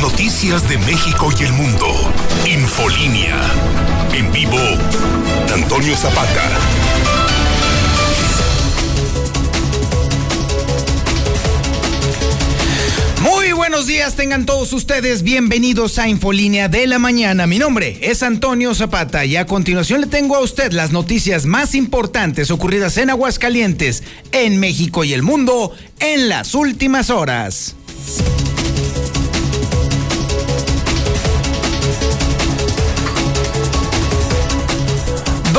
Noticias 0.00 0.68
de 0.68 0.76
México 0.78 1.30
y 1.38 1.44
el 1.44 1.52
mundo. 1.52 1.86
Infolínea. 2.46 3.40
En 4.12 4.30
vivo, 4.32 4.58
Antonio 5.54 5.96
Zapata. 5.96 6.42
Muy 13.22 13.52
buenos 13.52 13.86
días, 13.86 14.16
tengan 14.16 14.46
todos 14.46 14.72
ustedes 14.72 15.22
bienvenidos 15.22 15.98
a 15.98 16.08
Infolínea 16.08 16.68
de 16.68 16.86
la 16.86 16.98
Mañana. 16.98 17.46
Mi 17.46 17.58
nombre 17.58 17.98
es 18.02 18.22
Antonio 18.22 18.74
Zapata 18.74 19.24
y 19.24 19.36
a 19.36 19.46
continuación 19.46 20.00
le 20.00 20.06
tengo 20.08 20.36
a 20.36 20.40
usted 20.40 20.72
las 20.72 20.90
noticias 20.90 21.46
más 21.46 21.74
importantes 21.74 22.50
ocurridas 22.50 22.98
en 22.98 23.10
Aguascalientes, 23.10 24.02
en 24.32 24.58
México 24.58 25.04
y 25.04 25.12
el 25.12 25.22
mundo 25.22 25.72
en 26.00 26.28
las 26.28 26.54
últimas 26.54 27.10
horas. 27.10 27.76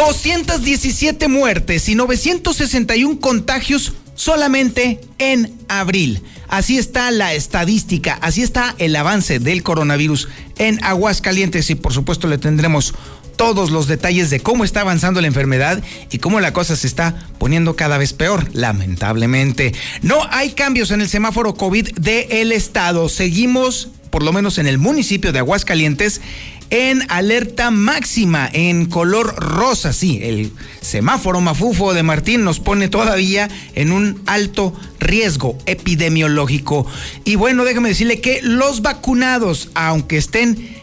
217 0.05 1.27
muertes 1.27 1.90
y 1.90 1.95
961 1.95 3.20
contagios 3.20 3.94
solamente 4.13 5.02
en 5.18 5.52
abril. 5.68 6.22
Así 6.48 6.77
está 6.77 7.09
la 7.09 7.34
estadística, 7.34 8.13
así 8.22 8.44
está 8.44 8.76
el 8.77 8.96
avance 8.96 9.40
del 9.40 9.63
coronavirus 9.63 10.27
en 10.60 10.84
Aguascalientes 10.84 11.72
y 11.72 11.76
por 11.76 11.91
supuesto 11.91 12.27
le 12.27 12.38
tendremos 12.38 12.94
todos 13.36 13.72
los 13.72 13.88
detalles 13.88 14.30
de 14.30 14.41
cómo 14.41 14.63
está 14.63 14.82
avanzando 14.82 15.22
la 15.22 15.27
enfermedad 15.27 15.82
y 16.12 16.20
cómo 16.20 16.40
la 16.40 16.54
cosa 16.54 16.76
se 16.76 16.85
está 16.85 17.27
poniendo 17.40 17.76
cada 17.76 17.98
vez 17.98 18.13
peor, 18.13 18.48
lamentablemente. 18.54 19.74
No 20.04 20.20
hay 20.30 20.52
cambios 20.52 20.91
en 20.91 21.02
el 21.02 21.10
semáforo 21.10 21.55
COVID 21.55 21.96
del 21.96 22.52
estado. 22.52 23.10
Seguimos, 23.10 23.90
por 24.16 24.24
lo 24.24 24.32
menos 24.32 24.60
en 24.60 24.68
el 24.68 24.78
municipio 24.78 25.34
de 25.34 25.40
Aguascalientes, 25.40 26.22
en 26.70 27.02
alerta 27.12 27.70
máxima, 27.70 28.49
en 28.54 28.85
color 28.85 29.35
rosa. 29.35 29.91
Sí, 29.91 30.22
el 30.24 30.54
semáforo 30.80 31.41
mafufo 31.41 31.94
de 31.94 32.02
Martín 32.02 32.46
nos 32.46 32.62
pone 32.62 32.88
todavía 32.88 33.49
en 33.74 33.91
un 33.91 34.22
alto 34.26 34.74
riesgo 35.02 35.57
epidemiológico. 35.66 36.88
Y 37.26 37.35
bueno, 37.35 37.66
déjame 37.66 37.90
decirle 37.90 38.22
que 38.22 38.40
los 38.41 38.82
vacunados, 38.82 39.70
aunque 39.74 40.16
estén 40.16 40.77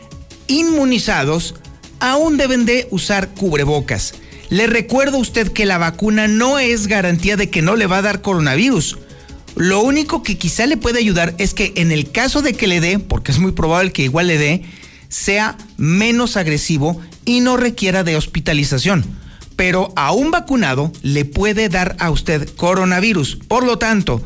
inmunizados, 0.46 1.54
aún 2.00 2.36
deben 2.36 2.66
de 2.66 2.86
usar 2.90 3.30
cubrebocas. 3.30 4.12
Le 4.50 4.66
recuerdo 4.66 5.16
a 5.16 5.20
usted 5.20 5.50
que 5.50 5.64
la 5.64 5.78
vacuna 5.78 6.28
no 6.28 6.58
es 6.58 6.86
garantía 6.86 7.38
de 7.38 7.48
que 7.48 7.62
no 7.62 7.76
le 7.76 7.86
va 7.86 7.96
a 7.96 8.02
dar 8.02 8.20
coronavirus. 8.20 8.98
Lo 9.56 9.82
único 9.82 10.22
que 10.22 10.38
quizá 10.38 10.66
le 10.66 10.76
puede 10.76 10.98
ayudar 10.98 11.34
es 11.38 11.54
que 11.54 11.72
en 11.76 11.92
el 11.92 12.10
caso 12.10 12.42
de 12.42 12.54
que 12.54 12.66
le 12.66 12.80
dé, 12.80 12.98
porque 12.98 13.32
es 13.32 13.38
muy 13.38 13.52
probable 13.52 13.92
que 13.92 14.04
igual 14.04 14.26
le 14.26 14.38
dé, 14.38 14.62
sea 15.08 15.58
menos 15.76 16.36
agresivo 16.36 17.00
y 17.24 17.40
no 17.40 17.56
requiera 17.56 18.02
de 18.02 18.16
hospitalización. 18.16 19.04
Pero 19.56 19.92
a 19.94 20.12
un 20.12 20.30
vacunado 20.30 20.90
le 21.02 21.24
puede 21.24 21.68
dar 21.68 21.96
a 21.98 22.10
usted 22.10 22.48
coronavirus. 22.56 23.36
Por 23.46 23.64
lo 23.64 23.78
tanto, 23.78 24.22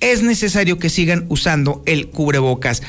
es 0.00 0.22
necesario 0.22 0.78
que 0.78 0.90
sigan 0.90 1.26
usando 1.28 1.82
el 1.84 2.08
cubrebocas. 2.08 2.82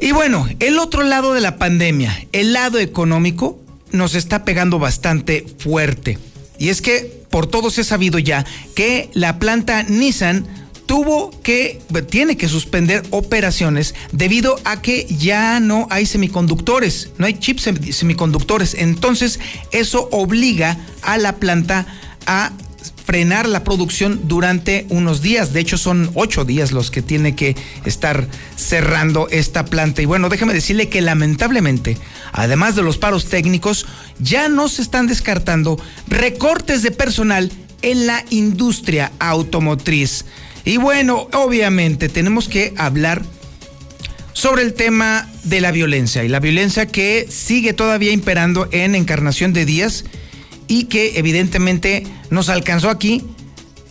Y 0.00 0.12
bueno, 0.12 0.48
el 0.58 0.78
otro 0.78 1.02
lado 1.02 1.32
de 1.32 1.40
la 1.40 1.56
pandemia, 1.56 2.26
el 2.32 2.52
lado 2.52 2.78
económico, 2.78 3.60
nos 3.92 4.14
está 4.14 4.44
pegando 4.44 4.78
bastante 4.78 5.46
fuerte. 5.58 6.18
Y 6.58 6.70
es 6.70 6.82
que 6.82 7.18
por 7.30 7.46
todos 7.46 7.78
he 7.78 7.84
sabido 7.84 8.18
ya 8.18 8.44
que 8.74 9.10
la 9.14 9.38
planta 9.38 9.84
Nissan 9.84 10.46
tuvo 10.88 11.30
que, 11.42 11.80
tiene 12.08 12.38
que 12.38 12.48
suspender 12.48 13.04
operaciones 13.10 13.94
debido 14.10 14.58
a 14.64 14.80
que 14.80 15.06
ya 15.06 15.60
no 15.60 15.86
hay 15.90 16.06
semiconductores, 16.06 17.10
no 17.18 17.26
hay 17.26 17.34
chips 17.34 17.68
semiconductores. 17.90 18.74
Entonces, 18.74 19.38
eso 19.70 20.08
obliga 20.10 20.78
a 21.02 21.18
la 21.18 21.36
planta 21.36 21.86
a 22.26 22.52
frenar 23.04 23.46
la 23.46 23.64
producción 23.64 24.22
durante 24.24 24.86
unos 24.88 25.20
días. 25.20 25.52
De 25.52 25.60
hecho, 25.60 25.76
son 25.76 26.10
ocho 26.14 26.46
días 26.46 26.72
los 26.72 26.90
que 26.90 27.02
tiene 27.02 27.36
que 27.36 27.54
estar 27.84 28.26
cerrando 28.56 29.28
esta 29.30 29.66
planta. 29.66 30.00
Y 30.00 30.06
bueno, 30.06 30.30
déjeme 30.30 30.54
decirle 30.54 30.88
que 30.88 31.02
lamentablemente, 31.02 31.98
además 32.32 32.76
de 32.76 32.82
los 32.82 32.96
paros 32.96 33.26
técnicos, 33.26 33.86
ya 34.20 34.48
no 34.48 34.68
se 34.68 34.80
están 34.80 35.06
descartando 35.06 35.78
recortes 36.06 36.82
de 36.82 36.92
personal 36.92 37.52
en 37.82 38.06
la 38.06 38.24
industria 38.30 39.12
automotriz. 39.18 40.24
Y 40.64 40.76
bueno, 40.76 41.28
obviamente 41.32 42.08
tenemos 42.08 42.48
que 42.48 42.74
hablar 42.76 43.22
sobre 44.32 44.62
el 44.62 44.74
tema 44.74 45.28
de 45.44 45.60
la 45.60 45.72
violencia 45.72 46.22
y 46.22 46.28
la 46.28 46.40
violencia 46.40 46.86
que 46.86 47.26
sigue 47.28 47.72
todavía 47.72 48.12
imperando 48.12 48.68
en 48.70 48.94
Encarnación 48.94 49.52
de 49.52 49.64
Díaz 49.64 50.04
y 50.68 50.84
que 50.84 51.18
evidentemente 51.18 52.06
nos 52.30 52.48
alcanzó 52.48 52.90
aquí 52.90 53.24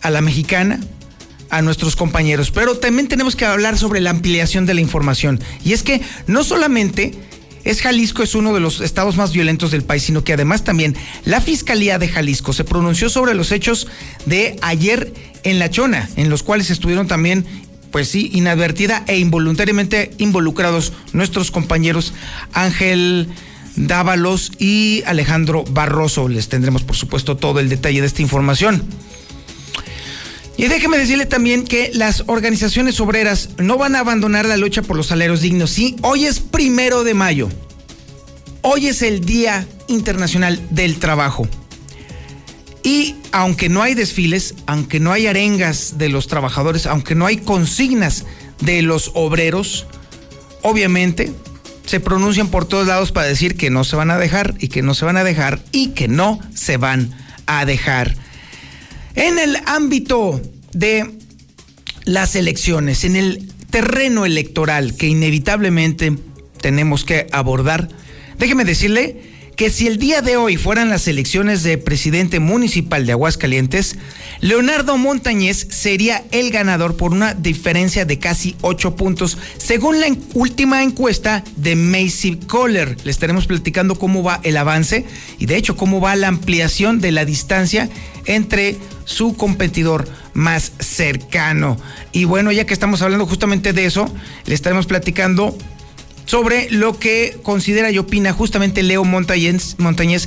a 0.00 0.10
la 0.10 0.20
mexicana, 0.20 0.80
a 1.50 1.60
nuestros 1.60 1.96
compañeros. 1.96 2.50
Pero 2.50 2.78
también 2.78 3.08
tenemos 3.08 3.36
que 3.36 3.44
hablar 3.44 3.76
sobre 3.76 4.00
la 4.00 4.10
ampliación 4.10 4.64
de 4.64 4.74
la 4.74 4.80
información. 4.80 5.40
Y 5.64 5.72
es 5.72 5.82
que 5.82 6.00
no 6.26 6.44
solamente 6.44 7.12
es 7.64 7.82
Jalisco 7.82 8.22
es 8.22 8.34
uno 8.34 8.54
de 8.54 8.60
los 8.60 8.80
estados 8.80 9.16
más 9.16 9.32
violentos 9.32 9.70
del 9.70 9.82
país, 9.82 10.02
sino 10.02 10.24
que 10.24 10.32
además 10.32 10.64
también 10.64 10.96
la 11.24 11.40
Fiscalía 11.40 11.98
de 11.98 12.08
Jalisco 12.08 12.52
se 12.52 12.64
pronunció 12.64 13.08
sobre 13.08 13.34
los 13.34 13.52
hechos 13.52 13.88
de 14.26 14.56
ayer 14.62 15.12
en 15.42 15.58
La 15.58 15.70
Chona, 15.70 16.08
en 16.16 16.30
los 16.30 16.42
cuales 16.42 16.70
estuvieron 16.70 17.06
también 17.06 17.44
pues 17.90 18.08
sí, 18.08 18.30
inadvertida 18.34 19.04
e 19.06 19.18
involuntariamente 19.18 20.10
involucrados 20.18 20.92
nuestros 21.12 21.50
compañeros 21.50 22.12
Ángel 22.52 23.28
Dávalos 23.76 24.52
y 24.58 25.02
Alejandro 25.06 25.64
Barroso. 25.70 26.28
Les 26.28 26.48
tendremos, 26.48 26.82
por 26.82 26.96
supuesto, 26.96 27.36
todo 27.36 27.60
el 27.60 27.68
detalle 27.68 28.00
de 28.00 28.06
esta 28.06 28.22
información. 28.22 28.82
Y 30.58 30.66
déjeme 30.66 30.98
decirle 30.98 31.24
también 31.24 31.62
que 31.62 31.92
las 31.94 32.24
organizaciones 32.26 32.98
obreras 32.98 33.50
no 33.58 33.78
van 33.78 33.94
a 33.94 34.00
abandonar 34.00 34.44
la 34.44 34.56
lucha 34.56 34.82
por 34.82 34.96
los 34.96 35.06
salarios 35.06 35.40
dignos. 35.40 35.70
Sí, 35.70 35.94
hoy 36.02 36.26
es 36.26 36.40
primero 36.40 37.04
de 37.04 37.14
mayo. 37.14 37.48
Hoy 38.62 38.88
es 38.88 39.02
el 39.02 39.24
Día 39.24 39.68
Internacional 39.86 40.60
del 40.70 40.98
Trabajo. 40.98 41.48
Y 42.82 43.14
aunque 43.30 43.68
no 43.68 43.82
hay 43.82 43.94
desfiles, 43.94 44.56
aunque 44.66 44.98
no 44.98 45.12
hay 45.12 45.28
arengas 45.28 45.96
de 45.96 46.08
los 46.08 46.26
trabajadores, 46.26 46.86
aunque 46.86 47.14
no 47.14 47.26
hay 47.26 47.36
consignas 47.36 48.24
de 48.60 48.82
los 48.82 49.12
obreros, 49.14 49.86
obviamente 50.62 51.32
se 51.86 52.00
pronuncian 52.00 52.48
por 52.48 52.64
todos 52.64 52.88
lados 52.88 53.12
para 53.12 53.28
decir 53.28 53.56
que 53.56 53.70
no 53.70 53.84
se 53.84 53.94
van 53.94 54.10
a 54.10 54.18
dejar 54.18 54.56
y 54.58 54.68
que 54.68 54.82
no 54.82 54.94
se 54.94 55.04
van 55.04 55.18
a 55.18 55.24
dejar 55.24 55.62
y 55.70 55.90
que 55.90 56.08
no 56.08 56.40
se 56.52 56.78
van 56.78 57.14
a 57.46 57.64
dejar. 57.64 58.16
En 59.18 59.40
el 59.40 59.56
ámbito 59.66 60.40
de 60.72 61.10
las 62.04 62.36
elecciones, 62.36 63.02
en 63.02 63.16
el 63.16 63.52
terreno 63.68 64.24
electoral 64.24 64.94
que 64.94 65.08
inevitablemente 65.08 66.16
tenemos 66.60 67.04
que 67.04 67.26
abordar, 67.32 67.88
déjeme 68.38 68.64
decirle 68.64 69.20
que 69.58 69.70
si 69.70 69.88
el 69.88 69.98
día 69.98 70.22
de 70.22 70.36
hoy 70.36 70.56
fueran 70.56 70.88
las 70.88 71.08
elecciones 71.08 71.64
de 71.64 71.78
presidente 71.78 72.38
municipal 72.38 73.04
de 73.04 73.10
Aguascalientes, 73.10 73.96
Leonardo 74.40 74.96
Montañez 74.98 75.66
sería 75.70 76.24
el 76.30 76.52
ganador 76.52 76.96
por 76.96 77.10
una 77.10 77.34
diferencia 77.34 78.04
de 78.04 78.20
casi 78.20 78.54
8 78.60 78.94
puntos, 78.94 79.36
según 79.56 79.98
la 79.98 80.06
última 80.34 80.84
encuesta 80.84 81.42
de 81.56 81.74
Macy 81.74 82.36
Kohler. 82.36 82.98
Le 83.02 83.10
estaremos 83.10 83.48
platicando 83.48 83.96
cómo 83.96 84.22
va 84.22 84.38
el 84.44 84.56
avance 84.56 85.04
y 85.40 85.46
de 85.46 85.56
hecho 85.56 85.76
cómo 85.76 86.00
va 86.00 86.14
la 86.14 86.28
ampliación 86.28 87.00
de 87.00 87.10
la 87.10 87.24
distancia 87.24 87.90
entre 88.26 88.76
su 89.06 89.36
competidor 89.36 90.08
más 90.34 90.70
cercano. 90.78 91.78
Y 92.12 92.26
bueno, 92.26 92.52
ya 92.52 92.64
que 92.64 92.74
estamos 92.74 93.02
hablando 93.02 93.26
justamente 93.26 93.72
de 93.72 93.86
eso, 93.86 94.08
le 94.46 94.54
estaremos 94.54 94.86
platicando 94.86 95.58
sobre 96.28 96.70
lo 96.70 96.98
que 96.98 97.38
considera 97.42 97.90
y 97.90 97.96
opina 97.96 98.34
justamente 98.34 98.82
Leo 98.82 99.02
Montañez, 99.02 99.76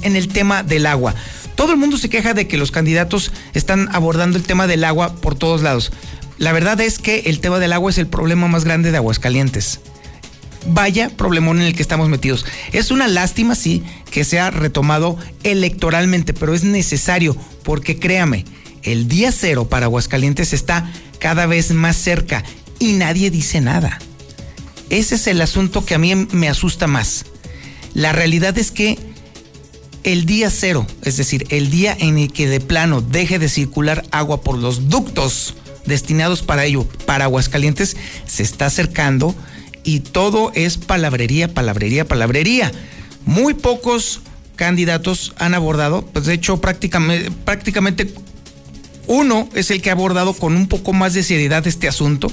en 0.02 0.16
el 0.16 0.30
tema 0.30 0.64
del 0.64 0.88
agua. 0.88 1.14
Todo 1.54 1.74
el 1.74 1.78
mundo 1.78 1.96
se 1.96 2.10
queja 2.10 2.34
de 2.34 2.48
que 2.48 2.58
los 2.58 2.72
candidatos 2.72 3.32
están 3.54 3.88
abordando 3.94 4.40
el 4.40 4.44
tema 4.44 4.66
del 4.66 4.84
agua 4.84 5.16
por 5.18 5.36
todos 5.36 5.62
lados. 5.62 5.92
La 6.40 6.54
verdad 6.54 6.82
es 6.82 6.98
que 6.98 7.20
el 7.28 7.40
tema 7.40 7.60
del 7.60 7.72
agua 7.72 7.92
es 7.92 8.00
el 8.00 8.08
problema 8.08 8.48
más 8.48 8.66
grande 8.66 8.90
de 8.90 8.98
Aguascalientes. 8.98 9.80
Vaya 10.66 11.12
problemón 11.12 11.62
en 11.62 11.68
el 11.68 11.76
que 11.76 11.84
estamos 11.84 12.10
metidos. 12.10 12.48
Es 12.72 12.90
una 12.90 13.08
lástima, 13.08 13.54
sí, 13.54 13.84
que 14.10 14.24
sea 14.24 14.50
retomado 14.50 15.18
electoralmente, 15.44 16.34
pero 16.34 16.56
es 16.56 16.64
necesario, 16.64 17.38
porque 17.62 18.00
créame, 18.00 18.46
el 18.82 19.08
día 19.08 19.32
cero 19.32 19.70
para 19.70 19.86
Aguascalientes 19.86 20.52
está 20.54 20.92
cada 21.20 21.46
vez 21.46 21.70
más 21.70 21.96
cerca 21.96 22.44
y 22.80 22.94
nadie 22.94 23.30
dice 23.30 23.62
nada. 23.62 24.00
Ese 24.92 25.16
es 25.16 25.26
el 25.28 25.42
asunto 25.42 25.86
que 25.86 25.96
a 25.96 25.98
mí 25.98 26.14
me 26.16 26.50
asusta 26.50 26.86
más. 26.86 27.24
La 27.94 28.12
realidad 28.12 28.58
es 28.58 28.72
que 28.72 29.00
el 30.04 30.26
día 30.26 30.50
cero, 30.50 30.86
es 31.02 31.16
decir, 31.16 31.48
el 31.50 31.72
día 31.72 31.96
en 31.98 32.18
el 32.18 32.34
que 32.34 32.50
de 32.50 32.60
plano 32.60 33.00
deje 33.00 33.40
de 33.40 33.48
circular 33.48 34.04
agua 34.12 34.42
por 34.42 34.58
los 34.58 34.90
ductos 34.90 35.56
destinados 35.86 36.42
para 36.42 36.66
ello, 36.66 36.86
para 37.06 37.24
Aguascalientes, 37.26 37.96
se 38.28 38.44
está 38.44 38.66
acercando 38.66 39.34
y 39.86 40.02
todo 40.02 40.52
es 40.56 40.78
palabrería, 40.78 41.54
palabrería, 41.54 42.06
palabrería. 42.06 42.74
Muy 43.26 43.54
pocos 43.54 44.20
candidatos 44.58 45.34
han 45.38 45.54
abordado, 45.54 46.06
pues 46.06 46.26
de 46.26 46.34
hecho 46.34 46.60
prácticamente, 46.60 47.32
prácticamente 47.46 48.14
uno 49.08 49.48
es 49.56 49.72
el 49.72 49.82
que 49.82 49.90
ha 49.90 49.94
abordado 49.94 50.34
con 50.34 50.54
un 50.58 50.68
poco 50.68 50.92
más 50.92 51.14
de 51.14 51.24
seriedad 51.24 51.66
este 51.66 51.88
asunto, 51.88 52.30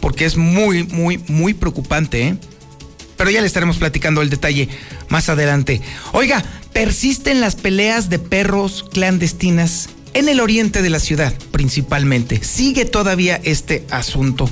porque 0.00 0.24
es 0.24 0.36
muy, 0.36 0.84
muy, 0.84 1.18
muy 1.28 1.54
preocupante, 1.54 2.28
¿eh? 2.28 2.36
Pero 3.16 3.30
ya 3.30 3.40
le 3.40 3.46
estaremos 3.46 3.76
platicando 3.76 4.22
el 4.22 4.30
detalle 4.30 4.68
más 5.08 5.28
adelante. 5.28 5.82
Oiga, 6.12 6.42
persisten 6.72 7.40
las 7.40 7.54
peleas 7.54 8.08
de 8.08 8.18
perros 8.18 8.86
clandestinas 8.90 9.90
en 10.14 10.28
el 10.28 10.40
oriente 10.40 10.80
de 10.80 10.90
la 10.90 11.00
ciudad, 11.00 11.34
principalmente. 11.52 12.42
Sigue 12.42 12.86
todavía 12.86 13.38
este 13.44 13.84
asunto. 13.90 14.48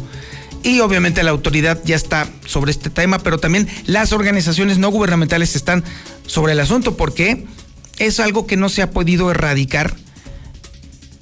Y 0.63 0.81
obviamente 0.81 1.23
la 1.23 1.31
autoridad 1.31 1.81
ya 1.85 1.97
está 1.97 2.29
sobre 2.45 2.71
este 2.71 2.91
tema, 2.91 3.21
pero 3.21 3.39
también 3.39 3.69
las 3.87 4.13
organizaciones 4.13 4.79
no 4.79 4.91
gubernamentales 4.91 5.57
están 5.57 5.83
sobre 6.27 6.53
el 6.53 6.61
asunto 6.61 6.97
porque 6.97 7.47
es 7.99 8.21
algo 8.21 8.47
que 8.47 8.57
no 8.57 8.69
se 8.69 8.83
ha 8.83 8.91
podido 8.91 9.31
erradicar 9.31 9.97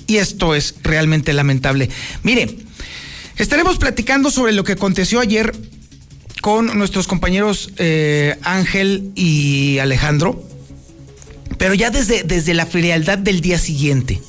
y 0.06 0.16
esto 0.16 0.54
es 0.54 0.76
realmente 0.82 1.32
lamentable. 1.32 1.90
Mire, 2.22 2.56
estaremos 3.36 3.78
platicando 3.78 4.30
sobre 4.30 4.52
lo 4.52 4.64
que 4.64 4.72
aconteció 4.72 5.20
ayer 5.20 5.54
con 6.40 6.78
nuestros 6.78 7.06
compañeros 7.06 7.70
eh, 7.78 8.36
Ángel 8.42 9.10
y 9.14 9.78
Alejandro, 9.78 10.42
pero 11.58 11.74
ya 11.74 11.90
desde, 11.90 12.22
desde 12.22 12.54
la 12.54 12.66
frialdad 12.66 13.18
del 13.18 13.40
día 13.40 13.58
siguiente. 13.58 14.20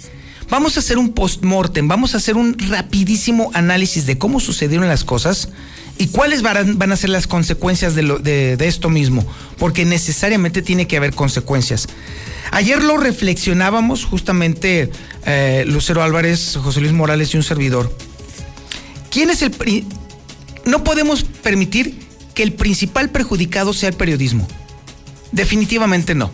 Vamos 0.50 0.78
a 0.78 0.80
hacer 0.80 0.98
un 0.98 1.14
post-mortem, 1.14 1.88
vamos 1.88 2.14
a 2.14 2.18
hacer 2.18 2.38
un 2.38 2.58
rapidísimo 2.58 3.52
análisis 3.54 4.06
de 4.06 4.18
cómo 4.18 4.40
sucedieron 4.40 4.88
las 4.88 5.04
cosas 5.04 5.50
y 5.98 6.08
cuáles 6.08 6.42
van, 6.42 6.92
a 6.92 6.96
ser 6.96 7.10
las 7.10 7.28
consecuencias 7.28 7.96
de, 7.96 8.04
lo, 8.04 8.20
de, 8.20 8.56
esto 8.62 8.90
mismo, 8.90 9.26
porque 9.58 9.84
necesariamente 9.84 10.62
tiene 10.62 10.88
que 10.88 10.96
haber 10.96 11.14
consecuencias. 11.14 11.88
Ayer 12.52 12.82
lo 12.82 12.98
reflexionábamos 12.98 14.06
justamente 14.06 14.90
eh, 15.26 15.66
Lucero 15.68 16.02
Álvarez, 16.02 16.58
José 16.62 16.80
Luis 16.80 16.94
Morales 16.94 17.34
y 17.34 17.38
un 17.38 17.44
servidor. 17.44 17.92
¿Quién 19.18 19.32
es 19.32 19.42
el... 19.42 19.52
No 20.66 20.84
podemos 20.84 21.24
permitir 21.24 21.98
que 22.36 22.44
el 22.44 22.54
principal 22.54 23.10
perjudicado 23.10 23.74
sea 23.74 23.90
el 23.90 23.96
periodismo. 23.96 24.48
Definitivamente 25.32 26.14
no. 26.14 26.30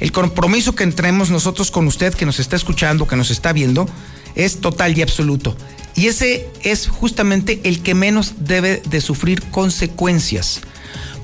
El 0.00 0.10
compromiso 0.10 0.74
que 0.74 0.82
entremos 0.82 1.30
nosotros 1.30 1.70
con 1.70 1.86
usted, 1.86 2.12
que 2.12 2.26
nos 2.26 2.40
está 2.40 2.56
escuchando, 2.56 3.06
que 3.06 3.14
nos 3.14 3.30
está 3.30 3.52
viendo, 3.52 3.88
es 4.34 4.60
total 4.60 4.98
y 4.98 5.02
absoluto. 5.02 5.56
Y 5.94 6.08
ese 6.08 6.48
es 6.64 6.88
justamente 6.88 7.60
el 7.62 7.80
que 7.84 7.94
menos 7.94 8.34
debe 8.40 8.82
de 8.90 9.00
sufrir 9.00 9.40
consecuencias. 9.44 10.62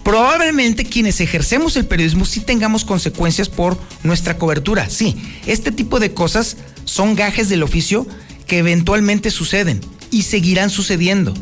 Probablemente 0.04 0.84
quienes 0.84 1.20
ejercemos 1.20 1.74
el 1.74 1.86
periodismo 1.86 2.24
sí 2.24 2.38
tengamos 2.38 2.84
consecuencias 2.84 3.48
por 3.48 3.76
nuestra 4.04 4.38
cobertura. 4.38 4.88
Sí, 4.88 5.20
este 5.44 5.72
tipo 5.72 5.98
de 5.98 6.14
cosas 6.14 6.56
son 6.84 7.16
gajes 7.16 7.48
del 7.48 7.64
oficio 7.64 8.06
que 8.46 8.58
eventualmente 8.58 9.32
suceden 9.32 9.80
y 10.12 10.22
seguirán 10.22 10.70
sucediendo. 10.70 11.34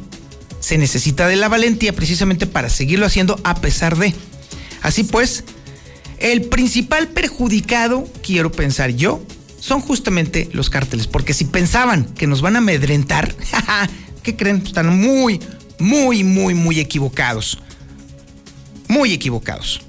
Se 0.61 0.79
necesita 0.79 1.29
de 1.29 1.37
la 1.37 1.49
valentía 1.49 1.93
precisamente 1.93 2.47
para 2.47 2.71
seguirlo 2.71 3.05
haciendo 3.05 3.39
a 3.45 3.57
pesar 3.57 3.99
de. 3.99 4.15
Así 4.81 5.05
pues, 5.05 5.45
el 6.19 6.43
principal 6.43 7.09
perjudicado, 7.09 8.09
quiero 8.23 8.51
pensar 8.51 8.91
yo, 8.91 9.23
son 9.59 9.83
justamente 9.83 10.49
los 10.55 10.71
cárteles, 10.71 11.07
porque 11.07 11.35
si 11.35 11.45
pensaban 11.45 12.05
que 12.15 12.27
nos 12.27 12.41
van 12.41 12.57
a 12.57 12.61
amedrentar, 12.61 13.35
¿qué 14.23 14.37
creen? 14.37 14.63
Están 14.65 14.99
muy, 14.99 15.39
muy, 15.79 16.25
muy, 16.25 16.55
muy 16.55 16.81
equivocados 16.81 17.59
muy 18.91 19.13
equivocados. 19.13 19.81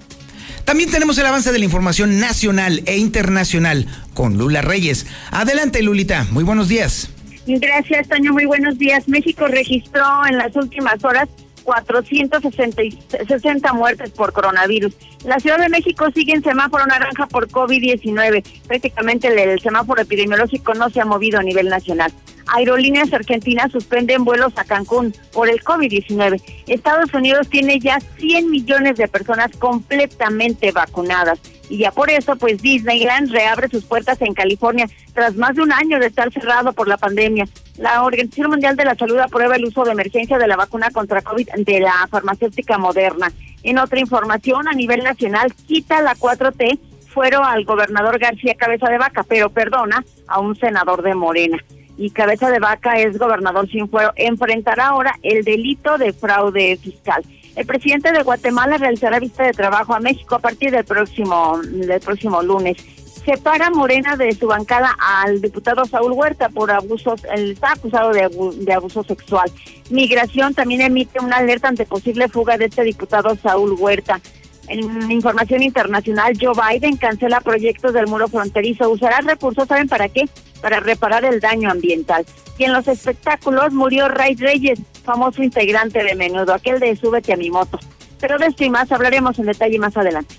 También 0.63 0.89
tenemos 0.89 1.17
el 1.17 1.25
avance 1.25 1.51
de 1.51 1.59
la 1.59 1.65
información 1.65 2.19
nacional 2.19 2.83
e 2.85 2.97
internacional 2.97 3.87
con 4.13 4.37
Lula 4.37 4.61
Reyes. 4.61 5.07
Adelante, 5.31 5.81
Lulita. 5.81 6.27
Muy 6.31 6.43
buenos 6.43 6.69
días. 6.69 7.09
Gracias, 7.47 8.07
Toño. 8.07 8.33
Muy 8.33 8.45
buenos 8.45 8.77
días. 8.77 9.07
México 9.07 9.47
registró 9.47 10.05
en 10.27 10.37
las 10.37 10.55
últimas 10.55 11.03
horas 11.03 11.27
460 11.63 13.73
muertes 13.73 14.11
por 14.11 14.33
coronavirus. 14.33 14.95
La 15.25 15.39
Ciudad 15.39 15.59
de 15.59 15.69
México 15.69 16.07
sigue 16.13 16.33
en 16.33 16.43
semáforo 16.43 16.85
naranja 16.85 17.27
por 17.27 17.47
COVID-19. 17.47 18.43
Prácticamente 18.67 19.27
el, 19.27 19.59
semáforo 19.59 20.01
epidemiológico 20.01 20.73
no 20.73 20.89
se 20.89 21.01
ha 21.01 21.05
movido 21.05 21.39
a 21.39 21.43
nivel 21.43 21.69
nacional. 21.69 22.11
Aerolíneas 22.47 23.13
Argentinas 23.13 23.71
suspenden 23.71 24.25
vuelos 24.25 24.53
a 24.55 24.65
Cancún 24.65 25.13
por 25.31 25.49
el 25.49 25.63
COVID-19. 25.63 26.41
Estados 26.67 27.13
Unidos 27.13 27.47
tiene 27.49 27.79
ya 27.79 27.99
100 28.17 28.49
millones 28.49 28.97
de 28.97 29.07
personas 29.07 29.51
completamente 29.57 30.71
vacunadas 30.71 31.39
y 31.71 31.77
ya 31.77 31.91
por 31.91 32.11
eso 32.11 32.35
pues 32.35 32.61
Disneyland 32.61 33.31
reabre 33.31 33.69
sus 33.69 33.85
puertas 33.85 34.21
en 34.21 34.33
California 34.33 34.89
tras 35.13 35.37
más 35.37 35.55
de 35.55 35.61
un 35.61 35.71
año 35.71 35.99
de 35.99 36.07
estar 36.07 36.29
cerrado 36.29 36.73
por 36.73 36.89
la 36.89 36.97
pandemia. 36.97 37.47
La 37.77 38.03
Organización 38.03 38.49
Mundial 38.51 38.75
de 38.75 38.83
la 38.83 38.95
Salud 38.95 39.17
aprueba 39.19 39.55
el 39.55 39.63
uso 39.63 39.85
de 39.85 39.93
emergencia 39.93 40.37
de 40.37 40.47
la 40.47 40.57
vacuna 40.57 40.91
contra 40.91 41.21
COVID 41.21 41.47
de 41.59 41.79
la 41.79 42.09
farmacéutica 42.11 42.77
moderna. 42.77 43.31
En 43.63 43.77
otra 43.77 44.01
información, 44.01 44.67
a 44.67 44.73
nivel 44.73 45.01
nacional, 45.01 45.53
quita 45.65 46.01
la 46.01 46.13
4T 46.15 46.77
fuero 47.07 47.41
al 47.41 47.63
gobernador 47.63 48.19
García 48.19 48.55
Cabeza 48.55 48.89
de 48.89 48.97
Vaca, 48.97 49.23
pero 49.23 49.49
perdona 49.49 50.03
a 50.27 50.41
un 50.41 50.57
senador 50.57 51.03
de 51.03 51.15
Morena. 51.15 51.57
Y 51.97 52.09
Cabeza 52.09 52.51
de 52.51 52.59
Vaca 52.59 52.99
es 52.99 53.17
gobernador 53.17 53.69
sin 53.69 53.87
fuero. 53.87 54.11
Enfrentará 54.17 54.87
ahora 54.87 55.15
el 55.23 55.45
delito 55.45 55.97
de 55.97 56.11
fraude 56.11 56.75
fiscal. 56.75 57.23
El 57.55 57.65
presidente 57.65 58.11
de 58.11 58.23
Guatemala 58.23 58.77
realizará 58.77 59.19
vista 59.19 59.43
de 59.43 59.51
trabajo 59.51 59.93
a 59.93 59.99
México 59.99 60.35
a 60.35 60.39
partir 60.39 60.71
del 60.71 60.85
próximo, 60.85 61.59
del 61.63 61.99
próximo 61.99 62.41
lunes. 62.41 62.77
Separa 63.25 63.69
Morena 63.69 64.15
de 64.15 64.31
su 64.33 64.47
bancada 64.47 64.95
al 64.99 65.41
diputado 65.41 65.85
Saúl 65.85 66.13
Huerta 66.13 66.49
por 66.49 66.71
abusos, 66.71 67.21
él 67.35 67.51
está 67.51 67.73
acusado 67.73 68.11
de, 68.11 68.73
abuso 68.73 69.03
sexual. 69.03 69.51
Migración 69.91 70.55
también 70.55 70.81
emite 70.81 71.19
una 71.19 71.37
alerta 71.37 71.67
ante 71.67 71.85
posible 71.85 72.29
fuga 72.29 72.57
de 72.57 72.65
este 72.65 72.83
diputado 72.83 73.35
Saúl 73.35 73.75
Huerta. 73.77 74.19
En 74.67 75.11
información 75.11 75.61
internacional, 75.61 76.33
Joe 76.39 76.55
Biden 76.55 76.97
cancela 76.97 77.41
proyectos 77.41 77.93
del 77.93 78.07
muro 78.07 78.27
fronterizo. 78.27 78.89
Usará 78.89 79.19
recursos, 79.21 79.67
¿saben 79.67 79.87
para 79.87 80.09
qué? 80.09 80.27
Para 80.61 80.79
reparar 80.79 81.25
el 81.25 81.39
daño 81.39 81.69
ambiental. 81.69 82.25
Y 82.57 82.63
en 82.63 82.73
los 82.73 82.87
espectáculos 82.87 83.73
murió 83.73 84.07
Ray 84.07 84.35
Reyes, 84.35 84.79
famoso 85.03 85.43
integrante 85.43 86.03
de 86.03 86.15
Menudo, 86.15 86.53
aquel 86.53 86.79
de 86.79 86.95
Súbete 86.95 87.33
a 87.33 87.37
mi 87.37 87.49
moto. 87.49 87.79
Pero 88.19 88.37
de 88.37 88.47
esto 88.47 88.63
y 88.63 88.69
más 88.69 88.91
hablaremos 88.91 89.37
en 89.39 89.47
detalle 89.47 89.79
más 89.79 89.97
adelante. 89.97 90.35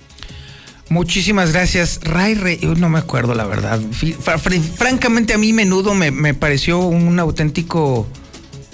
Muchísimas 0.89 1.53
gracias. 1.53 2.01
Ray 2.03 2.35
Reyes, 2.35 2.79
no 2.79 2.89
me 2.89 2.99
acuerdo 2.99 3.35
la 3.35 3.45
verdad. 3.45 3.81
Francamente 4.77 5.33
a 5.33 5.39
mí 5.39 5.53
Menudo 5.53 5.95
me, 5.95 6.11
me 6.11 6.35
pareció 6.35 6.79
un 6.81 7.19
auténtico 7.19 8.07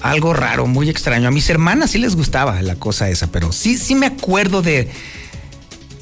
algo 0.00 0.32
raro, 0.32 0.66
muy 0.66 0.88
extraño. 0.88 1.28
A 1.28 1.30
mis 1.30 1.48
hermanas 1.50 1.90
sí 1.90 1.98
les 1.98 2.16
gustaba 2.16 2.60
la 2.62 2.76
cosa 2.76 3.08
esa, 3.08 3.28
pero 3.28 3.52
sí, 3.52 3.76
sí 3.76 3.94
me 3.94 4.06
acuerdo 4.06 4.62
de 4.62 4.90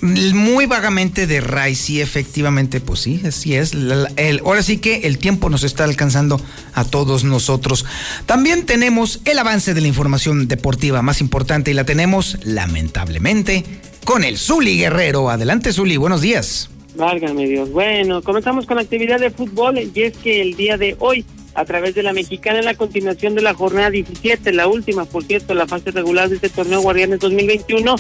muy 0.01 0.67
vagamente 0.67 1.27
de 1.27 1.41
Ray, 1.41 1.75
sí, 1.75 2.01
efectivamente, 2.01 2.81
pues 2.81 3.01
sí, 3.01 3.23
así 3.27 3.55
es. 3.55 3.73
El, 4.17 4.41
ahora 4.45 4.63
sí 4.63 4.79
que 4.79 5.07
el 5.07 5.19
tiempo 5.19 5.49
nos 5.51 5.65
está 5.65 5.85
alcanzando 5.85 6.41
a 6.75 6.85
todos 6.85 7.25
nosotros. 7.25 7.85
También 8.27 8.67
tenemos 8.67 9.21
el 9.25 9.39
avance 9.39 9.75
de 9.75 9.81
la 9.81 9.89
información 9.89 10.49
deportiva 10.49 11.03
más 11.03 11.21
importante 11.21 11.71
y 11.71 11.75
la 11.75 11.85
tenemos, 11.85 12.39
lamentablemente, 12.45 13.65
con 14.05 14.25
el 14.25 14.39
Zuli 14.39 14.79
Guerrero. 14.79 15.31
Adelante, 15.31 15.73
Zuli, 15.73 15.97
buenos 15.97 16.21
días. 16.21 16.71
Válgame 16.97 17.47
Dios. 17.47 17.71
Bueno, 17.71 18.23
comenzamos 18.23 18.67
con 18.67 18.77
la 18.77 18.83
actividad 18.83 19.21
de 19.21 19.31
fútbol 19.31 19.79
y 19.79 20.03
es 20.03 20.17
que 20.17 20.41
el 20.41 20.57
día 20.57 20.77
de 20.79 20.97
hoy, 20.99 21.25
a 21.55 21.65
través 21.65 21.95
de 21.95 22.03
la 22.03 22.13
mexicana, 22.13 22.63
la 22.63 22.75
continuación 22.75 23.35
de 23.35 23.43
la 23.43 23.55
jornada 23.55 23.91
17, 23.91 24.53
la 24.53 24.67
última, 24.67 25.05
por 25.05 25.25
cierto, 25.25 25.55
la 25.55 25.67
fase 25.67 25.91
regular 25.91 26.29
de 26.29 26.37
este 26.37 26.49
torneo 26.49 26.81
Guardianes 26.81 27.21
2021, 27.21 27.97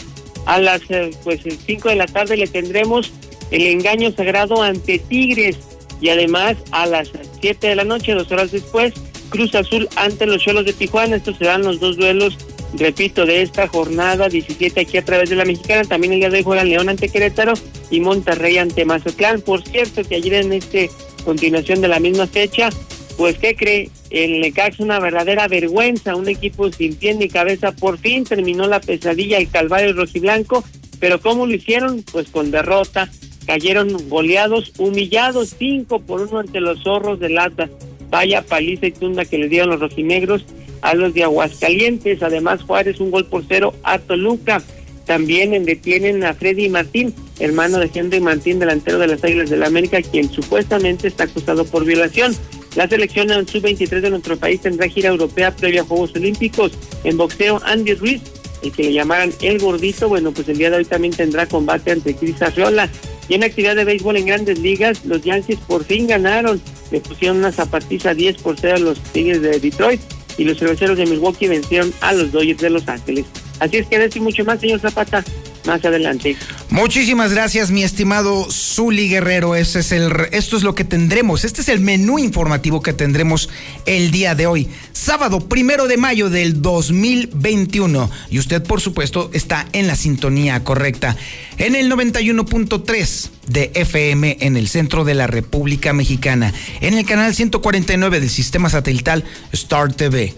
a 0.46 0.58
las 0.60 0.82
eh, 0.88 1.10
pues 1.22 1.40
5 1.66 1.88
de 1.88 1.96
la 1.96 2.06
tarde 2.06 2.36
le 2.36 2.46
tendremos 2.46 3.12
el 3.50 3.66
engaño 3.66 4.10
sagrado 4.12 4.62
ante 4.62 4.98
Tigres 4.98 5.58
y 6.00 6.08
además 6.08 6.56
a 6.72 6.86
las 6.86 7.10
7 7.40 7.68
de 7.68 7.76
la 7.76 7.84
noche, 7.84 8.12
dos 8.12 8.30
horas 8.30 8.52
después, 8.52 8.94
Cruz 9.30 9.54
Azul 9.54 9.88
ante 9.96 10.26
los 10.26 10.42
Cholos 10.42 10.64
de 10.64 10.72
Tijuana. 10.72 11.16
Estos 11.16 11.38
serán 11.38 11.62
los 11.62 11.80
dos 11.80 11.96
duelos, 11.96 12.36
repito, 12.74 13.26
de 13.26 13.42
esta 13.42 13.66
jornada 13.68 14.28
17 14.28 14.80
aquí 14.80 14.98
a 14.98 15.04
través 15.04 15.30
de 15.30 15.36
la 15.36 15.44
mexicana. 15.44 15.84
También 15.84 16.12
el 16.12 16.20
día 16.20 16.30
de 16.30 16.38
hoy 16.38 16.44
juegan 16.44 16.68
León 16.68 16.88
ante 16.88 17.08
Querétaro 17.08 17.54
y 17.90 18.00
Monterrey 18.00 18.58
ante 18.58 18.84
Mazatlán. 18.84 19.40
Por 19.40 19.62
cierto, 19.66 20.02
que 20.04 20.16
ayer 20.16 20.34
en 20.34 20.52
este 20.52 20.90
continuación 21.24 21.80
de 21.80 21.88
la 21.88 21.98
misma 21.98 22.26
fecha, 22.26 22.70
pues 23.16 23.38
¿qué 23.38 23.54
cree? 23.56 23.90
El 24.10 24.40
Necaxa 24.40 24.82
una 24.82 25.00
verdadera 25.00 25.48
vergüenza, 25.48 26.16
un 26.16 26.28
equipo 26.28 26.70
sin 26.70 26.94
pie 26.94 27.14
ni 27.14 27.28
cabeza. 27.28 27.72
Por 27.72 27.98
fin 27.98 28.24
terminó 28.24 28.66
la 28.66 28.80
pesadilla, 28.80 29.38
el 29.38 29.48
calvario 29.48 29.92
rojiblanco, 29.94 30.64
pero 31.00 31.20
¿cómo 31.20 31.46
lo 31.46 31.54
hicieron? 31.54 32.04
Pues 32.12 32.28
con 32.28 32.50
derrota. 32.50 33.10
Cayeron 33.46 34.08
goleados, 34.08 34.72
humillados, 34.78 35.54
cinco 35.58 36.00
por 36.00 36.20
uno 36.20 36.40
ante 36.40 36.60
los 36.60 36.82
zorros 36.82 37.20
de 37.20 37.28
lata. 37.28 37.70
Vaya 38.10 38.42
paliza 38.42 38.86
y 38.86 38.92
tunda 38.92 39.24
que 39.24 39.38
le 39.38 39.48
dieron 39.48 39.70
los 39.70 39.80
rojinegros 39.80 40.44
a 40.82 40.94
los 40.94 41.14
de 41.14 41.22
Aguascalientes. 41.22 42.22
Además, 42.22 42.62
Juárez 42.62 43.00
un 43.00 43.10
gol 43.10 43.26
por 43.26 43.44
cero 43.48 43.74
a 43.82 43.98
Toluca. 43.98 44.62
También 45.06 45.64
detienen 45.64 46.24
a 46.24 46.34
Freddy 46.34 46.68
Martín, 46.68 47.14
hermano 47.38 47.78
de 47.78 47.88
Henry 47.94 48.20
Martín, 48.20 48.58
delantero 48.58 48.98
de 48.98 49.06
las 49.06 49.22
Águilas 49.22 49.48
del 49.48 49.60
la 49.60 49.68
América, 49.68 50.02
quien 50.02 50.28
supuestamente 50.28 51.06
está 51.06 51.24
acusado 51.24 51.64
por 51.64 51.84
violación. 51.84 52.34
La 52.76 52.86
selección 52.86 53.30
en 53.30 53.48
sub-23 53.48 54.00
de 54.00 54.10
nuestro 54.10 54.36
país 54.36 54.60
tendrá 54.60 54.86
gira 54.86 55.08
europea 55.08 55.50
previa 55.50 55.80
a 55.80 55.84
Juegos 55.84 56.14
Olímpicos. 56.14 56.72
En 57.04 57.16
boxeo, 57.16 57.60
Andy 57.64 57.94
Ruiz, 57.94 58.20
el 58.62 58.70
que 58.70 58.84
le 58.84 58.92
llamaran 58.92 59.32
el 59.40 59.58
gordito, 59.58 60.08
bueno, 60.08 60.30
pues 60.30 60.48
el 60.50 60.58
día 60.58 60.70
de 60.70 60.76
hoy 60.76 60.84
también 60.84 61.14
tendrá 61.14 61.46
combate 61.46 61.92
ante 61.92 62.14
Cris 62.14 62.40
Arriola. 62.42 62.90
Y 63.28 63.34
en 63.34 63.44
actividad 63.44 63.76
de 63.76 63.84
béisbol 63.84 64.18
en 64.18 64.26
grandes 64.26 64.58
ligas, 64.58 65.04
los 65.06 65.22
Yankees 65.22 65.58
por 65.66 65.84
fin 65.84 66.06
ganaron. 66.06 66.60
Le 66.90 67.00
pusieron 67.00 67.38
una 67.38 67.50
zapatiza 67.50 68.12
10 68.12 68.36
por 68.42 68.60
0 68.60 68.76
a 68.76 68.78
los 68.78 69.00
Tigres 69.00 69.40
de 69.40 69.58
Detroit 69.58 70.00
y 70.36 70.44
los 70.44 70.58
cerveceros 70.58 70.98
de 70.98 71.06
Milwaukee 71.06 71.48
vencieron 71.48 71.92
a 72.02 72.12
los 72.12 72.30
Dodgers 72.30 72.60
de 72.60 72.70
Los 72.70 72.86
Ángeles. 72.88 73.24
Así 73.58 73.78
es 73.78 73.86
que 73.86 73.98
decir 73.98 74.20
mucho 74.20 74.44
más, 74.44 74.60
señor 74.60 74.80
Zapata, 74.80 75.24
más 75.66 75.84
adelante. 75.84 76.36
Muchísimas 76.70 77.32
gracias, 77.32 77.70
mi 77.70 77.82
estimado 77.82 78.50
Zuli 78.50 79.08
Guerrero. 79.08 79.54
Es 79.54 79.74
el, 79.92 80.12
esto 80.32 80.56
es 80.56 80.62
lo 80.62 80.74
que 80.74 80.84
tendremos. 80.84 81.44
Este 81.44 81.60
es 81.60 81.68
el 81.68 81.80
menú 81.80 82.18
informativo 82.18 82.82
que 82.82 82.92
tendremos 82.92 83.48
el 83.84 84.10
día 84.10 84.34
de 84.34 84.46
hoy, 84.46 84.68
sábado 84.92 85.48
primero 85.48 85.86
de 85.86 85.96
mayo 85.96 86.30
del 86.30 86.62
2021. 86.62 88.10
Y 88.30 88.38
usted, 88.38 88.62
por 88.62 88.80
supuesto, 88.80 89.30
está 89.32 89.66
en 89.72 89.86
la 89.86 89.96
sintonía 89.96 90.62
correcta 90.64 91.16
en 91.58 91.74
el 91.74 91.90
91.3 91.90 93.30
de 93.48 93.70
FM 93.74 94.38
en 94.40 94.56
el 94.56 94.68
centro 94.68 95.04
de 95.04 95.14
la 95.14 95.26
República 95.26 95.92
Mexicana, 95.92 96.52
en 96.80 96.94
el 96.94 97.06
canal 97.06 97.34
149 97.34 98.20
del 98.20 98.30
sistema 98.30 98.68
satelital 98.68 99.24
Star 99.52 99.92
TV. 99.92 100.34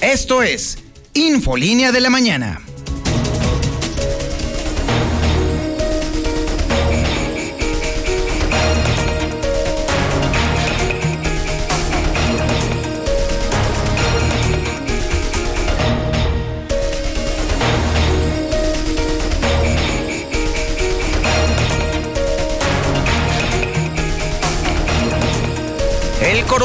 Esto 0.00 0.42
es 0.42 0.78
Infolínea 1.14 1.92
de 1.92 2.00
la 2.00 2.10
Mañana. 2.10 2.60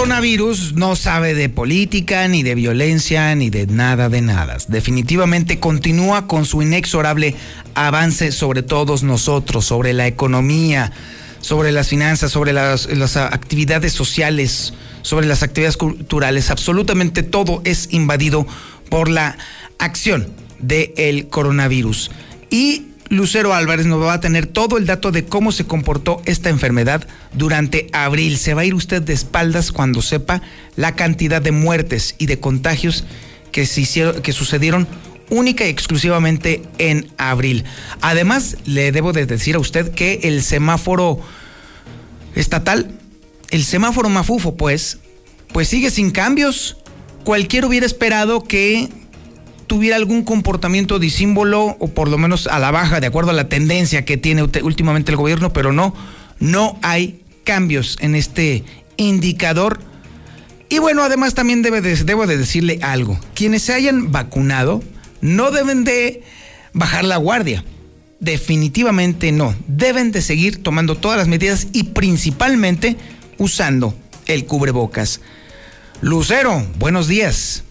Coronavirus 0.03 0.74
no 0.74 0.98
sabe 0.98 1.33
de 1.33 1.48
política, 1.48 2.27
ni 2.27 2.43
de 2.43 2.55
violencia, 2.55 3.33
ni 3.36 3.50
de 3.50 3.67
nada 3.67 4.10
de 4.10 4.19
nada. 4.19 4.57
Definitivamente 4.67 5.62
continúa 5.62 6.27
con 6.27 6.45
su 6.45 6.62
inexorable 6.62 7.36
avance 7.74 8.33
sobre 8.33 8.63
todos 8.63 9.03
nosotros, 9.03 9.63
sobre 9.63 9.93
la 9.93 10.05
economía, 10.05 10.91
sobre 11.39 11.72
las 11.72 11.88
finanzas, 11.88 12.33
sobre 12.33 12.51
las, 12.51 13.15
actividades 13.15 13.93
sociales, 13.93 14.74
sobre 15.03 15.25
las 15.25 15.41
actividades 15.41 15.77
culturales. 15.77 16.51
Absolutamente 16.51 17.24
todo 17.24 17.62
es 17.63 17.88
invadido 17.91 18.45
por 18.89 19.07
la 19.07 19.38
acción 19.79 20.27
del 20.60 21.29
coronavirus. 21.29 22.12
Y 22.50 22.88
Lucero 23.13 23.53
Álvarez 23.53 23.86
nos 23.86 24.01
va 24.01 24.13
a 24.13 24.20
tener 24.20 24.48
todo 24.48 24.77
el 24.77 24.86
dato 24.86 25.12
de 25.12 25.25
cómo 25.25 25.51
se 25.51 25.65
comportó 25.65 26.22
esta 26.25 26.50
enfermedad 26.50 27.08
durante 27.34 27.88
abril. 27.93 28.38
Se 28.38 28.53
va 28.53 28.62
a 28.62 28.65
ir 28.65 28.74
usted 28.74 29.01
de 29.01 29.13
espaldas 29.13 29.72
cuando 29.72 30.01
sepa 30.01 30.41
la 30.75 30.96
cantidad 30.96 31.41
de 31.41 31.51
muertes 31.51 32.15
y 32.17 32.25
de 32.25 32.39
contagios 32.39 33.05
que, 33.51 33.65
se 33.65 33.82
hicieron, 33.82 34.22
que 34.22 34.34
sucedieron 34.34 34.88
única 35.29 35.65
y 35.65 35.70
exclusivamente 35.70 36.62
en 36.77 37.12
abril. 37.17 37.63
Además, 38.01 38.58
le 38.65 38.91
debo 38.91 39.13
de 39.13 39.25
decir 39.25 39.55
a 39.55 39.60
usted 39.60 39.93
que 39.93 40.20
el 40.24 40.43
semáforo 40.43 41.20
estatal, 42.36 42.91
el 43.50 43.63
semáforo 43.63 44.10
mafufo, 44.10 44.55
pues, 44.55 45.00
pues 45.51 45.67
sigue 45.67 45.91
sin 45.91 46.12
cambios. 46.12 46.77
Cualquiera 47.24 47.67
hubiera 47.67 47.86
esperado 47.86 48.43
que 48.43 48.89
tuviera 49.74 49.96
algún 49.96 50.22
comportamiento 50.22 51.00
disímbolo 51.00 51.75
o 51.80 51.88
por 51.88 52.08
lo 52.08 52.20
menos 52.20 52.46
a 52.46 52.60
la 52.60 52.70
baja, 52.70 53.00
de 53.00 53.08
acuerdo 53.08 53.32
a 53.32 53.34
la 53.34 53.50
tendencia 53.50 54.06
que 54.06 54.18
tiene 54.18 54.44
últimamente 54.44 55.10
el 55.10 55.18
gobierno, 55.18 55.51
pero 55.51 55.74
no, 55.74 55.96
no 56.38 56.77
hay 56.84 57.24
cambios 57.44 57.98
en 58.00 58.13
este 58.13 58.63
indicador. 58.98 59.80
Y 60.70 60.77
bueno, 60.77 61.01
además 61.01 61.34
también 61.34 61.63
debe 61.63 61.82
debo 61.82 62.27
de 62.27 62.38
decirle 62.38 62.77
algo. 62.84 63.20
Quienes 63.34 63.63
se 63.63 63.74
hayan 63.74 64.12
vacunado 64.12 64.84
no 65.22 65.50
deben 65.50 65.84
de 65.86 66.22
bajar 66.74 67.03
la 67.03 67.18
guardia. 67.18 67.65
Definitivamente 68.20 69.32
no. 69.32 69.56
Deben 69.65 70.12
de 70.12 70.22
seguir 70.22 70.62
tomando 70.62 70.98
todas 70.98 71.18
las 71.18 71.27
medidas 71.27 71.65
y 71.74 71.86
principalmente 71.86 72.96
usando 73.39 73.96
el 74.27 74.46
cubrebocas. 74.46 75.20
Lucero, 76.01 76.63
buenos 76.77 77.08
días. 77.08 77.63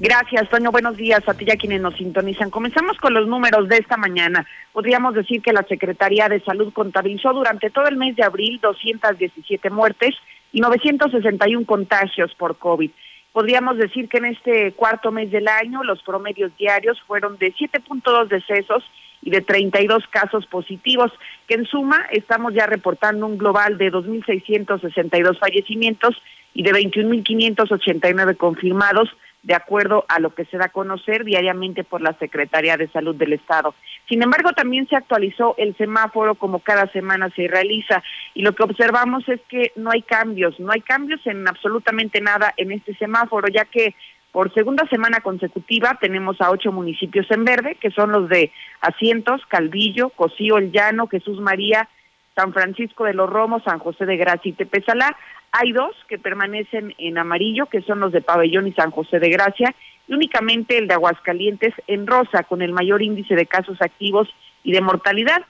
Gracias, 0.00 0.48
Toño. 0.48 0.70
Buenos 0.70 0.96
días 0.96 1.28
a 1.28 1.34
ti 1.34 1.44
y 1.44 1.50
a 1.50 1.56
quienes 1.56 1.80
nos 1.80 1.96
sintonizan. 1.96 2.50
Comenzamos 2.50 2.96
con 2.98 3.14
los 3.14 3.26
números 3.26 3.68
de 3.68 3.78
esta 3.78 3.96
mañana. 3.96 4.46
Podríamos 4.72 5.12
decir 5.12 5.42
que 5.42 5.52
la 5.52 5.64
Secretaría 5.64 6.28
de 6.28 6.38
Salud 6.38 6.72
contabilizó 6.72 7.32
durante 7.32 7.68
todo 7.70 7.88
el 7.88 7.96
mes 7.96 8.14
de 8.14 8.22
abril 8.22 8.60
217 8.62 9.70
muertes 9.70 10.14
y 10.52 10.60
961 10.60 11.66
contagios 11.66 12.32
por 12.36 12.58
COVID. 12.58 12.92
Podríamos 13.32 13.76
decir 13.76 14.08
que 14.08 14.18
en 14.18 14.26
este 14.26 14.70
cuarto 14.72 15.10
mes 15.10 15.32
del 15.32 15.48
año 15.48 15.82
los 15.82 16.00
promedios 16.04 16.56
diarios 16.56 17.02
fueron 17.04 17.36
de 17.38 17.52
7.2 17.54 18.28
decesos 18.28 18.84
y 19.20 19.30
de 19.30 19.40
32 19.40 20.06
casos 20.10 20.46
positivos, 20.46 21.10
que 21.48 21.54
en 21.54 21.66
suma 21.66 22.06
estamos 22.12 22.54
ya 22.54 22.66
reportando 22.66 23.26
un 23.26 23.36
global 23.36 23.78
de 23.78 23.90
2.662 23.90 25.40
fallecimientos 25.40 26.14
y 26.54 26.62
de 26.62 26.70
21.589 26.70 28.36
confirmados 28.36 29.08
de 29.48 29.54
acuerdo 29.54 30.04
a 30.08 30.20
lo 30.20 30.34
que 30.34 30.44
se 30.44 30.58
da 30.58 30.66
a 30.66 30.68
conocer 30.68 31.24
diariamente 31.24 31.82
por 31.82 32.02
la 32.02 32.12
Secretaría 32.18 32.76
de 32.76 32.86
Salud 32.88 33.16
del 33.16 33.32
Estado. 33.32 33.74
Sin 34.06 34.22
embargo, 34.22 34.52
también 34.52 34.86
se 34.88 34.94
actualizó 34.94 35.54
el 35.56 35.74
semáforo 35.78 36.34
como 36.34 36.58
cada 36.58 36.86
semana 36.92 37.30
se 37.34 37.48
realiza 37.48 38.02
y 38.34 38.42
lo 38.42 38.54
que 38.54 38.64
observamos 38.64 39.26
es 39.26 39.40
que 39.48 39.72
no 39.74 39.90
hay 39.90 40.02
cambios, 40.02 40.60
no 40.60 40.70
hay 40.70 40.82
cambios 40.82 41.26
en 41.26 41.48
absolutamente 41.48 42.20
nada 42.20 42.52
en 42.58 42.72
este 42.72 42.94
semáforo, 42.96 43.48
ya 43.48 43.64
que 43.64 43.94
por 44.32 44.52
segunda 44.52 44.86
semana 44.90 45.20
consecutiva 45.20 45.96
tenemos 45.98 46.38
a 46.42 46.50
ocho 46.50 46.70
municipios 46.70 47.26
en 47.30 47.46
verde, 47.46 47.78
que 47.80 47.90
son 47.90 48.12
los 48.12 48.28
de 48.28 48.52
Asientos, 48.82 49.40
Calvillo, 49.48 50.10
Cocío, 50.10 50.58
El 50.58 50.72
Llano, 50.72 51.06
Jesús 51.06 51.40
María, 51.40 51.88
San 52.36 52.52
Francisco 52.52 53.04
de 53.04 53.14
los 53.14 53.30
Romos, 53.30 53.62
San 53.64 53.78
José 53.78 54.04
de 54.04 54.18
Gracia 54.18 54.50
y 54.50 54.52
Tepezalá. 54.52 55.16
Hay 55.52 55.72
dos 55.72 55.94
que 56.08 56.18
permanecen 56.18 56.94
en 56.98 57.18
amarillo, 57.18 57.66
que 57.66 57.82
son 57.82 58.00
los 58.00 58.12
de 58.12 58.20
Pabellón 58.20 58.66
y 58.66 58.72
San 58.72 58.90
José 58.90 59.18
de 59.18 59.30
Gracia, 59.30 59.74
y 60.06 60.14
únicamente 60.14 60.78
el 60.78 60.88
de 60.88 60.94
Aguascalientes 60.94 61.74
en 61.86 62.06
rosa, 62.06 62.42
con 62.44 62.62
el 62.62 62.72
mayor 62.72 63.02
índice 63.02 63.34
de 63.34 63.46
casos 63.46 63.80
activos 63.80 64.28
y 64.62 64.72
de 64.72 64.80
mortalidad. 64.80 65.44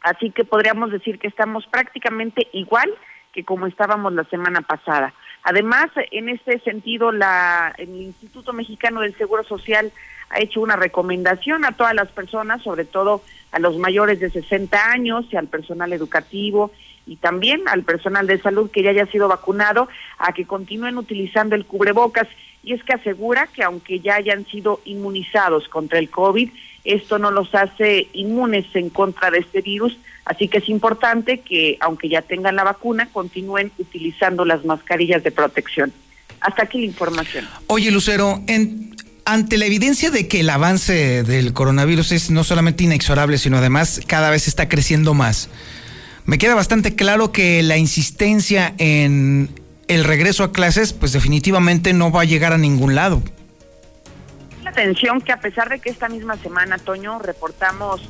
Así 0.00 0.30
que 0.30 0.44
podríamos 0.44 0.90
decir 0.90 1.18
que 1.18 1.28
estamos 1.28 1.66
prácticamente 1.66 2.48
igual 2.52 2.92
que 3.32 3.44
como 3.44 3.66
estábamos 3.66 4.12
la 4.12 4.24
semana 4.24 4.60
pasada. 4.60 5.12
Además, 5.42 5.90
en 6.12 6.28
este 6.28 6.60
sentido, 6.60 7.10
la, 7.10 7.74
el 7.78 7.88
Instituto 7.90 8.52
Mexicano 8.52 9.00
del 9.00 9.16
Seguro 9.16 9.42
Social 9.42 9.92
ha 10.30 10.40
hecho 10.40 10.60
una 10.60 10.76
recomendación 10.76 11.64
a 11.64 11.72
todas 11.72 11.94
las 11.94 12.10
personas, 12.12 12.62
sobre 12.62 12.84
todo 12.84 13.22
a 13.50 13.58
los 13.58 13.76
mayores 13.76 14.20
de 14.20 14.30
60 14.30 14.90
años 14.90 15.26
y 15.30 15.36
al 15.36 15.48
personal 15.48 15.92
educativo 15.92 16.70
y 17.06 17.16
también 17.16 17.62
al 17.66 17.82
personal 17.82 18.26
de 18.26 18.40
salud 18.40 18.70
que 18.70 18.82
ya 18.82 18.90
haya 18.90 19.06
sido 19.06 19.28
vacunado 19.28 19.88
a 20.18 20.32
que 20.32 20.46
continúen 20.46 20.98
utilizando 20.98 21.54
el 21.54 21.66
cubrebocas. 21.66 22.28
Y 22.62 22.72
es 22.72 22.82
que 22.82 22.94
asegura 22.94 23.46
que 23.48 23.62
aunque 23.62 24.00
ya 24.00 24.14
hayan 24.14 24.46
sido 24.46 24.80
inmunizados 24.84 25.68
contra 25.68 25.98
el 25.98 26.08
COVID, 26.08 26.50
esto 26.84 27.18
no 27.18 27.30
los 27.30 27.54
hace 27.54 28.08
inmunes 28.12 28.66
en 28.74 28.90
contra 28.90 29.30
de 29.30 29.38
este 29.38 29.62
virus, 29.62 29.98
así 30.24 30.48
que 30.48 30.58
es 30.58 30.68
importante 30.68 31.40
que 31.40 31.78
aunque 31.80 32.08
ya 32.08 32.22
tengan 32.22 32.56
la 32.56 32.64
vacuna, 32.64 33.08
continúen 33.12 33.72
utilizando 33.78 34.44
las 34.44 34.64
mascarillas 34.64 35.22
de 35.22 35.30
protección. 35.30 35.92
Hasta 36.40 36.64
aquí 36.64 36.78
la 36.78 36.86
información. 36.86 37.48
Oye, 37.68 37.90
Lucero, 37.90 38.42
en, 38.46 38.94
ante 39.24 39.56
la 39.56 39.64
evidencia 39.64 40.10
de 40.10 40.28
que 40.28 40.40
el 40.40 40.50
avance 40.50 41.22
del 41.22 41.54
coronavirus 41.54 42.12
es 42.12 42.30
no 42.30 42.44
solamente 42.44 42.84
inexorable, 42.84 43.38
sino 43.38 43.56
además 43.56 44.02
cada 44.06 44.30
vez 44.30 44.46
está 44.46 44.68
creciendo 44.68 45.14
más, 45.14 45.48
me 46.24 46.38
queda 46.38 46.54
bastante 46.54 46.96
claro 46.96 47.32
que 47.32 47.62
la 47.62 47.76
insistencia 47.76 48.74
en 48.78 49.50
el 49.88 50.04
regreso 50.04 50.44
a 50.44 50.52
clases, 50.52 50.92
pues 50.92 51.12
definitivamente 51.12 51.92
no 51.92 52.10
va 52.10 52.22
a 52.22 52.24
llegar 52.24 52.52
a 52.52 52.58
ningún 52.58 52.94
lado. 52.94 53.22
La 54.62 54.70
atención 54.70 55.20
que 55.20 55.32
a 55.32 55.40
pesar 55.40 55.68
de 55.68 55.78
que 55.78 55.90
esta 55.90 56.08
misma 56.08 56.36
semana, 56.38 56.78
Toño, 56.78 57.18
reportamos 57.18 58.00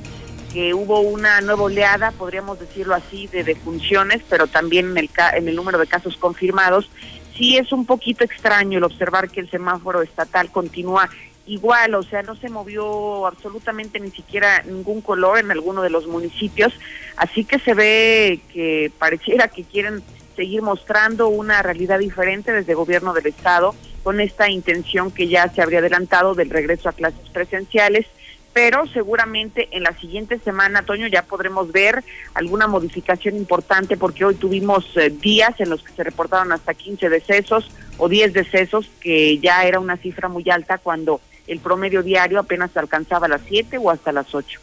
que 0.53 0.73
hubo 0.73 1.01
una 1.01 1.41
nueva 1.41 1.65
oleada, 1.65 2.13
podríamos 2.13 2.61
decirlo 2.61 2.95
así, 2.95 3.27
de 3.27 3.43
defunciones, 3.43 4.23
pero 4.31 4.47
también 4.47 4.91
en 4.91 4.99
el, 4.99 5.11
en 5.35 5.49
el 5.49 5.57
número 5.57 5.79
de 5.79 5.89
casos 5.89 6.17
confirmados, 6.17 6.89
sí 7.37 7.57
es 7.57 7.73
un 7.73 7.85
poquito 7.85 8.23
extraño 8.23 8.79
el 8.79 8.85
observar 8.85 9.29
que 9.31 9.41
el 9.41 9.51
semáforo 9.51 10.03
estatal 10.03 10.51
continúa 10.53 11.11
igual, 11.47 11.95
o 11.95 12.03
sea, 12.03 12.23
no 12.23 12.37
se 12.37 12.49
movió 12.49 13.27
absolutamente 13.27 14.01
ni 14.01 14.11
siquiera 14.11 14.63
ningún 14.63 15.01
color 15.01 15.39
en 15.39 15.51
alguno 15.51 15.83
de 15.83 15.91
los 15.91 16.07
municipios, 16.07 16.73
así 17.17 17.45
que 17.45 17.59
se 17.59 17.75
ve 17.75 18.41
que 18.53 18.91
pareciera 18.99 19.49
que 19.49 19.65
quieren 19.65 20.03
seguir 20.37 20.63
mostrando 20.63 21.29
una 21.29 21.63
realidad 21.63 21.99
diferente 21.99 22.53
desde 22.53 22.75
gobierno 22.75 23.13
del 23.13 23.27
estado 23.27 23.75
con 24.03 24.21
esta 24.21 24.51
intención 24.51 25.11
que 25.11 25.29
ya 25.29 25.49
se 25.49 25.63
habría 25.63 25.79
adelantado 25.79 26.35
del 26.35 26.51
regreso 26.51 26.89
a 26.89 26.93
clases 26.93 27.29
presenciales 27.31 28.07
pero 28.55 28.87
seguramente 28.87 29.69
en 29.73 29.83
la 29.83 29.93
siguiente 29.99 30.39
semana, 30.39 30.85
Toño, 30.85 31.09
ya 31.09 31.23
podremos 31.23 31.73
ver 31.73 32.05
alguna 32.35 32.69
modificación 32.69 33.37
importante 33.37 33.97
porque 33.97 34.25
hoy 34.25 34.37
tuvimos 34.37 34.97
eh, 34.97 35.11
días 35.11 35.61
en 35.61 35.71
los 35.71 35.83
que 35.83 35.93
se 35.93 36.05
reportaron 36.05 36.53
hasta 36.53 36.73
15 36.73 37.09
decesos 37.09 37.69
o 37.99 38.09
10 38.09 38.33
decesos, 38.33 38.89
que 39.01 39.39
ya 39.41 39.65
era 39.65 39.81
una 39.81 39.97
cifra 39.97 40.29
muy 40.29 40.49
alta 40.49 40.79
cuando 40.79 41.21
el 41.47 41.61
promedio 41.61 42.03
diario 42.03 42.39
apenas 42.39 42.77
alcanzaba 42.77 43.29
las 43.29 43.43
7 43.49 43.79
o 43.79 43.91
hasta 43.91 44.13
las 44.13 44.35
8. 44.35 44.61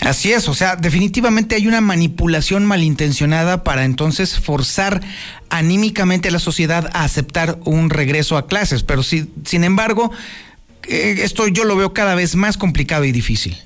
Así 0.00 0.32
es, 0.32 0.48
o 0.48 0.54
sea, 0.54 0.74
definitivamente 0.74 1.54
hay 1.54 1.68
una 1.68 1.80
manipulación 1.80 2.64
malintencionada 2.66 3.62
para 3.62 3.84
entonces 3.84 4.40
forzar 4.40 5.00
anímicamente 5.48 6.28
a 6.28 6.32
la 6.32 6.40
sociedad 6.40 6.90
a 6.92 7.04
aceptar 7.04 7.58
un 7.64 7.88
regreso 7.88 8.36
a 8.36 8.48
clases, 8.48 8.82
pero 8.82 9.04
si, 9.04 9.30
sin 9.44 9.62
embargo, 9.62 10.10
eh, 10.88 11.16
esto 11.18 11.46
yo 11.46 11.62
lo 11.62 11.76
veo 11.76 11.92
cada 11.92 12.16
vez 12.16 12.34
más 12.34 12.58
complicado 12.58 13.04
y 13.04 13.12
difícil. 13.12 13.56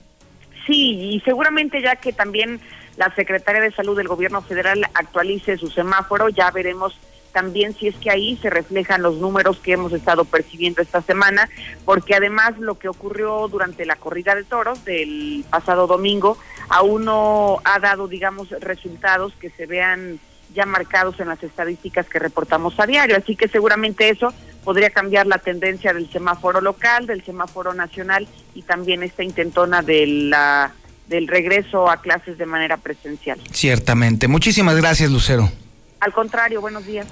Sí, 0.66 1.14
y 1.14 1.21
seguramente 1.25 1.81
ya 1.81 1.97
que 1.97 2.12
también 2.12 2.61
la 2.99 3.14
Secretaria 3.14 3.62
de 3.62 3.73
Salud 3.73 3.97
del 3.97 4.09
Gobierno 4.09 4.43
Federal 4.43 4.87
actualice 4.93 5.57
su 5.57 5.71
semáforo, 5.71 6.28
ya 6.28 6.50
veremos 6.50 6.99
también 7.37 7.75
si 7.75 7.87
es 7.87 7.95
que 7.97 8.11
ahí 8.11 8.38
se 8.40 8.49
reflejan 8.49 9.02
los 9.02 9.16
números 9.16 9.59
que 9.59 9.73
hemos 9.73 9.93
estado 9.93 10.25
percibiendo 10.25 10.81
esta 10.81 11.02
semana, 11.02 11.50
porque 11.85 12.14
además 12.14 12.59
lo 12.59 12.78
que 12.78 12.88
ocurrió 12.88 13.47
durante 13.49 13.85
la 13.85 13.97
corrida 13.97 14.35
de 14.35 14.43
toros 14.43 14.87
del 14.87 15.45
pasado 15.50 15.87
domingo 15.87 16.38
aún 16.71 17.05
no 17.05 17.61
ha 17.62 17.78
dado, 17.78 18.09
digamos, 18.09 18.49
resultados 18.61 19.35
que 19.38 19.50
se 19.50 19.66
vean 19.66 20.19
ya 20.55 20.64
marcados 20.64 21.21
en 21.21 21.28
las 21.28 21.43
estadísticas 21.43 22.07
que 22.07 22.19
reportamos 22.19 22.81
a 22.81 22.87
diario, 22.87 23.19
así 23.19 23.37
que 23.37 23.49
seguramente 23.49 24.09
eso 24.09 24.33
podría 24.64 24.88
cambiar 24.88 25.26
la 25.26 25.37
tendencia 25.37 25.93
del 25.93 26.11
semáforo 26.11 26.62
local, 26.62 27.07
del 27.07 27.23
semáforo 27.23 27.75
nacional 27.75 28.26
y 28.55 28.62
también 28.62 29.02
esta 29.02 29.23
intentona 29.23 29.83
de 29.83 30.07
la, 30.07 30.73
del 31.07 31.28
regreso 31.28 31.90
a 31.90 32.00
clases 32.00 32.38
de 32.38 32.47
manera 32.47 32.78
presencial. 32.78 33.38
Ciertamente. 33.52 34.26
Muchísimas 34.26 34.75
gracias, 34.76 35.11
Lucero. 35.11 35.52
Al 36.00 36.12
contrario, 36.12 36.61
buenos 36.61 36.87
días. 36.87 37.07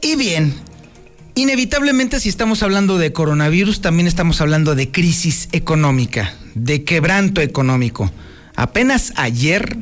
Y 0.00 0.16
bien, 0.16 0.54
inevitablemente 1.34 2.20
si 2.20 2.28
estamos 2.28 2.62
hablando 2.62 2.98
de 2.98 3.12
coronavirus, 3.12 3.80
también 3.80 4.06
estamos 4.06 4.40
hablando 4.40 4.74
de 4.74 4.90
crisis 4.90 5.48
económica, 5.52 6.34
de 6.54 6.84
quebranto 6.84 7.40
económico. 7.40 8.10
Apenas 8.56 9.12
ayer 9.16 9.76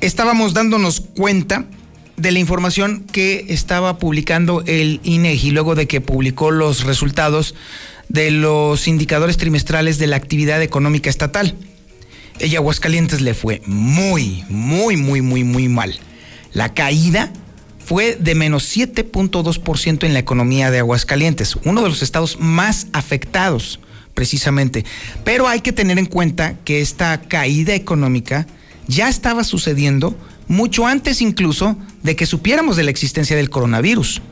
estábamos 0.00 0.54
dándonos 0.54 1.00
cuenta 1.00 1.64
de 2.16 2.30
la 2.30 2.38
información 2.38 3.04
que 3.10 3.46
estaba 3.48 3.98
publicando 3.98 4.62
el 4.66 5.00
INEGI 5.02 5.50
luego 5.50 5.74
de 5.74 5.88
que 5.88 6.00
publicó 6.00 6.50
los 6.50 6.84
resultados 6.84 7.54
de 8.08 8.30
los 8.30 8.86
indicadores 8.86 9.38
trimestrales 9.38 9.98
de 9.98 10.06
la 10.06 10.16
actividad 10.16 10.62
económica 10.62 11.08
estatal. 11.08 11.56
Ella 12.38 12.58
Aguascalientes 12.58 13.20
le 13.20 13.34
fue 13.34 13.62
muy, 13.66 14.44
muy, 14.48 14.96
muy, 14.96 15.20
muy, 15.20 15.44
muy 15.44 15.68
mal. 15.68 15.98
La 16.52 16.74
caída 16.74 17.32
fue 17.84 18.16
de 18.18 18.34
menos 18.34 18.76
7.2% 18.76 20.04
en 20.04 20.12
la 20.12 20.18
economía 20.18 20.70
de 20.70 20.78
Aguascalientes, 20.78 21.56
uno 21.64 21.82
de 21.82 21.88
los 21.88 22.02
estados 22.02 22.38
más 22.38 22.86
afectados 22.92 23.80
precisamente. 24.14 24.84
Pero 25.24 25.48
hay 25.48 25.60
que 25.60 25.72
tener 25.72 25.98
en 25.98 26.06
cuenta 26.06 26.54
que 26.64 26.80
esta 26.80 27.20
caída 27.20 27.74
económica 27.74 28.46
ya 28.86 29.08
estaba 29.08 29.44
sucediendo 29.44 30.16
mucho 30.48 30.86
antes 30.86 31.22
incluso 31.22 31.76
de 32.02 32.16
que 32.16 32.26
supiéramos 32.26 32.76
de 32.76 32.84
la 32.84 32.90
existencia 32.90 33.36
del 33.36 33.50
coronavirus. 33.50 34.22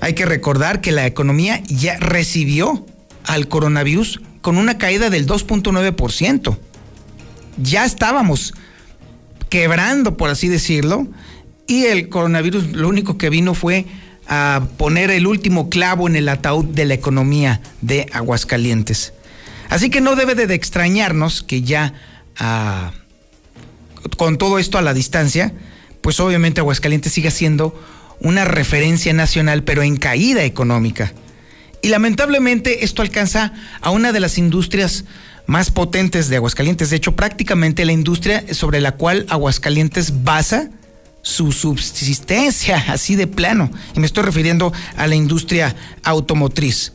Hay 0.00 0.14
que 0.14 0.26
recordar 0.26 0.80
que 0.80 0.92
la 0.92 1.06
economía 1.06 1.62
ya 1.66 1.96
recibió 1.98 2.86
al 3.24 3.48
coronavirus 3.48 4.20
con 4.46 4.58
una 4.58 4.78
caída 4.78 5.10
del 5.10 5.26
2.9%. 5.26 6.56
Ya 7.60 7.84
estábamos 7.84 8.54
quebrando, 9.48 10.16
por 10.16 10.30
así 10.30 10.46
decirlo, 10.46 11.08
y 11.66 11.86
el 11.86 12.08
coronavirus 12.08 12.68
lo 12.68 12.88
único 12.88 13.18
que 13.18 13.28
vino 13.28 13.54
fue 13.54 13.86
a 14.28 14.68
poner 14.76 15.10
el 15.10 15.26
último 15.26 15.68
clavo 15.68 16.06
en 16.06 16.14
el 16.14 16.28
ataúd 16.28 16.64
de 16.64 16.84
la 16.84 16.94
economía 16.94 17.60
de 17.80 18.06
Aguascalientes. 18.12 19.14
Así 19.68 19.90
que 19.90 20.00
no 20.00 20.14
debe 20.14 20.36
de 20.36 20.54
extrañarnos 20.54 21.42
que 21.42 21.62
ya 21.62 21.94
a 22.38 22.92
con 24.16 24.38
todo 24.38 24.60
esto 24.60 24.78
a 24.78 24.82
la 24.82 24.94
distancia, 24.94 25.54
pues 26.02 26.20
obviamente 26.20 26.60
Aguascalientes 26.60 27.10
sigue 27.12 27.32
siendo 27.32 27.74
una 28.20 28.44
referencia 28.44 29.12
nacional, 29.12 29.64
pero 29.64 29.82
en 29.82 29.96
caída 29.96 30.44
económica. 30.44 31.12
Y 31.86 31.88
lamentablemente 31.88 32.84
esto 32.84 33.00
alcanza 33.00 33.52
a 33.80 33.90
una 33.90 34.10
de 34.10 34.18
las 34.18 34.38
industrias 34.38 35.04
más 35.46 35.70
potentes 35.70 36.28
de 36.28 36.34
Aguascalientes, 36.34 36.90
de 36.90 36.96
hecho 36.96 37.14
prácticamente 37.14 37.84
la 37.84 37.92
industria 37.92 38.42
sobre 38.52 38.80
la 38.80 38.96
cual 38.96 39.24
Aguascalientes 39.28 40.24
basa 40.24 40.68
su 41.22 41.52
subsistencia, 41.52 42.84
así 42.88 43.14
de 43.14 43.28
plano. 43.28 43.70
Y 43.94 44.00
me 44.00 44.06
estoy 44.06 44.24
refiriendo 44.24 44.72
a 44.96 45.06
la 45.06 45.14
industria 45.14 45.76
automotriz. 46.02 46.92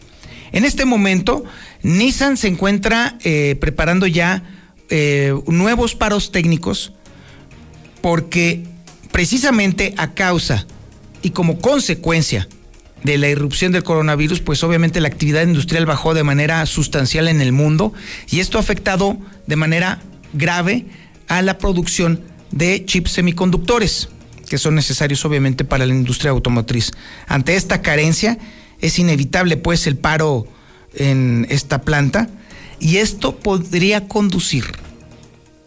En 0.52 0.66
este 0.66 0.84
momento, 0.84 1.46
Nissan 1.84 2.36
se 2.36 2.50
encuentra 2.50 3.18
eh, 3.24 3.56
preparando 3.62 4.08
ya 4.08 4.44
eh, 4.90 5.34
nuevos 5.48 5.96
paros 5.96 6.34
técnicos 6.34 6.92
porque 8.02 8.66
precisamente 9.14 9.94
a 9.96 10.12
causa 10.12 10.66
y 11.22 11.30
como 11.30 11.60
consecuencia 11.60 12.50
de 13.04 13.18
la 13.18 13.30
irrupción 13.30 13.72
del 13.72 13.84
coronavirus, 13.84 14.42
pues 14.42 14.64
obviamente 14.64 15.02
la 15.02 15.08
actividad 15.08 15.44
industrial 15.44 15.86
bajó 15.86 16.14
de 16.14 16.24
manera 16.24 16.66
sustancial 16.66 17.28
en 17.28 17.42
el 17.42 17.52
mundo 17.52 17.94
y 18.30 18.40
esto 18.40 18.58
ha 18.58 18.62
afectado 18.62 19.18
de 19.48 19.56
manera 19.56 20.00
grave 20.34 20.86
a 21.28 21.42
la 21.42 21.58
producción 21.58 22.22
de 22.52 22.86
chips 22.86 23.12
semiconductores, 23.12 24.10
que 24.50 24.58
son 24.58 24.76
necesarios 24.76 25.24
obviamente 25.26 25.64
para 25.64 25.86
la 25.86 25.94
industria 25.94 26.32
automotriz. 26.32 26.92
Ante 27.28 27.56
esta 27.56 27.82
carencia 27.82 28.38
es 28.80 29.00
inevitable 29.00 29.58
pues 29.58 29.88
el 29.88 29.98
paro 29.98 30.48
en 30.94 31.48
esta 31.50 31.82
planta 31.82 32.30
y 32.80 32.98
esto 32.98 33.38
podría 33.38 34.08
conducir 34.08 34.66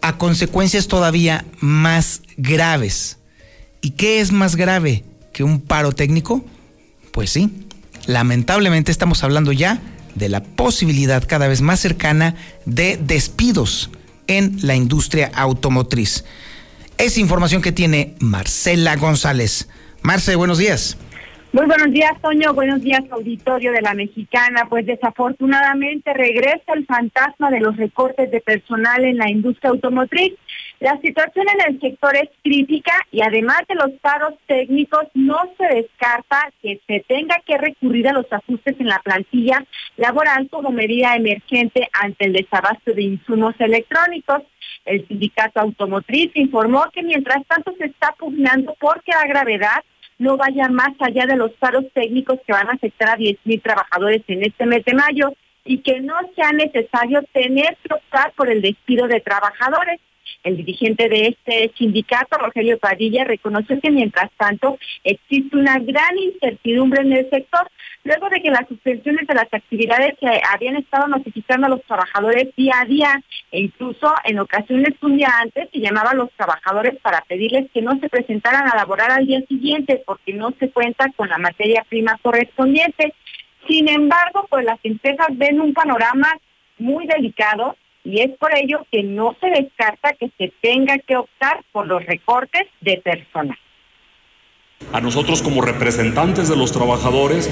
a 0.03 0.18
consecuencias 0.18 0.87
todavía 0.87 1.47
más 1.61 2.23
graves. 2.37 3.18
¿Y 3.81 3.90
qué 3.90 4.20
es 4.20 4.33
más 4.33 4.57
grave 4.57 5.05
que 5.33 5.44
un 5.44 5.61
paro 5.61 5.92
técnico? 5.92 6.44
Pues 7.14 7.31
sí, 7.31 7.48
lamentablemente 8.09 8.90
estamos 8.90 9.22
hablando 9.22 9.53
ya 9.53 9.79
de 10.16 10.29
la 10.29 10.42
posibilidad 10.42 11.22
cada 11.24 11.46
vez 11.46 11.61
más 11.61 11.79
cercana 11.79 12.35
de 12.66 12.96
despidos 12.96 13.92
en 14.27 14.57
la 14.62 14.74
industria 14.74 15.31
automotriz. 15.33 16.24
Es 16.98 17.16
información 17.16 17.62
que 17.62 17.70
tiene 17.70 18.16
Marcela 18.18 18.96
González. 18.96 19.68
Marce, 20.03 20.35
buenos 20.35 20.59
días. 20.59 20.98
Muy 21.53 21.66
buenos 21.66 21.92
días, 21.92 22.20
Toño. 22.20 22.53
Buenos 22.53 22.83
días, 22.83 23.05
auditorio 23.12 23.70
de 23.70 23.81
la 23.81 23.94
Mexicana. 23.94 24.66
Pues 24.68 24.85
desafortunadamente 24.85 26.12
regresa 26.14 26.72
el 26.74 26.85
fantasma 26.85 27.53
de 27.53 27.61
los 27.61 27.77
recortes 27.77 28.29
de 28.33 28.40
personal 28.40 29.05
en 29.05 29.18
la 29.18 29.31
industria 29.31 29.70
automotriz. 29.70 30.33
La 30.85 31.01
situación 31.01 31.47
en 31.49 31.73
el 31.73 31.81
sector 31.81 32.14
es 32.14 32.29
crítica 32.42 32.92
y 33.11 33.23
además 33.23 33.62
de 33.70 33.75
los 33.75 33.90
paros 34.03 34.35
técnicos, 34.47 35.05
no 35.14 35.40
se 35.57 35.77
descarta 35.77 36.53
que 36.61 36.79
se 36.87 37.01
tenga 37.09 37.40
que 37.47 37.57
recurrir 37.57 38.07
a 38.07 38.12
los 38.12 38.31
ajustes 38.31 38.79
en 38.79 38.88
la 38.88 38.99
plantilla 38.99 39.64
laboral 39.97 40.47
como 40.51 40.73
medida 40.73 41.16
emergente 41.16 41.88
ante 41.94 42.27
el 42.27 42.35
desabasto 42.35 42.92
de 42.92 43.01
insumos 43.01 43.55
electrónicos. 43.61 44.42
El 44.85 45.09
sindicato 45.09 45.59
automotriz 45.59 46.33
informó 46.35 46.85
que 46.92 47.03
mientras 47.03 47.47
tanto 47.47 47.73
se 47.79 47.87
está 47.87 48.12
pugnando 48.18 48.77
porque 48.79 49.12
la 49.12 49.27
gravedad 49.27 49.83
no 50.18 50.37
vaya 50.37 50.68
más 50.68 50.92
allá 51.01 51.25
de 51.25 51.37
los 51.37 51.53
paros 51.53 51.87
técnicos 51.94 52.40
que 52.47 52.53
van 52.53 52.68
a 52.68 52.73
afectar 52.73 53.09
a 53.09 53.16
10.000 53.16 53.62
trabajadores 53.62 54.20
en 54.29 54.44
este 54.44 54.66
mes 54.66 54.85
de 54.85 54.92
mayo 54.92 55.33
y 55.64 55.79
que 55.79 56.03
no 56.03 56.14
sea 56.37 56.53
necesario 56.53 57.23
tener 57.33 57.75
que 57.83 57.94
optar 57.94 58.35
por 58.37 58.51
el 58.51 58.61
despido 58.61 59.09
de 59.09 59.20
trabajadores. 59.20 59.99
El 60.44 60.59
dirigente 60.59 61.09
de 61.09 61.28
este 61.28 61.72
sindicato, 61.78 62.37
Rogelio 62.37 62.78
Padilla, 62.78 63.24
reconoció 63.24 63.80
que 63.80 63.90
mientras 63.90 64.30
tanto 64.37 64.78
existe 65.02 65.57
una 65.57 65.78
gran 65.78 66.18
incertidumbre 66.18 67.00
en 67.00 67.14
el 67.14 67.30
sector, 67.30 67.66
luego 68.04 68.28
de 68.28 68.42
que 68.42 68.50
las 68.50 68.68
suspensiones 68.68 69.26
de 69.26 69.35
las 69.35 69.48
actividades 69.50 70.14
se 70.20 70.42
habían 70.52 70.76
estado 70.76 71.09
notificando 71.09 71.66
a 71.66 71.70
los 71.70 71.83
trabajadores 71.85 72.54
día 72.57 72.74
a 72.78 72.85
día 72.85 73.22
e 73.50 73.62
incluso 73.62 74.12
en 74.24 74.38
ocasiones 74.38 74.92
un 75.00 75.16
día 75.16 75.30
antes 75.40 75.70
se 75.72 75.80
llamaba 75.80 76.11
a 76.11 76.14
los 76.14 76.30
trabajadores 76.33 77.00
para 77.00 77.22
pedirles 77.22 77.70
que 77.72 77.80
no 77.80 77.98
se 77.98 78.11
presentaran 78.11 78.68
a 78.68 78.76
laborar 78.76 79.12
al 79.12 79.26
día 79.26 79.40
siguiente 79.48 80.02
porque 80.04 80.35
no 80.35 80.52
se 80.61 80.68
cuenta 80.68 81.11
con 81.16 81.30
la 81.30 81.38
materia 81.38 81.87
prima 81.88 82.18
correspondiente. 82.20 83.14
Sin 83.66 83.88
embargo, 83.88 84.46
pues 84.50 84.66
las 84.66 84.78
empresas 84.83 85.28
ven 85.30 85.62
un 85.62 85.72
panorama 85.72 86.28
muy 86.76 87.07
delicado 87.07 87.76
y 88.05 88.21
es 88.21 88.31
por 88.38 88.55
ello 88.55 88.87
que 88.93 89.03
no 89.03 89.35
se 89.40 89.49
descarta 89.49 90.12
que 90.12 90.31
se 90.38 90.53
tenga 90.61 90.99
que 90.99 91.17
optar 91.17 91.64
por 91.73 91.87
los 91.87 92.05
recortes 92.05 92.69
de 92.81 92.99
personal. 92.99 93.59
A 94.92 95.01
nosotros 95.01 95.42
como 95.42 95.61
representantes 95.61 96.49
de 96.49 96.57
los 96.57 96.70
trabajadores, 96.70 97.51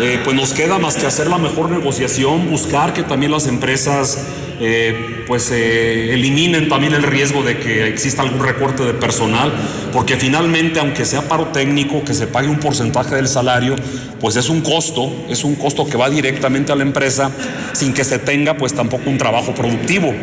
eh, 0.00 0.20
pues 0.24 0.36
nos 0.36 0.52
queda 0.52 0.78
más 0.78 0.96
que 0.96 1.06
hacer 1.06 1.26
la 1.26 1.38
mejor 1.38 1.70
negociación, 1.70 2.48
buscar 2.48 2.92
que 2.92 3.02
también 3.02 3.32
las 3.32 3.46
empresas 3.46 4.24
eh, 4.60 5.24
pues 5.26 5.50
eh, 5.50 6.12
eliminen 6.12 6.68
también 6.68 6.92
el 6.92 7.02
riesgo 7.02 7.42
de 7.42 7.58
que 7.58 7.88
exista 7.88 8.22
algún 8.22 8.44
recorte 8.44 8.84
de 8.84 8.94
personal, 8.94 9.52
porque 9.92 10.16
finalmente 10.16 10.78
aunque 10.78 11.04
sea 11.04 11.22
paro 11.22 11.46
técnico, 11.46 12.04
que 12.04 12.14
se 12.14 12.26
pague 12.26 12.48
un 12.48 12.60
porcentaje 12.60 13.16
del 13.16 13.26
salario, 13.26 13.74
pues 14.20 14.36
es 14.36 14.48
un 14.48 14.60
costo, 14.60 15.10
es 15.28 15.44
un 15.44 15.56
costo 15.56 15.86
que 15.86 15.96
va 15.96 16.08
directamente 16.10 16.72
a 16.72 16.76
la 16.76 16.82
empresa 16.82 17.30
sin 17.72 17.94
que 17.94 18.04
se 18.04 18.18
tenga 18.18 18.56
pues 18.56 18.74
tampoco 18.74 19.08
un 19.08 19.18
trabajo 19.18 19.54
productivo 19.54 20.14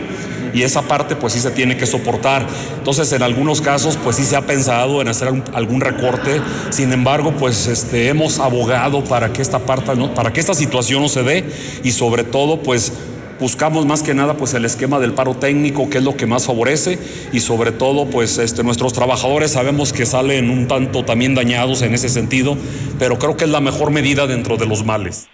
y 0.54 0.64
esa 0.64 0.82
parte 0.82 1.16
pues 1.16 1.34
sí 1.34 1.40
se 1.40 1.52
tiene 1.52 1.78
que 1.78 1.86
soportar. 1.86 2.46
Entonces 2.78 3.12
en 3.12 3.24
algunos 3.24 3.62
casos 3.62 3.98
pues 4.04 4.16
sí 4.16 4.24
se 4.24 4.36
ha 4.36 4.42
pensado 4.42 5.02
en 5.02 5.08
hacer 5.08 5.30
algún 5.54 5.82
recorte, 5.82 6.42
sin 6.70 6.92
embargo 6.94 7.34
pues 7.38 7.68
este, 7.68 8.10
hemos 8.10 8.40
abogado 8.40 9.04
para 9.04 9.32
que 9.34 9.42
esta 9.42 9.60
parte, 9.60 9.96
¿no? 9.96 10.14
para 10.14 10.32
que 10.32 10.40
esta 10.40 10.54
situación 10.54 11.02
no 11.02 11.10
se 11.10 11.24
dé 11.24 11.46
y 11.84 11.92
sobre 11.92 12.24
todo 12.24 12.62
pues 12.62 12.92
buscamos 13.40 13.86
más 13.86 14.02
que 14.02 14.14
nada 14.14 14.36
pues 14.36 14.54
el 14.54 14.66
esquema 14.66 15.00
del 15.00 15.14
paro 15.14 15.36
técnico 15.36 15.90
que 15.90 16.00
es 16.00 16.04
lo 16.04 16.18
que 16.18 16.26
más 16.26 16.46
favorece 16.46 16.98
y 17.32 17.40
sobre 17.40 17.72
todo 17.72 18.06
pues 18.10 18.38
este 18.38 18.64
nuestros 18.64 18.94
trabajadores 18.94 19.52
sabemos 19.52 19.94
que 19.94 20.06
salen 20.06 20.50
un 20.50 20.68
tanto 20.68 21.06
también 21.06 21.36
dañados 21.36 21.82
en 21.82 21.94
ese 21.94 22.10
sentido 22.10 22.58
pero 22.98 23.20
creo 23.20 23.38
que 23.38 23.46
es 23.46 23.52
la 23.52 23.62
mejor 23.62 23.92
medida 23.92 24.26
dentro 24.28 24.58
de 24.58 24.66
los 24.66 24.84
males 24.84 25.28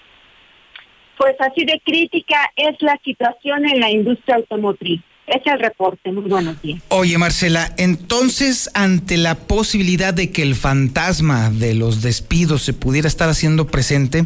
pues 1.17 1.35
así 1.39 1.65
de 1.65 1.81
crítica 1.83 2.37
es 2.55 2.75
la 2.81 2.99
situación 3.03 3.65
en 3.65 3.79
la 3.79 3.89
industria 3.89 4.35
automotriz. 4.35 5.01
Es 5.27 5.41
el 5.45 5.59
reporte. 5.59 6.11
Muy 6.11 6.29
buenos 6.29 6.61
días. 6.61 6.81
Oye, 6.89 7.17
Marcela, 7.17 7.73
entonces, 7.77 8.69
ante 8.73 9.15
la 9.15 9.35
posibilidad 9.35 10.13
de 10.13 10.31
que 10.31 10.41
el 10.41 10.53
fantasma 10.53 11.49
de 11.49 11.75
los 11.75 12.01
despidos 12.01 12.63
se 12.63 12.73
pudiera 12.73 13.07
estar 13.07 13.29
haciendo 13.29 13.67
presente, 13.67 14.25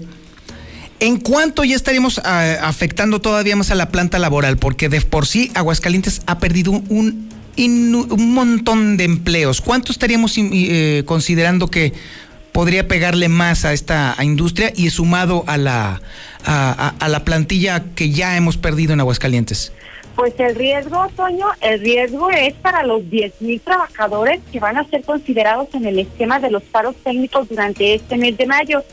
¿en 0.99 1.19
cuánto 1.19 1.63
ya 1.63 1.75
estaríamos 1.75 2.19
ah, 2.25 2.57
afectando 2.63 3.21
todavía 3.21 3.55
más 3.55 3.69
a 3.69 3.75
la 3.75 3.89
planta 3.89 4.17
laboral? 4.17 4.57
Porque 4.57 4.89
de 4.89 5.01
por 5.01 5.27
sí 5.27 5.51
Aguascalientes 5.53 6.23
ha 6.25 6.39
perdido 6.39 6.71
un, 6.71 7.29
montón 8.17 8.97
de 8.97 9.03
empleos. 9.03 9.61
¿Cuánto 9.61 9.91
estaríamos 9.91 10.33
eh, 10.37 11.03
considerando 11.05 11.67
que 11.67 11.93
podría 12.57 12.87
pegarle 12.87 13.29
más 13.29 13.65
a 13.65 13.73
esta 13.73 14.15
industria 14.19 14.73
y 14.75 14.89
sumado 14.89 15.43
a 15.45 15.57
la, 15.57 16.01
a, 16.43 17.07
la 17.07 17.23
plantilla 17.23 17.83
que 17.95 18.09
ya 18.09 18.35
hemos 18.35 18.57
perdido 18.57 18.93
en 18.93 18.99
Aguascalientes? 18.99 19.71
Pues 20.15 20.33
el 20.39 20.55
riesgo, 20.55 21.07
Toño, 21.15 21.45
el 21.61 21.79
riesgo 21.81 22.31
es 22.31 22.55
para 22.55 22.81
los 22.81 23.03
10.000 23.03 23.61
trabajadores 23.61 24.39
que 24.51 24.59
van 24.59 24.75
a 24.75 24.83
ser 24.85 25.03
considerados 25.03 25.67
en 25.75 25.85
el 25.85 25.99
esquema 25.99 26.39
de 26.39 26.49
los 26.49 26.63
paros 26.63 26.95
técnicos 27.03 27.47
durante 27.47 27.93
este 27.93 28.17
mes 28.17 28.35
de 28.35 28.47
mayo, 28.47 28.83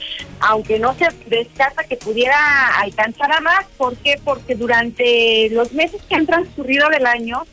aunque 0.41 0.79
no 0.79 0.95
se 0.97 1.09
descarta 1.31 1.85
que 1.85 1.97
pudiera 1.97 2.37
alcanzar 2.83 3.33
a 3.33 3.41
más. 3.41 3.65
¿Por 3.79 3.97
qué? 3.97 4.21
Porque 4.23 4.57
durante 4.57 5.49
los 5.49 5.73
meses 5.73 6.03
que 6.07 6.17
han 6.17 6.27
transcurrido 6.27 6.91
del 6.91 7.07
año, 7.07 7.45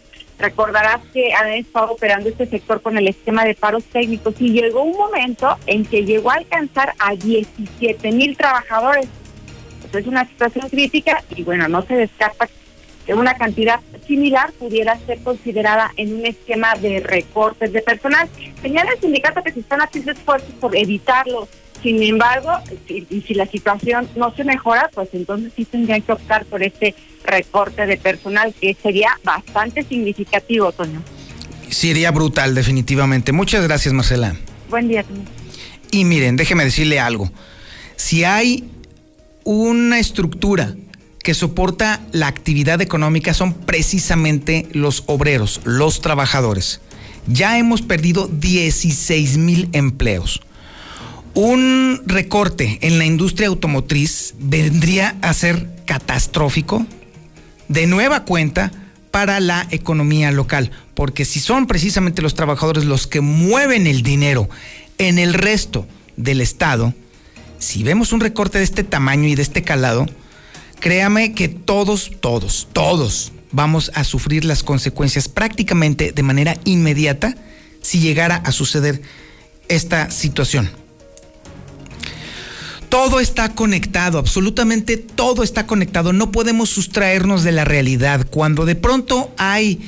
Recordarás 0.42 1.02
que 1.14 1.34
han 1.34 1.50
estado 1.50 1.92
operando 1.92 2.28
este 2.28 2.48
sector 2.48 2.82
con 2.82 2.98
el 2.98 3.08
esquema 3.08 3.46
de 3.46 3.54
paros 3.54 3.84
técnicos 3.84 4.34
y 4.40 4.50
llegó 4.50 4.82
un 4.82 4.98
momento 4.98 5.56
en 5.68 5.86
que 5.86 6.04
llegó 6.04 6.32
a 6.32 6.36
alcanzar 6.36 6.96
a 6.98 7.16
17 7.16 8.12
mil 8.12 8.36
trabajadores. 8.36 9.08
es 9.94 10.08
una 10.08 10.28
situación 10.28 10.68
crítica 10.70 11.24
y 11.36 11.44
bueno, 11.44 11.68
no 11.68 11.84
se 11.84 11.94
descarta 11.94 12.50
que 13.06 13.14
una 13.14 13.36
cantidad 13.36 13.82
similar 14.08 14.52
pudiera 14.54 14.98
ser 15.06 15.20
considerada 15.22 15.92
en 15.96 16.16
un 16.16 16.26
esquema 16.26 16.74
de 16.74 17.02
recortes 17.02 17.72
de 17.72 17.84
personal. 17.84 18.28
Señala 18.64 18.94
el 18.94 19.00
sindicato 19.00 19.44
que 19.44 19.52
se 19.52 19.60
están 19.60 19.82
haciendo 19.82 20.12
esfuerzos 20.12 20.54
por 20.60 20.76
evitarlo 20.76 21.48
sin 21.82 22.02
embargo, 22.04 22.52
y 22.88 23.22
si 23.22 23.34
la 23.34 23.46
situación 23.46 24.08
no 24.16 24.34
se 24.36 24.44
mejora, 24.44 24.90
pues 24.94 25.10
entonces 25.14 25.52
sí 25.56 25.66
tendrían 25.66 26.02
que 26.02 26.12
optar 26.12 26.46
por 26.46 26.62
este 26.64 26.96
recorte 27.24 27.86
de 27.86 27.98
personal, 27.98 28.54
que 28.60 28.76
sería 28.82 29.10
bastante 29.24 29.84
significativo, 29.84 30.72
Toño. 30.72 31.02
Sería 31.70 32.12
brutal, 32.12 32.54
definitivamente. 32.54 33.32
Muchas 33.32 33.64
gracias, 33.64 33.94
Marcela. 33.94 34.36
Buen 34.70 34.88
día, 34.88 35.04
Toño. 35.04 35.24
Y 35.92 36.06
miren, 36.06 36.36
déjeme 36.36 36.64
decirle 36.64 37.00
algo. 37.00 37.32
Si 37.96 38.24
hay 38.24 38.70
una 39.44 40.00
estructura 40.00 40.76
que 41.24 41.34
soporta 41.34 42.02
la 42.12 42.28
actividad 42.28 42.82
económica 42.82 43.34
son 43.34 43.54
precisamente 43.54 44.68
los 44.72 45.04
obreros, 45.08 45.62
los 45.66 46.02
trabajadores. 46.02 46.82
Ya 47.28 47.60
hemos 47.60 47.82
perdido 47.82 48.28
16 48.28 49.38
mil 49.38 49.70
empleos 49.74 50.42
un 51.34 52.02
recorte 52.06 52.80
en 52.82 52.98
la 52.98 53.06
industria 53.06 53.48
automotriz 53.48 54.36
vendría 54.40 55.18
a 55.22 55.34
ser 55.34 55.68
catastrófico 55.86 56.86
de 57.68 57.88
nueva 57.88 58.26
cuenta 58.26 58.72
para 59.12 59.40
la 59.40 59.68
economía 59.72 60.32
local, 60.32 60.72
porque 60.94 61.26
si 61.26 61.40
son 61.40 61.68
precisamente 61.68 62.22
los 62.22 62.34
trabajadores 62.34 62.86
los 62.86 63.08
que 63.08 63.22
mueven 63.22 63.88
el 63.88 64.04
dinero 64.04 64.50
en 64.98 65.20
el 65.20 65.34
resto 65.34 65.86
del 66.18 66.42
Estado, 66.42 66.94
si 67.60 67.84
vemos 67.84 68.14
un 68.14 68.22
recorte 68.22 68.58
de 68.58 68.64
este 68.64 68.84
tamaño 68.84 69.28
y 69.28 69.36
de 69.36 69.42
este 69.42 69.64
calado, 69.64 70.06
créame 70.80 71.34
que 71.34 71.48
todos, 71.48 72.12
todos, 72.20 72.68
todos 72.74 73.32
vamos 73.52 73.92
a 73.96 74.04
sufrir 74.04 74.46
las 74.46 74.64
consecuencias 74.64 75.28
prácticamente 75.28 76.12
de 76.12 76.24
manera 76.24 76.58
inmediata 76.64 77.36
si 77.82 78.00
llegara 78.00 78.38
a 78.38 78.52
suceder 78.52 79.02
esta 79.68 80.10
situación. 80.10 80.81
Todo 82.92 83.22
está 83.22 83.56
conectado, 83.56 84.20
absolutamente 84.20 84.98
todo 84.98 85.44
está 85.44 85.66
conectado. 85.66 86.12
No 86.12 86.30
podemos 86.34 86.70
sustraernos 86.70 87.42
de 87.44 87.54
la 87.54 87.64
realidad. 87.64 88.28
Cuando 88.30 88.66
de 88.66 88.76
pronto 88.76 89.34
hay 89.38 89.80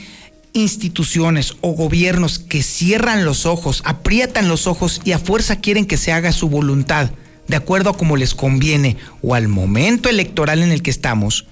instituciones 0.53 1.57
o 1.59 1.73
gobiernos 1.73 2.39
que 2.39 2.63
cierran 2.63 3.25
los 3.25 3.45
ojos, 3.45 3.81
aprietan 3.83 4.47
los 4.47 4.67
ojos 4.67 5.01
y 5.03 5.11
a 5.11 5.19
fuerza 5.19 5.57
quieren 5.57 5.85
que 5.85 5.97
se 5.97 6.13
haga 6.13 6.31
su 6.31 6.47
voluntad, 6.47 7.11
de 7.49 7.57
acuerdo 7.57 7.89
a 7.89 7.97
como 7.97 8.15
les 8.15 8.33
conviene 8.33 8.95
o 9.21 9.35
al 9.35 9.49
momento 9.49 10.07
electoral 10.07 10.63
en 10.63 10.71
el 10.71 10.81
que 10.81 10.91
estamos, 10.91 11.45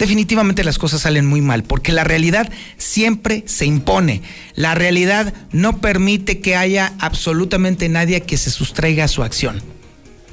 definitivamente 0.00 0.64
las 0.64 0.76
cosas 0.76 1.02
salen 1.02 1.24
muy 1.24 1.40
mal, 1.40 1.62
porque 1.62 1.92
la 1.92 2.02
realidad 2.02 2.50
siempre 2.78 3.44
se 3.46 3.64
impone. 3.64 4.22
La 4.56 4.74
realidad 4.74 5.32
no 5.52 5.80
permite 5.80 6.40
que 6.40 6.56
haya 6.56 6.94
absolutamente 6.98 7.88
nadie 7.88 8.22
que 8.22 8.36
se 8.36 8.50
sustraiga 8.50 9.04
a 9.04 9.08
su 9.08 9.22
acción 9.22 9.75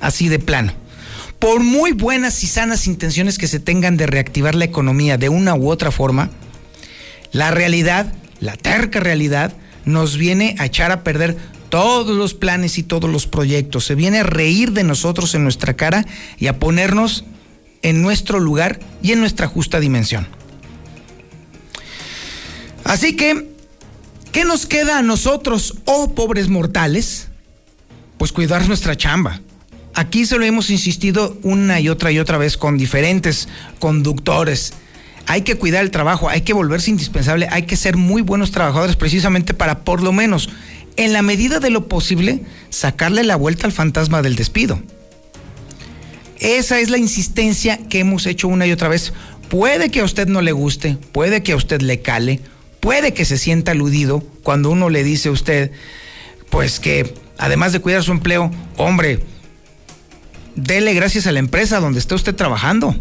así 0.03 0.29
de 0.29 0.39
plano. 0.39 0.73
Por 1.39 1.63
muy 1.63 1.91
buenas 1.91 2.43
y 2.43 2.47
sanas 2.47 2.87
intenciones 2.87 3.37
que 3.37 3.47
se 3.47 3.59
tengan 3.59 3.97
de 3.97 4.05
reactivar 4.05 4.55
la 4.55 4.65
economía 4.65 5.17
de 5.17 5.29
una 5.29 5.55
u 5.55 5.69
otra 5.69 5.91
forma, 5.91 6.29
la 7.31 7.51
realidad, 7.51 8.13
la 8.39 8.55
terca 8.55 8.99
realidad, 8.99 9.53
nos 9.85 10.17
viene 10.17 10.55
a 10.59 10.65
echar 10.65 10.91
a 10.91 11.03
perder 11.03 11.35
todos 11.69 12.15
los 12.15 12.33
planes 12.33 12.77
y 12.77 12.83
todos 12.83 13.09
los 13.09 13.27
proyectos. 13.27 13.85
Se 13.85 13.95
viene 13.95 14.19
a 14.19 14.23
reír 14.23 14.71
de 14.71 14.83
nosotros 14.83 15.33
en 15.35 15.43
nuestra 15.43 15.73
cara 15.73 16.05
y 16.37 16.47
a 16.47 16.59
ponernos 16.59 17.25
en 17.81 18.01
nuestro 18.01 18.39
lugar 18.39 18.79
y 19.01 19.11
en 19.11 19.19
nuestra 19.19 19.47
justa 19.47 19.79
dimensión. 19.79 20.27
Así 22.83 23.15
que, 23.15 23.49
¿qué 24.31 24.45
nos 24.45 24.65
queda 24.65 24.99
a 24.99 25.01
nosotros, 25.01 25.75
oh 25.85 26.13
pobres 26.13 26.49
mortales? 26.49 27.29
Pues 28.17 28.31
cuidar 28.31 28.67
nuestra 28.67 28.95
chamba. 28.95 29.41
Aquí 29.95 30.25
se 30.25 30.37
lo 30.37 30.45
hemos 30.45 30.71
insistido 30.71 31.37
una 31.43 31.79
y 31.79 31.89
otra 31.89 32.11
y 32.11 32.17
otra 32.17 32.39
vez 32.39 32.57
con 32.57 32.77
diferentes 32.77 33.47
conductores. 33.79 34.73
Hay 35.27 35.43
que 35.43 35.55
cuidar 35.55 35.83
el 35.83 35.91
trabajo, 35.91 36.29
hay 36.29 36.41
que 36.41 36.53
volverse 36.53 36.89
indispensable, 36.89 37.47
hay 37.51 37.63
que 37.63 37.77
ser 37.77 37.95
muy 37.95 38.21
buenos 38.23 38.51
trabajadores 38.51 38.95
precisamente 38.95 39.53
para 39.53 39.83
por 39.83 40.01
lo 40.01 40.11
menos, 40.11 40.49
en 40.97 41.13
la 41.13 41.21
medida 41.21 41.59
de 41.59 41.69
lo 41.69 41.87
posible, 41.87 42.41
sacarle 42.69 43.23
la 43.23 43.35
vuelta 43.35 43.67
al 43.67 43.71
fantasma 43.71 44.21
del 44.21 44.35
despido. 44.35 44.81
Esa 46.39 46.79
es 46.79 46.89
la 46.89 46.97
insistencia 46.97 47.77
que 47.87 47.99
hemos 47.99 48.25
hecho 48.25 48.47
una 48.47 48.65
y 48.65 48.71
otra 48.71 48.89
vez. 48.89 49.13
Puede 49.47 49.91
que 49.91 50.01
a 50.01 50.03
usted 50.03 50.27
no 50.27 50.41
le 50.41 50.51
guste, 50.51 50.97
puede 51.11 51.43
que 51.43 51.53
a 51.53 51.55
usted 51.55 51.81
le 51.81 52.01
cale, 52.01 52.41
puede 52.79 53.13
que 53.13 53.25
se 53.25 53.37
sienta 53.37 53.71
aludido 53.71 54.21
cuando 54.41 54.71
uno 54.71 54.89
le 54.89 55.03
dice 55.03 55.29
a 55.29 55.31
usted, 55.31 55.71
pues 56.49 56.79
que 56.79 57.13
además 57.37 57.71
de 57.71 57.79
cuidar 57.79 58.03
su 58.03 58.11
empleo, 58.11 58.51
hombre, 58.77 59.19
dele 60.55 60.93
gracias 60.93 61.27
a 61.27 61.31
la 61.31 61.39
empresa 61.39 61.79
donde 61.79 61.99
está 61.99 62.15
usted 62.15 62.35
trabajando. 62.35 62.95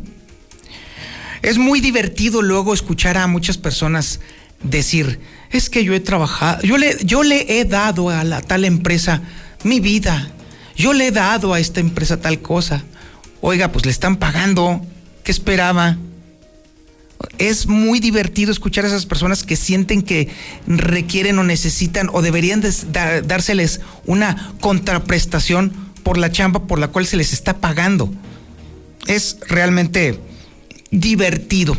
Es 1.42 1.58
muy 1.58 1.80
divertido 1.80 2.40
luego 2.42 2.72
escuchar 2.72 3.18
a 3.18 3.26
muchas 3.26 3.58
personas 3.58 4.20
decir, 4.62 5.18
es 5.50 5.68
que 5.68 5.84
yo 5.84 5.92
he 5.92 6.00
trabajado, 6.00 6.62
yo 6.62 6.78
le, 6.78 6.96
yo 7.04 7.22
le 7.22 7.60
he 7.60 7.64
dado 7.64 8.10
a 8.10 8.22
la 8.24 8.40
tal 8.40 8.64
empresa 8.64 9.22
mi 9.64 9.80
vida, 9.80 10.30
yo 10.76 10.92
le 10.92 11.08
he 11.08 11.10
dado 11.10 11.52
a 11.52 11.60
esta 11.60 11.80
empresa 11.80 12.20
tal 12.20 12.40
cosa. 12.40 12.82
Oiga, 13.40 13.72
pues 13.72 13.84
le 13.84 13.90
están 13.90 14.16
pagando, 14.16 14.80
¿qué 15.24 15.32
esperaba? 15.32 15.96
Es 17.38 17.66
muy 17.66 17.98
divertido 17.98 18.52
escuchar 18.52 18.84
a 18.84 18.88
esas 18.88 19.06
personas 19.06 19.42
que 19.42 19.56
sienten 19.56 20.02
que 20.02 20.28
requieren 20.66 21.38
o 21.38 21.44
necesitan 21.44 22.08
o 22.12 22.22
deberían 22.22 22.62
dárseles 23.24 23.80
una 24.06 24.52
contraprestación 24.60 25.91
por 26.02 26.18
la 26.18 26.30
chamba 26.30 26.66
por 26.66 26.78
la 26.78 26.88
cual 26.88 27.06
se 27.06 27.16
les 27.16 27.32
está 27.32 27.58
pagando. 27.58 28.12
Es 29.06 29.38
realmente 29.48 30.18
divertido 30.90 31.76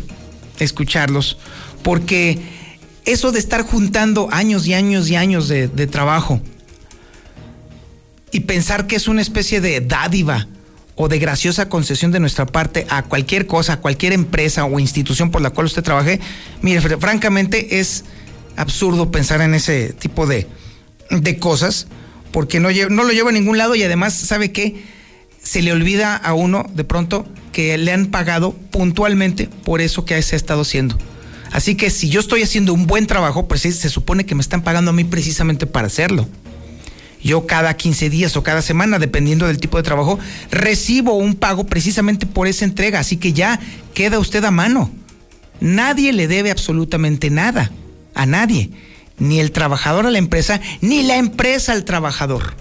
escucharlos 0.58 1.38
porque 1.82 2.40
eso 3.04 3.32
de 3.32 3.38
estar 3.38 3.62
juntando 3.62 4.28
años 4.32 4.66
y 4.66 4.74
años 4.74 5.08
y 5.10 5.16
años 5.16 5.48
de, 5.48 5.68
trabajo 5.86 6.40
y 8.32 8.40
pensar 8.40 8.86
que 8.86 8.96
es 8.96 9.06
una 9.06 9.22
especie 9.22 9.60
de 9.60 9.80
dádiva 9.80 10.48
o 10.96 11.08
de 11.08 11.18
graciosa 11.18 11.68
concesión 11.68 12.12
de 12.12 12.20
nuestra 12.20 12.46
parte 12.46 12.86
a 12.88 13.02
cualquier 13.02 13.46
cosa, 13.46 13.74
a 13.74 13.80
cualquier 13.80 14.12
empresa 14.12 14.64
o 14.64 14.80
institución 14.80 15.30
por 15.30 15.42
la 15.42 15.50
cual 15.50 15.66
usted 15.66 15.82
trabaje, 15.82 16.20
mire, 16.62 16.80
francamente 16.98 17.80
es 17.80 18.04
absurdo 18.56 19.10
pensar 19.10 19.40
en 19.40 19.54
ese 19.54 19.92
tipo 19.92 20.26
de, 20.26 20.46
de 21.10 21.38
cosas, 21.38 21.88
porque 22.34 22.58
no, 22.58 22.68
lo 22.68 23.12
lleva 23.12 23.30
a 23.30 23.32
ningún 23.32 23.58
lado 23.58 23.76
y 23.76 23.84
además, 23.84 24.12
¿sabe 24.12 24.50
qué? 24.50 24.82
Se 25.40 25.62
le 25.62 25.70
olvida 25.70 26.16
a 26.16 26.34
uno 26.34 26.66
de 26.74 26.82
pronto 26.82 27.28
que 27.52 27.78
le 27.78 27.92
han 27.92 28.06
pagado 28.06 28.54
puntualmente 28.72 29.48
por 29.62 29.80
eso 29.80 30.04
que 30.04 30.20
se 30.20 30.34
ha 30.34 30.36
estado 30.36 30.62
haciendo. 30.62 30.98
Así 31.52 31.76
que 31.76 31.90
si 31.90 32.08
yo 32.08 32.18
estoy 32.18 32.42
haciendo 32.42 32.74
un 32.74 32.88
buen 32.88 33.06
trabajo, 33.06 33.46
pues 33.46 33.60
se 33.60 33.88
supone 33.88 34.26
que 34.26 34.34
me 34.34 34.40
están 34.40 34.64
pagando 34.64 34.90
a 34.90 34.94
mí 34.94 35.04
precisamente 35.04 35.64
para 35.66 35.86
hacerlo. 35.86 36.28
Yo 37.22 37.46
cada 37.46 37.76
15 37.76 38.10
días 38.10 38.36
o 38.36 38.42
cada 38.42 38.62
semana, 38.62 38.98
dependiendo 38.98 39.46
del 39.46 39.60
tipo 39.60 39.76
de 39.76 39.84
trabajo, 39.84 40.18
recibo 40.50 41.14
un 41.14 41.36
pago 41.36 41.66
precisamente 41.66 42.26
por 42.26 42.48
esa 42.48 42.64
entrega. 42.64 42.98
Así 42.98 43.16
que 43.16 43.32
ya 43.32 43.60
queda 43.94 44.18
usted 44.18 44.42
a 44.42 44.50
mano. 44.50 44.90
Nadie 45.60 46.12
le 46.12 46.26
debe 46.26 46.50
absolutamente 46.50 47.30
nada. 47.30 47.70
A 48.12 48.26
nadie. 48.26 48.70
Ni 49.18 49.40
el 49.40 49.52
trabajador 49.52 50.06
a 50.06 50.10
la 50.10 50.18
empresa, 50.18 50.60
ni 50.80 51.02
la 51.02 51.16
empresa 51.16 51.72
al 51.72 51.84
trabajador. 51.84 52.54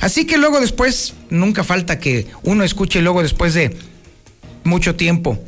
Así 0.00 0.24
que 0.24 0.38
luego 0.38 0.60
después, 0.60 1.14
nunca 1.28 1.64
falta 1.64 1.98
que 1.98 2.26
uno 2.42 2.64
escuche 2.64 3.02
luego 3.02 3.22
después 3.22 3.54
de 3.54 3.76
mucho 4.64 4.96
tiempo 4.96 5.38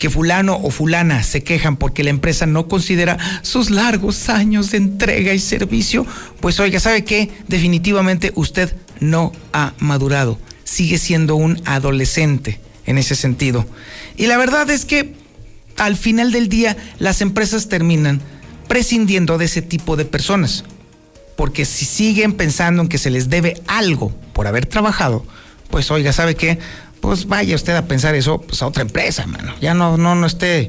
que 0.00 0.08
fulano 0.08 0.56
o 0.56 0.70
fulana 0.70 1.22
se 1.22 1.44
quejan 1.44 1.76
porque 1.76 2.02
la 2.02 2.10
empresa 2.10 2.46
no 2.46 2.68
considera 2.68 3.18
sus 3.42 3.70
largos 3.70 4.30
años 4.30 4.70
de 4.70 4.78
entrega 4.78 5.34
y 5.34 5.38
servicio, 5.38 6.06
pues 6.40 6.58
oiga, 6.58 6.80
¿sabe 6.80 7.04
qué? 7.04 7.30
Definitivamente 7.48 8.32
usted 8.34 8.74
no 8.98 9.30
ha 9.52 9.74
madurado, 9.78 10.38
sigue 10.64 10.96
siendo 10.96 11.36
un 11.36 11.60
adolescente 11.66 12.60
en 12.86 12.96
ese 12.96 13.14
sentido. 13.14 13.66
Y 14.16 14.26
la 14.26 14.38
verdad 14.38 14.70
es 14.70 14.86
que 14.86 15.14
al 15.76 15.96
final 15.96 16.32
del 16.32 16.48
día 16.48 16.78
las 16.98 17.20
empresas 17.20 17.68
terminan 17.68 18.22
prescindiendo 18.70 19.36
de 19.36 19.46
ese 19.46 19.62
tipo 19.62 19.96
de 19.96 20.04
personas, 20.04 20.62
porque 21.34 21.64
si 21.64 21.84
siguen 21.84 22.34
pensando 22.34 22.82
en 22.82 22.88
que 22.88 22.98
se 22.98 23.10
les 23.10 23.28
debe 23.28 23.60
algo 23.66 24.12
por 24.32 24.46
haber 24.46 24.66
trabajado, 24.66 25.26
pues 25.70 25.90
oiga, 25.90 26.12
¿sabe 26.12 26.36
qué? 26.36 26.60
pues 27.00 27.26
vaya 27.26 27.56
usted 27.56 27.74
a 27.74 27.86
pensar 27.86 28.14
eso 28.14 28.40
pues, 28.40 28.62
a 28.62 28.68
otra 28.68 28.82
empresa, 28.82 29.26
mano. 29.26 29.54
Ya 29.60 29.74
no, 29.74 29.96
no, 29.96 30.14
no 30.14 30.24
esté 30.24 30.68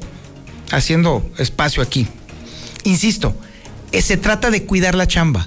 haciendo 0.72 1.24
espacio 1.38 1.80
aquí. 1.80 2.08
Insisto, 2.82 3.36
eh, 3.92 4.02
se 4.02 4.16
trata 4.16 4.50
de 4.50 4.64
cuidar 4.64 4.96
la 4.96 5.06
chamba. 5.06 5.46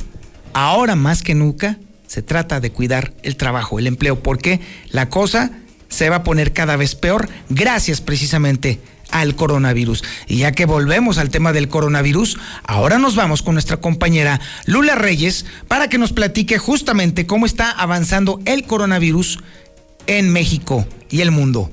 Ahora 0.54 0.96
más 0.96 1.24
que 1.24 1.36
nunca 1.36 1.78
se 2.08 2.22
trata 2.22 2.62
de 2.62 2.72
cuidar 2.72 3.13
el 3.24 3.36
trabajo, 3.36 3.80
el 3.80 3.88
empleo, 3.88 4.22
porque 4.22 4.62
la 4.91 5.10
cosa 5.10 5.52
se 5.89 6.10
va 6.10 6.18
a 6.18 6.24
poner 6.24 6.54
cada 6.54 6.78
vez 6.78 6.96
peor 6.96 7.28
gracias 7.50 8.00
precisamente 8.00 8.80
al 9.12 9.36
coronavirus. 9.36 10.04
Y 10.28 10.39
ya 10.39 10.52
que 10.52 10.65
volvemos 10.65 11.18
al 11.18 11.30
tema 11.30 11.54
del 11.54 11.70
coronavirus, 11.70 12.38
ahora 12.63 12.98
nos 12.98 13.15
vamos 13.15 13.41
con 13.41 13.56
nuestra 13.56 13.78
compañera 13.78 14.39
Lula 14.65 14.96
Reyes 14.96 15.46
para 15.68 15.89
que 15.89 15.98
nos 15.98 16.13
platique 16.13 16.58
justamente 16.58 17.26
cómo 17.28 17.46
está 17.46 17.72
avanzando 17.72 18.39
el 18.46 18.65
coronavirus 18.65 19.39
en 20.08 20.32
México 20.32 20.86
y 21.10 21.22
el 21.22 21.32
mundo. 21.32 21.70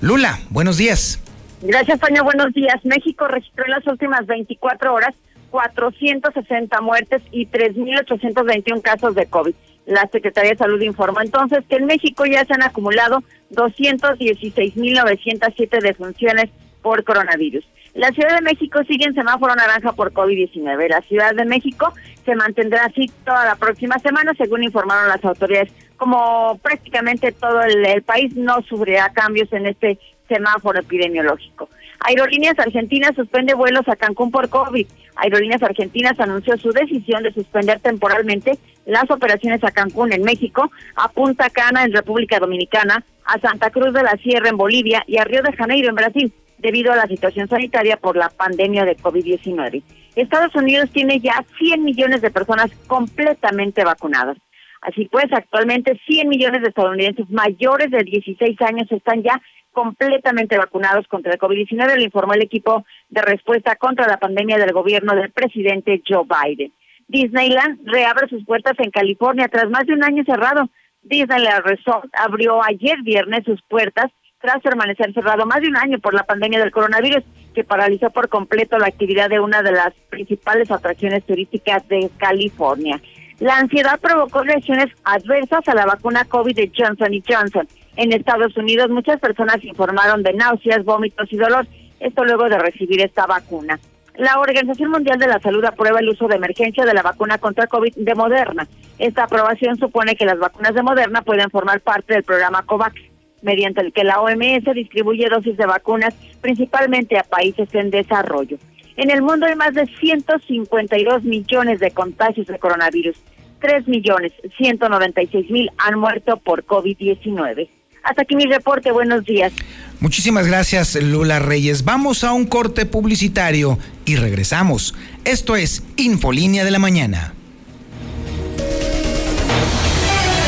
Lula, 0.00 0.38
buenos 0.50 0.76
días. 0.76 1.20
Gracias, 1.62 1.98
Toño. 1.98 2.22
Buenos 2.22 2.52
días. 2.52 2.76
México 2.84 3.26
registró 3.26 3.64
en 3.64 3.72
las 3.72 3.86
últimas 3.86 4.26
24 4.26 4.94
horas 4.94 5.14
460 5.50 6.80
muertes 6.80 7.22
y 7.32 7.46
3.821 7.46 8.82
casos 8.82 9.14
de 9.14 9.26
COVID. 9.26 9.54
La 9.86 10.06
Secretaría 10.12 10.50
de 10.50 10.58
Salud 10.58 10.80
informó 10.82 11.20
entonces 11.22 11.64
que 11.68 11.76
en 11.76 11.86
México 11.86 12.26
ya 12.26 12.44
se 12.44 12.52
han 12.52 12.62
acumulado 12.62 13.22
216.907 13.50 15.80
defunciones 15.80 16.50
por 16.82 17.04
coronavirus. 17.04 17.64
La 17.94 18.10
Ciudad 18.12 18.36
de 18.36 18.42
México 18.42 18.80
sigue 18.86 19.06
en 19.06 19.14
semáforo 19.14 19.54
naranja 19.56 19.92
por 19.92 20.12
COVID-19. 20.12 20.88
La 20.88 21.00
Ciudad 21.02 21.34
de 21.34 21.44
México 21.44 21.92
se 22.24 22.36
mantendrá 22.36 22.84
así 22.84 23.10
toda 23.24 23.44
la 23.44 23.56
próxima 23.56 23.98
semana, 23.98 24.32
según 24.38 24.62
informaron 24.62 25.08
las 25.08 25.24
autoridades. 25.24 25.72
Como 25.96 26.60
prácticamente 26.62 27.32
todo 27.32 27.60
el, 27.62 28.02
país 28.02 28.36
no 28.36 28.62
sufrirá 28.62 29.10
cambios 29.12 29.52
en 29.52 29.66
este 29.66 29.98
semáforo 30.28 30.78
epidemiológico. 30.78 31.68
Aerolíneas 32.00 32.58
Argentinas 32.58 33.16
suspende 33.16 33.54
vuelos 33.54 33.88
a 33.88 33.96
Cancún 33.96 34.30
por 34.30 34.48
COVID. 34.48 34.86
Aerolíneas 35.16 35.62
Argentinas 35.62 36.20
anunció 36.20 36.56
su 36.56 36.70
decisión 36.70 37.24
de 37.24 37.32
suspender 37.32 37.80
temporalmente 37.80 38.58
las 38.88 39.10
operaciones 39.10 39.62
a 39.62 39.70
Cancún 39.70 40.12
en 40.12 40.22
México, 40.22 40.70
a 40.96 41.08
Punta 41.08 41.50
Cana 41.50 41.84
en 41.84 41.92
República 41.92 42.38
Dominicana, 42.38 43.04
a 43.24 43.38
Santa 43.38 43.70
Cruz 43.70 43.92
de 43.92 44.02
la 44.02 44.16
Sierra 44.16 44.48
en 44.48 44.56
Bolivia 44.56 45.04
y 45.06 45.18
a 45.18 45.24
Río 45.24 45.42
de 45.42 45.52
Janeiro 45.52 45.90
en 45.90 45.94
Brasil 45.94 46.32
debido 46.56 46.90
a 46.90 46.96
la 46.96 47.06
situación 47.06 47.48
sanitaria 47.48 47.98
por 47.98 48.16
la 48.16 48.30
pandemia 48.30 48.86
de 48.86 48.96
COVID-19. 48.96 49.82
Estados 50.16 50.54
Unidos 50.54 50.90
tiene 50.90 51.20
ya 51.20 51.44
100 51.58 51.84
millones 51.84 52.22
de 52.22 52.30
personas 52.30 52.70
completamente 52.86 53.84
vacunadas. 53.84 54.38
Así 54.80 55.04
pues, 55.12 55.26
actualmente 55.32 56.00
100 56.06 56.28
millones 56.28 56.62
de 56.62 56.68
estadounidenses 56.68 57.28
mayores 57.28 57.90
de 57.90 58.02
16 58.02 58.60
años 58.62 58.90
están 58.90 59.22
ya 59.22 59.40
completamente 59.72 60.56
vacunados 60.56 61.06
contra 61.08 61.32
el 61.32 61.38
COVID-19, 61.38 61.94
lo 61.94 62.02
informó 62.02 62.32
el 62.32 62.42
equipo 62.42 62.84
de 63.10 63.20
respuesta 63.20 63.76
contra 63.76 64.08
la 64.08 64.16
pandemia 64.16 64.56
del 64.56 64.72
gobierno 64.72 65.14
del 65.14 65.30
presidente 65.30 66.02
Joe 66.08 66.24
Biden. 66.24 66.72
Disneyland 67.08 67.80
reabre 67.84 68.28
sus 68.28 68.44
puertas 68.44 68.74
en 68.78 68.90
California 68.90 69.48
tras 69.48 69.68
más 69.70 69.86
de 69.86 69.94
un 69.94 70.04
año 70.04 70.22
cerrado. 70.24 70.68
Disneyland 71.02 71.64
Resort 71.64 72.08
abrió 72.12 72.62
ayer 72.62 73.02
viernes 73.02 73.44
sus 73.44 73.60
puertas 73.62 74.12
tras 74.40 74.62
permanecer 74.62 75.12
cerrado 75.14 75.46
más 75.46 75.60
de 75.60 75.68
un 75.68 75.76
año 75.76 75.98
por 75.98 76.14
la 76.14 76.22
pandemia 76.22 76.60
del 76.60 76.70
coronavirus, 76.70 77.24
que 77.54 77.64
paralizó 77.64 78.10
por 78.10 78.28
completo 78.28 78.78
la 78.78 78.86
actividad 78.86 79.28
de 79.28 79.40
una 79.40 79.62
de 79.62 79.72
las 79.72 79.92
principales 80.10 80.70
atracciones 80.70 81.24
turísticas 81.24 81.88
de 81.88 82.10
California. 82.18 83.00
La 83.40 83.56
ansiedad 83.56 83.98
provocó 84.00 84.42
reacciones 84.42 84.86
adversas 85.04 85.66
a 85.66 85.74
la 85.74 85.86
vacuna 85.86 86.24
COVID 86.24 86.54
de 86.54 86.72
Johnson 86.76 87.12
Johnson. 87.26 87.66
En 87.96 88.12
Estados 88.12 88.56
Unidos 88.56 88.90
muchas 88.90 89.18
personas 89.18 89.64
informaron 89.64 90.22
de 90.22 90.34
náuseas, 90.34 90.84
vómitos 90.84 91.32
y 91.32 91.36
dolor, 91.36 91.66
esto 92.00 92.24
luego 92.24 92.48
de 92.48 92.58
recibir 92.58 93.00
esta 93.00 93.26
vacuna. 93.26 93.78
La 94.18 94.40
Organización 94.40 94.90
Mundial 94.90 95.20
de 95.20 95.28
la 95.28 95.38
Salud 95.38 95.64
aprueba 95.64 96.00
el 96.00 96.08
uso 96.08 96.26
de 96.26 96.34
emergencia 96.34 96.84
de 96.84 96.92
la 96.92 97.02
vacuna 97.02 97.38
contra 97.38 97.68
COVID 97.68 97.94
de 97.94 98.14
Moderna. 98.16 98.66
Esta 98.98 99.22
aprobación 99.22 99.76
supone 99.76 100.16
que 100.16 100.24
las 100.26 100.40
vacunas 100.40 100.74
de 100.74 100.82
Moderna 100.82 101.22
pueden 101.22 101.48
formar 101.50 101.80
parte 101.82 102.14
del 102.14 102.24
programa 102.24 102.64
COVAX 102.64 103.00
mediante 103.42 103.80
el 103.80 103.92
que 103.92 104.02
la 104.02 104.20
OMS 104.20 104.74
distribuye 104.74 105.28
dosis 105.28 105.56
de 105.56 105.66
vacunas 105.66 106.16
principalmente 106.40 107.16
a 107.16 107.22
países 107.22 107.72
en 107.76 107.90
desarrollo. 107.90 108.58
En 108.96 109.12
el 109.12 109.22
mundo 109.22 109.46
hay 109.46 109.54
más 109.54 109.74
de 109.74 109.86
152 109.86 111.22
millones 111.22 111.78
de 111.78 111.92
contagios 111.92 112.48
de 112.48 112.58
coronavirus. 112.58 113.16
3 113.60 113.86
millones 113.86 114.32
196 114.56 115.48
mil 115.48 115.70
han 115.78 115.96
muerto 115.96 116.38
por 116.38 116.64
COVID-19. 116.64 117.68
Hasta 118.08 118.22
aquí 118.22 118.36
mi 118.36 118.46
reporte. 118.46 118.90
Buenos 118.90 119.24
días. 119.26 119.52
Muchísimas 120.00 120.46
gracias, 120.46 120.94
Lula 120.94 121.40
Reyes. 121.40 121.84
Vamos 121.84 122.24
a 122.24 122.32
un 122.32 122.46
corte 122.46 122.86
publicitario 122.86 123.78
y 124.06 124.16
regresamos. 124.16 124.94
Esto 125.24 125.56
es 125.56 125.82
Infolínea 125.96 126.64
de 126.64 126.70
la 126.70 126.78
Mañana. 126.78 127.34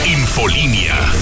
Infolínea. 0.06 1.19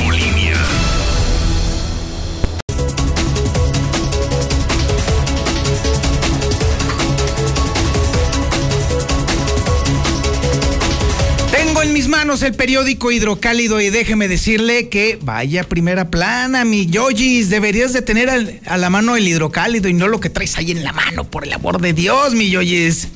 En 11.80 11.92
mis 11.92 12.08
manos 12.08 12.42
el 12.42 12.54
periódico 12.54 13.12
Hidrocálido 13.12 13.80
y 13.80 13.88
déjeme 13.88 14.26
decirle 14.26 14.88
que 14.88 15.18
vaya 15.22 15.62
primera 15.62 16.10
plana, 16.10 16.64
mi 16.64 16.86
Yoyis. 16.86 17.50
Deberías 17.50 17.92
de 17.92 18.02
tener 18.02 18.60
a 18.66 18.76
la 18.76 18.90
mano 18.90 19.16
el 19.16 19.26
Hidrocálido 19.26 19.88
y 19.88 19.94
no 19.94 20.08
lo 20.08 20.18
que 20.18 20.28
traes 20.28 20.58
ahí 20.58 20.72
en 20.72 20.82
la 20.82 20.92
mano, 20.92 21.24
por 21.30 21.44
el 21.44 21.52
amor 21.52 21.80
de 21.80 21.92
Dios, 21.92 22.34
mi 22.34 22.50
Yoyis. 22.50 23.08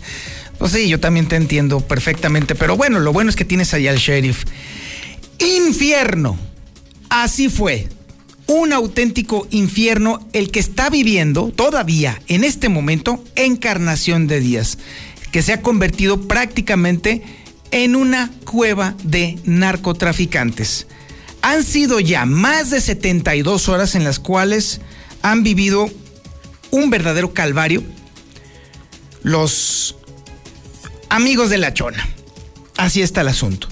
Pues 0.58 0.72
sí, 0.72 0.88
yo 0.88 1.00
también 1.00 1.26
te 1.26 1.36
entiendo 1.36 1.80
perfectamente, 1.80 2.54
pero 2.54 2.76
bueno, 2.76 3.00
lo 3.00 3.12
bueno 3.12 3.30
es 3.30 3.36
que 3.36 3.44
tienes 3.44 3.74
ahí 3.74 3.88
al 3.88 3.98
sheriff. 3.98 4.44
Infierno. 5.38 6.38
Así 7.10 7.48
fue. 7.48 7.88
Un 8.46 8.72
auténtico 8.72 9.46
infierno 9.50 10.26
el 10.32 10.50
que 10.50 10.60
está 10.60 10.88
viviendo 10.88 11.52
todavía 11.54 12.22
en 12.28 12.44
este 12.44 12.68
momento 12.68 13.22
Encarnación 13.34 14.28
de 14.28 14.40
Díaz, 14.40 14.78
que 15.30 15.42
se 15.42 15.52
ha 15.52 15.62
convertido 15.62 16.28
prácticamente 16.28 17.22
en 17.22 17.41
una 17.96 18.30
cueva 18.44 18.94
de 19.02 19.38
narcotraficantes. 19.44 20.86
Han 21.40 21.64
sido 21.64 21.98
ya 21.98 22.26
más 22.26 22.70
de 22.70 22.80
72 22.80 23.68
horas 23.68 23.94
en 23.94 24.04
las 24.04 24.20
cuales 24.20 24.80
han 25.22 25.42
vivido 25.42 25.90
un 26.70 26.90
verdadero 26.90 27.34
calvario 27.34 27.82
los 29.22 29.96
amigos 31.08 31.50
de 31.50 31.58
la 31.58 31.74
chona. 31.74 32.08
Así 32.76 33.02
está 33.02 33.22
el 33.22 33.28
asunto. 33.28 33.68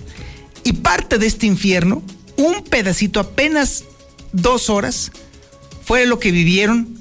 Y 0.65 0.75
parte 0.75 1.19
de 1.19 1.27
este 1.27 1.47
infierno, 1.47 2.03
un 2.37 2.65
pedacito, 2.65 3.21
apenas 3.21 3.85
dos 4.33 4.71
horas, 4.71 5.13
fue 5.85 6.07
lo 6.07 6.19
que 6.19 6.31
vivieron 6.31 6.99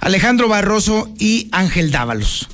Alejandro 0.00 0.48
Barroso 0.48 1.12
y 1.18 1.48
Ángel 1.52 1.90
Dávalos. 1.90 2.48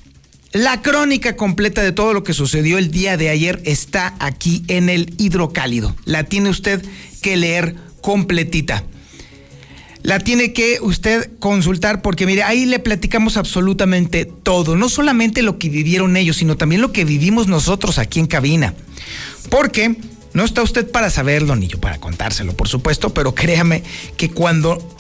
La 0.53 0.83
crónica 0.83 1.37
completa 1.37 1.81
de 1.81 1.93
todo 1.93 2.13
lo 2.13 2.25
que 2.25 2.35
sucedió 2.35 2.77
el 2.79 2.91
día 2.91 3.17
de 3.17 3.29
ayer 3.29 3.63
está 3.65 4.17
aquí 4.19 4.65
en 4.67 4.89
el 4.89 5.15
hidrocálido. 5.17 5.95
La 6.07 6.25
tiene 6.25 6.51
usted 6.51 6.85
que 7.23 7.37
leer 7.37 7.77
completita. 8.03 8.83
La 10.03 10.19
tiene 10.19 10.53
que 10.53 10.79
usted 10.81 11.31
consultar 11.39 12.03
porque 12.03 12.27
mire, 12.27 12.43
ahí 12.43 12.67
le 12.67 12.81
platicamos 12.81 13.37
absolutamente 13.37 14.25
todo, 14.25 14.75
no 14.75 14.89
solamente 14.89 15.43
lo 15.43 15.57
que 15.59 15.69
vivieron 15.69 16.17
ellos, 16.17 16.39
sino 16.39 16.57
también 16.57 16.81
lo 16.81 16.91
que 16.91 17.05
vivimos 17.05 17.47
nosotros 17.47 17.99
aquí 17.99 18.19
en 18.19 18.27
cabina. 18.27 18.75
Porque 19.51 19.99
no 20.33 20.45
está 20.45 20.63
usted 20.63 20.91
para 20.91 21.11
saberlo 21.11 21.55
ni 21.55 21.69
yo 21.69 21.79
para 21.79 21.99
contárselo, 21.99 22.57
por 22.57 22.67
supuesto, 22.67 23.15
pero 23.15 23.37
créame 23.37 23.85
que 24.17 24.31
cuando 24.31 24.97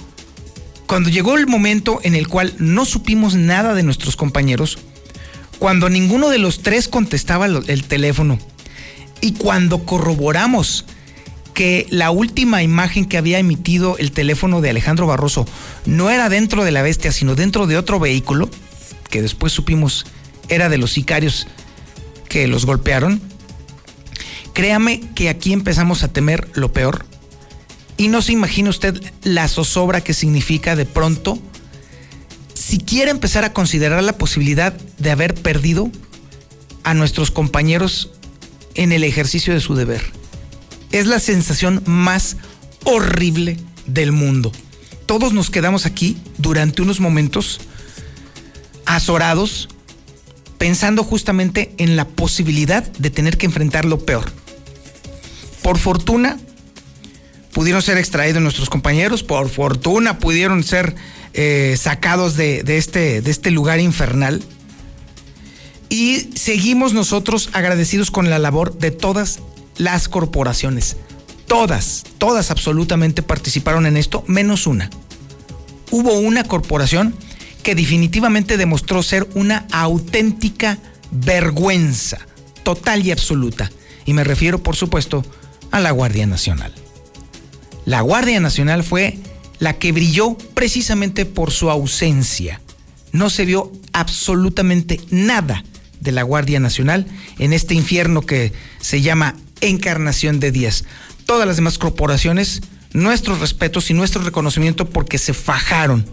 cuando 0.86 1.08
llegó 1.08 1.36
el 1.36 1.46
momento 1.46 2.00
en 2.02 2.14
el 2.14 2.28
cual 2.28 2.52
no 2.58 2.84
supimos 2.84 3.34
nada 3.36 3.74
de 3.74 3.84
nuestros 3.84 4.16
compañeros, 4.16 4.76
cuando 5.60 5.90
ninguno 5.90 6.30
de 6.30 6.38
los 6.38 6.62
tres 6.62 6.88
contestaba 6.88 7.46
el 7.46 7.84
teléfono 7.84 8.38
y 9.20 9.34
cuando 9.34 9.84
corroboramos 9.84 10.86
que 11.52 11.86
la 11.90 12.10
última 12.10 12.62
imagen 12.62 13.04
que 13.04 13.18
había 13.18 13.38
emitido 13.38 13.98
el 13.98 14.10
teléfono 14.10 14.62
de 14.62 14.70
Alejandro 14.70 15.06
Barroso 15.06 15.46
no 15.84 16.08
era 16.08 16.30
dentro 16.30 16.64
de 16.64 16.70
la 16.70 16.80
bestia, 16.80 17.12
sino 17.12 17.34
dentro 17.34 17.66
de 17.66 17.76
otro 17.76 18.00
vehículo, 18.00 18.48
que 19.10 19.20
después 19.20 19.52
supimos 19.52 20.06
era 20.48 20.70
de 20.70 20.78
los 20.78 20.92
sicarios 20.92 21.46
que 22.30 22.48
los 22.48 22.64
golpearon, 22.64 23.20
créame 24.54 25.02
que 25.14 25.28
aquí 25.28 25.52
empezamos 25.52 26.02
a 26.02 26.08
temer 26.08 26.48
lo 26.54 26.72
peor. 26.72 27.04
Y 27.98 28.08
no 28.08 28.22
se 28.22 28.32
imagina 28.32 28.70
usted 28.70 28.98
la 29.22 29.46
zozobra 29.46 30.00
que 30.00 30.14
significa 30.14 30.74
de 30.74 30.86
pronto 30.86 31.38
si 32.70 32.78
quiere 32.78 33.10
empezar 33.10 33.44
a 33.44 33.52
considerar 33.52 34.00
la 34.04 34.16
posibilidad 34.16 34.72
de 34.72 35.10
haber 35.10 35.34
perdido 35.34 35.90
a 36.84 36.94
nuestros 36.94 37.32
compañeros 37.32 38.12
en 38.76 38.92
el 38.92 39.02
ejercicio 39.02 39.52
de 39.52 39.58
su 39.58 39.74
deber. 39.74 40.00
Es 40.92 41.08
la 41.08 41.18
sensación 41.18 41.82
más 41.86 42.36
horrible 42.84 43.56
del 43.86 44.12
mundo. 44.12 44.52
Todos 45.06 45.32
nos 45.32 45.50
quedamos 45.50 45.84
aquí 45.84 46.16
durante 46.38 46.80
unos 46.80 47.00
momentos 47.00 47.58
azorados, 48.86 49.68
pensando 50.56 51.02
justamente 51.02 51.74
en 51.78 51.96
la 51.96 52.06
posibilidad 52.06 52.84
de 52.84 53.10
tener 53.10 53.36
que 53.36 53.46
enfrentar 53.46 53.84
lo 53.84 53.98
peor. 53.98 54.30
Por 55.62 55.76
fortuna, 55.76 56.38
pudieron 57.52 57.82
ser 57.82 57.98
extraídos 57.98 58.42
nuestros 58.42 58.70
compañeros, 58.70 59.22
por 59.22 59.48
fortuna 59.48 60.18
pudieron 60.18 60.62
ser 60.64 60.94
eh, 61.32 61.76
sacados 61.78 62.38
este, 62.38 63.22
de 63.22 63.30
este 63.30 63.50
lugar 63.50 63.80
infernal. 63.80 64.42
Y 65.88 66.30
seguimos 66.36 66.92
nosotros 66.92 67.50
agradecidos 67.52 68.10
con 68.10 68.30
la 68.30 68.38
labor 68.38 68.78
de 68.78 68.90
todas 68.92 69.40
las 69.76 70.08
corporaciones. 70.08 70.96
Todas, 71.46 72.04
todas 72.18 72.52
absolutamente 72.52 73.22
participaron 73.22 73.86
en 73.86 73.96
esto, 73.96 74.22
menos 74.28 74.68
una. 74.68 74.88
Hubo 75.90 76.12
una 76.12 76.44
corporación 76.44 77.14
que 77.64 77.74
definitivamente 77.74 78.56
demostró 78.56 79.02
ser 79.02 79.28
una 79.34 79.66
auténtica 79.72 80.78
vergüenza, 81.10 82.18
total 82.62 83.04
y 83.04 83.10
absoluta. 83.10 83.70
Y 84.04 84.12
me 84.12 84.22
refiero, 84.22 84.62
por 84.62 84.76
supuesto, 84.76 85.24
a 85.72 85.80
la 85.80 85.90
Guardia 85.90 86.26
Nacional. 86.26 86.72
La 87.90 88.02
Guardia 88.02 88.38
Nacional 88.38 88.84
fue 88.84 89.18
la 89.58 89.76
que 89.76 89.90
brilló 89.90 90.38
precisamente 90.54 91.26
por 91.26 91.50
su 91.50 91.70
ausencia. 91.70 92.60
No 93.10 93.30
se 93.30 93.44
vio 93.44 93.72
absolutamente 93.92 95.00
nada 95.10 95.64
de 95.98 96.12
la 96.12 96.22
Guardia 96.22 96.60
Nacional 96.60 97.04
en 97.40 97.52
este 97.52 97.74
infierno 97.74 98.22
que 98.22 98.52
se 98.80 99.02
llama 99.02 99.34
Encarnación 99.60 100.38
de 100.38 100.52
Díaz. 100.52 100.84
Todas 101.26 101.48
las 101.48 101.56
demás 101.56 101.78
corporaciones, 101.78 102.60
nuestros 102.92 103.40
respetos 103.40 103.90
y 103.90 103.94
nuestro 103.94 104.22
reconocimiento 104.22 104.88
porque 104.88 105.18
se 105.18 105.34
fajaron, 105.34 106.06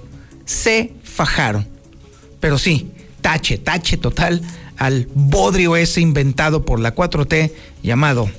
se 0.45 0.93
fajaron. 1.03 1.67
Pero 2.39 2.57
sí, 2.57 2.89
tache, 3.21 3.59
tache 3.59 3.97
total 3.97 4.41
al 4.77 5.07
bodrio 5.13 5.75
ese 5.75 6.01
inventado 6.01 6.65
por 6.65 6.79
la 6.79 6.95
4T 6.95 7.51
llamado 7.83 8.31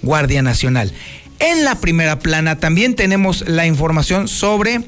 Guardia 0.00 0.40
Nacional. 0.40 0.94
En 1.38 1.64
la 1.64 1.76
primera 1.76 2.18
plana 2.18 2.58
también 2.58 2.94
tenemos 2.94 3.48
la 3.48 3.66
información 3.66 4.28
sobre 4.28 4.80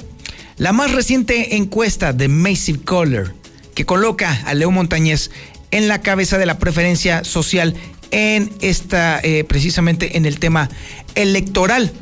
la 0.57 0.73
más 0.73 0.93
reciente 0.93 1.57
encuesta 1.57 2.13
de 2.13 2.29
Massive 2.29 2.81
Caller 2.85 3.35
que 3.75 3.85
coloca 3.85 4.43
a 4.47 4.55
Leo 4.55 4.71
Montañez 4.71 5.31
en 5.71 5.89
la 5.89 6.01
cabeza 6.01 6.39
de 6.39 6.47
la 6.47 6.59
preferencia 6.59 7.23
social 7.23 7.75
en 8.11 8.51
esta, 8.61 9.21
eh, 9.21 9.45
precisamente 9.45 10.17
en 10.17 10.25
el 10.25 10.39
tema 10.39 10.71
electoral. 11.15 11.93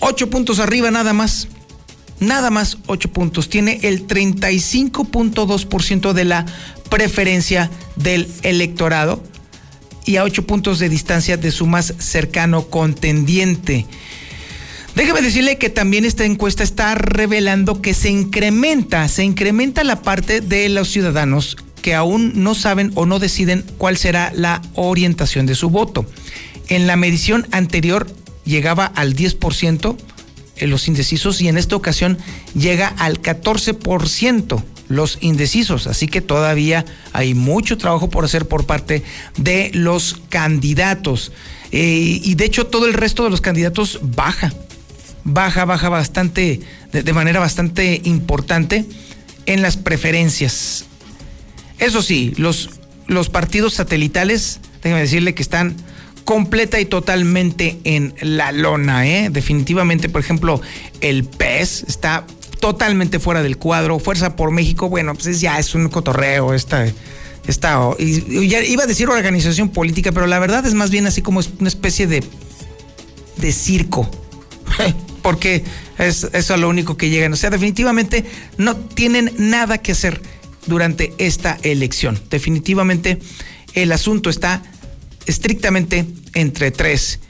Ocho 0.00 0.28
puntos 0.28 0.58
arriba 0.58 0.90
nada 0.90 1.12
más. 1.12 1.48
Nada 2.18 2.50
más 2.50 2.78
ocho 2.86 3.10
puntos. 3.10 3.48
Tiene 3.48 3.78
el 3.82 4.06
35.2% 4.06 6.12
de 6.12 6.24
la 6.24 6.46
preferencia 6.90 7.70
del 7.94 8.28
electorado 8.42 9.22
y 10.06 10.16
a 10.16 10.24
ocho 10.24 10.46
puntos 10.46 10.78
de 10.78 10.88
distancia 10.88 11.36
de 11.36 11.50
su 11.50 11.66
más 11.66 11.92
cercano 11.98 12.68
contendiente. 12.68 13.86
Déjeme 14.94 15.20
decirle 15.20 15.58
que 15.58 15.68
también 15.68 16.06
esta 16.06 16.24
encuesta 16.24 16.62
está 16.62 16.94
revelando 16.94 17.82
que 17.82 17.92
se 17.92 18.08
incrementa, 18.08 19.06
se 19.08 19.24
incrementa 19.24 19.84
la 19.84 20.00
parte 20.00 20.40
de 20.40 20.70
los 20.70 20.88
ciudadanos 20.88 21.58
que 21.82 21.94
aún 21.94 22.32
no 22.42 22.54
saben 22.54 22.92
o 22.94 23.04
no 23.04 23.18
deciden 23.18 23.64
cuál 23.76 23.98
será 23.98 24.32
la 24.34 24.62
orientación 24.74 25.44
de 25.44 25.54
su 25.54 25.68
voto. 25.68 26.06
En 26.68 26.86
la 26.86 26.96
medición 26.96 27.46
anterior 27.50 28.06
llegaba 28.44 28.86
al 28.86 29.14
10% 29.14 29.96
en 30.56 30.70
los 30.70 30.88
indecisos 30.88 31.40
y 31.42 31.48
en 31.48 31.58
esta 31.58 31.76
ocasión 31.76 32.16
llega 32.54 32.88
al 32.88 33.20
14% 33.20 34.64
los 34.88 35.18
indecisos. 35.20 35.86
Así 35.86 36.06
que 36.06 36.20
todavía 36.20 36.84
hay 37.12 37.34
mucho 37.34 37.78
trabajo 37.78 38.10
por 38.10 38.24
hacer 38.24 38.46
por 38.46 38.66
parte 38.66 39.02
de 39.36 39.70
los 39.74 40.20
candidatos. 40.28 41.32
Eh, 41.72 42.20
y 42.22 42.34
de 42.34 42.44
hecho 42.44 42.66
todo 42.66 42.86
el 42.86 42.94
resto 42.94 43.24
de 43.24 43.30
los 43.30 43.40
candidatos 43.40 44.00
baja, 44.02 44.52
baja, 45.24 45.64
baja 45.64 45.88
bastante, 45.88 46.60
de, 46.92 47.12
manera 47.12 47.40
bastante 47.40 48.00
importante 48.04 48.84
en 49.46 49.62
las 49.62 49.76
preferencias. 49.76 50.84
Eso 51.78 52.02
sí, 52.02 52.32
los, 52.36 52.70
los 53.06 53.28
partidos 53.28 53.74
satelitales, 53.74 54.60
déjeme 54.82 55.00
decirle 55.00 55.34
que 55.34 55.42
están 55.42 55.76
completa 56.24 56.80
y 56.80 56.86
totalmente 56.86 57.78
en 57.84 58.14
la 58.20 58.50
lona, 58.50 59.06
¿eh? 59.06 59.30
Definitivamente, 59.30 60.08
por 60.08 60.20
ejemplo, 60.20 60.60
el 61.00 61.24
PES 61.24 61.84
está 61.86 62.26
totalmente 62.60 63.18
fuera 63.18 63.42
del 63.42 63.58
cuadro. 63.58 63.98
Fuerza 63.98 64.36
por 64.36 64.50
México, 64.50 64.88
bueno, 64.88 65.14
pues 65.14 65.40
ya 65.40 65.58
es 65.58 65.74
un 65.74 65.88
cotorreo 65.88 66.54
esta, 66.54 66.86
esta 67.46 67.96
ya 67.98 68.62
iba 68.62 68.84
a 68.84 68.86
decir 68.86 69.08
organización 69.08 69.68
política, 69.68 70.12
pero 70.12 70.26
la 70.26 70.38
verdad 70.38 70.66
es 70.66 70.74
más 70.74 70.90
bien 70.90 71.06
así 71.06 71.22
como 71.22 71.40
una 71.58 71.68
especie 71.68 72.06
de, 72.06 72.24
de 73.36 73.52
circo. 73.52 74.08
Porque 75.22 75.64
es 75.98 76.24
eso 76.32 76.54
es 76.54 76.60
lo 76.60 76.68
único 76.68 76.96
que 76.96 77.10
llegan. 77.10 77.32
O 77.32 77.36
sea, 77.36 77.50
definitivamente 77.50 78.24
no 78.58 78.76
tienen 78.76 79.32
nada 79.38 79.78
que 79.78 79.92
hacer 79.92 80.20
durante 80.66 81.14
esta 81.18 81.58
elección. 81.62 82.20
Definitivamente 82.30 83.18
el 83.74 83.92
asunto 83.92 84.30
está 84.30 84.62
estrictamente 85.26 86.06
entre 86.34 86.70
tres. 86.70 87.20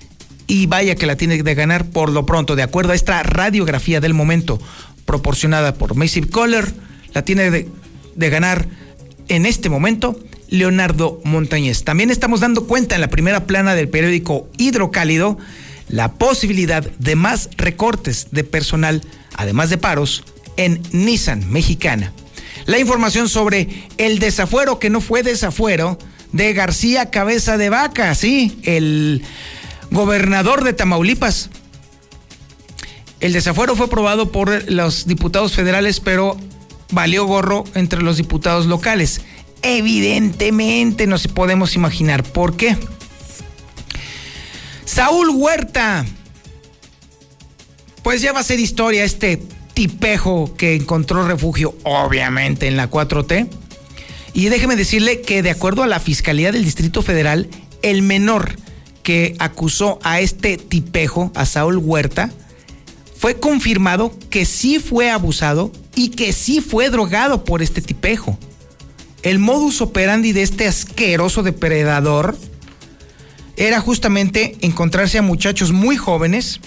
Y 0.47 0.67
vaya 0.67 0.95
que 0.95 1.07
la 1.07 1.17
tiene 1.17 1.43
de 1.43 1.55
ganar 1.55 1.87
por 1.91 2.11
lo 2.11 2.25
pronto, 2.25 2.55
de 2.55 2.63
acuerdo 2.63 2.93
a 2.93 2.95
esta 2.95 3.23
radiografía 3.25 4.01
del 4.01 4.15
momento 4.15 4.61
proporcionada 5.07 5.75
por 5.75 5.95
Macy 5.95 6.21
Kohler, 6.21 6.71
la 7.15 7.23
tiene 7.23 7.51
de, 7.51 7.69
de 8.15 8.31
ganar 8.31 8.69
en 9.29 9.47
este 9.47 9.71
momento 9.71 10.21
Leonardo 10.49 11.21
Montañez. 11.25 11.83
También 11.85 12.11
estamos 12.11 12.41
dando 12.41 12.67
cuenta 12.67 12.95
en 12.95 13.01
la 13.01 13.09
primera 13.09 13.47
plana 13.47 13.75
del 13.75 13.89
periódico 13.89 14.49
Hidrocálido 14.59 15.39
la 15.89 16.13
posibilidad 16.15 16.83
de 16.83 17.17
más 17.17 17.51
recortes 17.57 18.29
de 18.31 18.45
personal, 18.45 19.03
además 19.35 19.71
de 19.71 19.79
paros, 19.79 20.25
en 20.57 20.83
Nissan 20.93 21.51
Mexicana. 21.51 22.13
La 22.67 22.79
información 22.79 23.29
sobre 23.29 23.69
el 23.99 24.19
desafuero 24.19 24.79
que 24.79 24.91
no 24.91 25.01
fue 25.01 25.23
desafuero 25.23 25.99
de 26.33 26.53
García 26.53 27.11
Cabeza 27.11 27.57
de 27.57 27.71
Vaca, 27.71 28.15
sí, 28.15 28.59
el 28.65 29.23
gobernador 29.91 30.65
de 30.65 30.73
Tamaulipas. 30.73 31.51
El 33.21 33.33
desafuero 33.33 33.77
fue 33.77 33.87
aprobado 33.87 34.31
por 34.31 34.71
los 34.71 35.07
diputados 35.07 35.53
federales, 35.53 36.01
pero 36.01 36.37
valió 36.91 37.25
gorro 37.27 37.65
entre 37.75 38.03
los 38.03 38.19
diputados 38.19 38.67
locales. 38.67 39.23
Evidentemente 39.63 41.07
no 41.07 41.19
se 41.19 41.29
podemos 41.29 41.75
imaginar 41.75 42.23
por 42.23 42.57
qué. 42.57 42.77
Saúl 44.85 45.31
Huerta. 45.31 46.05
Pues 48.03 48.23
ya 48.23 48.33
va 48.33 48.41
a 48.41 48.45
ser 48.45 48.61
historia 48.61 49.03
este 49.03 49.43
tipejo 49.75 50.55
que 50.57 50.77
encontró 50.77 51.27
refugio, 51.27 51.77
obviamente, 51.83 52.69
en 52.69 52.77
la 52.77 52.89
4T. 52.89 53.49
Y 54.33 54.49
déjeme 54.49 54.77
decirle 54.77 55.23
que 55.23 55.43
de 55.43 55.51
acuerdo 55.51 55.83
a 55.83 55.87
la 55.87 55.99
Fiscalía 55.99 56.53
del 56.53 56.65
Distrito 56.65 57.03
Federal, 57.03 57.49
el 57.83 58.03
menor 58.03 58.57
que 59.03 59.35
acusó 59.39 59.99
a 60.03 60.21
este 60.21 60.57
tipejo, 60.57 61.33
a 61.35 61.47
Saúl 61.47 61.79
Huerta, 61.79 62.31
fue 63.19 63.39
confirmado 63.39 64.13
que 64.31 64.45
sí 64.45 64.79
fue 64.79 65.11
abusado 65.11 65.73
y 65.95 66.11
que 66.11 66.33
sí 66.33 66.61
fue 66.61 66.91
drogado 66.91 67.45
por 67.45 67.63
este 67.63 67.81
tipejo. 67.81 68.39
El 69.23 69.39
modus 69.39 69.81
operandi 69.81 70.33
de 70.33 70.43
este 70.43 70.69
asqueroso 70.69 71.43
depredador 71.43 72.37
era 73.57 73.81
justamente 73.81 74.57
encontrarse 74.61 75.19
a 75.19 75.23
muchachos 75.23 75.73
muy 75.73 75.97
jóvenes, 75.97 76.61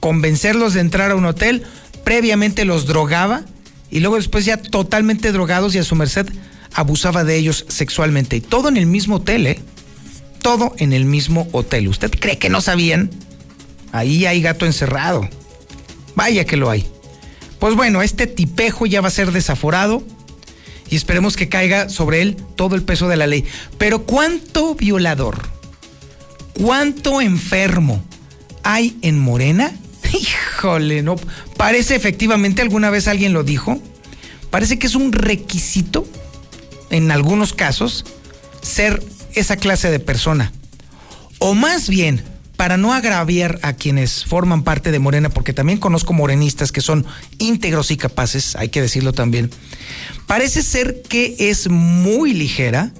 convencerlos 0.00 0.74
de 0.74 0.80
entrar 0.80 1.10
a 1.10 1.16
un 1.16 1.26
hotel, 1.26 1.64
previamente 2.04 2.64
los 2.64 2.86
drogaba 2.86 3.44
y 3.90 4.00
luego 4.00 4.16
después 4.16 4.44
ya 4.44 4.56
totalmente 4.56 5.30
drogados 5.30 5.74
y 5.74 5.78
a 5.78 5.84
su 5.84 5.94
merced 5.94 6.26
abusaba 6.72 7.24
de 7.24 7.36
ellos 7.36 7.66
sexualmente. 7.68 8.36
Y 8.36 8.40
todo 8.40 8.68
en 8.68 8.76
el 8.76 8.86
mismo 8.86 9.16
hotel, 9.16 9.46
¿eh? 9.46 9.60
Todo 10.40 10.74
en 10.78 10.94
el 10.94 11.04
mismo 11.04 11.48
hotel. 11.52 11.88
¿Usted 11.88 12.10
cree 12.18 12.38
que 12.38 12.48
no 12.48 12.62
sabían? 12.62 13.10
Ahí 13.92 14.24
hay 14.24 14.40
gato 14.40 14.64
encerrado. 14.64 15.28
Vaya 16.14 16.44
que 16.44 16.56
lo 16.56 16.70
hay. 16.70 16.86
Pues 17.58 17.74
bueno, 17.74 18.02
este 18.02 18.26
tipejo 18.26 18.86
ya 18.86 19.00
va 19.00 19.08
a 19.08 19.12
ser 19.12 19.32
desaforado 19.32 20.02
y 20.88 20.96
esperemos 20.96 21.36
que 21.36 21.48
caiga 21.48 21.88
sobre 21.88 22.22
él 22.22 22.36
todo 22.56 22.74
el 22.74 22.82
peso 22.82 23.08
de 23.08 23.16
la 23.16 23.26
ley. 23.26 23.44
Pero 23.78 24.04
¿cuánto 24.04 24.74
violador, 24.74 25.48
cuánto 26.54 27.20
enfermo 27.20 28.02
hay 28.62 28.96
en 29.02 29.18
Morena? 29.18 29.72
Híjole, 30.12 31.02
no. 31.02 31.16
Parece 31.56 31.94
efectivamente, 31.94 32.62
alguna 32.62 32.90
vez 32.90 33.08
alguien 33.08 33.32
lo 33.32 33.44
dijo, 33.44 33.80
parece 34.50 34.78
que 34.78 34.86
es 34.86 34.94
un 34.94 35.12
requisito, 35.12 36.06
en 36.90 37.10
algunos 37.12 37.52
casos, 37.52 38.04
ser 38.62 39.02
esa 39.34 39.56
clase 39.56 39.90
de 39.90 40.00
persona. 40.00 40.52
O 41.38 41.54
más 41.54 41.88
bien, 41.88 42.22
para 42.60 42.76
no 42.76 42.92
agraviar 42.92 43.58
a 43.62 43.72
quienes 43.72 44.26
forman 44.26 44.64
parte 44.64 44.90
de 44.90 44.98
Morena, 44.98 45.30
porque 45.30 45.54
también 45.54 45.78
conozco 45.78 46.12
morenistas 46.12 46.72
que 46.72 46.82
son 46.82 47.06
íntegros 47.38 47.90
y 47.90 47.96
capaces, 47.96 48.54
hay 48.54 48.68
que 48.68 48.82
decirlo 48.82 49.14
también, 49.14 49.50
parece 50.26 50.62
ser 50.62 51.00
que 51.00 51.36
es 51.38 51.70
muy 51.70 52.34
ligera 52.34 52.92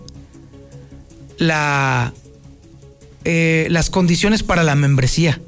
la, 1.37 2.15
eh, 3.25 3.67
las 3.69 3.91
condiciones 3.91 4.43
para 4.43 4.63
la 4.63 4.77
membresía 4.77 5.43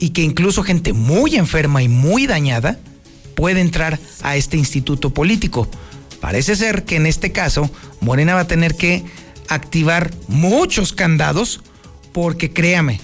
y 0.00 0.08
que 0.08 0.22
incluso 0.22 0.64
gente 0.64 0.92
muy 0.92 1.36
enferma 1.36 1.84
y 1.84 1.88
muy 1.88 2.26
dañada 2.26 2.80
puede 3.36 3.60
entrar 3.60 4.00
a 4.22 4.34
este 4.34 4.56
instituto 4.56 5.14
político. 5.14 5.68
Parece 6.20 6.56
ser 6.56 6.82
que 6.82 6.96
en 6.96 7.06
este 7.06 7.30
caso 7.30 7.70
Morena 8.00 8.34
va 8.34 8.40
a 8.40 8.48
tener 8.48 8.74
que 8.74 9.04
activar 9.46 10.10
muchos 10.26 10.92
candados 10.92 11.60
porque 12.14 12.52
créame, 12.52 13.00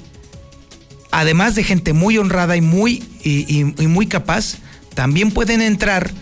además 1.11 1.57
de 1.57 1.65
gente 1.65 1.93
muy 1.93 2.17
honrada 2.17 2.57
y 2.57 2.61
muy, 2.61 3.03
y, 3.25 3.65
muy 3.65 4.07
capaz, 4.07 4.59
también 4.95 5.33
pueden 5.33 5.61
entrar 5.61 6.13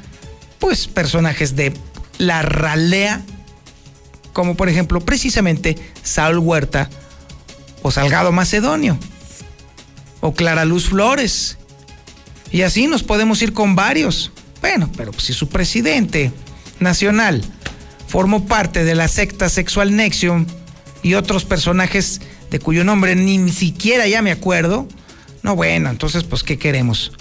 pues 0.59 0.89
personajes 0.89 1.55
de 1.55 1.74
la 2.16 2.41
ralea, 2.41 3.22
como 4.32 4.57
por 4.57 4.70
ejemplo 4.70 5.01
precisamente 5.01 5.76
Saúl 6.03 6.39
Huerta 6.39 6.89
o 7.82 7.91
Salgado 7.91 8.32
Macedonio 8.32 8.99
o 10.20 10.32
Clara 10.32 10.64
Luz 10.64 10.89
Flores. 10.89 11.59
Y 12.51 12.62
así 12.62 12.86
nos 12.86 13.03
podemos 13.03 13.43
ir 13.43 13.53
con 13.53 13.76
varios. 13.76 14.32
Bueno, 14.62 14.91
pero 14.97 15.12
si 15.12 15.34
su 15.34 15.51
presidente 15.51 16.32
nacional 16.80 17.45
formó 18.07 18.47
parte 18.47 18.82
de 18.84 18.95
la 18.95 19.09
secta 19.09 19.51
sexual 19.51 19.95
Nexium 19.95 20.47
y 21.03 21.12
otros 21.12 21.45
personajes 21.45 22.22
de 22.51 22.59
cuyo 22.59 22.84
nombre 22.84 23.14
ni 23.14 23.51
siquiera 23.51 24.07
ya 24.07 24.22
me 24.22 24.30
acuerdo. 24.30 24.88
No, 25.42 25.57
bueno, 25.57 25.90
entonces, 25.90 26.24
pues, 26.24 26.42
¿qué 26.42 26.59
queremos? 26.59 27.12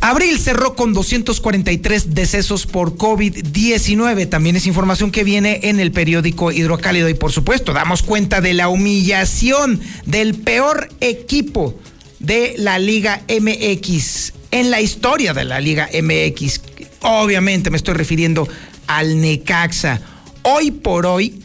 Abril 0.00 0.38
cerró 0.38 0.76
con 0.76 0.92
243 0.92 2.14
decesos 2.14 2.66
por 2.66 2.96
COVID-19. 2.96 4.28
También 4.28 4.54
es 4.54 4.66
información 4.66 5.10
que 5.10 5.24
viene 5.24 5.60
en 5.64 5.80
el 5.80 5.90
periódico 5.90 6.52
Hidrocálido. 6.52 7.08
Y 7.08 7.14
por 7.14 7.32
supuesto, 7.32 7.72
damos 7.72 8.02
cuenta 8.02 8.40
de 8.40 8.54
la 8.54 8.68
humillación 8.68 9.80
del 10.04 10.34
peor 10.34 10.90
equipo 11.00 11.74
de 12.20 12.54
la 12.56 12.78
Liga 12.78 13.22
MX 13.28 14.32
en 14.52 14.70
la 14.70 14.80
historia 14.80 15.34
de 15.34 15.44
la 15.44 15.60
Liga 15.60 15.88
MX. 15.92 16.60
Obviamente 17.00 17.70
me 17.70 17.76
estoy 17.76 17.94
refiriendo 17.94 18.48
al 18.86 19.20
Necaxa. 19.20 20.00
Hoy 20.42 20.70
por 20.70 21.06
hoy, 21.06 21.42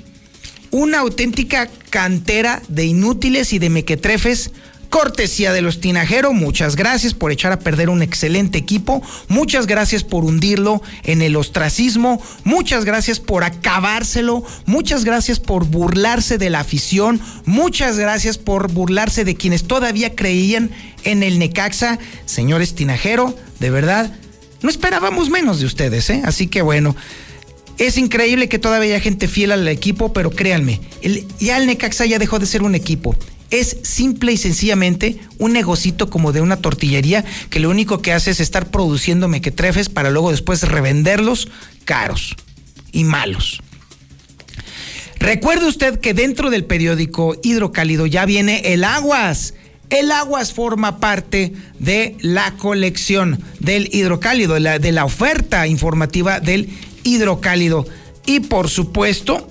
una 0.71 0.99
auténtica 0.99 1.69
cantera 1.89 2.61
de 2.67 2.85
inútiles 2.85 3.53
y 3.53 3.59
de 3.59 3.69
mequetrefes. 3.69 4.51
Cortesía 4.89 5.53
de 5.53 5.61
los 5.61 5.79
Tinajero, 5.79 6.33
muchas 6.33 6.75
gracias 6.75 7.13
por 7.13 7.31
echar 7.31 7.53
a 7.53 7.59
perder 7.59 7.89
un 7.89 8.01
excelente 8.01 8.57
equipo, 8.57 9.01
muchas 9.29 9.65
gracias 9.65 10.03
por 10.03 10.25
hundirlo 10.25 10.81
en 11.03 11.21
el 11.21 11.37
ostracismo, 11.37 12.21
muchas 12.43 12.83
gracias 12.83 13.21
por 13.21 13.45
acabárselo, 13.45 14.43
muchas 14.65 15.05
gracias 15.05 15.39
por 15.39 15.65
burlarse 15.65 16.37
de 16.37 16.49
la 16.49 16.59
afición, 16.59 17.21
muchas 17.45 17.97
gracias 17.97 18.37
por 18.37 18.69
burlarse 18.69 19.23
de 19.23 19.35
quienes 19.35 19.63
todavía 19.63 20.13
creían 20.13 20.71
en 21.05 21.23
el 21.23 21.39
Necaxa. 21.39 21.97
Señores 22.25 22.75
Tinajero, 22.75 23.33
de 23.61 23.69
verdad, 23.69 24.13
no 24.61 24.69
esperábamos 24.69 25.29
menos 25.29 25.61
de 25.61 25.67
ustedes, 25.67 26.09
¿eh? 26.09 26.21
Así 26.25 26.47
que 26.47 26.61
bueno, 26.61 26.97
es 27.87 27.97
increíble 27.97 28.47
que 28.47 28.59
todavía 28.59 28.95
haya 28.95 29.03
gente 29.03 29.27
fiel 29.27 29.51
al 29.51 29.67
equipo, 29.67 30.13
pero 30.13 30.29
créanme, 30.29 30.79
ya 31.39 31.57
el 31.57 31.65
Necaxa 31.65 32.05
ya 32.05 32.19
dejó 32.19 32.37
de 32.37 32.45
ser 32.45 32.61
un 32.61 32.75
equipo. 32.75 33.15
Es 33.49 33.77
simple 33.81 34.31
y 34.31 34.37
sencillamente 34.37 35.17
un 35.39 35.53
negocito 35.53 36.09
como 36.09 36.31
de 36.31 36.41
una 36.41 36.57
tortillería 36.57 37.25
que 37.49 37.59
lo 37.59 37.71
único 37.71 37.99
que 38.01 38.13
hace 38.13 38.31
es 38.31 38.39
estar 38.39 38.69
produciendo 38.69 39.27
mequetrefes 39.27 39.89
para 39.89 40.11
luego 40.11 40.29
después 40.29 40.61
revenderlos 40.61 41.49
caros 41.83 42.35
y 42.91 43.03
malos. 43.03 43.61
Recuerde 45.19 45.67
usted 45.67 45.99
que 45.99 46.13
dentro 46.13 46.51
del 46.51 46.65
periódico 46.65 47.35
Hidrocálido 47.41 48.05
ya 48.05 48.25
viene 48.25 48.61
el 48.73 48.83
Aguas. 48.83 49.55
El 49.89 50.11
Aguas 50.11 50.53
forma 50.53 50.99
parte 50.99 51.51
de 51.79 52.15
la 52.21 52.53
colección 52.57 53.43
del 53.59 53.89
hidrocálido, 53.91 54.53
de 54.53 54.59
la, 54.61 54.79
de 54.79 54.91
la 54.91 55.03
oferta 55.03 55.67
informativa 55.67 56.39
del 56.39 56.69
hidrocálido. 57.03 57.85
Y 58.25 58.41
por 58.41 58.69
supuesto, 58.69 59.47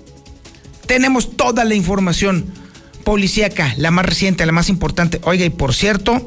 tenemos 0.87 1.37
toda 1.37 1.65
la 1.65 1.75
información 1.75 2.47
policíaca, 3.05 3.75
la 3.77 3.91
más 3.91 4.07
reciente, 4.07 4.47
la 4.47 4.53
más 4.53 4.69
importante. 4.69 5.21
Oiga, 5.25 5.45
y 5.45 5.51
por 5.51 5.75
cierto, 5.75 6.27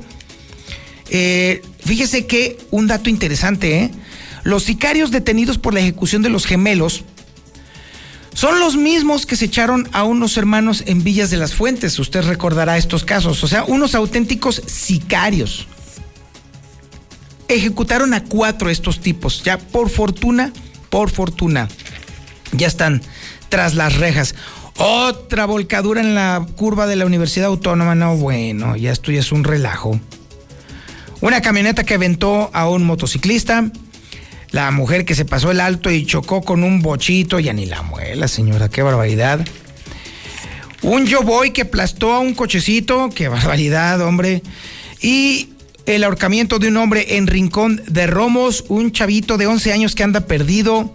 eh, 1.09 1.61
fíjese 1.80 2.26
que 2.26 2.57
un 2.71 2.88
dato 2.88 3.09
interesante, 3.09 3.80
¿eh? 3.80 3.91
Los 4.43 4.63
sicarios 4.63 5.11
detenidos 5.11 5.57
por 5.57 5.74
la 5.74 5.80
ejecución 5.80 6.21
de 6.21 6.30
los 6.30 6.45
gemelos 6.45 7.05
son 8.34 8.59
los 8.59 8.76
mismos 8.76 9.26
que 9.26 9.36
se 9.36 9.45
echaron 9.45 9.88
a 9.93 10.03
unos 10.03 10.38
hermanos 10.38 10.84
en 10.88 11.03
Villas 11.03 11.30
de 11.30 11.38
las 11.38 11.53
Fuentes. 11.53 11.97
Usted 11.99 12.24
recordará 12.24 12.78
estos 12.78 13.03
casos. 13.03 13.43
O 13.43 13.47
sea, 13.47 13.63
unos 13.63 13.95
auténticos 13.95 14.61
sicarios. 14.65 15.67
Ejecutaron 17.47 18.13
a 18.13 18.24
cuatro 18.24 18.69
estos 18.69 18.99
tipos. 18.99 19.43
Ya 19.43 19.59
por 19.59 19.89
fortuna 19.89 20.51
por 20.93 21.09
fortuna, 21.09 21.69
ya 22.51 22.67
están 22.67 23.01
tras 23.49 23.73
las 23.73 23.95
rejas. 23.95 24.35
Otra 24.77 25.47
volcadura 25.47 26.01
en 26.01 26.13
la 26.13 26.45
curva 26.55 26.85
de 26.85 26.95
la 26.95 27.07
Universidad 27.07 27.47
Autónoma. 27.47 27.95
No, 27.95 28.15
bueno, 28.15 28.75
ya 28.75 28.91
esto 28.91 29.11
ya 29.11 29.21
es 29.21 29.31
un 29.31 29.43
relajo. 29.43 29.99
Una 31.19 31.41
camioneta 31.41 31.83
que 31.83 31.95
aventó 31.95 32.51
a 32.53 32.69
un 32.69 32.83
motociclista. 32.83 33.71
La 34.51 34.69
mujer 34.69 35.03
que 35.03 35.15
se 35.15 35.25
pasó 35.25 35.49
el 35.49 35.61
alto 35.61 35.89
y 35.89 36.05
chocó 36.05 36.43
con 36.43 36.63
un 36.63 36.83
bochito. 36.83 37.39
Ya 37.39 37.53
ni 37.53 37.65
la 37.65 37.81
muela, 37.81 38.27
señora. 38.27 38.69
Qué 38.69 38.83
barbaridad. 38.83 39.43
Un 40.83 41.07
yo 41.07 41.23
voy 41.23 41.49
que 41.49 41.63
aplastó 41.63 42.13
a 42.13 42.19
un 42.19 42.35
cochecito. 42.35 43.09
Qué 43.09 43.29
barbaridad, 43.29 43.99
hombre. 44.01 44.43
Y 45.01 45.53
el 45.86 46.03
ahorcamiento 46.03 46.59
de 46.59 46.69
un 46.69 46.77
hombre 46.77 47.17
en 47.17 47.27
Rincón 47.27 47.81
de 47.88 48.07
Romos. 48.07 48.65
Un 48.67 48.91
chavito 48.91 49.38
de 49.38 49.47
11 49.47 49.73
años 49.73 49.95
que 49.95 50.03
anda 50.03 50.21
perdido. 50.21 50.93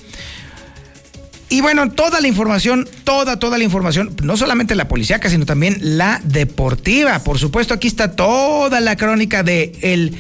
Y 1.51 1.63
bueno, 1.63 1.91
toda 1.91 2.21
la 2.21 2.29
información, 2.29 2.87
toda, 3.05 3.39
toda 3.39 3.57
la 3.57 3.65
información, 3.65 4.15
no 4.23 4.37
solamente 4.37 4.75
la 4.75 4.87
policíaca, 4.87 5.31
sino 5.31 5.47
también 5.47 5.79
la 5.81 6.21
deportiva. 6.23 7.21
Por 7.21 7.39
supuesto, 7.39 7.73
aquí 7.73 7.89
está 7.89 8.15
toda 8.15 8.81
la 8.81 8.97
crónica 8.97 9.43
de 9.43 9.73
el, 9.81 10.15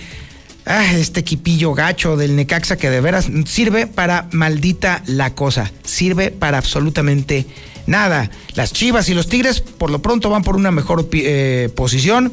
ah, 0.64 0.86
este 0.94 1.20
equipillo 1.20 1.74
gacho 1.74 2.16
del 2.16 2.34
Necaxa 2.34 2.78
que 2.78 2.88
de 2.88 3.02
veras 3.02 3.28
sirve 3.44 3.86
para 3.86 4.28
maldita 4.32 5.02
la 5.06 5.34
cosa. 5.34 5.70
Sirve 5.84 6.30
para 6.30 6.56
absolutamente 6.56 7.46
nada. 7.86 8.30
Las 8.54 8.72
Chivas 8.72 9.10
y 9.10 9.14
los 9.14 9.28
Tigres 9.28 9.60
por 9.60 9.90
lo 9.90 10.00
pronto 10.00 10.30
van 10.30 10.42
por 10.42 10.56
una 10.56 10.70
mejor 10.70 11.10
eh, 11.12 11.68
posición. 11.74 12.32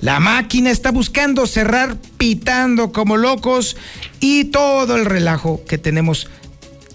La 0.00 0.18
máquina 0.18 0.70
está 0.70 0.90
buscando 0.92 1.46
cerrar 1.46 1.96
pitando 2.16 2.90
como 2.90 3.16
locos 3.16 3.76
y 4.18 4.44
todo 4.44 4.96
el 4.96 5.04
relajo 5.04 5.62
que 5.68 5.76
tenemos 5.76 6.28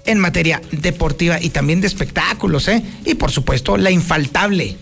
en 0.06 0.20
materia 0.20 0.62
deportiva 0.72 1.42
y 1.42 1.50
también 1.50 1.82
de 1.82 1.88
espectáculos, 1.88 2.68
¿eh? 2.68 2.84
Y 3.06 3.16
por 3.16 3.32
supuesto, 3.32 3.78
la 3.78 3.92
infaltable, 3.92 4.78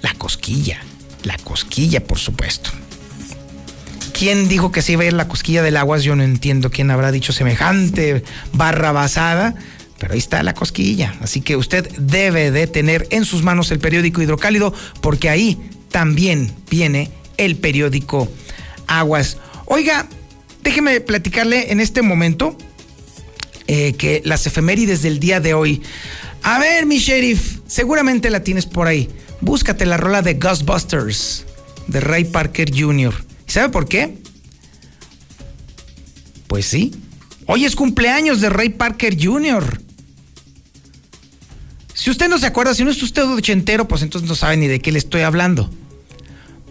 la 0.00 0.14
cosquilla, 0.14 0.80
la 1.24 1.36
cosquilla, 1.38 2.04
por 2.04 2.18
supuesto. 2.18 2.70
¿Quién 4.12 4.48
dijo 4.48 4.70
que 4.70 4.82
se 4.82 4.92
iba 4.92 5.02
a 5.02 5.06
ir 5.06 5.12
la 5.14 5.28
cosquilla 5.28 5.62
del 5.62 5.76
aguas? 5.76 6.04
Yo 6.04 6.14
no 6.16 6.22
entiendo 6.22 6.70
quién 6.70 6.90
habrá 6.90 7.10
dicho 7.10 7.32
semejante 7.32 8.22
barra 8.52 8.92
basada, 8.92 9.54
pero 9.98 10.12
ahí 10.12 10.18
está 10.18 10.42
la 10.42 10.54
cosquilla. 10.54 11.14
Así 11.20 11.40
que 11.40 11.56
usted 11.56 11.90
debe 11.98 12.50
de 12.50 12.66
tener 12.66 13.06
en 13.10 13.24
sus 13.24 13.42
manos 13.42 13.70
el 13.70 13.78
periódico 13.78 14.22
hidrocálido, 14.22 14.74
porque 15.00 15.30
ahí 15.30 15.58
también 15.92 16.52
viene 16.68 17.10
el 17.36 17.56
periódico 17.56 18.28
Aguas. 18.88 19.36
Oiga, 19.66 20.08
déjeme 20.64 21.00
platicarle 21.00 21.70
en 21.70 21.78
este 21.78 22.02
momento 22.02 22.56
eh, 23.68 23.92
que 23.92 24.22
las 24.24 24.46
efemérides 24.46 25.02
del 25.02 25.20
día 25.20 25.38
de 25.38 25.54
hoy. 25.54 25.82
A 26.42 26.58
ver, 26.58 26.86
mi 26.86 26.98
sheriff, 26.98 27.60
seguramente 27.66 28.28
la 28.30 28.42
tienes 28.42 28.66
por 28.66 28.88
ahí. 28.88 29.08
Búscate 29.40 29.86
la 29.86 29.96
rola 29.96 30.22
de 30.22 30.34
Ghostbusters 30.34 31.44
de 31.86 32.00
Ray 32.00 32.24
Parker 32.24 32.70
Jr. 32.76 33.14
¿Sabe 33.46 33.68
por 33.68 33.86
qué? 33.86 34.18
Pues 36.48 36.66
sí. 36.66 36.92
Hoy 37.46 37.64
es 37.64 37.76
cumpleaños 37.76 38.40
de 38.40 38.50
Ray 38.50 38.70
Parker 38.70 39.16
Jr. 39.20 39.80
Si 41.94 42.10
usted 42.10 42.28
no 42.28 42.38
se 42.38 42.46
acuerda, 42.46 42.74
si 42.74 42.84
no 42.84 42.90
es 42.90 43.02
usted 43.02 43.24
ochentero, 43.24 43.86
pues 43.86 44.02
entonces 44.02 44.28
no 44.28 44.34
sabe 44.34 44.56
ni 44.56 44.66
de 44.66 44.80
qué 44.80 44.90
le 44.90 44.98
estoy 44.98 45.22
hablando. 45.22 45.70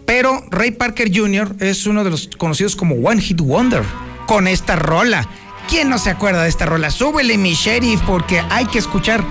Pero 0.06 0.44
Ray 0.50 0.72
Parker 0.72 1.10
Jr. 1.14 1.56
es 1.60 1.86
uno 1.86 2.04
de 2.04 2.10
los 2.10 2.28
conocidos 2.36 2.76
como 2.76 2.94
One 2.96 3.20
Hit 3.20 3.40
Wonder 3.40 3.82
con 4.26 4.46
esta 4.46 4.76
rola. 4.76 5.28
¿Quién 5.68 5.88
no 5.88 5.98
se 5.98 6.10
acuerda 6.10 6.42
de 6.42 6.48
esta 6.48 6.66
rola? 6.66 6.90
Súbele 6.90 7.38
mi 7.38 7.54
sheriff 7.54 8.00
porque 8.02 8.40
hay 8.50 8.66
que 8.66 8.78
escuchar, 8.78 9.24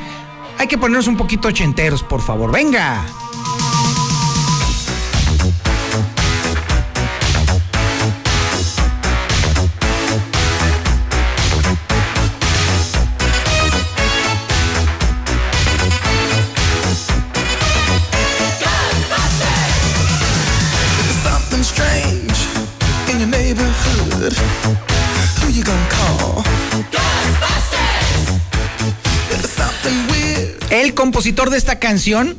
hay 0.57 0.67
que 0.67 0.77
ponernos 0.77 1.07
un 1.07 1.17
poquito 1.17 1.49
ochenteros, 1.49 2.03
por 2.03 2.21
favor. 2.21 2.51
Venga. 2.51 3.05
Compositor 31.01 31.49
de 31.49 31.57
esta 31.57 31.79
canción, 31.79 32.37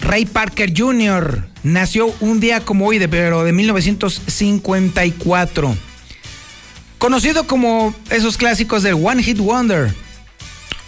Ray 0.00 0.26
Parker 0.26 0.74
Jr., 0.76 1.48
nació 1.62 2.14
un 2.20 2.38
día 2.38 2.60
como 2.60 2.86
hoy, 2.86 2.98
de, 2.98 3.08
pero 3.08 3.42
de 3.42 3.54
1954. 3.54 5.74
Conocido 6.98 7.46
como 7.46 7.94
esos 8.10 8.36
clásicos 8.36 8.82
del 8.82 8.96
One 9.02 9.22
Hit 9.22 9.38
Wonder 9.38 9.94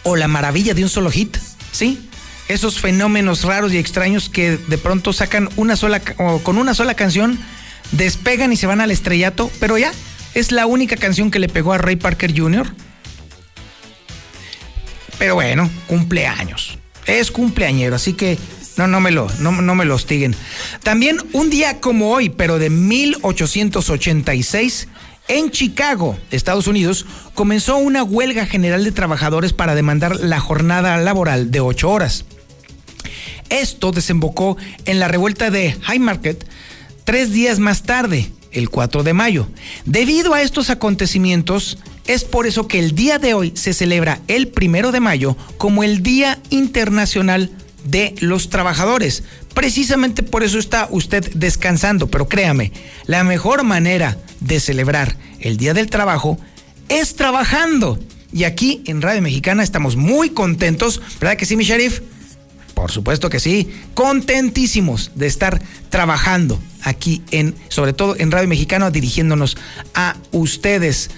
o 0.03 0.17
la 0.17 0.29
maravilla 0.29 0.75
de 0.75 0.83
un 0.83 0.91
solo 0.91 1.11
hit, 1.11 1.39
¿sí? 1.73 2.11
Esos 2.49 2.79
fenómenos 2.79 3.45
raros 3.45 3.73
y 3.73 3.79
extraños 3.79 4.29
que 4.29 4.59
de 4.59 4.77
pronto 4.77 5.15
sacan 5.15 5.49
una 5.57 5.77
sola, 5.77 6.03
con 6.43 6.59
una 6.59 6.75
sola 6.75 6.93
canción, 6.93 7.39
despegan 7.93 8.53
y 8.53 8.57
se 8.57 8.67
van 8.67 8.83
al 8.83 8.91
estrellato, 8.91 9.51
pero 9.61 9.79
ya, 9.79 9.93
es 10.35 10.53
la 10.53 10.67
única 10.67 10.97
canción 10.97 11.31
que 11.31 11.39
le 11.39 11.49
pegó 11.49 11.73
a 11.73 11.79
Ray 11.79 11.97
Parker 11.97 12.39
Jr. 12.39 12.71
Pero 15.19 15.37
bueno, 15.37 15.71
cumpleaños. 15.87 16.82
Es 17.07 17.31
cumpleañero, 17.31 17.97
así 17.97 18.13
que 18.13 18.39
no, 18.77 18.87
no 18.87 19.01
me 19.01 19.11
lo, 19.11 19.29
no, 19.39 19.53
no 19.53 19.75
me 19.75 19.85
lo 19.85 19.95
hostiguen. 19.95 20.35
También 20.83 21.19
un 21.33 21.51
día 21.51 21.81
como 21.81 22.11
hoy, 22.11 22.31
pero 22.31 22.59
de 22.59 22.71
1886, 22.71 24.89
en 25.29 25.51
Chicago, 25.51 26.19
Estados 26.31 26.67
Unidos, 26.67 27.07
comenzó 27.35 27.77
una 27.77 28.03
huelga 28.03 28.47
general 28.47 28.85
de 28.85 28.93
trabajadores 28.93 29.53
para 29.53 29.75
demandar 29.75 30.17
la 30.17 30.41
jornada 30.41 30.97
laboral 30.99 31.51
de 31.51 31.61
ocho 31.61 31.91
horas. 31.91 32.25
Esto 33.49 33.93
desembocó 33.93 34.57
en 34.87 34.99
la 34.99 35.09
revuelta 35.09 35.51
de 35.51 35.77
Haymarket 35.87 36.47
tres 37.05 37.33
días 37.33 37.59
más 37.59 37.83
tarde, 37.83 38.31
el 38.51 38.71
4 38.71 39.03
de 39.03 39.13
mayo. 39.13 39.49
Debido 39.85 40.35
a 40.35 40.43
estos 40.43 40.71
acontecimientos, 40.71 41.79
es 42.07 42.25
por 42.25 42.47
eso 42.47 42.67
que 42.67 42.79
el 42.79 42.95
día 42.95 43.19
de 43.19 43.35
hoy 43.35 43.53
se 43.55 43.75
celebra 43.75 44.21
el 44.29 44.49
primero 44.49 44.93
de 44.93 45.01
mayo 45.01 45.37
como 45.57 45.85
el 45.85 46.03
Día 46.03 46.39
Internacional 46.51 47.51
de 47.85 48.15
los 48.21 48.51
Trabajadores. 48.51 49.23
Precisamente 49.55 50.23
por 50.23 50.43
eso 50.43 50.59
está 50.59 50.89
usted 50.91 51.33
descansando, 51.35 52.09
pero 52.09 52.29
créame, 52.29 52.73
la 53.07 53.25
mejor 53.25 53.65
manera 53.65 54.19
de 54.41 54.61
celebrar 54.61 55.17
el 55.41 55.57
Día 55.57 55.75
del 55.75 55.89
Trabajo 55.89 56.39
es 56.89 57.15
trabajando. 57.15 57.99
Y 58.33 58.45
aquí 58.45 58.83
en 58.87 59.03
Radio 59.03 59.21
Mexicana 59.21 59.63
estamos 59.63 59.97
muy 59.97 60.31
contentos, 60.31 61.03
¿verdad 61.21 61.37
que 61.37 61.45
sí, 61.45 61.57
mi 61.57 61.65
sheriff? 61.65 62.01
Por 62.75 62.91
supuesto 62.91 63.29
que 63.29 63.39
sí, 63.39 63.71
contentísimos 63.93 65.13
de 65.15 65.27
estar 65.27 65.61
trabajando 65.91 66.59
aquí 66.83 67.23
en, 67.31 67.55
sobre 67.69 67.93
todo 67.93 68.17
en 68.19 68.31
Radio 68.31 68.49
Mexicana, 68.49 68.91
dirigiéndonos 68.91 69.59
a 69.95 70.17
ustedes. 70.33 71.11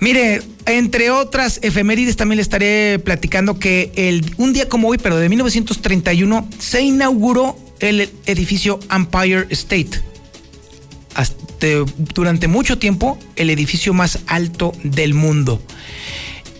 Mire, 0.00 0.40
entre 0.64 1.10
otras 1.10 1.60
efemérides 1.62 2.16
también 2.16 2.36
le 2.36 2.42
estaré 2.42 2.98
platicando 2.98 3.58
que 3.58 3.92
el, 3.96 4.34
un 4.38 4.54
día 4.54 4.66
como 4.66 4.88
hoy, 4.88 4.96
pero 4.96 5.18
de 5.18 5.28
1931, 5.28 6.48
se 6.58 6.80
inauguró 6.80 7.58
el 7.80 8.10
edificio 8.24 8.80
Empire 8.90 9.46
State. 9.50 10.02
durante 12.14 12.48
mucho 12.48 12.78
tiempo, 12.78 13.18
el 13.36 13.50
edificio 13.50 13.92
más 13.92 14.20
alto 14.26 14.72
del 14.82 15.12
mundo. 15.12 15.62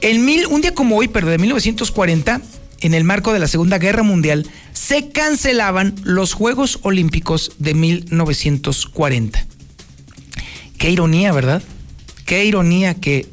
En 0.03 0.25
mil, 0.27 0.47
un 0.47 0.61
día 0.61 0.75
como 0.75 0.97
hoy, 0.97 1.09
pero 1.09 1.29
de 1.29 1.39
1940, 1.39 2.43
en 2.83 2.95
el 2.95 3.05
marco 3.05 3.33
de 3.33 3.39
la 3.39 3.49
Segunda 3.49 3.79
Guerra 3.79 4.03
Mundial, 4.03 4.47
se 4.75 5.09
cancelaban 5.09 5.95
los 6.05 6.35
Juegos 6.35 6.79
Olímpicos 6.83 7.53
de 7.59 7.73
1940. 7.73 9.47
Qué 10.77 10.91
ironía, 10.91 11.33
¿verdad? 11.33 11.63
Qué 12.31 12.45
ironía 12.45 12.95
que 12.95 13.27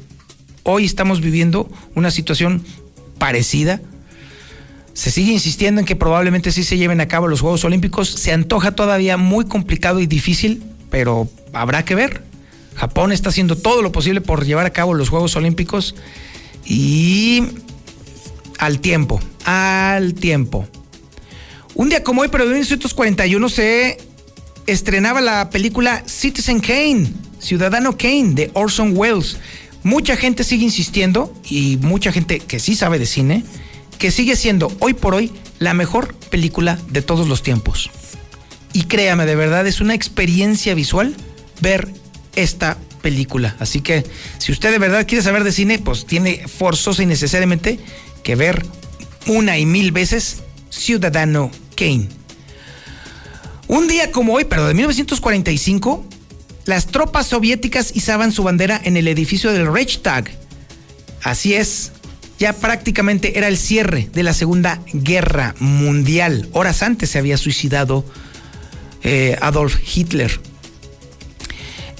hoy 0.64 0.84
estamos 0.84 1.20
viviendo 1.20 1.70
una 1.94 2.10
situación 2.10 2.64
parecida. 3.16 3.80
Se 4.92 5.12
sigue 5.12 5.30
insistiendo 5.30 5.80
en 5.80 5.86
que 5.86 5.94
probablemente 5.94 6.50
sí 6.50 6.64
se 6.64 6.78
lleven 6.78 7.00
a 7.00 7.06
cabo 7.06 7.28
los 7.28 7.40
Juegos 7.40 7.62
Olímpicos. 7.62 8.08
Se 8.08 8.32
antoja 8.32 8.72
todavía 8.72 9.16
muy 9.16 9.44
complicado 9.44 10.00
y 10.00 10.08
difícil, 10.08 10.64
pero 10.90 11.28
habrá 11.52 11.84
que 11.84 11.94
ver. 11.94 12.24
Japón 12.74 13.12
está 13.12 13.28
haciendo 13.28 13.56
todo 13.56 13.82
lo 13.82 13.92
posible 13.92 14.20
por 14.20 14.44
llevar 14.44 14.66
a 14.66 14.72
cabo 14.72 14.94
los 14.94 15.10
Juegos 15.10 15.36
Olímpicos 15.36 15.94
y 16.66 17.44
al 18.58 18.80
tiempo, 18.80 19.20
al 19.44 20.14
tiempo. 20.14 20.66
Un 21.76 21.88
día 21.88 22.02
como 22.02 22.22
hoy, 22.22 22.28
pero 22.32 22.42
en 22.42 22.50
1941 22.50 23.48
se 23.48 23.98
estrenaba 24.66 25.20
la 25.20 25.50
película 25.50 26.02
Citizen 26.04 26.58
Kane 26.58 27.27
Ciudadano 27.38 27.96
Kane 27.96 28.34
de 28.34 28.50
Orson 28.54 28.96
Welles. 28.96 29.38
Mucha 29.82 30.16
gente 30.16 30.44
sigue 30.44 30.64
insistiendo 30.64 31.32
y 31.48 31.78
mucha 31.80 32.12
gente 32.12 32.40
que 32.40 32.58
sí 32.58 32.74
sabe 32.74 32.98
de 32.98 33.06
cine 33.06 33.44
que 33.98 34.10
sigue 34.10 34.36
siendo 34.36 34.72
hoy 34.78 34.94
por 34.94 35.14
hoy 35.14 35.32
la 35.58 35.74
mejor 35.74 36.14
película 36.14 36.78
de 36.88 37.02
todos 37.02 37.28
los 37.28 37.42
tiempos. 37.42 37.90
Y 38.72 38.84
créame, 38.84 39.26
de 39.26 39.34
verdad 39.34 39.66
es 39.66 39.80
una 39.80 39.94
experiencia 39.94 40.74
visual 40.74 41.16
ver 41.60 41.88
esta 42.36 42.78
película. 43.02 43.56
Así 43.58 43.80
que 43.80 44.04
si 44.38 44.52
usted 44.52 44.70
de 44.70 44.78
verdad 44.78 45.06
quiere 45.06 45.24
saber 45.24 45.44
de 45.44 45.52
cine, 45.52 45.78
pues 45.78 46.06
tiene 46.06 46.46
forzosa 46.46 47.02
y 47.02 47.06
necesariamente 47.06 47.78
que 48.22 48.36
ver 48.36 48.64
una 49.26 49.58
y 49.58 49.66
mil 49.66 49.92
veces 49.92 50.42
Ciudadano 50.70 51.50
Kane. 51.74 52.08
Un 53.66 53.88
día 53.88 54.12
como 54.12 54.34
hoy, 54.34 54.44
pero 54.44 54.66
de 54.66 54.74
1945, 54.74 56.04
las 56.68 56.88
tropas 56.88 57.26
soviéticas 57.26 57.96
izaban 57.96 58.30
su 58.30 58.42
bandera 58.42 58.78
en 58.84 58.98
el 58.98 59.08
edificio 59.08 59.54
del 59.54 59.72
Reichstag. 59.72 60.30
Así 61.22 61.54
es, 61.54 61.92
ya 62.38 62.52
prácticamente 62.52 63.38
era 63.38 63.48
el 63.48 63.56
cierre 63.56 64.10
de 64.12 64.22
la 64.22 64.34
Segunda 64.34 64.78
Guerra 64.92 65.54
Mundial. 65.60 66.46
Horas 66.52 66.82
antes 66.82 67.08
se 67.08 67.18
había 67.18 67.38
suicidado 67.38 68.04
eh, 69.02 69.38
Adolf 69.40 69.76
Hitler. 69.96 70.38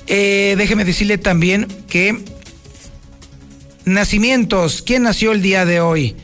Eh, 0.07 0.55
déjeme 0.59 0.85
decirle 0.85 1.17
también 1.17 1.67
que 1.89 2.23
nacimientos, 3.87 4.83
¿quién 4.83 5.05
nació 5.05 5.33
el 5.33 5.41
día 5.41 5.65
de 5.65 5.81
hoy? 5.81 6.15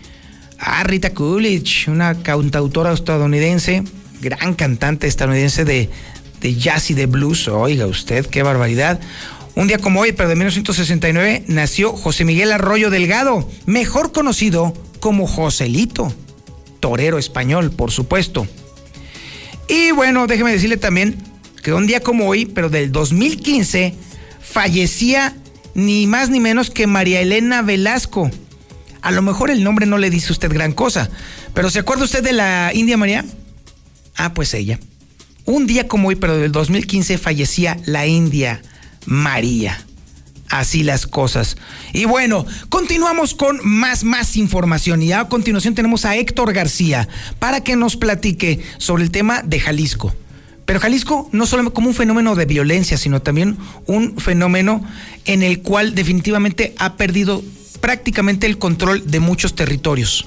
Ah, 0.59 0.85
Rita 0.85 1.15
Coolidge, 1.15 1.89
una 1.89 2.23
cantautora 2.23 2.93
estadounidense, 2.93 3.85
gran 4.21 4.53
cantante 4.53 5.07
estadounidense 5.07 5.65
de, 5.65 5.89
de 6.45 6.55
jazz 6.55 6.91
y 6.91 6.95
de 6.95 7.07
blues. 7.07 7.49
Oiga 7.49 7.87
usted, 7.87 8.27
qué 8.27 8.43
barbaridad. 8.43 9.01
Un 9.55 9.67
día 9.67 9.79
como 9.79 10.01
hoy, 10.01 10.13
pero 10.13 10.29
de 10.29 10.35
1969, 10.37 11.45
nació 11.47 11.95
José 11.95 12.27
Miguel 12.27 12.53
Arroyo 12.53 12.91
Delgado, 12.91 13.49
mejor 13.65 14.13
conocido 14.13 14.75
como 15.01 15.27
Joselito, 15.27 16.13
torero 16.81 17.17
español, 17.19 17.71
por 17.71 17.93
supuesto. 17.93 18.47
Y 19.69 19.93
bueno, 19.93 20.27
déjeme 20.27 20.53
decirle 20.53 20.77
también 20.77 21.17
que 21.63 21.73
un 21.73 21.87
día 21.87 22.01
como 22.01 22.29
hoy, 22.29 22.45
pero 22.45 22.69
del 22.69 22.93
2015, 22.93 23.95
fallecía 24.43 25.35
ni 25.75 26.07
más 26.07 26.29
ni 26.29 26.41
menos 26.41 26.69
que 26.69 26.87
María 26.87 27.23
Elena 27.23 27.63
Velasco. 27.63 28.31
A 29.01 29.13
lo 29.13 29.23
mejor 29.23 29.51
el 29.51 29.65
nombre 29.65 29.87
no 29.87 29.97
le 29.97 30.11
dice 30.11 30.31
usted 30.31 30.53
gran 30.53 30.73
cosa, 30.73 31.09
pero 31.55 31.71
¿se 31.71 31.79
acuerda 31.79 32.05
usted 32.05 32.23
de 32.23 32.35
la 32.35 32.71
India 32.75 32.99
María? 32.99 33.25
Ah, 34.17 34.35
pues 34.35 34.53
ella. 34.53 34.79
Un 35.47 35.67
día 35.67 35.87
como 35.87 36.09
hoy, 36.09 36.17
pero 36.17 36.37
del 36.39 36.53
2015, 36.53 37.19
fallecía 37.19 37.77
la 37.85 38.07
India 38.07 38.63
María. 39.05 39.85
Así 40.49 40.83
las 40.83 41.07
cosas. 41.07 41.57
Y 41.93 42.05
bueno, 42.05 42.47
continuamos 42.69 43.35
con 43.35 43.61
más, 43.63 44.05
más 44.05 44.37
información. 44.37 45.03
Y 45.03 45.13
a 45.13 45.29
continuación 45.29 45.75
tenemos 45.75 46.05
a 46.05 46.17
Héctor 46.17 46.53
García 46.53 47.09
para 47.39 47.63
que 47.63 47.77
nos 47.77 47.97
platique 47.97 48.63
sobre 48.79 49.03
el 49.03 49.11
tema 49.11 49.43
de 49.43 49.61
Jalisco. 49.61 50.15
Pero 50.65 50.81
Jalisco 50.81 51.29
no 51.33 51.45
solo 51.45 51.75
como 51.75 51.89
un 51.89 51.95
fenómeno 51.95 52.37
de 52.37 52.47
violencia, 52.47 52.97
sino 52.97 53.21
también 53.21 53.59
un 53.87 54.17
fenómeno 54.17 54.83
en 55.27 55.43
el 55.43 55.61
cual 55.61 55.95
definitivamente 55.95 56.75
ha 56.79 56.97
perdido 56.97 57.43
prácticamente 57.81 58.47
el 58.47 58.57
control 58.57 59.11
de 59.11 59.21
muchos 59.21 59.55
territorios. 59.55 60.27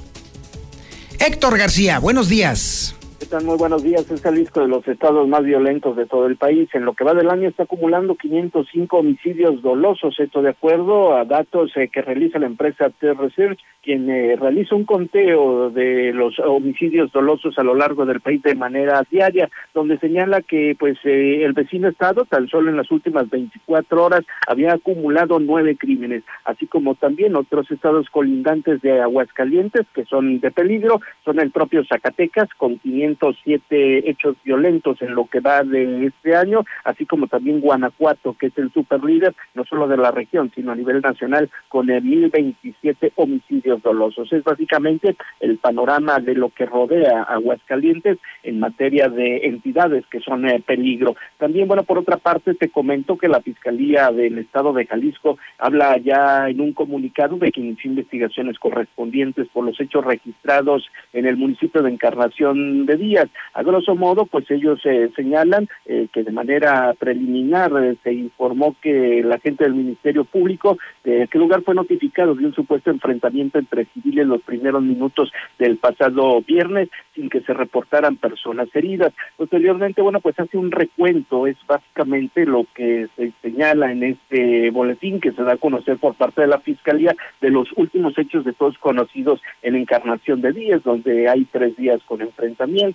Héctor 1.20 1.58
García, 1.58 1.98
buenos 1.98 2.28
días. 2.28 2.97
Muy 3.44 3.58
buenos 3.58 3.84
días. 3.84 4.10
Es 4.10 4.22
Jalisco 4.22 4.62
de 4.62 4.70
los 4.70 4.88
estados 4.88 5.28
más 5.28 5.44
violentos 5.44 5.98
de 5.98 6.06
todo 6.06 6.28
el 6.28 6.38
país. 6.38 6.70
En 6.74 6.86
lo 6.86 6.94
que 6.94 7.04
va 7.04 7.14
del 7.14 7.30
año 7.30 7.50
está 7.50 7.64
acumulando 7.64 8.16
505 8.16 8.98
homicidios 8.98 9.62
dolosos. 9.62 10.18
Esto 10.20 10.42
de 10.42 10.52
acuerdo 10.52 11.14
a 11.14 11.26
datos 11.26 11.72
eh, 11.76 11.90
que 11.92 12.02
realiza 12.02 12.40
la 12.40 12.46
empresa 12.46 12.90
T-Research, 12.90 13.60
quien 13.84 14.10
eh, 14.10 14.38
realiza 14.38 14.76
un 14.76 14.86
conteo 14.86 15.70
de 15.72 16.14
los 16.14 16.40
homicidios 16.40 17.12
dolosos 17.12 17.58
a 17.60 17.64
lo 17.64 17.76
largo 17.76 18.06
del 18.06 18.22
país 18.22 18.42
de 18.44 18.56
manera 18.56 19.04
diaria, 19.10 19.50
donde 19.74 20.00
señala 20.00 20.42
que 20.42 20.76
pues 20.80 20.98
eh, 21.04 21.44
el 21.44 21.54
vecino 21.54 21.90
estado, 21.90 22.24
tan 22.26 22.48
solo 22.48 22.70
en 22.70 22.78
las 22.78 22.90
últimas 22.92 23.30
24 23.30 24.04
horas, 24.04 24.22
había 24.48 24.74
acumulado 24.74 25.40
nueve 25.40 25.76
crímenes, 25.78 26.24
así 26.46 26.66
como 26.66 26.96
también 26.96 27.36
otros 27.36 27.70
estados 27.72 28.10
colindantes 28.10 28.82
de 28.82 29.02
Aguascalientes 29.02 29.86
que 29.94 30.06
son 30.06 30.40
de 30.40 30.52
peligro, 30.52 31.02
son 31.26 31.40
el 31.40 31.52
propio 31.52 31.84
Zacatecas 31.86 32.48
con 32.58 32.78
500 32.80 33.07
siete 33.44 34.10
hechos 34.10 34.36
violentos 34.44 35.02
en 35.02 35.16
lo 35.16 35.26
que 35.26 35.40
va 35.40 35.64
de 35.64 36.08
este 36.08 36.36
año, 36.36 36.66
así 36.84 37.06
como 37.06 37.28
también 37.28 37.62
Guanajuato, 37.62 38.36
que 38.40 38.48
es 38.48 38.58
el 38.58 38.72
super 38.74 39.04
líder, 39.04 39.34
no 39.54 39.64
solo 39.66 39.88
de 39.88 39.98
la 39.98 40.12
región, 40.12 40.52
sino 40.54 40.72
a 40.72 40.76
nivel 40.76 41.02
nacional, 41.02 41.50
con 41.70 41.90
el 41.90 42.04
1027 42.04 43.14
homicidios 43.16 43.82
dolosos. 43.82 44.32
Es 44.34 44.44
básicamente 44.44 45.16
el 45.40 45.58
panorama 45.58 46.20
de 46.20 46.36
lo 46.36 46.50
que 46.50 46.66
rodea 46.66 47.24
Aguascalientes 47.24 48.18
en 48.44 48.60
materia 48.60 49.10
de 49.10 49.46
entidades 49.46 50.06
que 50.08 50.20
son 50.20 50.48
eh, 50.48 50.64
peligro. 50.66 51.16
También, 51.38 51.68
bueno, 51.68 51.84
por 51.84 51.98
otra 51.98 52.18
parte, 52.18 52.54
te 52.56 52.70
comento 52.70 53.18
que 53.18 53.28
la 53.28 53.42
Fiscalía 53.42 54.12
del 54.12 54.38
Estado 54.40 54.74
de 54.74 54.86
Jalisco 54.86 55.38
habla 55.58 55.98
ya 55.98 56.50
en 56.50 56.62
un 56.62 56.74
comunicado 56.74 57.38
de 57.38 57.52
que 57.52 57.62
inició 57.62 57.92
investigaciones 57.92 58.60
correspondientes 58.60 59.48
por 59.50 59.66
los 59.66 59.80
hechos 59.80 60.06
registrados 60.06 60.88
en 61.14 61.26
el 61.26 61.38
municipio 61.38 61.82
de 61.82 61.92
Encarnación 61.92 62.86
de 62.86 62.97
días. 62.98 63.28
A 63.54 63.64
grosso 63.64 63.96
modo, 63.96 64.26
pues 64.26 64.50
ellos 64.52 64.80
eh, 64.86 65.10
señalan 65.16 65.68
eh, 65.86 66.08
que 66.12 66.24
de 66.24 66.32
manera 66.32 66.94
preliminar 66.98 67.72
eh, 67.82 67.96
se 68.04 68.14
informó 68.14 68.76
que 68.82 69.24
la 69.24 69.40
gente 69.40 69.64
del 69.64 69.76
Ministerio 69.76 70.24
Público 70.26 70.78
de 71.04 71.28
qué 71.32 71.38
lugar 71.38 71.62
fue 71.62 71.76
notificado 71.76 72.36
de 72.36 72.46
un 72.46 72.54
supuesto 72.54 72.92
enfrentamiento 72.92 73.60
entre 73.60 73.86
civiles 73.86 74.28
los 74.28 74.42
primeros 74.42 74.84
minutos 74.84 75.32
del 75.58 75.78
pasado 75.78 76.42
viernes 76.42 76.90
sin 77.16 77.30
que 77.30 77.42
se 77.42 77.54
reportaran 77.54 78.18
personas 78.18 78.68
heridas. 78.74 79.14
Posteriormente, 79.38 80.02
bueno, 80.02 80.20
pues 80.20 80.40
hace 80.40 80.58
un 80.58 80.72
recuento, 80.72 81.48
es 81.48 81.58
básicamente 81.68 82.46
lo 82.46 82.66
que 82.76 83.08
se 83.16 83.32
señala 83.42 83.92
en 83.92 84.04
este 84.04 84.70
boletín 84.72 85.20
que 85.20 85.32
se 85.32 85.44
da 85.44 85.54
a 85.54 85.58
conocer 85.58 85.98
por 85.98 86.16
parte 86.16 86.42
de 86.42 86.48
la 86.48 86.60
Fiscalía 86.60 87.16
de 87.42 87.50
los 87.50 87.70
últimos 87.76 88.18
hechos 88.18 88.46
de 88.46 88.54
todos 88.54 88.78
conocidos 88.78 89.42
en 89.62 89.76
Encarnación 89.76 90.42
de 90.42 90.54
Díaz, 90.54 90.84
donde 90.84 91.28
hay 91.28 91.46
tres 91.46 91.76
días 91.76 92.02
con 92.06 92.22
enfrentamiento 92.22 92.87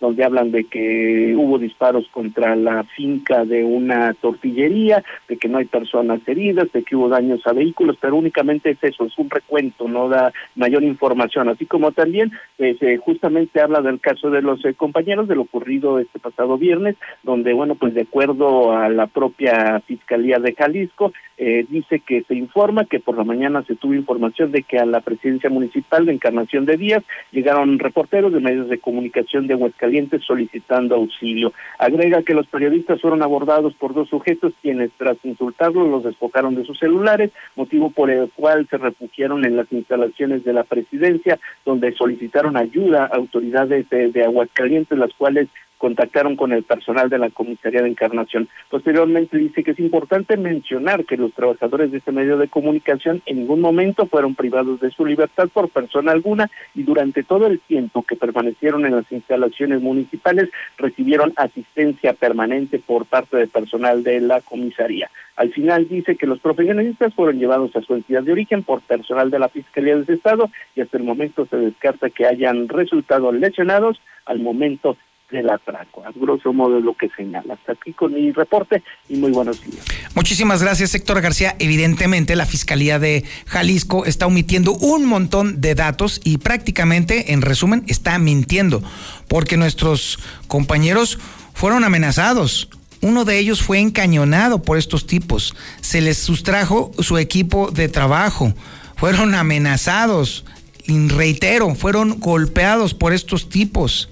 donde 0.00 0.24
hablan 0.24 0.50
de 0.50 0.64
que 0.64 1.34
hubo 1.36 1.58
disparos 1.58 2.08
contra 2.10 2.56
la 2.56 2.84
finca 2.84 3.44
de 3.44 3.64
una 3.64 4.14
tortillería, 4.14 5.02
de 5.28 5.36
que 5.36 5.48
no 5.48 5.58
hay 5.58 5.64
personas 5.64 6.20
heridas, 6.26 6.70
de 6.72 6.82
que 6.82 6.96
hubo 6.96 7.08
daños 7.08 7.46
a 7.46 7.52
vehículos, 7.52 7.96
pero 8.00 8.16
únicamente 8.16 8.70
es 8.70 8.82
eso, 8.82 9.04
es 9.04 9.18
un 9.18 9.30
recuento, 9.30 9.88
no 9.88 10.08
da 10.08 10.32
mayor 10.54 10.82
información, 10.82 11.48
así 11.48 11.66
como 11.66 11.92
también 11.92 12.32
pues, 12.56 12.80
eh, 12.82 12.98
justamente 12.98 13.60
habla 13.60 13.80
del 13.80 14.00
caso 14.00 14.30
de 14.30 14.42
los 14.42 14.64
eh, 14.64 14.74
compañeros 14.74 15.28
de 15.28 15.36
lo 15.36 15.42
ocurrido 15.42 15.98
este 15.98 16.18
pasado 16.18 16.58
viernes, 16.58 16.96
donde 17.22 17.52
bueno, 17.52 17.74
pues 17.74 17.94
de 17.94 18.02
acuerdo 18.02 18.72
a 18.76 18.88
la 18.88 19.06
propia 19.06 19.80
Fiscalía 19.86 20.38
de 20.38 20.54
Jalisco, 20.54 21.12
eh, 21.42 21.64
dice 21.70 22.00
que 22.00 22.22
se 22.24 22.34
informa 22.34 22.84
que 22.84 23.00
por 23.00 23.16
la 23.16 23.24
mañana 23.24 23.62
se 23.62 23.74
tuvo 23.74 23.94
información 23.94 24.52
de 24.52 24.62
que 24.62 24.78
a 24.78 24.84
la 24.84 25.00
presidencia 25.00 25.48
municipal 25.48 26.04
de 26.04 26.12
Encarnación 26.12 26.66
de 26.66 26.76
Díaz 26.76 27.02
llegaron 27.32 27.78
reporteros 27.78 28.32
de 28.32 28.40
medios 28.40 28.68
de 28.68 28.78
comunicación 28.78 29.39
de 29.46 29.54
Aguascalientes 29.54 30.22
solicitando 30.24 30.94
auxilio. 30.94 31.52
Agrega 31.78 32.22
que 32.22 32.34
los 32.34 32.46
periodistas 32.46 33.00
fueron 33.00 33.22
abordados 33.22 33.74
por 33.74 33.94
dos 33.94 34.08
sujetos 34.08 34.52
quienes 34.62 34.90
tras 34.96 35.16
insultarlos 35.24 35.88
los 35.88 36.04
despojaron 36.04 36.54
de 36.54 36.64
sus 36.64 36.78
celulares, 36.78 37.30
motivo 37.56 37.90
por 37.90 38.10
el 38.10 38.30
cual 38.34 38.66
se 38.68 38.78
refugiaron 38.78 39.44
en 39.44 39.56
las 39.56 39.70
instalaciones 39.72 40.44
de 40.44 40.52
la 40.52 40.64
presidencia, 40.64 41.38
donde 41.64 41.92
solicitaron 41.92 42.56
ayuda 42.56 43.04
a 43.04 43.16
autoridades 43.16 43.88
de 43.90 44.24
Aguascalientes, 44.24 44.98
las 44.98 45.12
cuales 45.14 45.48
contactaron 45.80 46.36
con 46.36 46.52
el 46.52 46.62
personal 46.62 47.08
de 47.08 47.18
la 47.18 47.30
Comisaría 47.30 47.80
de 47.80 47.88
Encarnación. 47.88 48.48
Posteriormente 48.68 49.38
dice 49.38 49.64
que 49.64 49.70
es 49.70 49.80
importante 49.80 50.36
mencionar 50.36 51.06
que 51.06 51.16
los 51.16 51.32
trabajadores 51.32 51.90
de 51.90 51.98
este 51.98 52.12
medio 52.12 52.36
de 52.36 52.48
comunicación 52.48 53.22
en 53.24 53.38
ningún 53.38 53.62
momento 53.62 54.04
fueron 54.04 54.34
privados 54.34 54.78
de 54.80 54.90
su 54.90 55.06
libertad 55.06 55.48
por 55.48 55.70
persona 55.70 56.12
alguna 56.12 56.50
y 56.74 56.82
durante 56.82 57.22
todo 57.22 57.46
el 57.46 57.60
tiempo 57.60 58.02
que 58.02 58.14
permanecieron 58.14 58.84
en 58.84 58.94
las 58.94 59.10
instalaciones 59.10 59.80
municipales 59.80 60.50
recibieron 60.76 61.32
asistencia 61.36 62.12
permanente 62.12 62.78
por 62.78 63.06
parte 63.06 63.38
del 63.38 63.48
personal 63.48 64.04
de 64.04 64.20
la 64.20 64.42
comisaría. 64.42 65.10
Al 65.36 65.50
final 65.50 65.88
dice 65.88 66.16
que 66.16 66.26
los 66.26 66.40
profesionistas 66.40 67.14
fueron 67.14 67.38
llevados 67.38 67.74
a 67.74 67.80
su 67.80 67.94
entidad 67.94 68.22
de 68.22 68.32
origen 68.32 68.62
por 68.62 68.82
personal 68.82 69.30
de 69.30 69.38
la 69.38 69.48
Fiscalía 69.48 69.96
del 69.96 70.14
Estado 70.14 70.50
y 70.76 70.82
hasta 70.82 70.98
el 70.98 71.04
momento 71.04 71.46
se 71.46 71.56
descarta 71.56 72.10
que 72.10 72.26
hayan 72.26 72.68
resultado 72.68 73.32
lesionados 73.32 73.98
al 74.26 74.40
momento 74.40 74.98
del 75.30 75.48
atraco. 75.50 76.04
A 76.04 76.10
grosso 76.14 76.52
modo 76.52 76.80
lo 76.80 76.94
que 76.94 77.08
señala. 77.16 77.54
Hasta 77.54 77.72
aquí 77.72 77.92
con 77.92 78.14
mi 78.14 78.32
reporte 78.32 78.82
y 79.08 79.16
muy 79.16 79.30
buenos 79.30 79.62
días. 79.64 79.84
Muchísimas 80.14 80.62
gracias, 80.62 80.94
Héctor 80.94 81.20
García. 81.20 81.56
Evidentemente, 81.58 82.36
la 82.36 82.46
Fiscalía 82.46 82.98
de 82.98 83.24
Jalisco 83.46 84.04
está 84.04 84.26
omitiendo 84.26 84.72
un 84.72 85.06
montón 85.06 85.60
de 85.60 85.74
datos 85.74 86.20
y 86.24 86.38
prácticamente, 86.38 87.32
en 87.32 87.42
resumen, 87.42 87.84
está 87.86 88.18
mintiendo, 88.18 88.82
porque 89.28 89.56
nuestros 89.56 90.18
compañeros 90.46 91.18
fueron 91.54 91.84
amenazados. 91.84 92.68
Uno 93.02 93.24
de 93.24 93.38
ellos 93.38 93.62
fue 93.62 93.78
encañonado 93.78 94.62
por 94.62 94.76
estos 94.76 95.06
tipos. 95.06 95.54
Se 95.80 96.00
les 96.00 96.18
sustrajo 96.18 96.92
su 96.98 97.16
equipo 97.16 97.70
de 97.70 97.88
trabajo. 97.88 98.52
Fueron 98.96 99.34
amenazados 99.34 100.44
reitero, 101.08 101.74
fueron 101.74 102.18
golpeados 102.18 102.94
por 102.94 103.12
estos 103.12 103.48
tipos. 103.48 104.08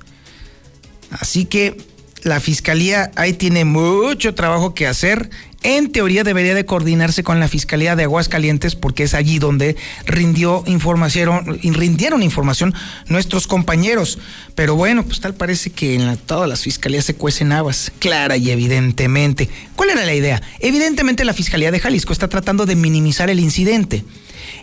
Así 1.11 1.45
que 1.45 1.77
la 2.23 2.41
fiscalía 2.41 3.11
ahí 3.17 3.33
tiene 3.33 3.65
mucho 3.65 4.35
trabajo 4.35 4.75
que 4.75 4.87
hacer. 4.87 5.31
En 5.63 5.91
teoría 5.91 6.23
debería 6.23 6.55
de 6.55 6.65
coordinarse 6.65 7.25
con 7.25 7.41
la 7.41 7.49
Fiscalía 7.49 7.97
de 7.97 8.05
Aguascalientes 8.05 8.77
porque 8.77 9.03
es 9.03 9.15
allí 9.15 9.41
donde 9.41 9.77
rindió 10.07 10.63
información, 10.67 11.59
rindieron 11.63 12.23
información 12.23 12.75
nuestros 13.09 13.49
compañeros. 13.49 14.19
Pero 14.55 14.77
bueno, 14.77 15.05
pues 15.05 15.21
tal 15.21 15.35
parece 15.35 15.71
que 15.71 15.95
en 15.95 16.17
todas 16.19 16.49
las 16.49 16.61
fiscalías 16.61 17.07
se 17.07 17.15
cuecen 17.15 17.51
habas, 17.51 17.91
clara 17.99 18.37
y 18.37 18.51
evidentemente. 18.51 19.49
¿Cuál 19.75 19.91
era 19.91 20.05
la 20.05 20.15
idea? 20.15 20.41
Evidentemente 20.61 21.25
la 21.25 21.35
Fiscalía 21.35 21.73
de 21.73 21.81
Jalisco 21.81 22.13
está 22.13 22.29
tratando 22.29 22.65
de 22.65 22.77
minimizar 22.77 23.29
el 23.29 23.41
incidente. 23.41 24.05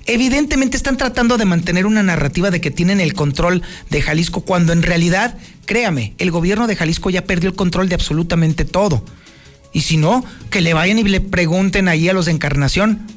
Evidentemente 0.06 0.78
están 0.78 0.98
tratando 0.98 1.38
de 1.38 1.46
mantener 1.46 1.86
una 1.86 2.04
narrativa 2.04 2.52
de 2.52 2.62
que 2.62 2.72
tienen 2.72 3.00
el 3.00 3.14
control 3.14 3.62
de 3.90 4.02
Jalisco 4.02 4.42
cuando 4.42 4.74
en 4.74 4.84
realidad, 4.84 5.38
créame, 5.66 6.14
el 6.18 6.32
gobierno 6.32 6.68
de 6.68 6.76
Jalisco 6.76 7.10
ya 7.10 7.24
perdió 7.24 7.50
el 7.50 7.56
control 7.56 7.90
de 7.90 7.96
absolutamente 7.96 8.66
todo. 8.66 9.04
Y 9.74 9.82
si 9.82 9.98
no, 9.98 10.24
que 10.50 10.62
le 10.62 10.74
vayan 10.74 11.00
y 11.00 11.04
le 11.04 11.22
pregunten 11.22 11.88
ahí 11.88 12.08
a 12.08 12.14
los 12.14 12.26
de 12.26 12.32
Encarnación. 12.32 13.08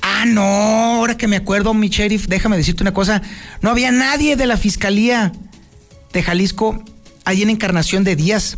Ah, 0.00 0.24
no, 0.26 0.42
ahora 0.42 1.16
que 1.16 1.28
me 1.28 1.36
acuerdo, 1.36 1.74
mi 1.74 1.88
sheriff, 1.88 2.26
déjame 2.28 2.56
decirte 2.56 2.82
una 2.82 2.94
cosa. 2.94 3.22
No 3.60 3.70
había 3.70 3.90
nadie 3.90 4.36
de 4.36 4.46
la 4.46 4.56
Fiscalía 4.56 5.32
de 6.12 6.22
Jalisco 6.22 6.82
ahí 7.24 7.42
en 7.42 7.50
Encarnación 7.50 8.04
de 8.04 8.16
Díaz. 8.16 8.56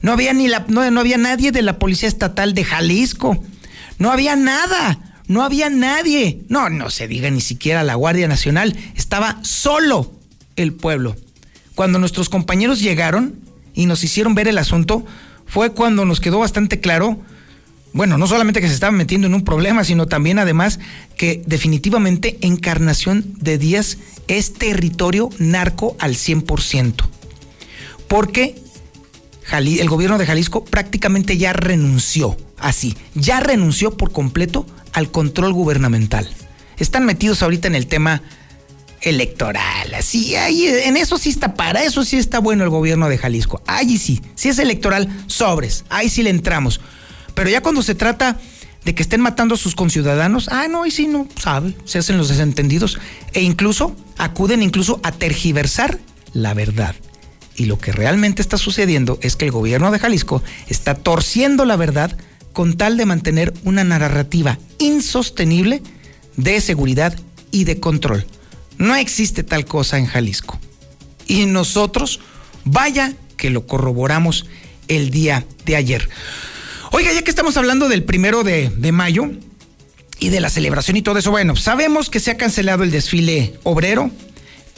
No 0.00 0.12
había 0.12 0.32
ni 0.32 0.48
la, 0.48 0.64
no, 0.68 0.90
no 0.90 1.00
había 1.00 1.18
nadie 1.18 1.52
de 1.52 1.62
la 1.62 1.78
Policía 1.78 2.08
Estatal 2.08 2.54
de 2.54 2.64
Jalisco. 2.64 3.42
No 3.98 4.10
había 4.10 4.34
nada. 4.34 4.98
No 5.32 5.42
había 5.42 5.70
nadie. 5.70 6.42
No, 6.50 6.68
no 6.68 6.90
se 6.90 7.08
diga 7.08 7.30
ni 7.30 7.40
siquiera 7.40 7.82
la 7.82 7.94
Guardia 7.94 8.28
Nacional. 8.28 8.76
Estaba 8.94 9.38
solo 9.42 10.12
el 10.56 10.74
pueblo. 10.74 11.16
Cuando 11.74 11.98
nuestros 11.98 12.28
compañeros 12.28 12.80
llegaron 12.80 13.40
y 13.72 13.86
nos 13.86 14.04
hicieron 14.04 14.34
ver 14.34 14.46
el 14.46 14.58
asunto, 14.58 15.06
fue 15.46 15.72
cuando 15.72 16.04
nos 16.04 16.20
quedó 16.20 16.38
bastante 16.38 16.80
claro, 16.80 17.18
bueno, 17.94 18.18
no 18.18 18.26
solamente 18.26 18.60
que 18.60 18.68
se 18.68 18.74
estaban 18.74 18.96
metiendo 18.96 19.26
en 19.26 19.32
un 19.32 19.42
problema, 19.42 19.84
sino 19.84 20.06
también 20.06 20.38
además 20.38 20.80
que 21.16 21.42
definitivamente 21.46 22.36
Encarnación 22.42 23.24
de 23.38 23.56
Díaz 23.56 23.96
es 24.28 24.52
territorio 24.52 25.30
narco 25.38 25.96
al 25.98 26.14
100%. 26.14 27.06
Porque 28.06 28.62
el 29.50 29.88
gobierno 29.88 30.18
de 30.18 30.26
Jalisco 30.26 30.62
prácticamente 30.62 31.38
ya 31.38 31.54
renunció, 31.54 32.36
así, 32.58 32.98
ya 33.14 33.40
renunció 33.40 33.96
por 33.96 34.12
completo 34.12 34.66
al 34.92 35.10
control 35.10 35.52
gubernamental. 35.52 36.28
Están 36.78 37.04
metidos 37.04 37.42
ahorita 37.42 37.68
en 37.68 37.74
el 37.74 37.86
tema 37.86 38.22
electoral, 39.02 39.94
así, 39.94 40.36
ahí, 40.36 40.66
en 40.66 40.96
eso 40.96 41.18
sí 41.18 41.30
está, 41.30 41.54
para 41.54 41.82
eso 41.82 42.04
sí 42.04 42.16
está 42.18 42.38
bueno 42.38 42.62
el 42.62 42.70
gobierno 42.70 43.08
de 43.08 43.18
Jalisco. 43.18 43.60
Ahí 43.66 43.98
sí, 43.98 44.22
si 44.36 44.48
es 44.48 44.58
electoral, 44.58 45.08
sobres, 45.26 45.84
ahí 45.90 46.08
sí 46.08 46.22
le 46.22 46.30
entramos. 46.30 46.80
Pero 47.34 47.50
ya 47.50 47.62
cuando 47.62 47.82
se 47.82 47.94
trata 47.94 48.38
de 48.84 48.94
que 48.94 49.02
estén 49.02 49.20
matando 49.20 49.54
a 49.54 49.58
sus 49.58 49.74
conciudadanos, 49.74 50.48
ah, 50.50 50.68
no, 50.68 50.84
ahí 50.84 50.90
sí 50.90 51.06
no 51.06 51.26
sabe, 51.40 51.74
se 51.84 51.98
hacen 51.98 52.16
los 52.16 52.28
desentendidos 52.28 52.98
e 53.32 53.42
incluso 53.42 53.96
acuden 54.18 54.62
incluso 54.62 55.00
a 55.02 55.12
tergiversar 55.12 55.98
la 56.32 56.54
verdad. 56.54 56.94
Y 57.56 57.66
lo 57.66 57.78
que 57.78 57.92
realmente 57.92 58.40
está 58.40 58.56
sucediendo 58.56 59.18
es 59.20 59.36
que 59.36 59.44
el 59.44 59.50
gobierno 59.50 59.90
de 59.90 59.98
Jalisco 59.98 60.42
está 60.68 60.94
torciendo 60.94 61.64
la 61.64 61.76
verdad 61.76 62.16
con 62.52 62.76
tal 62.76 62.96
de 62.96 63.06
mantener 63.06 63.52
una 63.64 63.84
narrativa 63.84 64.58
insostenible 64.78 65.82
de 66.36 66.60
seguridad 66.60 67.18
y 67.50 67.64
de 67.64 67.80
control. 67.80 68.26
No 68.78 68.96
existe 68.96 69.42
tal 69.42 69.64
cosa 69.64 69.98
en 69.98 70.06
Jalisco. 70.06 70.58
Y 71.26 71.46
nosotros, 71.46 72.20
vaya 72.64 73.14
que 73.36 73.50
lo 73.50 73.66
corroboramos 73.66 74.46
el 74.88 75.10
día 75.10 75.46
de 75.64 75.76
ayer. 75.76 76.08
Oiga, 76.90 77.12
ya 77.12 77.22
que 77.22 77.30
estamos 77.30 77.56
hablando 77.56 77.88
del 77.88 78.04
primero 78.04 78.44
de, 78.44 78.70
mayo 78.92 79.30
y 80.18 80.28
de 80.28 80.40
la 80.40 80.50
celebración 80.50 80.96
y 80.96 81.02
todo 81.02 81.18
eso, 81.18 81.30
bueno, 81.30 81.56
sabemos 81.56 82.10
que 82.10 82.20
se 82.20 82.30
ha 82.30 82.36
cancelado 82.36 82.82
el 82.82 82.90
desfile 82.90 83.54
obrero, 83.62 84.10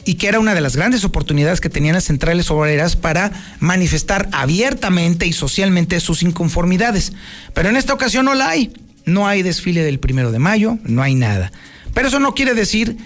y 0.05 0.15
que 0.15 0.27
era 0.27 0.39
una 0.39 0.53
de 0.53 0.61
las 0.61 0.75
grandes 0.75 1.03
oportunidades 1.03 1.59
que 1.59 1.69
tenían 1.69 1.95
las 1.95 2.05
centrales 2.05 2.51
obreras 2.51 2.95
para 2.95 3.31
manifestar 3.59 4.29
abiertamente 4.31 5.25
y 5.25 5.33
socialmente 5.33 5.99
sus 5.99 6.21
inconformidades. 6.21 7.13
Pero 7.53 7.69
en 7.69 7.75
esta 7.75 7.93
ocasión 7.93 8.25
no 8.25 8.35
la 8.35 8.49
hay. 8.49 8.71
No 9.05 9.27
hay 9.27 9.41
desfile 9.41 9.83
del 9.83 9.99
primero 9.99 10.31
de 10.31 10.39
mayo, 10.39 10.77
no 10.83 11.01
hay 11.01 11.15
nada. 11.15 11.51
Pero 11.93 12.07
eso 12.07 12.19
no 12.19 12.33
quiere 12.35 12.53
decir 12.53 12.97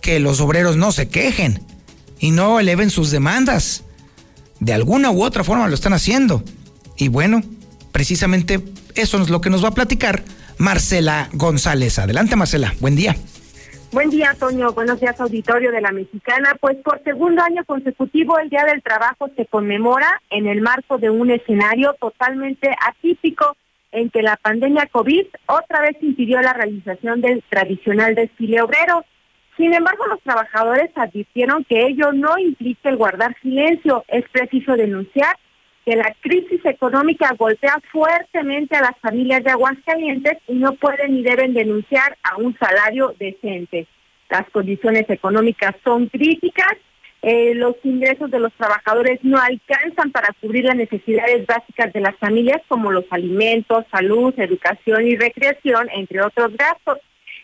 que 0.00 0.20
los 0.20 0.40
obreros 0.40 0.76
no 0.76 0.92
se 0.92 1.08
quejen 1.08 1.62
y 2.20 2.30
no 2.30 2.60
eleven 2.60 2.90
sus 2.90 3.10
demandas. 3.10 3.82
De 4.60 4.72
alguna 4.72 5.10
u 5.10 5.22
otra 5.22 5.44
forma 5.44 5.68
lo 5.68 5.74
están 5.74 5.92
haciendo. 5.92 6.44
Y 6.96 7.08
bueno, 7.08 7.42
precisamente 7.92 8.62
eso 8.94 9.20
es 9.20 9.30
lo 9.30 9.40
que 9.40 9.50
nos 9.50 9.64
va 9.64 9.68
a 9.68 9.74
platicar 9.74 10.24
Marcela 10.58 11.28
González. 11.32 11.98
Adelante, 11.98 12.36
Marcela. 12.36 12.74
Buen 12.80 12.96
día. 12.96 13.16
Buen 13.92 14.10
día, 14.10 14.34
Toño. 14.38 14.72
Buenos 14.72 15.00
días, 15.00 15.18
auditorio 15.20 15.70
de 15.70 15.80
la 15.80 15.92
Mexicana. 15.92 16.56
Pues 16.60 16.76
por 16.78 17.02
segundo 17.04 17.40
año 17.42 17.64
consecutivo, 17.64 18.38
el 18.38 18.50
Día 18.50 18.64
del 18.64 18.82
Trabajo 18.82 19.28
se 19.36 19.46
conmemora 19.46 20.20
en 20.30 20.46
el 20.46 20.60
marco 20.60 20.98
de 20.98 21.08
un 21.08 21.30
escenario 21.30 21.94
totalmente 21.94 22.74
atípico 22.84 23.56
en 23.92 24.10
que 24.10 24.22
la 24.22 24.36
pandemia 24.36 24.86
COVID 24.86 25.26
otra 25.46 25.80
vez 25.80 25.96
impidió 26.02 26.40
la 26.42 26.52
realización 26.52 27.20
del 27.20 27.42
tradicional 27.48 28.14
desfile 28.16 28.60
obrero. 28.60 29.04
Sin 29.56 29.72
embargo, 29.72 30.06
los 30.08 30.20
trabajadores 30.20 30.90
advirtieron 30.96 31.64
que 31.64 31.86
ello 31.86 32.12
no 32.12 32.36
implica 32.38 32.90
el 32.90 32.96
guardar 32.96 33.36
silencio. 33.40 34.04
Es 34.08 34.28
preciso 34.28 34.76
denunciar 34.76 35.36
que 35.86 35.94
la 35.94 36.12
crisis 36.20 36.64
económica 36.64 37.32
golpea 37.38 37.80
fuertemente 37.92 38.74
a 38.74 38.82
las 38.82 38.98
familias 38.98 39.44
de 39.44 39.50
Aguascalientes 39.50 40.38
y 40.48 40.54
no 40.54 40.74
pueden 40.74 41.14
ni 41.14 41.22
deben 41.22 41.54
denunciar 41.54 42.18
a 42.24 42.36
un 42.38 42.58
salario 42.58 43.14
decente. 43.20 43.86
Las 44.28 44.50
condiciones 44.50 45.08
económicas 45.08 45.76
son 45.84 46.08
críticas, 46.08 46.76
eh, 47.22 47.54
los 47.54 47.76
ingresos 47.84 48.32
de 48.32 48.40
los 48.40 48.52
trabajadores 48.54 49.20
no 49.22 49.38
alcanzan 49.38 50.10
para 50.10 50.34
cubrir 50.40 50.64
las 50.64 50.74
necesidades 50.74 51.46
básicas 51.46 51.92
de 51.92 52.00
las 52.00 52.16
familias 52.16 52.62
como 52.66 52.90
los 52.90 53.04
alimentos, 53.10 53.84
salud, 53.92 54.34
educación 54.38 55.06
y 55.06 55.16
recreación, 55.16 55.88
entre 55.94 56.20
otros 56.20 56.56
gastos. 56.56 56.98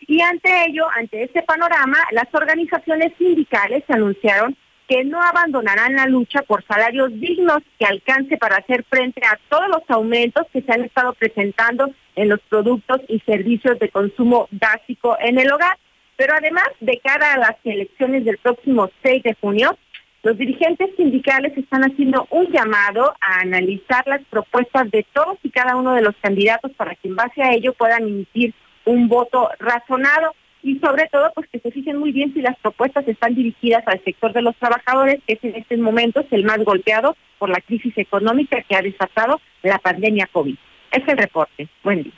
Y 0.09 0.21
ante 0.21 0.51
ello, 0.67 0.87
ante 0.97 1.23
este 1.23 1.43
panorama, 1.43 1.99
las 2.11 2.27
organizaciones 2.35 3.13
sindicales 3.19 3.85
anunciaron 3.89 4.57
que 4.89 5.05
no 5.05 5.23
abandonarán 5.23 5.97
la 5.97 6.07
lucha 6.07 6.43
por 6.43 6.65
salarios 6.65 7.13
dignos 7.19 7.63
que 7.79 7.87
alcance 7.87 8.37
para 8.37 8.57
hacer 8.57 8.85
frente 8.85 9.23
a 9.25 9.39
todos 9.49 9.69
los 9.69 9.83
aumentos 9.89 10.47
que 10.53 10.63
se 10.63 10.73
han 10.73 10.85
estado 10.85 11.13
presentando 11.15 11.91
en 12.17 12.29
los 12.29 12.41
productos 12.41 13.01
y 13.09 13.21
servicios 13.21 13.79
de 13.79 13.89
consumo 13.89 14.49
básico 14.51 15.17
en 15.21 15.39
el 15.39 15.51
hogar. 15.51 15.79
Pero 16.17 16.35
además, 16.35 16.69
de 16.81 16.99
cara 16.99 17.35
a 17.35 17.39
las 17.39 17.57
elecciones 17.65 18.25
del 18.25 18.39
próximo 18.39 18.91
6 19.03 19.23
de 19.23 19.35
junio, 19.41 19.77
los 20.23 20.39
dirigentes 20.39 20.91
sindicales 20.97 21.57
están 21.57 21.83
haciendo 21.83 22.29
un 22.31 22.47
llamado 22.47 23.15
a 23.21 23.41
analizar 23.41 24.07
las 24.07 24.23
propuestas 24.31 24.89
de 24.91 25.05
todos 25.13 25.39
y 25.43 25.51
cada 25.51 25.75
uno 25.75 25.95
de 25.95 26.03
los 26.03 26.15
candidatos 26.23 26.71
para 26.73 26.95
que 26.95 27.09
en 27.09 27.17
base 27.17 27.43
a 27.43 27.53
ello 27.53 27.73
puedan 27.73 28.03
emitir 28.03 28.55
un 28.85 29.09
voto 29.09 29.51
razonado 29.59 30.35
y 30.63 30.79
sobre 30.79 31.09
todo 31.11 31.33
pues 31.35 31.49
que 31.51 31.59
se 31.59 31.71
fijen 31.71 31.99
muy 31.99 32.13
bien 32.13 32.33
si 32.33 32.41
las 32.41 32.57
propuestas 32.59 33.07
están 33.09 33.35
dirigidas 33.35 33.83
al 33.87 34.03
sector 34.05 34.33
de 34.33 34.43
los 34.43 34.57
trabajadores, 34.57 35.21
que 35.27 35.35
es 35.35 35.45
en 35.45 35.57
estos 35.57 35.79
momentos 35.79 36.25
el 36.31 36.45
más 36.45 36.59
golpeado 36.65 37.17
por 37.39 37.49
la 37.49 37.61
crisis 37.61 37.97
económica 37.97 38.63
que 38.69 38.77
ha 38.77 38.83
desatado 38.83 39.41
la 39.63 39.79
pandemia 39.79 40.29
COVID. 40.33 40.57
Es 40.93 41.09
el 41.09 41.19
reporte. 41.19 41.69
Buen 41.83 42.05
día. 42.05 42.13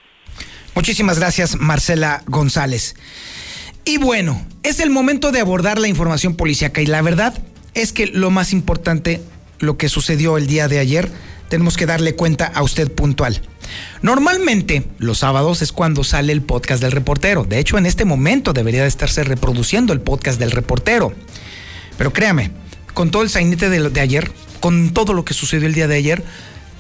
Muchísimas 0.75 1.19
gracias, 1.19 1.57
Marcela 1.57 2.23
González. 2.27 2.97
Y 3.85 3.99
bueno, 3.99 4.45
es 4.63 4.81
el 4.81 4.91
momento 4.91 5.31
de 5.31 5.41
abordar 5.41 5.79
la 5.79 5.89
información 5.89 6.37
policíaca 6.37 6.83
y 6.83 6.87
la 6.87 7.03
verdad 7.03 7.35
es 7.75 7.93
que 7.93 8.07
lo 8.07 8.31
más 8.31 8.53
importante, 8.53 9.21
lo 9.59 9.77
que 9.77 9.89
sucedió 9.89 10.37
el 10.37 10.47
día 10.47 10.69
de 10.69 10.79
ayer, 10.79 11.11
tenemos 11.55 11.77
que 11.77 11.87
darle 11.87 12.17
cuenta 12.17 12.47
a 12.47 12.65
usted 12.65 12.91
puntual. 12.91 13.41
Normalmente 14.03 14.89
los 14.99 15.19
sábados 15.19 15.63
es 15.63 15.71
cuando 15.71 16.03
sale 16.03 16.33
el 16.33 16.43
podcast 16.43 16.83
del 16.83 16.91
reportero. 16.91 17.45
De 17.45 17.61
hecho, 17.61 17.79
en 17.79 17.87
este 17.87 18.05
momento 18.05 18.53
debería 18.53 18.83
de 18.83 18.89
estarse 18.89 19.23
reproduciendo 19.23 19.93
el 19.93 20.01
podcast 20.01 20.41
del 20.41 20.51
reportero. 20.51 21.13
Pero 21.97 22.13
créame, 22.13 22.51
con 22.93 23.13
todo 23.13 23.23
el 23.23 23.31
sainete 23.31 23.71
de, 23.71 24.01
ayer, 24.01 24.33
con 24.59 24.93
todo 24.93 25.13
lo 25.13 25.25
que 25.25 25.33
sucedió 25.33 25.69
el 25.69 25.75
día 25.75 25.87
de 25.87 25.95
ayer, 25.95 26.25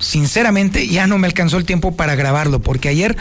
sinceramente 0.00 0.88
ya 0.88 1.06
no 1.06 1.18
me 1.18 1.28
alcanzó 1.28 1.56
el 1.56 1.66
tiempo 1.66 1.94
para 1.94 2.16
grabarlo, 2.16 2.58
porque 2.58 2.88
ayer 2.88 3.16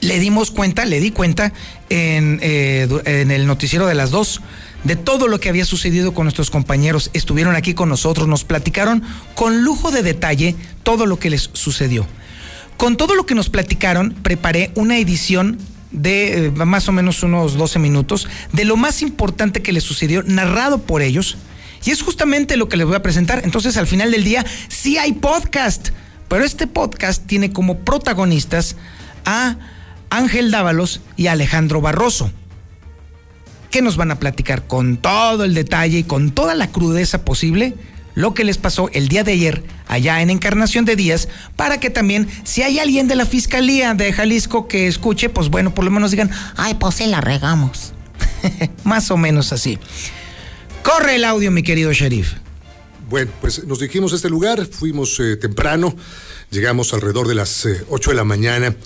le 0.00 0.18
dimos 0.18 0.50
cuenta, 0.50 0.86
le 0.86 1.00
di 1.00 1.10
cuenta 1.10 1.52
en, 1.90 2.38
eh, 2.40 2.88
en 3.04 3.30
el 3.30 3.46
noticiero 3.46 3.86
de 3.86 3.96
las 3.96 4.10
dos 4.10 4.40
de 4.84 4.96
todo 4.96 5.28
lo 5.28 5.40
que 5.40 5.48
había 5.48 5.64
sucedido 5.64 6.14
con 6.14 6.24
nuestros 6.24 6.50
compañeros. 6.50 7.10
Estuvieron 7.12 7.56
aquí 7.56 7.74
con 7.74 7.88
nosotros, 7.88 8.28
nos 8.28 8.44
platicaron 8.44 9.02
con 9.34 9.62
lujo 9.62 9.90
de 9.90 10.02
detalle 10.02 10.56
todo 10.82 11.06
lo 11.06 11.18
que 11.18 11.30
les 11.30 11.50
sucedió. 11.52 12.06
Con 12.76 12.96
todo 12.96 13.14
lo 13.14 13.26
que 13.26 13.34
nos 13.34 13.48
platicaron, 13.48 14.14
preparé 14.22 14.72
una 14.74 14.98
edición 14.98 15.58
de 15.92 16.46
eh, 16.46 16.50
más 16.50 16.88
o 16.88 16.92
menos 16.92 17.22
unos 17.22 17.56
12 17.56 17.78
minutos 17.78 18.28
de 18.52 18.64
lo 18.64 18.76
más 18.76 19.02
importante 19.02 19.62
que 19.62 19.72
les 19.72 19.84
sucedió, 19.84 20.22
narrado 20.24 20.78
por 20.78 21.02
ellos. 21.02 21.36
Y 21.84 21.90
es 21.90 22.02
justamente 22.02 22.56
lo 22.56 22.68
que 22.68 22.76
les 22.76 22.86
voy 22.86 22.96
a 22.96 23.02
presentar. 23.02 23.42
Entonces, 23.44 23.76
al 23.76 23.86
final 23.86 24.10
del 24.10 24.24
día, 24.24 24.44
sí 24.68 24.98
hay 24.98 25.12
podcast. 25.12 25.90
Pero 26.28 26.44
este 26.44 26.66
podcast 26.66 27.26
tiene 27.26 27.52
como 27.52 27.80
protagonistas 27.80 28.76
a 29.24 29.56
Ángel 30.08 30.50
Dávalos 30.50 31.00
y 31.16 31.26
Alejandro 31.26 31.80
Barroso, 31.80 32.30
que 33.72 33.82
nos 33.82 33.96
van 33.96 34.12
a 34.12 34.20
platicar 34.20 34.68
con 34.68 34.98
todo 34.98 35.44
el 35.44 35.54
detalle 35.54 35.98
y 35.98 36.04
con 36.04 36.30
toda 36.30 36.54
la 36.54 36.70
crudeza 36.70 37.24
posible 37.24 37.74
lo 38.14 38.34
que 38.34 38.44
les 38.44 38.58
pasó 38.58 38.90
el 38.92 39.08
día 39.08 39.24
de 39.24 39.32
ayer 39.32 39.64
allá 39.88 40.20
en 40.20 40.28
Encarnación 40.30 40.84
de 40.84 40.94
Díaz, 40.96 41.28
para 41.56 41.80
que 41.80 41.90
también, 41.90 42.28
si 42.44 42.62
hay 42.62 42.78
alguien 42.78 43.08
de 43.08 43.16
la 43.16 43.26
Fiscalía 43.26 43.94
de 43.94 44.12
Jalisco 44.12 44.68
que 44.68 44.86
escuche, 44.86 45.30
pues 45.30 45.48
bueno, 45.48 45.74
por 45.74 45.84
lo 45.84 45.90
menos 45.90 46.10
digan, 46.10 46.30
ay, 46.56 46.74
pues 46.74 46.96
sí 46.96 47.06
la 47.06 47.22
regamos. 47.22 47.94
Más 48.84 49.10
o 49.10 49.16
menos 49.16 49.52
así. 49.52 49.78
Corre 50.82 51.16
el 51.16 51.24
audio, 51.24 51.50
mi 51.50 51.62
querido 51.62 51.92
sheriff. 51.92 52.34
Bueno, 53.08 53.30
pues 53.40 53.64
nos 53.64 53.80
dijimos 53.80 54.12
a 54.12 54.16
este 54.16 54.28
lugar, 54.28 54.66
fuimos 54.66 55.18
eh, 55.20 55.36
temprano, 55.36 55.96
llegamos 56.50 56.92
alrededor 56.92 57.28
de 57.28 57.34
las 57.34 57.66
8 57.88 58.10
eh, 58.10 58.12
de 58.12 58.16
la 58.16 58.24
mañana 58.24 58.76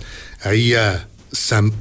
ahí 0.43 0.73
a 0.73 1.07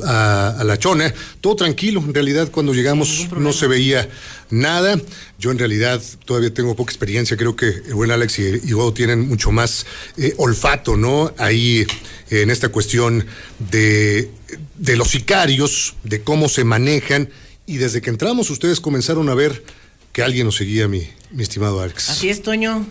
a, 0.04 0.62
La 0.64 0.78
Chona, 0.78 1.12
todo 1.40 1.56
tranquilo. 1.56 2.00
En 2.00 2.14
realidad, 2.14 2.50
cuando 2.50 2.74
llegamos 2.74 3.28
no 3.36 3.52
se 3.52 3.66
veía 3.66 4.08
nada. 4.50 5.00
Yo, 5.38 5.50
en 5.50 5.58
realidad, 5.58 6.02
todavía 6.24 6.52
tengo 6.52 6.74
poca 6.76 6.92
experiencia. 6.92 7.36
Creo 7.36 7.56
que 7.56 7.66
el 7.68 7.94
buen 7.94 8.10
Alex 8.10 8.38
y, 8.38 8.42
y 8.64 8.92
tienen 8.94 9.28
mucho 9.28 9.50
más 9.52 9.86
eh, 10.16 10.34
olfato, 10.38 10.96
¿no? 10.96 11.32
Ahí 11.38 11.86
en 12.30 12.50
esta 12.50 12.68
cuestión 12.68 13.26
de, 13.70 14.30
de 14.76 14.96
los 14.96 15.08
sicarios, 15.08 15.94
de 16.04 16.22
cómo 16.22 16.48
se 16.48 16.64
manejan. 16.64 17.28
Y 17.66 17.78
desde 17.78 18.00
que 18.00 18.10
entramos, 18.10 18.50
ustedes 18.50 18.80
comenzaron 18.80 19.28
a 19.28 19.34
ver 19.34 19.64
que 20.12 20.22
alguien 20.22 20.46
nos 20.46 20.56
seguía, 20.56 20.88
mi, 20.88 21.08
mi 21.30 21.42
estimado 21.42 21.80
Alex. 21.80 22.10
Así 22.10 22.28
es, 22.28 22.42
Toño. 22.42 22.86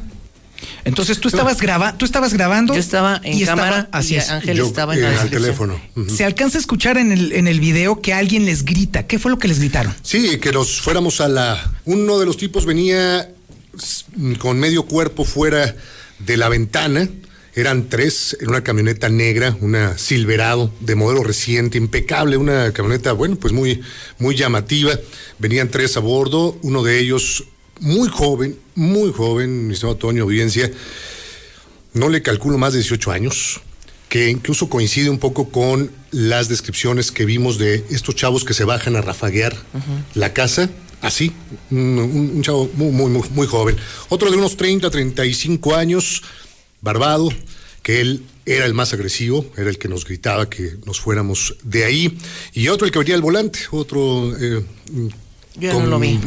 Entonces 0.84 1.20
tú 1.20 1.28
estabas 1.28 1.62
grabando, 1.62 1.98
tú 1.98 2.06
estabas 2.06 2.34
grabando. 2.34 2.74
Yo 2.74 2.80
estaba 2.80 3.20
en 3.24 3.46
cámara 3.46 3.90
y 4.02 4.18
Ángel 4.18 4.60
estaba 4.60 4.96
en 4.96 5.04
el 5.04 5.30
teléfono. 5.30 5.80
Se 6.08 6.26
alcanza 6.26 6.58
a 6.58 6.62
escuchar 6.62 6.98
en 6.98 7.12
el, 7.12 7.32
en 7.34 7.48
el 7.48 7.60
video 7.60 8.02
que 8.02 8.14
alguien 8.14 8.46
les 8.46 8.66
grita. 8.66 9.08
¿Qué 9.08 9.20
fue 9.20 9.32
lo 9.32 9.40
que 9.40 9.48
les 9.48 9.60
gritaron? 9.60 9.94
Sí, 10.02 10.38
que 10.40 10.52
nos 10.52 10.82
fuéramos 10.82 11.22
a 11.22 11.28
la. 11.28 11.74
Uno 11.86 12.20
de 12.20 12.26
los 12.26 12.38
tipos 12.38 12.66
venía 12.66 13.30
con 14.40 14.60
medio 14.60 14.84
cuerpo 14.84 15.26
fuera 15.26 15.76
de 16.20 16.38
la 16.38 16.50
ventana. 16.50 17.08
Eran 17.56 17.88
tres 17.88 18.36
en 18.42 18.50
una 18.50 18.64
camioneta 18.64 19.08
negra, 19.08 19.56
una 19.62 19.98
Silverado 19.98 20.74
de 20.82 20.96
modelo 20.96 21.24
reciente, 21.24 21.78
impecable, 21.78 22.36
una 22.36 22.74
camioneta, 22.74 23.14
bueno, 23.14 23.38
pues 23.38 23.54
muy, 23.54 23.82
muy 24.20 24.36
llamativa. 24.36 24.92
Venían 25.40 25.70
tres 25.70 25.96
a 25.96 26.02
bordo, 26.02 26.58
uno 26.64 26.84
de 26.84 27.00
ellos 27.00 27.46
muy 27.80 28.10
joven, 28.10 28.58
muy 28.76 29.12
joven, 29.12 29.68
mi 29.68 29.74
estimado 29.74 29.98
Toño, 29.98 30.24
audiencia, 30.24 30.72
no 31.94 32.10
le 32.10 32.22
calculo 32.22 32.58
más 32.58 32.74
de 32.74 32.80
18 32.80 33.12
años, 33.12 33.62
que 34.10 34.30
incluso 34.30 34.70
coincide 34.70 35.10
un 35.10 35.20
poco 35.20 35.50
con 35.50 35.92
las 36.12 36.48
descripciones 36.48 37.12
que 37.12 37.26
vimos 37.26 37.58
de 37.58 37.86
estos 37.90 38.16
chavos 38.16 38.44
que 38.44 38.54
se 38.54 38.64
bajan 38.64 38.96
a 38.96 39.02
rafaguear 39.02 39.56
la 40.14 40.34
casa, 40.34 40.70
así, 41.02 41.32
un, 41.72 42.42
chavo 42.42 42.70
muy, 42.76 42.92
muy, 42.92 43.24
muy, 43.30 43.48
joven. 43.48 43.76
Otro 44.10 44.32
de 44.32 44.38
unos 44.38 44.58
30, 44.58 44.90
35 44.90 45.76
años, 45.76 46.22
barbado, 46.82 47.30
que 47.82 48.02
él 48.02 48.24
era 48.46 48.66
el 48.66 48.74
más 48.74 48.94
agresivo, 48.94 49.46
era 49.58 49.70
el 49.70 49.78
que 49.78 49.88
nos 49.88 50.06
gritaba 50.06 50.50
que 50.50 50.78
nos 50.86 51.00
fuéramos 51.00 51.56
de 51.64 51.86
ahí, 51.86 52.18
y 52.54 52.68
otro 52.68 52.86
el 52.86 52.92
que 52.92 53.00
venía 53.00 53.16
al 53.16 53.22
volante, 53.22 53.60
otro... 53.72 54.36
Eh, 54.38 54.64
Yo 55.58 55.80
no 55.80 55.88
lo 55.88 56.00
vi 56.00 56.20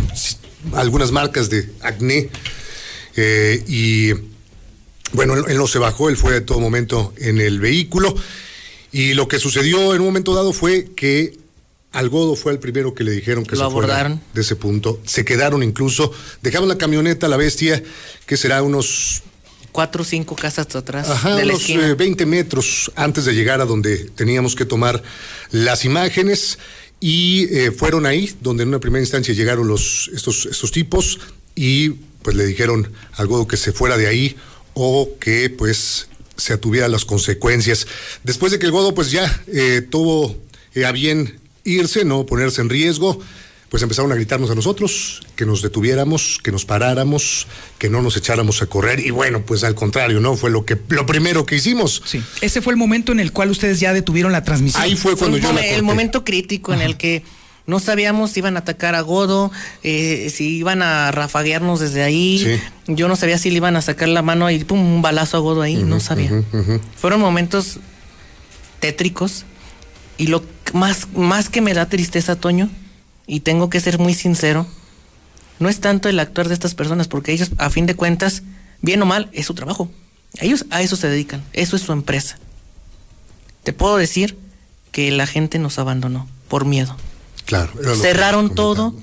algunas 0.74 1.12
marcas 1.12 1.50
de 1.50 1.70
acné. 1.82 2.30
Eh, 3.16 3.64
y 3.66 4.12
bueno, 5.12 5.34
él, 5.34 5.56
no 5.56 5.66
se 5.66 5.78
bajó, 5.78 6.08
él 6.08 6.16
fue 6.16 6.32
de 6.32 6.40
todo 6.40 6.60
momento 6.60 7.12
en 7.16 7.40
el 7.40 7.60
vehículo. 7.60 8.14
Y 8.92 9.14
lo 9.14 9.28
que 9.28 9.38
sucedió 9.38 9.94
en 9.94 10.00
un 10.00 10.06
momento 10.06 10.34
dado 10.34 10.52
fue 10.52 10.90
que 10.96 11.36
al 11.92 12.08
Godo 12.10 12.36
fue 12.36 12.52
el 12.52 12.58
primero 12.58 12.94
que 12.94 13.04
le 13.04 13.12
dijeron 13.12 13.44
que 13.44 13.56
se 13.56 13.62
abordaron. 13.62 14.20
de 14.34 14.40
ese 14.40 14.56
punto. 14.56 15.00
Se 15.04 15.24
quedaron 15.24 15.62
incluso, 15.62 16.12
dejaron 16.42 16.68
la 16.68 16.78
camioneta, 16.78 17.28
la 17.28 17.36
bestia, 17.36 17.82
que 18.26 18.36
será 18.36 18.62
unos 18.62 19.22
cuatro 19.72 20.02
o 20.02 20.04
cinco 20.04 20.36
casas 20.36 20.74
atrás. 20.74 21.08
Ajá, 21.08 21.36
de 21.36 21.44
unos 21.44 21.96
20 21.96 22.22
eh, 22.22 22.26
metros 22.26 22.90
antes 22.94 23.24
de 23.24 23.34
llegar 23.34 23.60
a 23.60 23.64
donde 23.64 24.10
teníamos 24.10 24.54
que 24.54 24.64
tomar 24.64 25.02
las 25.50 25.84
imágenes. 25.84 26.58
Y 27.00 27.44
eh, 27.54 27.70
fueron 27.70 28.06
ahí 28.06 28.34
donde 28.40 28.64
en 28.64 28.70
una 28.70 28.80
primera 28.80 29.02
instancia 29.02 29.34
llegaron 29.34 29.68
los, 29.68 30.10
estos, 30.14 30.46
estos 30.46 30.72
tipos 30.72 31.20
y 31.54 31.90
pues 32.22 32.36
le 32.36 32.44
dijeron 32.46 32.92
algo 33.12 33.46
que 33.46 33.56
se 33.56 33.72
fuera 33.72 33.96
de 33.96 34.06
ahí 34.06 34.36
o 34.74 35.10
que 35.20 35.50
pues 35.50 36.08
se 36.36 36.52
atuviera 36.52 36.88
las 36.88 37.04
consecuencias. 37.04 37.86
Después 38.24 38.52
de 38.52 38.58
que 38.58 38.66
el 38.66 38.72
Godo 38.72 38.94
pues 38.94 39.10
ya 39.10 39.42
eh, 39.48 39.82
tuvo 39.88 40.36
eh, 40.74 40.84
a 40.84 40.92
bien 40.92 41.40
irse, 41.64 42.04
no 42.04 42.26
ponerse 42.26 42.60
en 42.60 42.68
riesgo, 42.68 43.20
pues 43.68 43.82
empezaron 43.82 44.10
a 44.12 44.14
gritarnos 44.14 44.50
a 44.50 44.54
nosotros, 44.54 45.20
que 45.36 45.44
nos 45.44 45.60
detuviéramos, 45.60 46.40
que 46.42 46.52
nos 46.52 46.64
paráramos, 46.64 47.46
que 47.78 47.90
no 47.90 48.00
nos 48.00 48.16
echáramos 48.16 48.62
a 48.62 48.66
correr. 48.66 49.00
Y 49.00 49.10
bueno, 49.10 49.42
pues 49.44 49.62
al 49.62 49.74
contrario, 49.74 50.20
¿no? 50.20 50.36
Fue 50.36 50.50
lo 50.50 50.64
que 50.64 50.78
lo 50.88 51.04
primero 51.04 51.44
que 51.44 51.56
hicimos. 51.56 52.02
Sí. 52.04 52.22
Ese 52.40 52.62
fue 52.62 52.72
el 52.72 52.78
momento 52.78 53.12
en 53.12 53.20
el 53.20 53.32
cual 53.32 53.50
ustedes 53.50 53.78
ya 53.80 53.92
detuvieron 53.92 54.32
la 54.32 54.42
transmisión. 54.42 54.82
Ahí 54.82 54.96
fue 54.96 55.16
cuando 55.16 55.36
yo 55.36 55.50
El 55.58 55.82
momento 55.82 56.24
crítico 56.24 56.72
en 56.72 56.80
el 56.80 56.96
que 56.96 57.22
no 57.66 57.80
sabíamos 57.80 58.30
si 58.30 58.40
iban 58.40 58.56
a 58.56 58.60
atacar 58.60 58.94
a 58.94 59.02
Godo, 59.02 59.52
eh, 59.82 60.32
si 60.34 60.56
iban 60.56 60.80
a 60.80 61.10
rafaguearnos 61.10 61.80
desde 61.80 62.02
ahí. 62.02 62.58
Yo 62.86 63.08
no 63.08 63.16
sabía 63.16 63.36
si 63.36 63.50
le 63.50 63.56
iban 63.56 63.76
a 63.76 63.82
sacar 63.82 64.08
la 64.08 64.22
mano 64.22 64.50
y 64.50 64.64
pum, 64.64 64.80
un 64.80 65.02
balazo 65.02 65.36
a 65.36 65.40
Godo 65.40 65.60
ahí. 65.60 65.76
no 65.76 66.00
sabía. 66.00 66.30
Fueron 66.96 67.20
momentos 67.20 67.80
tétricos. 68.80 69.44
Y 70.16 70.28
lo 70.28 70.42
más, 70.72 71.08
más 71.14 71.50
que 71.50 71.60
me 71.60 71.74
da 71.74 71.88
tristeza, 71.88 72.36
Toño, 72.36 72.70
y 73.28 73.40
tengo 73.40 73.70
que 73.70 73.78
ser 73.78 74.00
muy 74.00 74.14
sincero, 74.14 74.66
no 75.60 75.68
es 75.68 75.80
tanto 75.80 76.08
el 76.08 76.18
actuar 76.18 76.48
de 76.48 76.54
estas 76.54 76.74
personas, 76.74 77.06
porque 77.06 77.32
ellos, 77.32 77.50
a 77.58 77.70
fin 77.70 77.86
de 77.86 77.94
cuentas, 77.94 78.42
bien 78.80 79.00
o 79.02 79.06
mal, 79.06 79.28
es 79.32 79.46
su 79.46 79.54
trabajo. 79.54 79.90
Ellos 80.40 80.66
a 80.70 80.82
eso 80.82 80.96
se 80.96 81.08
dedican, 81.08 81.44
eso 81.52 81.76
es 81.76 81.82
su 81.82 81.92
empresa. 81.92 82.38
Te 83.62 83.72
puedo 83.72 83.98
decir 83.98 84.36
que 84.92 85.10
la 85.10 85.26
gente 85.26 85.58
nos 85.58 85.78
abandonó 85.78 86.26
por 86.48 86.64
miedo. 86.64 86.96
Claro. 87.44 87.70
Cerraron 88.00 88.54
todo, 88.54 88.94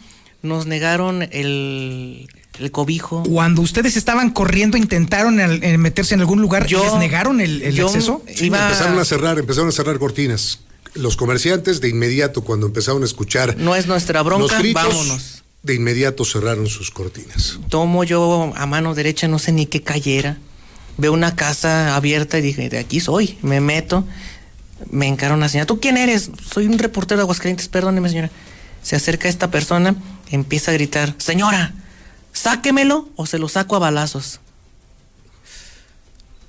nos 0.42 0.66
negaron 0.66 1.24
el, 1.24 2.28
el, 2.60 2.72
cobijo. 2.72 3.24
Cuando 3.24 3.62
ustedes 3.62 3.96
estaban 3.96 4.32
corriendo, 4.32 4.76
intentaron 4.78 5.36
meterse 5.80 6.16
en 6.16 6.22
algún 6.22 6.42
lugar, 6.42 6.70
¿les 6.70 6.94
negaron 6.96 7.42
el, 7.42 7.62
el 7.62 7.80
acceso? 7.80 8.24
empezaron 8.26 8.98
a 8.98 9.06
cerrar, 9.06 9.38
empezaron 9.38 9.70
a 9.70 9.72
cerrar 9.72 10.00
cortinas 10.00 10.65
los 10.96 11.18
comerciantes 11.18 11.82
de 11.82 11.90
inmediato 11.90 12.42
cuando 12.42 12.66
empezaron 12.66 13.04
a 13.04 13.06
escuchar 13.06 13.58
no 13.58 13.76
es 13.76 13.86
nuestra 13.88 14.22
bronca, 14.24 14.60
vámonos. 14.74 15.44
De 15.62 15.74
inmediato 15.74 16.26
cerraron 16.26 16.68
sus 16.68 16.92
cortinas. 16.92 17.60
Tomo 17.70 18.04
yo 18.04 18.54
a 18.56 18.66
mano 18.66 18.94
derecha, 18.94 19.28
no 19.28 19.40
sé 19.40 19.52
ni 19.52 19.66
qué 19.66 19.82
cayera. 19.82 20.38
Veo 20.98 21.12
una 21.12 21.36
casa 21.36 21.96
abierta 21.96 22.38
y 22.38 22.42
dije, 22.42 22.70
de 22.70 22.78
aquí 22.78 23.00
soy. 23.00 23.38
Me 23.42 23.60
meto, 23.62 24.06
me 24.92 25.08
encara 25.08 25.34
una 25.34 25.50
señora. 25.50 25.66
¿Tú 25.66 25.80
quién 25.80 25.98
eres? 25.98 26.30
Soy 26.52 26.68
un 26.68 26.78
reportero 26.78 27.18
de 27.18 27.24
Aguascalientes, 27.24 27.68
perdóneme 27.68 28.10
señora. 28.10 28.30
Se 28.84 28.96
acerca 28.96 29.28
esta 29.28 29.50
persona, 29.50 29.96
empieza 30.30 30.70
a 30.70 30.76
gritar, 30.76 31.16
señora, 31.18 31.74
sáquemelo 32.32 33.10
o 33.16 33.26
se 33.26 33.40
lo 33.40 33.50
saco 33.50 33.76
a 33.76 33.80
balazos 33.80 34.40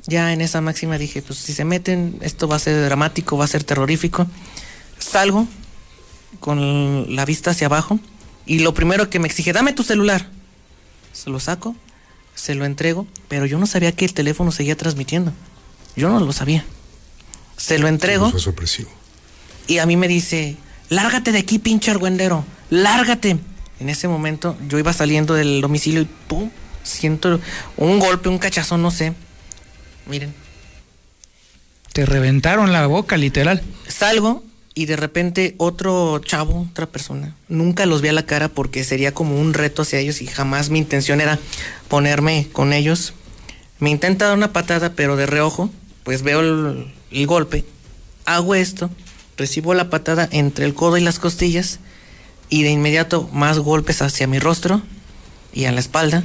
ya 0.07 0.33
en 0.33 0.41
esa 0.41 0.61
máxima 0.61 0.99
dije, 0.99 1.21
pues 1.21 1.39
si 1.39 1.53
se 1.53 1.65
meten, 1.65 2.19
esto 2.21 2.47
va 2.47 2.57
a 2.57 2.61
ser 2.61 2.85
dramático, 2.85 3.37
va 3.37 3.45
a 3.45 3.49
ser 3.49 3.65
terrorífico. 3.65 4.27
Salgo 4.99 5.49
con 6.39 7.15
la 7.15 7.25
vista 7.25 7.51
hacia 7.51 7.67
abajo 7.67 7.99
y 8.47 8.61
lo 8.61 8.73
primero 8.73 9.11
que 9.11 9.19
me 9.19 9.27
exige, 9.27 9.53
dame 9.53 9.73
tu 9.73 9.83
celular. 9.83 10.29
Se 11.13 11.31
lo 11.31 11.41
saco, 11.41 11.75
se 12.35 12.55
lo 12.55 12.65
entrego, 12.65 13.07
pero 13.29 13.47
yo 13.47 13.59
no 13.59 13.67
sabía 13.67 13.93
que 13.93 14.05
el 14.05 14.15
teléfono 14.15 14.53
seguía 14.53 14.77
transmitiendo. 14.77 15.33
Yo 15.97 16.09
no 16.09 16.21
lo 16.21 16.33
sabía. 16.33 16.65
Se 17.57 17.79
lo 17.79 17.89
entrego. 17.89 18.31
Fue 18.31 18.39
sorpresivo. 18.39 18.91
Y 19.67 19.79
a 19.79 19.87
mí 19.87 19.97
me 19.97 20.07
dice, 20.07 20.57
lárgate 20.89 21.33
de 21.33 21.39
aquí, 21.39 21.59
pinche 21.59 21.91
argüendero, 21.91 22.45
lárgate. 22.71 23.39
En 23.81 23.89
ese 23.89 24.07
momento 24.07 24.57
yo 24.69 24.79
iba 24.79 24.93
saliendo 24.93 25.35
del 25.35 25.61
domicilio 25.61 26.03
y 26.03 26.09
pum, 26.29 26.51
siento 26.85 27.41
un 27.77 27.99
golpe, 27.99 28.29
un 28.29 28.39
cachazón, 28.39 28.83
no 28.83 28.91
sé 28.93 29.15
Miren. 30.07 30.35
Te 31.93 32.07
reventaron 32.07 32.73
la 32.73 32.87
boca, 32.87 33.17
literal. 33.17 33.63
Salgo 33.89 34.45
y 34.75 34.85
de 34.85 34.97
repente 34.97 35.55
otro 35.57 36.19
chavo, 36.19 36.69
otra 36.71 36.87
persona, 36.87 37.35
nunca 37.49 37.87
los 37.87 38.03
vi 38.03 38.09
a 38.09 38.13
la 38.13 38.27
cara 38.27 38.51
porque 38.51 38.85
sería 38.85 39.15
como 39.15 39.41
un 39.41 39.55
reto 39.55 39.83
hacia 39.83 40.01
ellos 40.01 40.21
y 40.21 40.27
jamás 40.27 40.69
mi 40.69 40.79
intención 40.79 41.23
era 41.23 41.39
ponerme 41.89 42.49
con 42.53 42.75
ellos. 42.75 43.15
Me 43.79 43.89
intenta 43.89 44.27
dar 44.27 44.37
una 44.37 44.53
patada, 44.53 44.93
pero 44.93 45.17
de 45.17 45.25
reojo, 45.25 45.71
pues 46.05 46.23
veo 46.23 46.41
el, 46.41 47.27
golpe, 47.27 47.65
hago 48.27 48.55
esto 48.55 48.91
recibo 49.39 49.75
la 49.75 49.91
patada 49.91 50.29
entre 50.33 50.65
el 50.65 50.75
codo 50.75 50.97
y 50.97 51.01
las 51.01 51.19
costillas 51.19 51.79
y 52.49 52.63
de 52.63 52.71
inmediato 52.71 53.29
más 53.33 53.59
golpes 53.59 54.03
hacia 54.03 54.27
mi 54.27 54.39
rostro 54.39 54.83
y 55.53 55.65
a 55.65 55.73
la 55.73 55.81
espalda. 55.81 56.25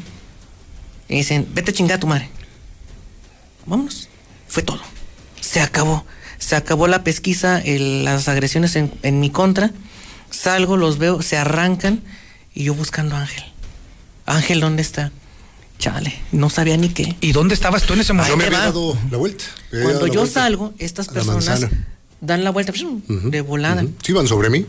Y 1.08 1.16
dicen, 1.16 1.48
vete 1.54 1.72
a 1.72 1.74
chingar 1.74 1.98
a 1.98 2.00
tu 2.00 2.08
madre. 2.08 2.30
Vámonos. 3.66 4.10
Fue 4.48 4.64
todo. 4.64 4.82
Se 5.40 5.62
acabó. 5.62 6.06
Se 6.38 6.56
acabó 6.56 6.88
la 6.88 7.04
pesquisa, 7.04 7.60
el- 7.60 8.04
las 8.04 8.28
agresiones 8.28 8.76
en, 8.76 8.92
en 9.04 9.20
mi 9.20 9.30
contra. 9.30 9.72
Salgo, 10.30 10.78
los 10.78 10.98
veo, 10.98 11.22
se 11.22 11.38
arrancan 11.38 12.02
y 12.54 12.64
yo 12.66 12.74
buscando 12.74 13.16
a 13.16 13.22
Ángel. 13.22 13.44
Ángel, 14.26 14.60
¿dónde 14.60 14.82
está? 14.82 15.12
Chale, 15.78 16.14
no 16.32 16.50
sabía 16.50 16.78
ni 16.78 16.90
qué. 16.90 17.16
¿Y 17.22 17.32
dónde 17.32 17.54
estabas 17.56 17.84
tú 17.84 17.94
en 17.94 18.02
ese 18.02 18.14
Ahí 18.14 18.20
Yo 18.20 18.24
momento? 18.36 18.38
me 18.38 18.46
había 18.46 18.60
dado 18.60 18.98
la 19.10 19.18
vuelta. 19.18 19.44
había 19.72 19.84
Cuando 19.84 20.08
la 20.08 20.14
yo 20.14 20.20
vuelta 20.22 20.42
salgo, 20.42 20.74
estas 20.78 21.08
personas 21.08 21.66
dan 22.22 22.44
la 22.44 22.52
vuelta 22.52 22.72
de 23.08 23.42
volada. 23.42 23.82
Sí, 23.82 24.12
iban 24.12 24.28
sobre 24.28 24.50
mí. 24.50 24.66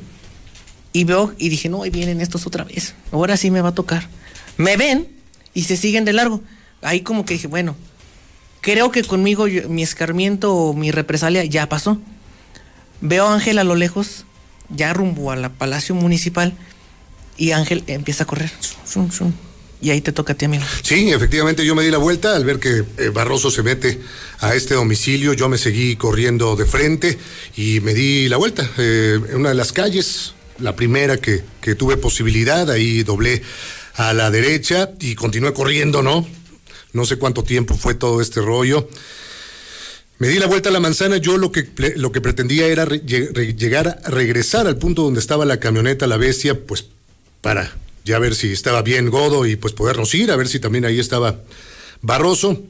Y 0.94 1.04
veo 1.04 1.34
y 1.38 1.48
dije, 1.48 1.68
no, 1.68 1.82
ahí 1.84 1.90
vienen 1.90 2.20
estos 2.20 2.46
otra 2.46 2.64
vez. 2.64 2.94
Ahora 3.12 3.36
sí 3.36 3.50
me 3.50 3.60
va 3.60 3.70
a 3.70 3.74
tocar. 3.74 4.08
Me 4.56 4.76
ven 4.76 5.08
y 5.54 5.64
se 5.64 5.76
siguen 5.76 6.04
de 6.04 6.12
largo. 6.12 6.42
Ahí 6.82 7.00
como 7.00 7.24
que 7.24 7.34
dije, 7.34 7.46
bueno, 7.46 7.76
creo 8.62 8.90
que 8.90 9.02
conmigo 9.04 9.46
yo- 9.48 9.68
mi 9.68 9.82
escarmiento 9.82 10.54
o 10.54 10.72
mi 10.72 10.90
represalia 10.90 11.44
ya 11.44 11.68
pasó. 11.68 12.00
Veo 13.02 13.26
a 13.26 13.34
Ángel 13.34 13.58
a 13.58 13.64
lo 13.64 13.74
lejos, 13.74 14.24
ya 14.70 14.94
rumbo 14.94 15.30
a 15.30 15.36
la 15.36 15.50
Palacio 15.50 15.94
Municipal, 15.94 16.54
y 17.36 17.50
Ángel 17.50 17.84
empieza 17.88 18.24
a 18.24 18.26
correr. 18.26 18.50
Y 19.80 19.90
ahí 19.90 20.00
te 20.00 20.12
toca 20.12 20.34
a 20.34 20.36
ti, 20.36 20.44
amigo. 20.44 20.62
Sí, 20.82 21.10
efectivamente 21.10 21.66
yo 21.66 21.74
me 21.74 21.82
di 21.82 21.90
la 21.90 21.98
vuelta 21.98 22.36
al 22.36 22.44
ver 22.44 22.60
que 22.60 22.84
eh, 22.98 23.08
Barroso 23.12 23.50
se 23.50 23.64
mete 23.64 24.00
a 24.38 24.54
este 24.54 24.74
domicilio, 24.74 25.32
yo 25.32 25.48
me 25.48 25.58
seguí 25.58 25.96
corriendo 25.96 26.54
de 26.54 26.64
frente 26.66 27.18
y 27.56 27.80
me 27.80 27.92
di 27.92 28.28
la 28.28 28.36
vuelta. 28.36 28.68
eh, 28.78 29.18
en 29.30 29.36
una 29.36 29.48
de 29.48 29.56
las 29.56 29.72
calles, 29.72 30.34
la 30.60 30.76
primera 30.76 31.16
que, 31.16 31.42
que 31.60 31.74
tuve 31.74 31.96
posibilidad, 31.96 32.70
ahí 32.70 33.02
doblé 33.02 33.42
a 33.96 34.12
la 34.12 34.30
derecha 34.30 34.90
y 35.00 35.16
continué 35.16 35.52
corriendo, 35.52 36.00
¿no? 36.02 36.24
No 36.92 37.04
sé 37.04 37.16
cuánto 37.16 37.42
tiempo 37.42 37.74
fue 37.74 37.94
todo 37.94 38.20
este 38.20 38.40
rollo. 38.40 38.88
Me 40.18 40.28
di 40.28 40.38
la 40.38 40.46
vuelta 40.46 40.68
a 40.68 40.72
la 40.72 40.80
manzana, 40.80 41.16
yo 41.16 41.36
lo 41.36 41.50
que, 41.50 41.68
lo 41.96 42.12
que 42.12 42.20
pretendía 42.20 42.66
era 42.68 42.84
re- 42.84 43.02
re- 43.32 43.54
llegar 43.54 44.00
regresar 44.06 44.66
al 44.66 44.76
punto 44.76 45.02
donde 45.02 45.18
estaba 45.20 45.44
la 45.44 45.58
camioneta, 45.58 46.06
la 46.06 46.16
bestia, 46.16 46.64
pues 46.66 46.84
para 47.40 47.74
ya 48.04 48.18
ver 48.18 48.34
si 48.34 48.52
estaba 48.52 48.82
bien 48.82 49.10
Godo 49.10 49.46
y 49.46 49.56
pues 49.56 49.72
podernos 49.74 50.14
ir, 50.14 50.30
a 50.30 50.36
ver 50.36 50.48
si 50.48 50.60
también 50.60 50.84
ahí 50.84 51.00
estaba 51.00 51.40
Barroso. 52.02 52.60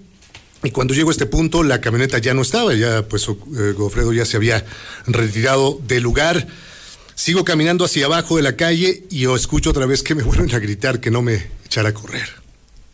Y 0.64 0.70
cuando 0.70 0.95
llego 0.95 1.11
a 1.11 1.12
este 1.12 1.27
punto, 1.27 1.62
la 1.64 1.81
camioneta 1.81 2.18
ya 2.18 2.33
no 2.35 2.43
estaba, 2.43 2.73
ya 2.75 3.03
pues 3.09 3.27
eh, 3.29 3.73
Godofredo 3.77 4.12
ya 4.12 4.25
se 4.25 4.37
había 4.37 4.64
retirado 5.07 5.79
del 5.87 6.03
lugar. 6.05 6.47
Sigo 7.14 7.45
caminando 7.45 7.85
hacia 7.85 8.07
abajo 8.07 8.37
de 8.37 8.43
la 8.43 8.57
calle 8.57 9.05
y 9.11 9.27
escucho 9.33 9.70
otra 9.70 9.85
vez 9.87 10.03
que 10.03 10.14
me 10.14 10.23
vuelven 10.23 10.55
a 10.55 10.59
gritar 10.59 11.01
que 11.01 11.11
no 11.11 11.20
me 11.20 11.49
echara 11.66 11.91
a 11.91 11.95
correr. 11.95 12.41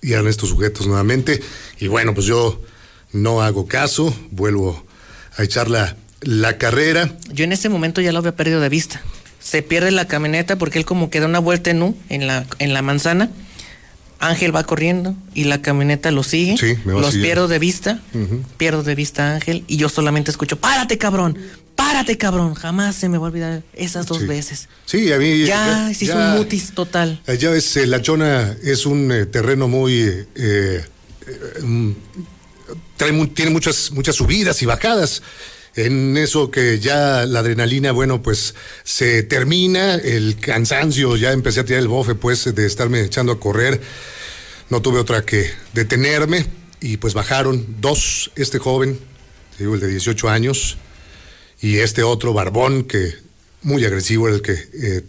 Y 0.02 0.12
eran 0.12 0.26
estos 0.28 0.48
sujetos 0.50 0.86
nuevamente. 0.86 1.40
Y 1.78 1.88
bueno, 1.88 2.14
pues 2.14 2.26
yo 2.26 2.60
no 3.12 3.42
hago 3.42 3.66
caso, 3.66 4.14
vuelvo 4.30 4.84
a 5.36 5.42
echar 5.42 5.68
la, 5.68 5.96
la 6.20 6.58
carrera. 6.58 7.16
Yo 7.32 7.44
en 7.44 7.52
ese 7.52 7.68
momento 7.68 8.00
ya 8.00 8.12
lo 8.12 8.18
había 8.18 8.36
perdido 8.36 8.60
de 8.60 8.68
vista. 8.68 9.02
Se 9.40 9.62
pierde 9.62 9.90
la 9.90 10.06
camioneta 10.06 10.56
porque 10.56 10.78
él 10.78 10.84
como 10.84 11.10
que 11.10 11.20
da 11.20 11.26
una 11.26 11.38
vuelta 11.38 11.70
en 11.70 11.82
U 11.82 11.96
en 12.08 12.26
la, 12.26 12.46
en 12.58 12.74
la 12.74 12.82
manzana. 12.82 13.30
Ángel 14.20 14.54
va 14.54 14.64
corriendo 14.64 15.14
y 15.32 15.44
la 15.44 15.62
camioneta 15.62 16.10
lo 16.10 16.24
sigue. 16.24 16.56
Sí, 16.58 16.74
me 16.84 16.92
va 16.92 17.00
Los 17.00 17.10
siguiendo. 17.12 17.26
pierdo 17.26 17.48
de 17.48 17.58
vista. 17.60 18.00
Pierdo 18.56 18.82
de 18.82 18.94
vista 18.96 19.30
a 19.30 19.34
Ángel 19.36 19.64
y 19.68 19.76
yo 19.76 19.88
solamente 19.88 20.30
escucho, 20.32 20.58
párate 20.58 20.98
cabrón, 20.98 21.38
párate 21.88 22.18
cabrón. 22.18 22.54
Jamás 22.54 22.96
se 22.96 23.08
me 23.08 23.16
va 23.16 23.26
a 23.26 23.30
olvidar 23.30 23.62
esas 23.72 24.06
dos 24.06 24.18
Sí. 24.18 24.26
veces. 24.26 24.68
Sí, 24.84 25.10
a 25.10 25.18
mí. 25.18 25.44
Ya, 25.46 25.90
se 25.94 26.04
hizo 26.04 26.16
un 26.18 26.36
mutis 26.36 26.72
total. 26.74 27.20
Ya 27.38 27.50
ves, 27.50 27.76
eh, 27.78 27.86
La 27.86 28.02
Chona 28.02 28.54
es 28.62 28.84
un 28.84 29.10
eh, 29.10 29.24
terreno 29.26 29.68
muy. 29.68 29.94
eh, 30.02 30.26
eh, 30.34 30.84
mm, 31.62 31.92
trae 32.98 33.26
tiene 33.28 33.50
muchas, 33.50 33.90
muchas 33.92 34.16
subidas 34.16 34.60
y 34.62 34.66
bajadas. 34.66 35.22
En 35.76 36.16
eso 36.16 36.50
que 36.50 36.78
ya 36.80 37.24
la 37.24 37.38
adrenalina, 37.38 37.92
bueno, 37.92 38.20
pues 38.20 38.54
se 38.84 39.22
termina, 39.22 39.94
el 39.94 40.36
cansancio, 40.40 41.16
ya 41.16 41.32
empecé 41.32 41.60
a 41.60 41.64
tirar 41.64 41.80
el 41.80 41.88
bofe, 41.88 42.14
pues, 42.16 42.52
de 42.54 42.66
estarme 42.66 43.00
echando 43.02 43.32
a 43.32 43.40
correr. 43.40 43.80
No 44.70 44.82
tuve 44.82 44.98
otra 44.98 45.22
que 45.24 45.50
detenerme 45.72 46.44
y 46.80 46.96
pues 46.98 47.14
bajaron 47.14 47.64
dos, 47.80 48.30
este 48.36 48.58
joven, 48.58 48.98
digo, 49.58 49.74
el 49.74 49.80
de 49.80 49.88
18 49.88 50.28
años, 50.28 50.76
y 51.60 51.78
este 51.78 52.02
otro 52.02 52.32
barbón 52.32 52.84
que 52.84 53.14
muy 53.62 53.84
agresivo 53.84 54.28
era 54.28 54.36
el 54.36 54.42
que 54.42 54.52
eh, 54.52 55.02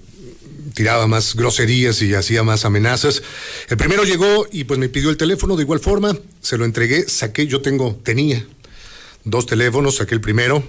tiraba 0.73 1.07
más 1.07 1.35
groserías 1.35 2.01
y 2.01 2.13
hacía 2.13 2.43
más 2.43 2.65
amenazas. 2.65 3.21
El 3.67 3.77
primero 3.77 4.03
llegó 4.03 4.47
y 4.51 4.63
pues 4.63 4.79
me 4.79 4.89
pidió 4.89 5.09
el 5.09 5.17
teléfono 5.17 5.55
de 5.55 5.63
igual 5.63 5.79
forma, 5.79 6.17
se 6.41 6.57
lo 6.57 6.65
entregué, 6.65 7.07
saqué, 7.07 7.47
yo 7.47 7.61
tengo, 7.61 7.99
tenía 8.03 8.45
dos 9.23 9.45
teléfonos, 9.45 9.97
saqué 9.97 10.15
el 10.15 10.21
primero, 10.21 10.67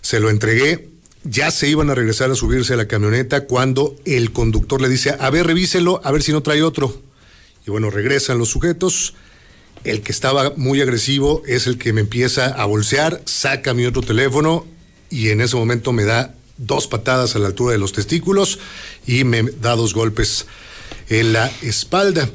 se 0.00 0.20
lo 0.20 0.30
entregué, 0.30 0.88
ya 1.24 1.50
se 1.50 1.68
iban 1.68 1.90
a 1.90 1.94
regresar 1.94 2.30
a 2.30 2.34
subirse 2.34 2.74
a 2.74 2.76
la 2.76 2.88
camioneta 2.88 3.44
cuando 3.44 3.96
el 4.04 4.32
conductor 4.32 4.80
le 4.80 4.88
dice, 4.88 5.14
a 5.18 5.30
ver, 5.30 5.46
revíselo, 5.46 6.00
a 6.04 6.12
ver 6.12 6.22
si 6.22 6.32
no 6.32 6.42
trae 6.42 6.62
otro. 6.62 7.02
Y 7.66 7.70
bueno, 7.70 7.90
regresan 7.90 8.38
los 8.38 8.48
sujetos. 8.48 9.14
El 9.84 10.02
que 10.02 10.12
estaba 10.12 10.52
muy 10.56 10.80
agresivo 10.82 11.42
es 11.46 11.66
el 11.66 11.78
que 11.78 11.92
me 11.92 12.02
empieza 12.02 12.46
a 12.46 12.66
bolsear, 12.66 13.22
saca 13.24 13.72
mi 13.72 13.86
otro 13.86 14.02
teléfono 14.02 14.66
y 15.08 15.30
en 15.30 15.40
ese 15.40 15.56
momento 15.56 15.92
me 15.92 16.04
da 16.04 16.34
dos 16.58 16.86
patadas 16.86 17.34
a 17.34 17.38
la 17.38 17.46
altura 17.46 17.72
de 17.72 17.78
los 17.78 17.92
testículos 17.92 18.58
y 19.06 19.24
me 19.24 19.42
da 19.42 19.76
dos 19.76 19.94
golpes 19.94 20.46
en 21.08 21.32
la 21.32 21.50
espalda. 21.62 22.28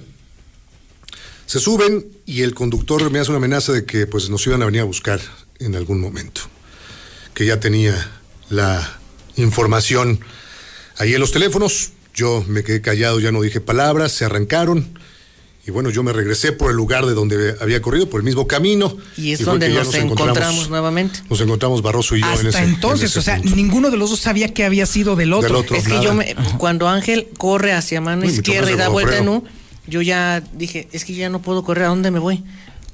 Se 1.46 1.60
suben 1.60 2.08
y 2.26 2.41
el 2.41 2.56
conductor 2.56 3.12
me 3.12 3.20
hace 3.20 3.30
una 3.30 3.38
amenaza 3.38 3.72
de 3.72 3.86
que 3.86 4.08
pues 4.08 4.30
nos 4.30 4.46
iban 4.48 4.64
a 4.64 4.66
venir 4.66 4.82
a 4.82 4.86
buscar 4.86 5.22
en 5.60 5.76
algún 5.76 6.02
momento, 6.02 6.41
que 7.36 7.46
ya 7.46 7.60
tenía 7.60 8.12
la 8.50 9.00
información 9.36 10.20
ahí 10.98 11.14
en 11.14 11.20
los 11.20 11.32
teléfonos. 11.32 11.91
Yo 12.16 12.43
me 12.48 12.64
quedé 12.64 12.82
callado, 12.82 13.20
ya 13.20 13.32
no 13.32 13.41
dije 13.41 13.62
palabras, 13.62 14.14
se 14.14 14.26
arrancaron. 14.26 14.98
Y 15.68 15.72
bueno, 15.72 15.89
yo 15.89 16.03
me 16.03 16.13
regresé 16.13 16.51
por 16.51 16.70
el 16.70 16.78
lugar 16.78 17.07
de 17.07 17.13
donde 17.16 17.55
había 17.59 17.82
corrido, 17.82 18.07
por 18.07 18.20
el 18.20 18.26
mismo 18.26 18.45
camino. 18.45 18.95
Y 19.18 19.32
es 19.32 19.43
donde 19.43 19.70
nos, 19.70 19.95
encontramos, 19.95 20.70
nuevamente. 20.70 21.22
Nos 21.28 21.41
encontramos 21.41 21.82
Barroso 21.82 22.16
y 22.16 22.22
yo 22.22 22.28
en 22.28 22.34
Hasta 22.34 22.49
ese 22.49 22.57
en 22.59 22.70
entonces, 22.76 23.09
ese 23.09 23.20
o 23.20 23.22
sea, 23.24 23.38
punto. 23.38 23.55
ninguno 23.55 23.89
de 23.89 23.97
los 23.97 24.11
dos 24.11 24.20
sabía 24.20 24.53
que 24.53 24.63
había 24.63 24.86
sido 24.86 25.16
del 25.16 25.34
otro. 25.34 25.47
Del 25.47 25.55
otro. 25.57 25.76
Es 25.76 25.88
que 25.88 26.03
yo 26.03 26.13
me, 26.13 26.36
cuando 26.59 26.88
Ángel 26.88 27.30
corre 27.38 27.74
hacia 27.74 27.99
mano 27.99 28.28
Uy, 28.28 28.32
izquierda 28.32 28.72
y 28.72 28.76
da 28.76 28.89
vuelta 28.89 29.18
en. 29.18 29.28
U, 29.28 29.43
yo 29.88 30.03
ya 30.03 30.43
dije, 30.53 30.88
es 30.91 31.03
que 31.03 31.16
ya 31.16 31.30
no 31.30 31.41
puedo 31.41 31.63
correr, 31.63 31.86
¿a 31.86 31.88
dónde 31.88 32.11
me 32.11 32.20
voy? 32.20 32.43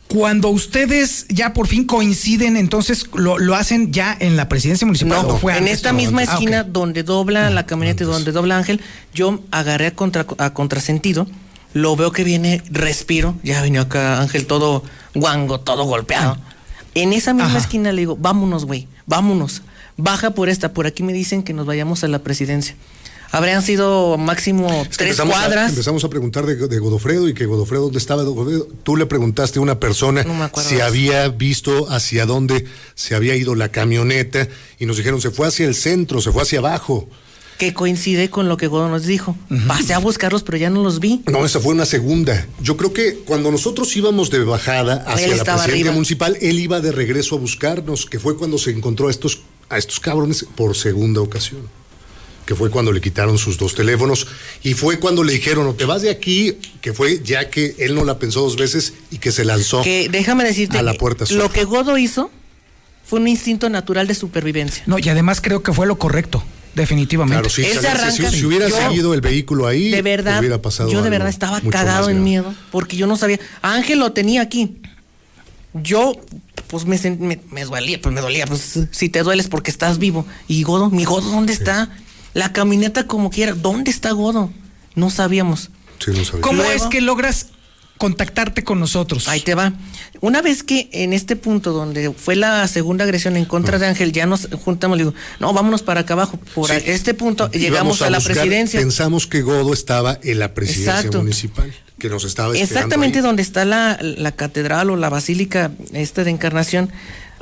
Cuando 0.07 0.47
ustedes 0.49 1.25
ya 1.27 1.53
por 1.53 1.67
fin 1.67 1.85
coinciden, 1.85 2.55
entonces 2.55 3.05
lo, 3.13 3.37
lo 3.37 3.55
hacen 3.55 3.91
ya 3.91 4.15
en 4.17 4.37
la 4.37 4.47
presidencia 4.47 4.85
municipal. 4.85 5.23
No, 5.23 5.35
¿o 5.35 5.37
fue 5.37 5.53
en 5.53 5.59
antes? 5.59 5.75
esta 5.75 5.91
No, 5.91 5.97
misma 5.97 6.21
antes. 6.21 6.29
Ah, 6.29 6.37
esquina 6.37 6.63
donde 6.63 7.03
dobla 7.03 7.49
la 7.49 7.65
camioneta 7.65 8.03
y 8.03 8.07
donde 8.07 8.31
dobla 8.31 8.57
Ángel, 8.57 8.81
yo 9.13 9.41
agarré 9.51 9.87
a, 9.87 9.95
contra, 9.95 10.25
a 10.37 10.53
contrasentido, 10.53 11.27
lo 11.73 11.95
veo 11.95 12.11
que 12.11 12.23
viene, 12.23 12.61
respiro, 12.69 13.35
ya 13.43 13.61
vino 13.61 13.81
acá 13.81 14.19
Ángel 14.21 14.45
todo 14.47 14.83
guango, 15.13 15.59
todo 15.59 15.83
golpeado. 15.85 16.37
En 16.95 17.13
esa 17.13 17.33
misma 17.33 17.49
Ajá. 17.49 17.57
esquina 17.59 17.91
le 17.91 18.01
digo, 18.01 18.17
vámonos, 18.19 18.65
güey, 18.65 18.87
vámonos, 19.05 19.61
baja 19.97 20.31
por 20.31 20.49
esta, 20.49 20.73
por 20.73 20.87
aquí 20.87 21.03
me 21.03 21.13
dicen 21.13 21.43
que 21.43 21.53
nos 21.53 21.65
vayamos 21.65 22.03
a 22.03 22.07
la 22.09 22.19
presidencia. 22.19 22.75
Habrían 23.33 23.61
sido 23.61 24.17
máximo 24.17 24.67
Es 24.69 24.89
que 24.89 24.95
tres 24.97 25.11
empezamos 25.11 25.35
a- 25.35 25.39
cuadras. 25.39 25.69
empezamos 25.69 26.03
a 26.03 26.09
preguntar 26.09 26.45
de, 26.45 26.67
de 26.67 26.79
Godofredo 26.79 27.29
y 27.29 27.33
que 27.33 27.45
Godofredo, 27.45 27.83
¿dónde 27.83 27.97
estaba 27.99 28.23
Godofredo? 28.23 28.67
Tú 28.83 28.97
le 28.97 29.05
preguntaste 29.05 29.59
a 29.59 29.61
una 29.61 29.79
persona 29.79 30.23
No 30.23 30.51
si 30.61 30.81
había 30.81 31.29
visto 31.29 31.89
hacia 31.89 32.25
dónde 32.25 32.65
se 32.93 33.15
había 33.15 33.37
ido 33.37 33.55
la 33.55 33.69
camioneta 33.69 34.49
y 34.79 34.85
nos 34.85 34.97
dijeron, 34.97 35.21
se 35.21 35.31
fue 35.31 35.47
hacia 35.47 35.65
el 35.65 35.75
centro, 35.75 36.19
se 36.19 36.33
fue 36.33 36.41
hacia 36.41 36.59
abajo. 36.59 37.07
Que 37.61 37.75
coincide 37.75 38.31
con 38.31 38.49
lo 38.49 38.57
que 38.57 38.65
Godo 38.65 38.89
nos 38.89 39.05
dijo. 39.05 39.37
Pasé 39.67 39.93
a 39.93 39.99
buscarlos, 39.99 40.41
pero 40.41 40.57
ya 40.57 40.71
no 40.71 40.81
los 40.81 40.99
vi. 40.99 41.21
No, 41.31 41.45
esa 41.45 41.59
fue 41.59 41.75
una 41.75 41.85
segunda. 41.85 42.47
Yo 42.59 42.75
creo 42.75 42.91
que 42.91 43.17
cuando 43.17 43.51
nosotros 43.51 43.95
íbamos 43.95 44.31
de 44.31 44.43
bajada 44.43 45.03
hacia 45.05 45.27
la 45.27 45.43
presidencia 45.43 45.63
arriba. 45.65 45.91
municipal, 45.91 46.35
él 46.41 46.57
iba 46.57 46.81
de 46.81 46.91
regreso 46.91 47.35
a 47.35 47.37
buscarnos, 47.37 48.07
que 48.07 48.17
fue 48.17 48.35
cuando 48.35 48.57
se 48.57 48.71
encontró 48.71 49.09
a 49.09 49.11
estos, 49.11 49.43
a 49.69 49.77
estos 49.77 49.99
cabrones 49.99 50.43
por 50.55 50.75
segunda 50.75 51.21
ocasión. 51.21 51.69
Que 52.47 52.55
fue 52.55 52.71
cuando 52.71 52.91
le 52.91 52.99
quitaron 52.99 53.37
sus 53.37 53.59
dos 53.59 53.75
teléfonos. 53.75 54.25
Y 54.63 54.73
fue 54.73 54.97
cuando 54.97 55.23
le 55.23 55.33
dijeron, 55.33 55.67
o 55.67 55.75
te 55.75 55.85
vas 55.85 56.01
de 56.01 56.09
aquí, 56.09 56.57
que 56.81 56.93
fue 56.93 57.21
ya 57.23 57.51
que 57.51 57.75
él 57.77 57.93
no 57.93 58.05
la 58.05 58.17
pensó 58.17 58.41
dos 58.41 58.55
veces 58.55 58.95
y 59.11 59.19
que 59.19 59.31
se 59.31 59.45
lanzó. 59.45 59.83
Que 59.83 60.09
déjame 60.09 60.45
decirte, 60.45 60.79
A 60.79 60.81
la 60.81 60.95
puerta 60.95 61.25
lo 61.29 61.51
que 61.51 61.65
Godo 61.65 61.99
hizo 61.99 62.31
fue 63.05 63.19
un 63.19 63.27
instinto 63.27 63.69
natural 63.69 64.07
de 64.07 64.15
supervivencia. 64.15 64.83
No, 64.87 64.97
y 64.97 65.07
además 65.09 65.41
creo 65.41 65.61
que 65.61 65.73
fue 65.73 65.85
lo 65.85 65.99
correcto, 65.99 66.43
definitivamente. 66.75 67.33
Claro, 67.41 67.47
Él 67.47 67.51
si, 67.51 67.63
se 67.63 67.79
hubiera- 67.79 67.91
arranca. 68.05 68.29
si- 68.31 68.37
si 68.39 68.45
hubiera 68.45 68.67
Yo- 68.69 68.77
seguido 68.77 69.13
el 69.13 69.21
vehículo 69.21 69.67
ahí, 69.67 69.89
De 69.91 70.01
verdad, 70.01 70.39
hubiera 70.39 70.61
pasado 70.61 70.89
yo 70.91 71.01
de 71.01 71.09
verdad 71.09 71.29
estaba 71.29 71.59
cagado 71.61 72.09
en 72.09 72.23
miedo, 72.23 72.53
porque 72.71 72.97
yo 72.97 73.07
no 73.07 73.17
sabía. 73.17 73.39
Ángel 73.61 73.99
lo 73.99 74.11
tenía 74.13 74.41
aquí. 74.41 74.77
Yo 75.73 76.13
pues 76.67 76.85
me, 76.85 76.97
me, 77.17 77.39
me, 77.51 77.65
dolía, 77.65 77.99
pues 78.01 78.13
me 78.15 78.21
dolía, 78.21 78.45
pues 78.45 78.79
si 78.91 79.09
te 79.09 79.23
dueles 79.23 79.47
porque 79.49 79.71
estás 79.71 79.97
vivo. 79.99 80.25
Y 80.47 80.63
Godo, 80.63 80.89
mi 80.89 81.03
Godo, 81.03 81.29
¿dónde 81.29 81.51
está? 81.53 81.89
La 82.33 82.53
camioneta 82.53 83.07
como 83.07 83.29
quiera, 83.29 83.53
¿dónde 83.53 83.91
está 83.91 84.11
Godo? 84.11 84.51
No 84.95 85.09
sabíamos. 85.09 85.69
Sí, 85.99 86.11
no 86.11 86.23
sabíamos. 86.23 86.41
¿Cómo 86.41 86.63
es 86.63 86.83
que 86.83 87.01
logras 87.01 87.47
contactarte 88.01 88.63
con 88.63 88.79
nosotros? 88.79 89.27
Ahí 89.27 89.41
te 89.41 89.53
va. 89.53 89.73
Una 90.21 90.41
vez 90.41 90.63
que 90.63 90.89
en 90.91 91.13
este 91.13 91.35
punto 91.35 91.71
donde 91.71 92.11
fue 92.11 92.35
la 92.35 92.67
segunda 92.67 93.03
agresión 93.03 93.37
en 93.37 93.45
contra 93.45 93.77
de 93.77 93.85
Ángel, 93.85 94.11
ya 94.11 94.25
nos 94.25 94.49
juntamos, 94.65 94.97
le 94.97 95.03
digo, 95.03 95.15
no, 95.39 95.53
vámonos 95.53 95.83
para 95.83 96.01
acá 96.01 96.15
abajo. 96.15 96.39
Por 96.55 96.71
este 96.71 97.13
punto 97.13 97.51
llegamos 97.51 98.01
a, 98.01 98.09
la 98.09 98.19
presidencia. 98.19 98.79
Pensamos 98.79 99.27
que 99.27 99.43
Godo 99.43 99.71
estaba 99.71 100.17
en 100.23 100.39
la 100.39 100.55
presidencia 100.55 101.11
municipal, 101.11 101.71
que 101.99 102.09
nos 102.09 102.23
estaba 102.23 102.57
Exactamente 102.57 103.21
donde 103.21 103.43
está 103.43 103.65
la, 103.65 103.99
la, 104.01 104.31
catedral 104.31 104.89
o 104.89 104.95
la 104.95 105.09
basílica 105.09 105.69
esta 105.93 106.23
de 106.23 106.31
Encarnación. 106.31 106.89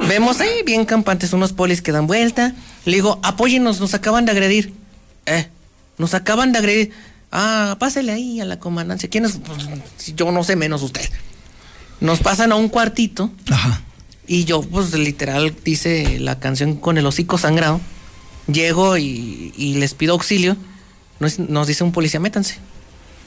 Vemos 0.09 0.41
ahí 0.41 0.63
bien 0.65 0.83
campantes 0.83 1.31
unos 1.31 1.53
polis 1.53 1.81
que 1.81 1.93
dan 1.93 2.05
vuelta. 2.05 2.53
Le 2.83 2.95
digo, 2.95 3.21
apóyenos, 3.23 3.79
nos 3.79 3.93
acaban 3.93 4.25
de 4.25 4.33
agredir. 4.33 4.73
Eh, 5.25 5.47
nos 5.97 6.13
acaban 6.13 6.51
de 6.51 6.59
agredir. 6.59 6.91
Ah, 7.31 7.77
pásele 7.79 8.11
ahí 8.11 8.39
a 8.39 8.45
la 8.45 8.59
comandancia. 8.59 9.09
¿Quién 9.09 9.25
es? 9.25 9.37
Pues, 9.37 10.15
yo 10.15 10.31
no 10.31 10.43
sé 10.43 10.55
menos 10.55 10.81
usted. 10.81 11.07
Nos 12.01 12.19
pasan 12.19 12.51
a 12.51 12.55
un 12.55 12.69
cuartito. 12.69 13.31
Ajá. 13.49 13.81
Y 14.27 14.45
yo, 14.45 14.61
pues 14.61 14.93
literal, 14.93 15.55
dice 15.63 16.19
la 16.19 16.39
canción 16.39 16.75
con 16.75 16.97
el 16.97 17.05
hocico 17.05 17.37
sangrado. 17.37 17.81
Llego 18.45 18.97
y, 18.97 19.75
les 19.77 19.93
pido 19.95 20.13
auxilio. 20.13 20.55
Nos, 21.19 21.67
dice 21.67 21.83
un 21.83 21.91
policía, 21.91 22.19
métanse. 22.19 22.57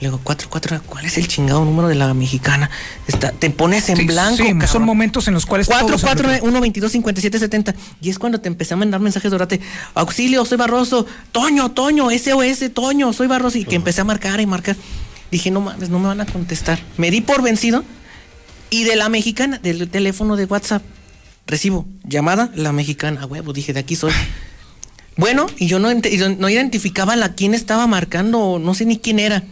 Le 0.01 0.09
digo, 0.09 0.21
4, 0.25 0.49
4, 0.51 0.83
¿cuál 0.87 1.05
es 1.05 1.19
el 1.19 1.29
chingado 1.29 1.65
número 1.65 1.87
de 1.87 1.95
la 1.95 2.13
mexicana? 2.15 2.69
Está, 3.07 3.31
te 3.31 3.49
pones 3.51 3.89
en 3.89 4.07
blanco. 4.07 4.43
Sí, 4.43 4.53
son 4.67 4.83
momentos 4.83 5.29
en 5.29 5.35
los 5.35 5.47
cuales. 5.47 5.69
4, 5.69 5.97
4, 6.01 6.31
1, 6.43 6.61
22, 6.61 6.93
57, 6.93 7.39
70. 7.39 7.75
Y 8.01 8.11
es 8.11 8.19
cuando 8.19 8.41
te 8.41 8.49
empecé 8.49 8.75
a 8.75 8.77
mandar 8.77 9.01
mensajes 9.01 9.31
durante 9.31 9.61
auxilio, 9.95 10.45
soy 10.45 10.59
Barroso, 10.59 11.07
Toño, 11.31 11.71
Toño, 11.71 12.09
SOS, 12.11 12.75
Toño, 12.75 13.13
soy 13.13 13.29
Barroso. 13.29 13.57
Y 13.57 13.65
que 13.65 13.77
empecé 13.77 14.01
a 14.01 14.05
marcar 14.05 14.41
y 14.41 14.47
marcar. 14.47 14.77
Dije, 15.31 15.53
no 15.53 15.61
mames, 15.61 15.89
no 15.91 16.01
me 16.01 16.09
van 16.09 16.21
a 16.21 16.27
contestar. 16.27 16.81
Me 16.97 17.13
di 17.13 17.21
por 17.21 17.43
vencido. 17.43 17.85
Y 18.71 18.83
de 18.83 18.97
la 18.97 19.09
mexicana, 19.09 19.59
del 19.59 19.89
teléfono 19.89 20.35
de 20.35 20.47
WhatsApp, 20.47 20.83
recibo 21.47 21.87
llamada, 22.03 22.51
la 22.57 22.73
mexicana, 22.73 23.25
huevo, 23.27 23.53
dije, 23.53 23.73
de 23.73 23.81
aquí 23.81 23.95
soy. 23.95 24.13
Bueno, 25.17 25.47
y 25.57 25.69
yo 25.69 25.79
no, 25.79 25.89
no 25.93 26.49
identificaba 26.49 27.13
a 27.13 27.17
la 27.17 27.35
quién 27.35 27.55
estaba 27.55 27.87
marcando, 27.87 28.59
no 28.59 28.75
sé 28.75 28.85
ni 28.85 28.99
quién 28.99 29.21
era. 29.21 29.45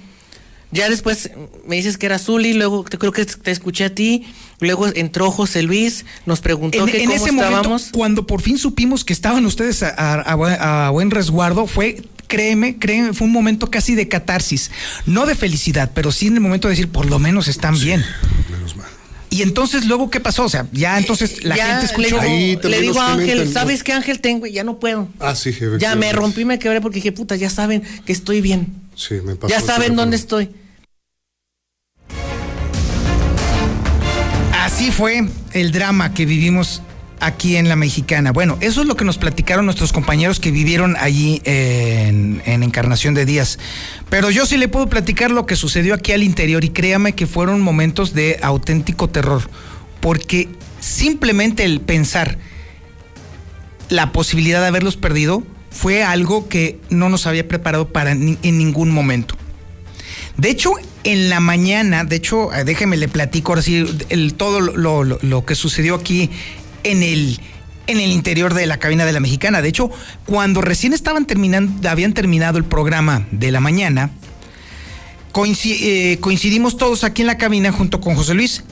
Ya 0.72 0.88
después 0.88 1.30
me 1.66 1.76
dices 1.76 1.98
que 1.98 2.06
era 2.06 2.18
Zuli, 2.18 2.54
luego 2.54 2.82
te, 2.84 2.96
creo 2.96 3.12
que 3.12 3.26
te 3.26 3.50
escuché 3.50 3.84
a 3.84 3.94
ti, 3.94 4.24
luego 4.58 4.86
entró 4.88 5.30
José 5.30 5.62
Luis, 5.62 6.06
nos 6.24 6.40
preguntó 6.40 6.78
en, 6.78 6.86
que 6.86 7.02
en 7.02 7.12
ese 7.12 7.30
Momento, 7.30 7.76
cuando 7.92 8.26
por 8.26 8.40
fin 8.40 8.56
supimos 8.56 9.04
que 9.04 9.12
estaban 9.12 9.44
ustedes 9.44 9.82
a, 9.82 10.90
buen 10.90 11.10
resguardo, 11.10 11.66
fue 11.66 12.02
créeme, 12.26 12.78
créeme, 12.78 13.12
fue 13.12 13.26
un 13.26 13.32
momento 13.32 13.70
casi 13.70 13.94
de 13.94 14.08
catarsis, 14.08 14.70
no 15.04 15.26
de 15.26 15.34
felicidad, 15.34 15.90
pero 15.94 16.10
sí 16.10 16.28
en 16.28 16.34
el 16.34 16.40
momento 16.40 16.68
de 16.68 16.72
decir, 16.72 16.88
por 16.88 17.04
lo 17.04 17.18
menos 17.18 17.48
están 17.48 17.78
bien. 17.78 18.02
Menos 18.50 18.74
mal. 18.74 18.88
Y 19.28 19.42
entonces 19.42 19.84
luego 19.84 20.08
qué 20.08 20.20
pasó, 20.20 20.44
o 20.44 20.48
sea, 20.48 20.66
ya 20.72 20.98
entonces 20.98 21.44
la 21.44 21.54
gente 21.56 21.86
escuchó. 21.86 22.20
Le 22.22 22.80
digo, 22.80 22.98
a 22.98 23.12
Ángel, 23.12 23.50
¿sabes 23.52 23.82
qué 23.82 23.92
Ángel 23.92 24.20
tengo? 24.20 24.46
Ya 24.46 24.64
no 24.64 24.78
puedo. 24.78 25.08
Ah, 25.20 25.34
sí, 25.34 25.54
Ya 25.78 25.94
me 25.96 26.12
rompí, 26.12 26.46
me 26.46 26.58
quebré 26.58 26.80
porque 26.80 26.96
dije, 26.96 27.12
puta, 27.12 27.36
ya 27.36 27.50
saben 27.50 27.82
que 28.06 28.12
estoy 28.12 28.40
bien. 28.40 28.74
Sí, 28.94 29.14
me 29.24 29.36
pasó. 29.36 29.52
Ya 29.52 29.60
saben 29.60 29.96
dónde 29.96 30.16
estoy. 30.16 30.50
Así 34.82 34.90
fue 34.90 35.28
el 35.52 35.70
drama 35.70 36.12
que 36.12 36.26
vivimos 36.26 36.82
aquí 37.20 37.54
en 37.54 37.68
la 37.68 37.76
mexicana. 37.76 38.32
Bueno, 38.32 38.58
eso 38.60 38.80
es 38.80 38.88
lo 38.88 38.96
que 38.96 39.04
nos 39.04 39.16
platicaron 39.16 39.64
nuestros 39.64 39.92
compañeros 39.92 40.40
que 40.40 40.50
vivieron 40.50 40.96
allí 40.98 41.40
en, 41.44 42.42
Encarnación 42.44 43.14
de 43.14 43.24
Díaz. 43.24 43.60
Pero 44.10 44.32
yo 44.32 44.44
sí 44.44 44.56
le 44.56 44.66
puedo 44.66 44.88
platicar 44.88 45.30
lo 45.30 45.46
que 45.46 45.54
sucedió 45.54 45.94
aquí 45.94 46.10
al 46.10 46.24
interior 46.24 46.64
y 46.64 46.70
créame 46.70 47.12
que 47.12 47.28
fueron 47.28 47.60
momentos 47.60 48.12
de 48.12 48.40
auténtico 48.42 49.08
terror, 49.08 49.48
porque 50.00 50.48
simplemente 50.80 51.62
el 51.62 51.80
pensar 51.80 52.38
la 53.88 54.10
posibilidad 54.10 54.62
de 54.62 54.66
haberlos 54.66 54.96
perdido 54.96 55.44
fue 55.70 56.02
algo 56.02 56.48
que 56.48 56.80
no 56.90 57.08
nos 57.08 57.28
había 57.28 57.46
preparado 57.46 57.86
para 57.92 58.10
en 58.10 58.40
ningún 58.42 58.90
momento. 58.90 59.36
De 60.36 60.50
hecho, 60.50 60.72
en 61.04 61.28
la 61.28 61.40
mañana, 61.40 62.04
de 62.04 62.16
hecho, 62.16 62.52
eh, 62.54 62.64
déjeme 62.64 62.96
le 62.96 63.08
platico 63.08 63.54
el, 63.56 64.34
todo 64.34 64.60
lo, 64.60 65.44
que 65.44 65.54
sucedió 65.54 65.96
aquí 65.96 66.30
en 66.84 67.02
el, 67.02 67.40
en 67.86 68.00
el 68.00 68.10
interior 68.10 68.54
de 68.54 68.66
la 68.66 68.78
cabina 68.78 69.04
de 69.04 69.12
la 69.12 69.20
mexicana. 69.20 69.62
De 69.62 69.68
hecho, 69.68 69.90
cuando 70.24 70.62
recién 70.62 70.92
estaban 70.92 71.26
terminando, 71.26 71.88
habían 71.88 72.14
terminado 72.14 72.58
el 72.58 72.64
programa 72.64 73.26
de 73.30 73.50
la 73.52 73.60
mañana, 73.60 74.10
eh, 75.34 76.18
coincidimos 76.20 76.76
todos 76.76 77.04
aquí 77.04 77.22
en 77.22 77.26
la 77.26 77.38
cabina 77.38 77.72
junto 77.72 78.00
con 78.00 78.14
José 78.14 78.34
Luis 78.34 78.64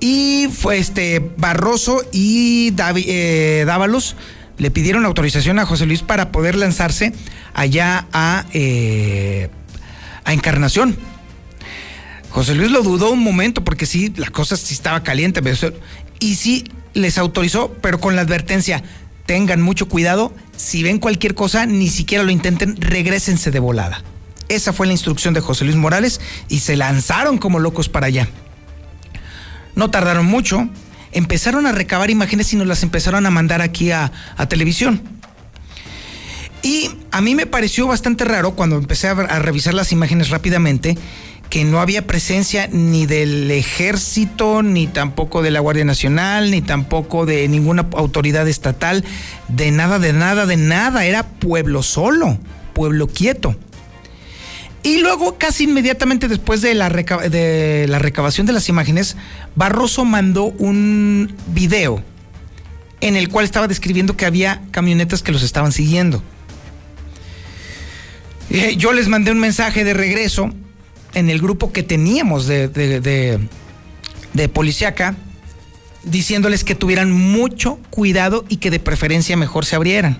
y 0.00 0.48
fue 0.52 0.78
este 0.78 1.20
Barroso 1.36 2.02
y 2.12 2.74
eh, 2.76 3.64
Dávalos 3.66 4.16
le 4.58 4.70
pidieron 4.70 5.06
autorización 5.06 5.58
a 5.58 5.66
José 5.66 5.86
Luis 5.86 6.02
para 6.02 6.32
poder 6.32 6.54
lanzarse 6.54 7.12
allá 7.54 8.06
a, 8.12 8.44
Encarnación 10.32 10.96
José 12.30 12.54
Luis 12.54 12.70
lo 12.70 12.82
dudó 12.82 13.10
un 13.10 13.22
momento 13.22 13.64
porque 13.64 13.86
sí, 13.86 14.12
la 14.16 14.30
cosa 14.30 14.56
sí 14.56 14.72
estaba 14.72 15.02
caliente. 15.02 15.42
Y 16.20 16.36
sí 16.36 16.64
les 16.94 17.18
autorizó, 17.18 17.72
pero 17.82 18.00
con 18.00 18.14
la 18.16 18.22
advertencia, 18.22 18.82
tengan 19.26 19.60
mucho 19.60 19.88
cuidado, 19.88 20.32
si 20.56 20.82
ven 20.82 20.98
cualquier 20.98 21.34
cosa, 21.34 21.66
ni 21.66 21.88
siquiera 21.88 22.24
lo 22.24 22.30
intenten, 22.30 22.80
regresense 22.80 23.50
de 23.50 23.58
volada. 23.58 24.02
Esa 24.48 24.72
fue 24.72 24.86
la 24.86 24.92
instrucción 24.92 25.34
de 25.34 25.40
José 25.40 25.64
Luis 25.64 25.76
Morales 25.76 26.20
y 26.48 26.60
se 26.60 26.76
lanzaron 26.76 27.38
como 27.38 27.58
locos 27.58 27.88
para 27.88 28.06
allá. 28.06 28.28
No 29.74 29.90
tardaron 29.90 30.26
mucho, 30.26 30.68
empezaron 31.12 31.66
a 31.66 31.72
recabar 31.72 32.10
imágenes 32.10 32.52
y 32.52 32.56
nos 32.56 32.66
las 32.66 32.82
empezaron 32.82 33.26
a 33.26 33.30
mandar 33.30 33.60
aquí 33.60 33.90
a, 33.90 34.12
a 34.36 34.48
televisión. 34.48 35.02
Y 36.62 36.90
a 37.10 37.20
mí 37.20 37.34
me 37.34 37.46
pareció 37.46 37.86
bastante 37.86 38.24
raro 38.24 38.54
cuando 38.54 38.76
empecé 38.76 39.08
a, 39.08 39.14
revisar 39.14 39.74
las 39.74 39.92
imágenes 39.92 40.30
rápidamente 40.30 40.96
que 41.48 41.64
no 41.64 41.80
había 41.80 42.06
presencia 42.06 42.68
ni 42.70 43.06
del 43.06 43.50
ejército, 43.50 44.62
ni 44.62 44.86
tampoco 44.86 45.42
de 45.42 45.50
la 45.50 45.58
Guardia 45.58 45.84
Nacional, 45.84 46.50
ni 46.52 46.62
tampoco 46.62 47.26
de 47.26 47.48
ninguna 47.48 47.88
autoridad 47.94 48.46
estatal, 48.46 49.04
de 49.48 49.72
nada, 49.72 49.98
de 49.98 50.12
nada, 50.12 50.46
de 50.46 50.56
nada, 50.56 51.04
era 51.06 51.24
pueblo 51.24 51.82
solo, 51.82 52.38
pueblo 52.72 53.08
quieto. 53.08 53.56
Y 54.84 54.98
luego, 54.98 55.38
casi 55.38 55.64
inmediatamente 55.64 56.28
después 56.28 56.62
de 56.62 56.74
la, 56.74 56.88
de 56.88 57.86
la 57.88 57.98
recabación 57.98 58.46
de 58.46 58.52
las 58.52 58.68
imágenes, 58.68 59.16
Barroso 59.56 60.04
mandó 60.04 60.44
un 60.44 61.34
video 61.48 62.02
en 63.00 63.16
el 63.16 63.28
cual 63.28 63.44
estaba 63.44 63.66
describiendo 63.66 64.16
que 64.16 64.24
había 64.24 64.62
camionetas 64.70 65.22
que 65.22 65.32
los 65.32 65.42
estaban 65.42 65.72
siguiendo. 65.72 66.22
Eh, 68.50 68.74
yo 68.76 68.92
les 68.92 69.08
mandé 69.08 69.30
un 69.30 69.38
mensaje 69.38 69.84
de 69.84 69.94
regreso 69.94 70.50
en 71.14 71.30
el 71.30 71.40
grupo 71.40 71.72
que 71.72 71.82
teníamos 71.82 72.46
de, 72.46 72.68
de, 72.68 73.00
de, 73.00 73.40
diciéndoles 76.02 76.64
que 76.64 76.74
tuvieran 76.74 77.12
mucho 77.12 77.78
cuidado 77.90 78.44
y 78.48 78.56
que 78.56 78.70
de 78.70 78.80
preferencia 78.80 79.36
mejor 79.36 79.64
se 79.66 79.76
abrieran. 79.76 80.18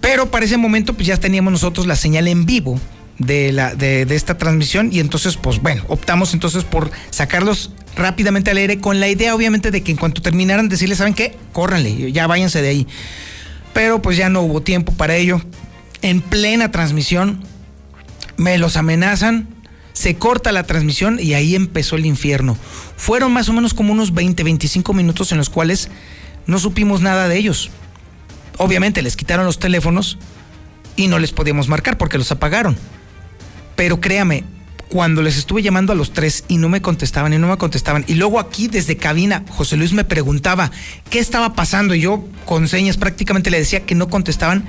Pero 0.00 0.30
para 0.30 0.44
ese 0.44 0.56
momento 0.56 0.94
pues 0.94 1.06
ya 1.06 1.16
teníamos 1.16 1.52
nosotros 1.52 1.86
la 1.86 1.94
señal 1.94 2.26
en 2.26 2.46
vivo 2.46 2.80
de, 3.18 3.52
la, 3.52 3.74
de, 3.74 4.06
de, 4.06 4.16
esta 4.16 4.38
transmisión 4.38 4.90
y 4.92 4.98
entonces 5.00 5.36
pues 5.36 5.60
bueno, 5.60 5.84
optamos 5.88 6.32
entonces 6.32 6.64
por 6.64 6.90
sacarlos 7.10 7.72
rápidamente 7.96 8.50
al 8.50 8.56
aire 8.56 8.78
con 8.78 8.98
la 8.98 9.08
idea 9.08 9.34
obviamente 9.34 9.70
de 9.70 9.82
que 9.82 9.92
en 9.92 9.98
cuanto 9.98 10.22
terminaran 10.22 10.68
decirles, 10.68 10.98
¿saben 10.98 11.14
qué? 11.14 11.36
Córranle, 11.52 12.10
ya 12.12 12.26
váyanse 12.26 12.62
de 12.62 12.68
ahí. 12.68 12.86
Pero 13.74 14.02
pues 14.02 14.16
ya 14.16 14.28
no 14.28 14.40
hubo 14.42 14.62
tiempo 14.62 14.92
para 14.92 15.16
ello. 15.16 15.40
En 16.02 16.20
plena 16.22 16.70
transmisión 16.70 17.42
me 18.36 18.56
los 18.56 18.76
amenazan, 18.76 19.48
se 19.92 20.16
corta 20.16 20.50
la 20.50 20.62
transmisión 20.62 21.18
y 21.20 21.34
ahí 21.34 21.54
empezó 21.54 21.96
el 21.96 22.06
infierno. 22.06 22.56
Fueron 22.96 23.32
más 23.32 23.48
o 23.48 23.52
menos 23.52 23.74
como 23.74 23.92
unos 23.92 24.14
20, 24.14 24.42
25 24.42 24.94
minutos 24.94 25.32
en 25.32 25.38
los 25.38 25.50
cuales 25.50 25.88
no 26.46 26.58
supimos 26.58 27.02
nada 27.02 27.28
de 27.28 27.36
ellos. 27.36 27.70
Obviamente 28.56 29.02
les 29.02 29.16
quitaron 29.16 29.44
los 29.44 29.58
teléfonos 29.58 30.16
y 30.96 31.08
no 31.08 31.18
les 31.18 31.32
podíamos 31.32 31.68
marcar 31.68 31.98
porque 31.98 32.18
los 32.18 32.32
apagaron. 32.32 32.76
Pero 33.76 34.00
créame, 34.00 34.44
cuando 34.88 35.22
les 35.22 35.36
estuve 35.36 35.62
llamando 35.62 35.92
a 35.92 35.96
los 35.96 36.12
tres 36.12 36.44
y 36.48 36.56
no 36.56 36.68
me 36.68 36.82
contestaban 36.82 37.32
y 37.32 37.38
no 37.38 37.48
me 37.48 37.58
contestaban, 37.58 38.04
y 38.08 38.14
luego 38.14 38.40
aquí 38.40 38.68
desde 38.68 38.96
cabina 38.96 39.44
José 39.48 39.76
Luis 39.76 39.92
me 39.92 40.04
preguntaba 40.04 40.70
qué 41.10 41.18
estaba 41.18 41.54
pasando 41.54 41.94
y 41.94 42.00
yo 42.00 42.24
con 42.44 42.68
señas 42.68 42.96
prácticamente 42.96 43.50
le 43.50 43.58
decía 43.58 43.86
que 43.86 43.94
no 43.94 44.08
contestaban, 44.08 44.64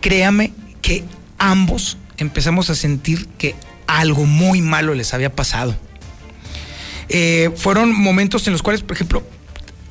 créame 0.00 0.52
que 0.84 1.02
ambos 1.38 1.96
empezamos 2.18 2.68
a 2.68 2.74
sentir 2.74 3.26
que 3.38 3.54
algo 3.86 4.26
muy 4.26 4.60
malo 4.60 4.92
les 4.92 5.14
había 5.14 5.34
pasado. 5.34 5.74
Eh, 7.08 7.50
fueron 7.56 7.94
momentos 7.94 8.46
en 8.46 8.52
los 8.52 8.62
cuales, 8.62 8.82
por 8.82 8.94
ejemplo, 8.94 9.22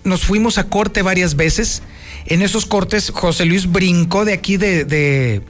nos 0.03 0.21
fuimos 0.21 0.59
a 0.59 0.65
corte 0.65 1.01
varias 1.01 1.35
veces. 1.35 1.81
En 2.27 2.43
esos 2.43 2.67
cortes, 2.67 3.09
José 3.09 3.45
Luis 3.45 3.71
brincó 3.71 4.23
de 4.23 4.33
aquí 4.33 4.57
de, 4.57 4.85
de, 4.85 5.41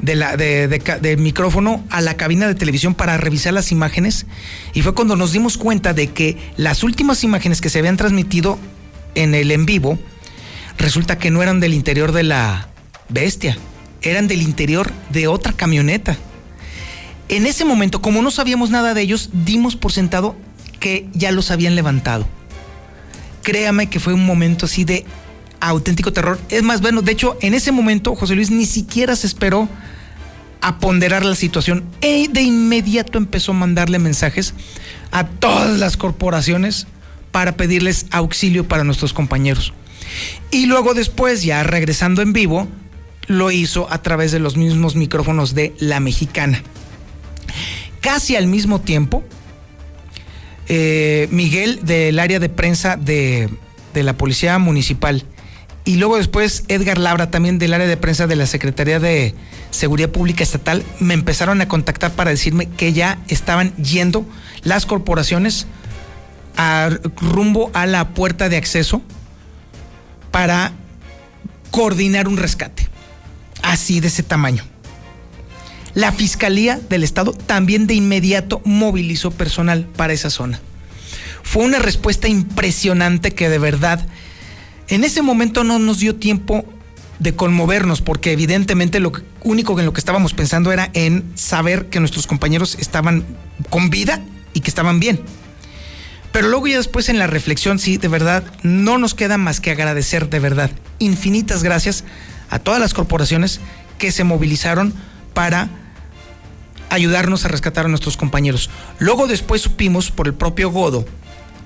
de 0.00 0.14
la, 0.16 0.36
de, 0.36 0.66
de, 0.66 1.16
micrófono 1.16 1.84
a 1.90 2.00
la 2.00 2.16
cabina 2.16 2.48
de 2.48 2.56
televisión 2.56 2.94
para 2.94 3.16
revisar 3.18 3.52
las 3.52 3.70
imágenes. 3.70 4.26
Y 4.74 4.82
fue 4.82 4.94
cuando 4.94 5.14
nos 5.14 5.30
dimos 5.30 5.58
cuenta 5.58 5.94
de 5.94 6.08
que 6.08 6.36
las 6.56 6.82
últimas 6.82 7.22
imágenes 7.22 7.60
que 7.60 7.70
se 7.70 7.78
habían 7.78 7.96
transmitido 7.96 8.58
en 9.14 9.36
el 9.36 9.52
en 9.52 9.64
vivo, 9.64 9.96
resulta 10.76 11.18
que 11.18 11.30
no 11.30 11.40
eran 11.40 11.60
del 11.60 11.74
interior 11.74 12.10
de 12.10 12.24
la 12.24 12.68
bestia, 13.08 13.58
eran 14.02 14.28
del 14.28 14.42
interior 14.42 14.92
de 15.10 15.28
otra 15.28 15.52
camioneta. 15.52 16.16
En 17.28 17.46
ese 17.46 17.64
momento, 17.64 18.00
como 18.00 18.22
no 18.22 18.30
sabíamos 18.30 18.70
nada 18.70 18.94
de 18.94 19.02
ellos, 19.02 19.30
dimos 19.32 19.76
por 19.76 19.92
sentado 19.92 20.36
que 20.80 21.08
ya 21.12 21.32
los 21.32 21.50
habían 21.50 21.74
levantado. 21.74 22.26
Créame 23.42 23.90
que 23.90 24.00
fue 24.00 24.14
un 24.14 24.24
momento 24.24 24.66
así 24.66 24.84
de 24.84 25.04
auténtico 25.60 26.12
terror. 26.12 26.38
Es 26.48 26.62
más, 26.62 26.80
bueno, 26.80 27.02
de 27.02 27.12
hecho, 27.12 27.36
en 27.40 27.54
ese 27.54 27.72
momento 27.72 28.14
José 28.14 28.34
Luis 28.34 28.50
ni 28.50 28.66
siquiera 28.66 29.16
se 29.16 29.26
esperó 29.26 29.68
a 30.60 30.78
ponderar 30.78 31.24
la 31.24 31.34
situación. 31.34 31.84
E 32.00 32.28
de 32.28 32.42
inmediato 32.42 33.18
empezó 33.18 33.52
a 33.52 33.56
mandarle 33.56 33.98
mensajes 33.98 34.54
a 35.10 35.26
todas 35.26 35.78
las 35.78 35.96
corporaciones 35.96 36.86
para 37.30 37.56
pedirles 37.56 38.06
auxilio 38.10 38.66
para 38.66 38.84
nuestros 38.84 39.12
compañeros. 39.12 39.72
Y 40.50 40.66
luego 40.66 40.94
después, 40.94 41.42
ya 41.42 41.62
regresando 41.62 42.22
en 42.22 42.32
vivo, 42.32 42.68
lo 43.28 43.50
hizo 43.50 43.86
a 43.92 44.02
través 44.02 44.32
de 44.32 44.40
los 44.40 44.56
mismos 44.56 44.96
micrófonos 44.96 45.54
de 45.54 45.74
La 45.78 46.00
Mexicana. 46.00 46.62
Casi 48.00 48.34
al 48.36 48.46
mismo 48.46 48.80
tiempo, 48.80 49.22
eh, 50.68 51.28
Miguel 51.30 51.80
del 51.84 52.18
área 52.18 52.40
de 52.40 52.48
prensa 52.48 52.96
de, 52.96 53.48
de, 53.94 54.02
la 54.02 54.16
Policía 54.16 54.58
Municipal 54.58 55.24
y 55.84 55.96
luego 55.96 56.16
después 56.18 56.64
Edgar 56.68 56.98
Labra 56.98 57.30
también 57.30 57.58
del 57.58 57.72
área 57.72 57.86
de 57.86 57.96
prensa 57.96 58.26
de 58.26 58.36
la 58.36 58.46
Secretaría 58.46 59.00
de 59.00 59.34
Seguridad 59.70 60.10
Pública 60.10 60.42
Estatal 60.42 60.84
me 61.00 61.14
empezaron 61.14 61.60
a 61.62 61.68
contactar 61.68 62.12
para 62.12 62.30
decirme 62.30 62.68
que 62.68 62.92
ya 62.92 63.18
estaban 63.28 63.74
yendo 63.76 64.26
las 64.62 64.84
corporaciones 64.84 65.66
a, 66.56 66.90
rumbo 67.16 67.70
a 67.72 67.86
la 67.86 68.10
puerta 68.10 68.48
de 68.48 68.58
acceso 68.58 69.00
para 70.30 70.72
coordinar 71.70 72.28
un 72.28 72.36
rescate 72.36 72.87
así 73.62 74.00
de 74.00 74.08
ese 74.08 74.22
tamaño. 74.22 74.64
La 75.94 76.12
Fiscalía 76.12 76.78
del 76.88 77.02
Estado 77.02 77.32
también 77.32 77.86
de 77.86 77.94
inmediato 77.94 78.60
movilizó 78.64 79.30
personal 79.30 79.86
para 79.96 80.12
esa 80.12 80.30
zona. 80.30 80.60
Fue 81.42 81.64
una 81.64 81.78
respuesta 81.78 82.28
impresionante 82.28 83.32
que 83.32 83.48
de 83.48 83.58
verdad 83.58 84.06
en 84.88 85.04
ese 85.04 85.22
momento 85.22 85.64
no 85.64 85.78
nos 85.78 85.98
dio 85.98 86.14
tiempo 86.16 86.64
de 87.18 87.34
conmovernos 87.34 88.00
porque 88.00 88.32
evidentemente 88.32 89.00
lo 89.00 89.12
único 89.42 89.78
en 89.78 89.86
lo 89.86 89.92
que 89.92 90.00
estábamos 90.00 90.34
pensando 90.34 90.72
era 90.72 90.90
en 90.92 91.24
saber 91.34 91.86
que 91.86 92.00
nuestros 92.00 92.26
compañeros 92.26 92.76
estaban 92.78 93.24
con 93.70 93.90
vida 93.90 94.22
y 94.54 94.60
que 94.60 94.70
estaban 94.70 95.00
bien. 95.00 95.20
Pero 96.32 96.48
luego 96.48 96.68
ya 96.68 96.76
después 96.76 97.08
en 97.08 97.18
la 97.18 97.26
reflexión, 97.26 97.78
sí, 97.78 97.96
de 97.96 98.08
verdad, 98.08 98.44
no 98.62 98.98
nos 98.98 99.14
queda 99.14 99.38
más 99.38 99.60
que 99.60 99.70
agradecer 99.70 100.28
de 100.28 100.38
verdad 100.38 100.70
infinitas 100.98 101.62
gracias 101.62 102.04
a 102.50 102.58
todas 102.58 102.80
las 102.80 102.94
corporaciones 102.94 103.60
que 103.98 104.12
se 104.12 104.24
movilizaron 104.24 104.94
para 105.34 105.68
ayudarnos 106.90 107.44
a 107.44 107.48
rescatar 107.48 107.86
a 107.86 107.88
nuestros 107.88 108.16
compañeros. 108.16 108.70
Luego 108.98 109.26
después 109.26 109.62
supimos 109.62 110.10
por 110.10 110.26
el 110.26 110.34
propio 110.34 110.70
Godo, 110.70 111.04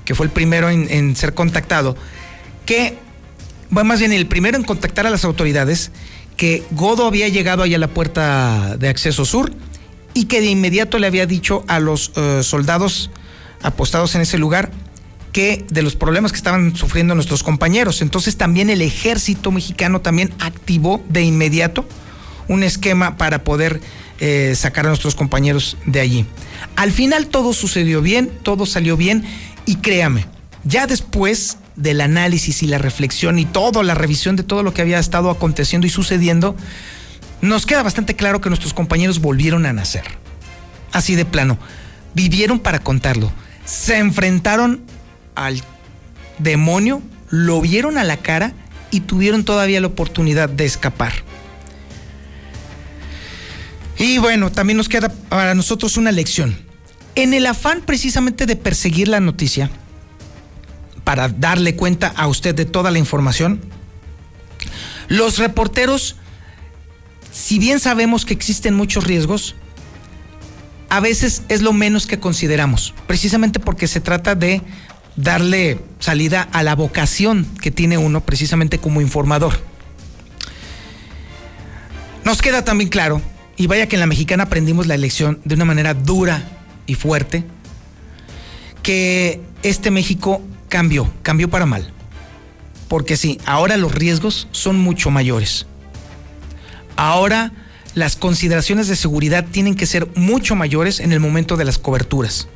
que 0.05 0.15
fue 0.15 0.27
el 0.27 0.33
primero 0.33 0.69
en, 0.69 1.17
ser 1.17 1.35
contactado, 1.35 1.97
que, 2.67 2.99
más 3.71 4.01
bien 4.01 4.13
el 4.13 4.27
primero 4.27 4.57
en 4.57 4.65
contactar 4.65 5.07
a 5.07 5.11
las 5.11 5.25
autoridades, 5.25 5.93
que 6.37 6.65
Godo 6.73 7.07
había 7.07 7.29
llegado 7.29 7.63
ahí 7.63 7.75
a 7.75 7.79
la 7.79 7.89
puerta 7.89 8.77
de 8.79 8.89
acceso 8.89 9.25
sur 9.25 9.53
y 10.15 10.25
que 10.25 10.41
de 10.41 10.49
inmediato 10.49 10.99
le 10.99 11.07
había 11.07 11.27
dicho 11.27 11.65
a 11.69 11.79
los 11.79 12.17
uh, 12.17 12.43
soldados 12.43 13.11
apostados 13.63 14.15
en 14.15 14.23
ese 14.23 14.39
lugar 14.39 14.71
que 15.33 15.65
de 15.71 15.83
los 15.83 15.97
problemas 15.97 16.31
que 16.31 16.37
estaban 16.37 16.77
sufriendo 16.77 17.15
nuestros 17.15 17.43
compañeros. 17.43 18.03
Entonces 18.03 18.37
también 18.37 18.71
el 18.71 18.83
ejército 18.83 19.51
mexicano 19.51 20.01
también 20.01 20.33
activó 20.39 21.03
de 21.09 21.23
inmediato 21.23 21.87
un 22.49 22.63
esquema 22.63 23.17
para 23.17 23.45
poder 23.45 23.81
eh, 24.21 24.55
sacar 24.57 24.85
a 24.85 24.89
nuestros 24.89 25.15
compañeros 25.15 25.77
de 25.87 26.01
allí. 26.01 26.27
Al 26.77 26.93
final 26.93 27.27
todo 27.27 27.53
sucedió 27.53 28.03
bien, 28.03 28.31
todo 28.43 28.67
salió 28.67 28.97
bien 28.97 29.25
y 29.65 29.77
créame, 29.77 30.27
ya 30.65 30.87
después 30.87 31.59
del 31.77 32.01
análisis 32.01 32.63
y 32.63 32.67
la 32.67 32.79
reflexión 32.79 33.39
y 33.39 33.47
toda 33.47 33.83
la 33.83 33.95
revisión 33.95 34.37
de 34.37 34.43
todo 34.43 34.63
lo 34.63 34.75
que 34.75 34.83
había 34.83 34.99
estado 34.99 35.31
aconteciendo 35.31 35.87
y 35.87 35.91
sucediendo, 35.91 36.57
nos 37.41 37.65
queda 37.67 37.83
bastante 37.83 38.15
claro 38.15 38.41
que 38.41 38.51
nuestros 38.51 38.75
compañeros 38.75 39.21
volvieron 39.21 39.67
a 39.67 39.73
nacer. 39.73 40.05
Así 40.93 41.15
de 41.15 41.25
plano, 41.25 41.59
vivieron 42.15 42.59
para 42.59 42.81
contarlo, 42.81 43.33
se 43.65 43.99
enfrentaron 43.99 44.83
al 45.35 45.63
demonio, 46.39 47.03
lo 47.31 47.61
vieron 47.61 47.99
a 47.99 48.05
la 48.05 48.19
cara 48.19 48.53
y 48.91 49.01
tuvieron 49.01 49.45
todavía 49.45 49.81
la 49.81 49.87
oportunidad 49.87 50.49
de 50.49 50.65
escapar. 50.65 51.13
Y 53.99 54.19
bueno, 54.19 54.51
también 54.51 54.77
nos 54.77 54.89
queda 54.89 55.09
para 55.29 55.55
nosotros 55.55 55.97
una 55.97 56.13
lección. 56.13 56.57
En 57.15 57.35
el 57.35 57.47
afán 57.47 57.83
precisamente 57.83 58.47
de 58.47 58.57
perseguir 58.57 59.09
la 59.09 59.21
noticia, 59.21 59.71
para 61.05 61.29
darle 61.29 61.77
cuenta 61.77 62.09
a 62.09 62.27
usted 62.29 62.55
de 62.55 62.65
toda 62.65 62.91
la 62.91 62.99
información, 62.99 63.61
los 65.09 65.39
reporteros, 65.39 66.17
si 67.33 67.59
bien 67.59 67.81
sabemos 67.81 68.25
que 68.25 68.35
existen 68.35 68.75
muchos 68.75 69.05
riesgos, 69.05 69.57
a 70.89 71.01
veces 71.01 71.43
es 71.49 71.63
lo 71.63 71.73
menos 71.73 72.07
que 72.07 72.19
consideramos, 72.19 72.95
precisamente 73.07 73.59
porque 73.59 73.89
se 73.89 74.01
trata 74.01 74.35
de 74.35 74.63
darle 75.17 75.79
salida 75.99 76.49
a 76.53 76.63
la 76.63 76.75
vocación 76.75 77.47
que 77.61 77.71
tiene 77.71 77.99
uno 77.99 78.25
precisamente 78.25 78.79
como 78.79 79.01
informador. 79.01 79.61
Nos 82.25 82.41
queda 82.41 82.65
también 82.65 82.89
claro, 82.89 83.21
y 83.57 83.67
vaya 83.67 83.89
que 83.89 83.97
en 83.97 84.01
la 84.01 84.07
mexicana 84.07 84.45
aprendimos 84.45 84.87
la 84.87 84.95
elección 84.95 85.41
de 85.45 85.55
una 85.55 85.65
manera 85.65 85.95
dura 85.95 86.43
y 86.87 86.95
fuerte, 86.95 87.45
que 88.83 89.41
este 89.63 89.91
México 89.91 90.43
cambió, 90.69 91.13
cambió 91.23 91.51
para 91.51 91.67
mal. 91.67 91.93
Porque 92.89 93.17
sí, 93.17 93.39
ahora 93.47 93.77
los 93.77 93.95
riesgos 93.95 94.49
son 94.53 94.79
mucho 94.79 95.11
mayores. 95.11 95.67
Ahora 96.97 97.53
las 97.95 98.17
consideraciones 98.17 98.89
de 98.89 98.97
seguridad 98.97 99.45
tienen 99.51 99.75
que 99.75 99.87
ser 99.87 100.09
mucho 100.17 100.55
mayores 100.55 101.01
en 101.01 101.13
el 101.13 101.21
momento 101.21 101.57
de 101.57 101.65
las 101.65 101.79
coberturas. 101.79 102.49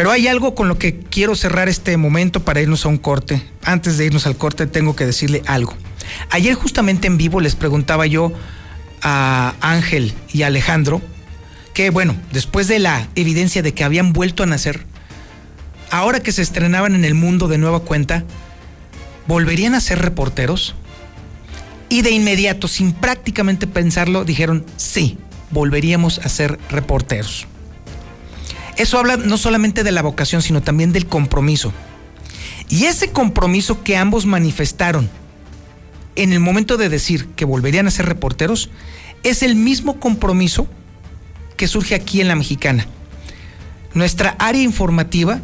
Pero 0.00 0.12
hay 0.12 0.28
algo 0.28 0.54
con 0.54 0.66
lo 0.66 0.78
que 0.78 0.98
quiero 0.98 1.36
cerrar 1.36 1.68
este 1.68 1.94
momento 1.98 2.42
para 2.42 2.62
irnos 2.62 2.86
a 2.86 2.88
un 2.88 2.96
corte. 2.96 3.42
Antes 3.62 3.98
de 3.98 4.06
irnos 4.06 4.26
al 4.26 4.34
corte 4.34 4.66
tengo 4.66 4.96
que 4.96 5.04
decirle 5.04 5.42
algo. 5.44 5.76
Ayer 6.30 6.54
justamente 6.54 7.06
en 7.06 7.18
vivo 7.18 7.38
les 7.38 7.54
preguntaba 7.54 8.06
yo 8.06 8.32
a 9.02 9.52
Ángel 9.60 10.14
y 10.32 10.42
a 10.42 10.46
Alejandro 10.46 11.02
que, 11.74 11.90
bueno, 11.90 12.16
después 12.32 12.66
de 12.66 12.78
la 12.78 13.08
evidencia 13.14 13.60
de 13.60 13.74
que 13.74 13.84
habían 13.84 14.14
vuelto 14.14 14.42
a 14.42 14.46
nacer, 14.46 14.86
ahora 15.90 16.20
que 16.20 16.32
se 16.32 16.40
estrenaban 16.40 16.94
en 16.94 17.04
el 17.04 17.12
mundo 17.12 17.46
de 17.46 17.58
nueva 17.58 17.80
cuenta, 17.80 18.24
¿volverían 19.26 19.74
a 19.74 19.80
ser 19.80 19.98
reporteros? 19.98 20.76
Y 21.90 22.00
de 22.00 22.12
inmediato, 22.12 22.68
sin 22.68 22.92
prácticamente 22.92 23.66
pensarlo, 23.66 24.24
dijeron, 24.24 24.64
sí, 24.78 25.18
volveríamos 25.50 26.20
a 26.20 26.30
ser 26.30 26.58
reporteros. 26.70 27.46
Eso 28.80 28.98
habla 28.98 29.18
no 29.18 29.36
solamente 29.36 29.84
de 29.84 29.92
la 29.92 30.00
vocación, 30.00 30.40
sino 30.40 30.62
también 30.62 30.90
del 30.90 31.04
compromiso. 31.04 31.70
Y 32.70 32.86
ese 32.86 33.10
compromiso 33.10 33.82
que 33.82 33.98
ambos 33.98 34.24
manifestaron 34.24 35.10
en 36.16 36.32
el 36.32 36.40
momento 36.40 36.78
de 36.78 36.88
decir 36.88 37.26
que 37.36 37.44
volverían 37.44 37.86
a 37.86 37.90
ser 37.90 38.06
reporteros, 38.06 38.70
es 39.22 39.42
el 39.42 39.54
mismo 39.54 40.00
compromiso 40.00 40.66
que 41.58 41.68
surge 41.68 41.94
aquí 41.94 42.22
en 42.22 42.28
la 42.28 42.36
mexicana. 42.36 42.86
Nuestra 43.92 44.34
área 44.38 44.62
informativa 44.62 45.42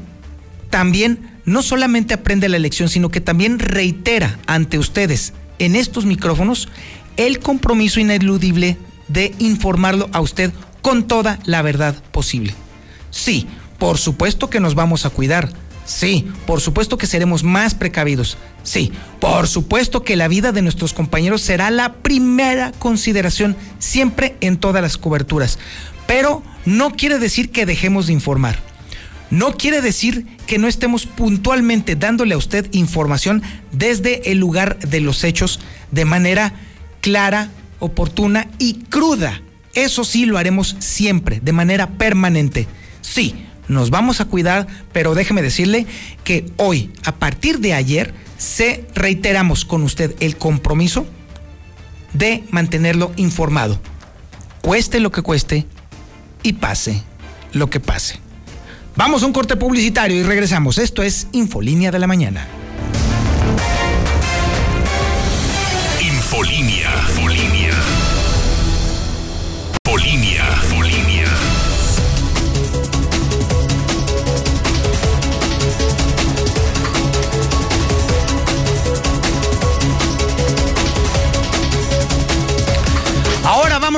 también 0.70 1.38
no 1.44 1.60
solamente 1.60 2.14
aprende 2.14 2.48
la 2.48 2.56
elección, 2.56 2.88
sino 2.88 3.10
que 3.10 3.20
también 3.20 3.58
reitera 3.58 4.38
ante 4.46 4.78
ustedes 4.78 5.34
en 5.58 5.76
estos 5.76 6.06
micrófonos 6.06 6.70
el 7.18 7.38
compromiso 7.40 8.00
ineludible 8.00 8.78
de 9.08 9.34
informarlo 9.40 10.08
a 10.14 10.22
usted 10.22 10.54
con 10.80 11.06
toda 11.06 11.38
la 11.44 11.60
verdad 11.60 12.02
posible. 12.12 12.54
Sí, 13.16 13.46
por 13.78 13.96
supuesto 13.96 14.50
que 14.50 14.60
nos 14.60 14.74
vamos 14.74 15.06
a 15.06 15.10
cuidar. 15.10 15.48
Sí, 15.86 16.28
por 16.46 16.60
supuesto 16.60 16.98
que 16.98 17.06
seremos 17.06 17.44
más 17.44 17.74
precavidos. 17.74 18.36
Sí, 18.62 18.92
por 19.20 19.48
supuesto 19.48 20.02
que 20.02 20.16
la 20.16 20.28
vida 20.28 20.52
de 20.52 20.60
nuestros 20.60 20.92
compañeros 20.92 21.40
será 21.40 21.70
la 21.70 21.94
primera 21.94 22.72
consideración 22.72 23.56
siempre 23.78 24.36
en 24.42 24.58
todas 24.58 24.82
las 24.82 24.98
coberturas. 24.98 25.58
Pero 26.06 26.42
no 26.66 26.90
quiere 26.90 27.18
decir 27.18 27.50
que 27.50 27.64
dejemos 27.64 28.06
de 28.06 28.12
informar. 28.12 28.58
No 29.30 29.56
quiere 29.56 29.80
decir 29.80 30.26
que 30.46 30.58
no 30.58 30.68
estemos 30.68 31.06
puntualmente 31.06 31.96
dándole 31.96 32.34
a 32.34 32.38
usted 32.38 32.68
información 32.72 33.42
desde 33.72 34.30
el 34.30 34.38
lugar 34.38 34.78
de 34.78 35.00
los 35.00 35.24
hechos 35.24 35.58
de 35.90 36.04
manera 36.04 36.52
clara, 37.00 37.50
oportuna 37.78 38.48
y 38.58 38.74
cruda. 38.74 39.40
Eso 39.72 40.04
sí 40.04 40.26
lo 40.26 40.36
haremos 40.36 40.76
siempre, 40.80 41.40
de 41.40 41.52
manera 41.52 41.88
permanente. 41.92 42.68
Sí, 43.06 43.34
nos 43.68 43.90
vamos 43.90 44.20
a 44.20 44.24
cuidar, 44.24 44.66
pero 44.92 45.14
déjeme 45.14 45.40
decirle 45.40 45.86
que 46.24 46.44
hoy, 46.56 46.90
a 47.04 47.12
partir 47.12 47.60
de 47.60 47.72
ayer, 47.72 48.12
se 48.36 48.84
reiteramos 48.94 49.64
con 49.64 49.82
usted 49.84 50.16
el 50.18 50.36
compromiso 50.36 51.06
de 52.12 52.42
mantenerlo 52.50 53.12
informado. 53.16 53.80
Cueste 54.60 54.98
lo 54.98 55.12
que 55.12 55.22
cueste 55.22 55.66
y 56.42 56.54
pase 56.54 57.02
lo 57.52 57.70
que 57.70 57.78
pase. 57.78 58.18
Vamos 58.96 59.22
a 59.22 59.26
un 59.26 59.32
corte 59.32 59.56
publicitario 59.56 60.18
y 60.18 60.24
regresamos. 60.24 60.78
Esto 60.78 61.02
es 61.02 61.28
Infolínea 61.32 61.92
de 61.92 61.98
la 62.00 62.06
Mañana. 62.08 62.46
Infolínea. 66.00 66.90
Infolínea. 67.08 67.45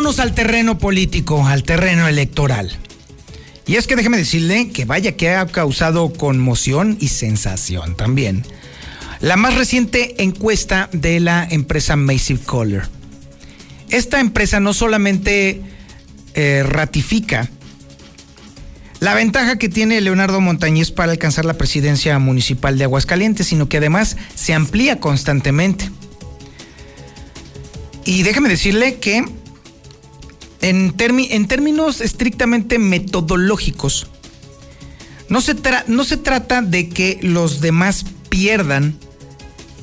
Al 0.08 0.32
terreno 0.32 0.78
político, 0.78 1.46
al 1.46 1.64
terreno 1.64 2.08
electoral. 2.08 2.74
Y 3.66 3.76
es 3.76 3.86
que 3.86 3.94
déjeme 3.94 4.16
decirle 4.16 4.70
que 4.70 4.86
vaya 4.86 5.16
que 5.16 5.28
ha 5.34 5.46
causado 5.46 6.10
conmoción 6.14 6.96
y 6.98 7.08
sensación 7.08 7.94
también. 7.94 8.42
La 9.20 9.36
más 9.36 9.54
reciente 9.54 10.22
encuesta 10.22 10.88
de 10.92 11.20
la 11.20 11.46
empresa 11.50 11.94
Massive 11.96 12.40
Caller. 12.40 12.88
Esta 13.90 14.20
empresa 14.20 14.60
no 14.60 14.72
solamente 14.72 15.60
eh, 16.34 16.62
ratifica 16.66 17.50
la 19.00 19.12
ventaja 19.12 19.58
que 19.58 19.68
tiene 19.68 20.00
Leonardo 20.00 20.40
Montañez 20.40 20.90
para 20.90 21.12
alcanzar 21.12 21.44
la 21.44 21.58
presidencia 21.58 22.18
municipal 22.18 22.78
de 22.78 22.84
Aguascalientes, 22.84 23.46
sino 23.46 23.68
que 23.68 23.76
además 23.76 24.16
se 24.34 24.54
amplía 24.54 25.00
constantemente. 25.00 25.90
Y 28.06 28.22
déjeme 28.22 28.48
decirle 28.48 28.94
que 28.94 29.22
en, 30.60 30.94
en 30.98 31.48
términos 31.48 32.00
estrictamente 32.00 32.78
metodológicos, 32.78 34.08
no 35.28 35.40
se, 35.40 35.56
no 35.86 36.04
se 36.04 36.16
trata 36.16 36.62
de 36.62 36.88
que 36.88 37.18
los 37.22 37.60
demás 37.60 38.06
pierdan 38.28 38.98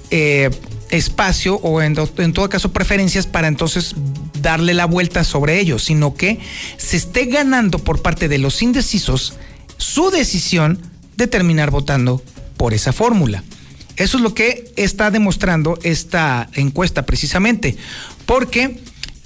eh, 0.10 0.50
espacio 0.90 1.56
o 1.56 1.82
en, 1.82 1.96
en, 2.18 2.34
todo 2.34 2.50
caso 2.50 2.72
preferencias 2.72 3.28
para 3.28 3.48
entonces 3.48 3.96
darle 4.42 4.74
la 4.74 4.86
vuelta 4.86 5.24
sobre 5.24 5.60
ellos, 5.60 5.84
sino 5.84 6.14
que 6.14 6.40
se 6.78 6.98
esté 6.98 7.26
ganando 7.26 7.80
por 7.80 8.02
parte 8.02 8.28
de 8.28 8.38
los 8.38 8.62
indecisos 8.62 9.34
su 9.78 10.10
decisión 10.10 10.80
de 11.18 11.28
terminar 11.28 11.72
votando 11.72 12.24
por 12.58 12.74
esa 12.74 12.94
fórmula. 12.94 13.44
Eso 13.98 14.18
es 14.18 14.24
lo 14.24 14.34
que 14.34 14.72
está 14.76 15.10
demostrando 15.10 15.80
esta 15.84 16.50
encuesta 16.54 17.06
precisamente, 17.06 17.78
porque 18.26 18.80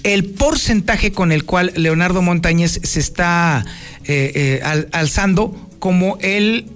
el 0.04 0.26
porcentaje 0.26 1.12
con 1.12 1.32
el 1.32 1.46
cual 1.46 1.72
Leonardo 1.76 2.22
Montañez 2.22 2.80
se 2.84 3.00
está 3.00 3.66
eh, 4.06 4.62
eh, 4.64 4.88
alzando 4.92 5.56
como 5.80 6.20
el 6.22 6.70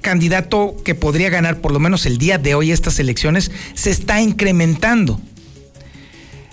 candidato 0.00 0.74
que 0.84 0.94
podría 0.94 1.30
ganar 1.30 1.60
por 1.60 1.72
lo 1.72 1.80
menos 1.80 2.06
el 2.06 2.18
día 2.18 2.38
de 2.38 2.54
hoy 2.54 2.70
estas 2.70 3.00
elecciones 3.00 3.50
se 3.74 3.90
está 3.90 4.20
incrementando. 4.20 5.20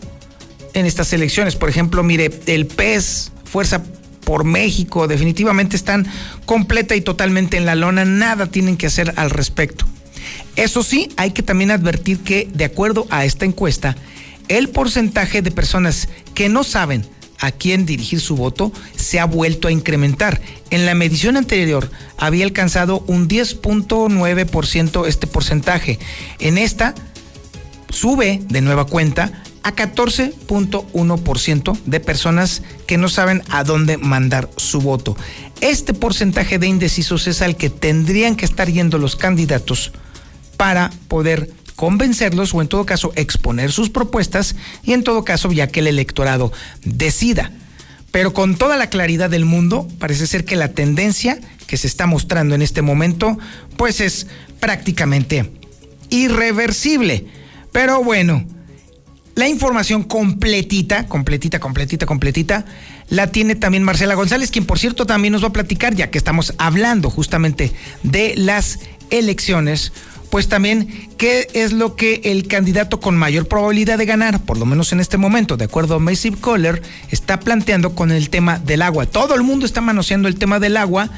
en 0.74 0.86
estas 0.86 1.14
elecciones. 1.14 1.56
Por 1.56 1.70
ejemplo, 1.70 2.04
mire, 2.04 2.32
el 2.48 2.66
PES, 2.66 3.32
Fuerza 3.46 3.84
por 4.24 4.44
México, 4.44 5.08
definitivamente 5.08 5.76
están 5.76 6.06
completa 6.46 6.96
y 6.96 7.02
totalmente 7.02 7.58
en 7.58 7.66
la 7.66 7.76
lona, 7.76 8.06
nada 8.06 8.48
tienen 8.48 8.78
que 8.78 8.88
hacer 8.88 9.14
al 9.18 9.30
respecto. 9.32 9.86
Eso 10.56 10.84
sí, 10.84 11.10
hay 11.16 11.32
que 11.32 11.42
también 11.42 11.72
advertir 11.72 12.20
que, 12.20 12.48
de 12.54 12.66
acuerdo 12.66 13.08
a 13.10 13.26
esta 13.26 13.46
encuesta, 13.46 13.96
el 14.50 14.70
porcentaje 14.70 15.42
de 15.42 15.52
personas 15.52 16.10
que 16.34 16.50
no 16.50 16.66
saben 16.66 17.06
a 17.40 17.52
quién 17.52 17.86
dirigir 17.86 18.20
su 18.20 18.36
voto 18.36 18.74
se 18.96 19.20
ha 19.20 19.26
vuelto 19.26 19.70
a 19.70 19.72
incrementar. 19.72 20.42
En 20.70 20.86
la 20.86 20.94
medición 20.94 21.38
anterior 21.38 21.90
había 22.18 22.44
alcanzado 22.44 23.04
un 23.08 23.30
10.9% 23.30 25.08
este 25.08 25.28
porcentaje. 25.28 26.00
En 26.40 26.58
esta 26.58 26.94
sube 27.90 28.42
de 28.50 28.62
nueva 28.62 28.86
cuenta 28.86 29.44
a 29.64 29.76
14.1% 29.76 31.78
de 31.86 32.00
personas 32.00 32.62
que 32.88 32.98
no 32.98 33.10
saben 33.10 33.44
a 33.50 33.64
dónde 33.64 33.98
mandar 33.98 34.50
su 34.58 34.82
voto. 34.82 35.16
Este 35.62 35.94
porcentaje 35.94 36.60
de 36.60 36.68
indecisos 36.68 37.28
es 37.28 37.42
al 37.42 37.56
que 37.56 37.70
tendrían 37.70 38.36
que 38.36 38.46
estar 38.46 38.70
yendo 38.70 38.98
los 38.98 39.16
candidatos 39.16 39.92
para 40.58 40.92
poder 41.08 41.52
convencerlos 41.80 42.54
o 42.54 42.62
en 42.62 42.68
todo 42.68 42.86
caso 42.86 43.14
exponer 43.16 43.72
sus 43.72 43.90
propuestas 43.90 44.58
y 44.84 44.92
en 44.92 45.06
todo 45.06 45.24
caso 45.24 45.50
ya 45.54 45.68
que 45.68 45.80
el 45.80 45.88
electorado 45.88 46.52
decida. 46.84 47.54
Pero 48.12 48.34
con 48.34 48.58
toda 48.58 48.76
la 48.76 48.90
claridad 48.90 49.30
del 49.30 49.46
mundo, 49.46 49.88
parece 49.98 50.28
ser 50.28 50.44
que 50.44 50.58
la 50.58 50.74
tendencia 50.74 51.40
que 51.68 51.78
se 51.78 51.88
está 51.88 52.06
mostrando 52.06 52.54
en 52.54 52.62
este 52.62 52.82
momento, 52.82 53.40
pues 53.78 54.02
es 54.02 54.28
prácticamente 54.60 55.54
irreversible. 56.10 57.28
Pero 57.72 58.04
bueno, 58.04 58.44
la 59.36 59.48
información 59.48 60.04
completita, 60.04 61.08
completita, 61.08 61.62
completita, 61.62 62.06
completita, 62.06 62.66
la 63.08 63.32
tiene 63.32 63.56
también 63.56 63.84
Marcela 63.84 64.16
González, 64.16 64.52
quien 64.52 64.66
por 64.66 64.80
cierto 64.80 65.06
también 65.06 65.32
nos 65.32 65.46
va 65.46 65.48
a 65.48 65.54
platicar, 65.54 65.96
ya 65.96 66.12
que 66.12 66.18
estamos 66.18 66.56
hablando 66.58 67.10
justamente 67.10 67.72
de 68.04 68.34
las 68.36 68.80
elecciones, 69.12 69.94
pues 70.30 70.48
también 70.48 71.10
qué 71.18 71.48
es 71.54 71.74
lo 71.74 71.96
que 71.96 72.22
el 72.26 72.48
candidato 72.48 73.00
con 73.00 73.18
mayor 73.18 73.48
probabilidad 73.48 73.98
de 73.98 74.06
ganar, 74.06 74.44
por 74.44 74.58
lo 74.58 74.66
menos 74.66 74.92
en 74.94 75.00
este 75.00 75.18
momento, 75.18 75.58
de 75.58 75.66
acuerdo 75.66 75.96
a 75.96 76.00
Massive 76.00 76.38
Caller, 76.40 76.82
está 77.10 77.40
planteando 77.40 77.96
con 77.96 78.12
el 78.12 78.30
tema 78.30 78.60
del 78.60 78.82
agua. 78.82 79.06
Todo 79.06 79.36
el 79.36 79.44
mundo 79.44 79.66
está 79.66 79.82
manoseando 79.82 80.28
el 80.28 80.36
tema 80.36 80.60
del 80.60 80.78
agua 80.78 81.10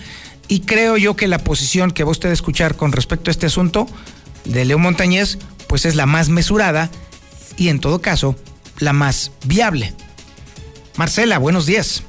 y 0.47 0.61
creo 0.61 0.97
yo 0.97 1.15
que 1.15 1.27
la 1.27 1.39
posición 1.39 1.91
que 1.91 2.03
va 2.03 2.11
usted 2.11 2.29
a 2.29 2.33
escuchar 2.33 2.75
con 2.75 2.91
respecto 2.91 3.29
a 3.29 3.33
este 3.33 3.47
asunto 3.47 3.87
de 4.45 4.65
Leo 4.65 4.79
Montañez, 4.79 5.37
pues 5.67 5.85
es 5.85 5.95
la 5.95 6.05
más 6.05 6.29
mesurada 6.29 6.89
y 7.57 7.69
en 7.69 7.79
todo 7.79 8.01
caso 8.01 8.35
la 8.79 8.93
más 8.93 9.31
viable. 9.45 9.93
Marcela, 10.97 11.37
buenos 11.37 11.65
días. 11.65 12.03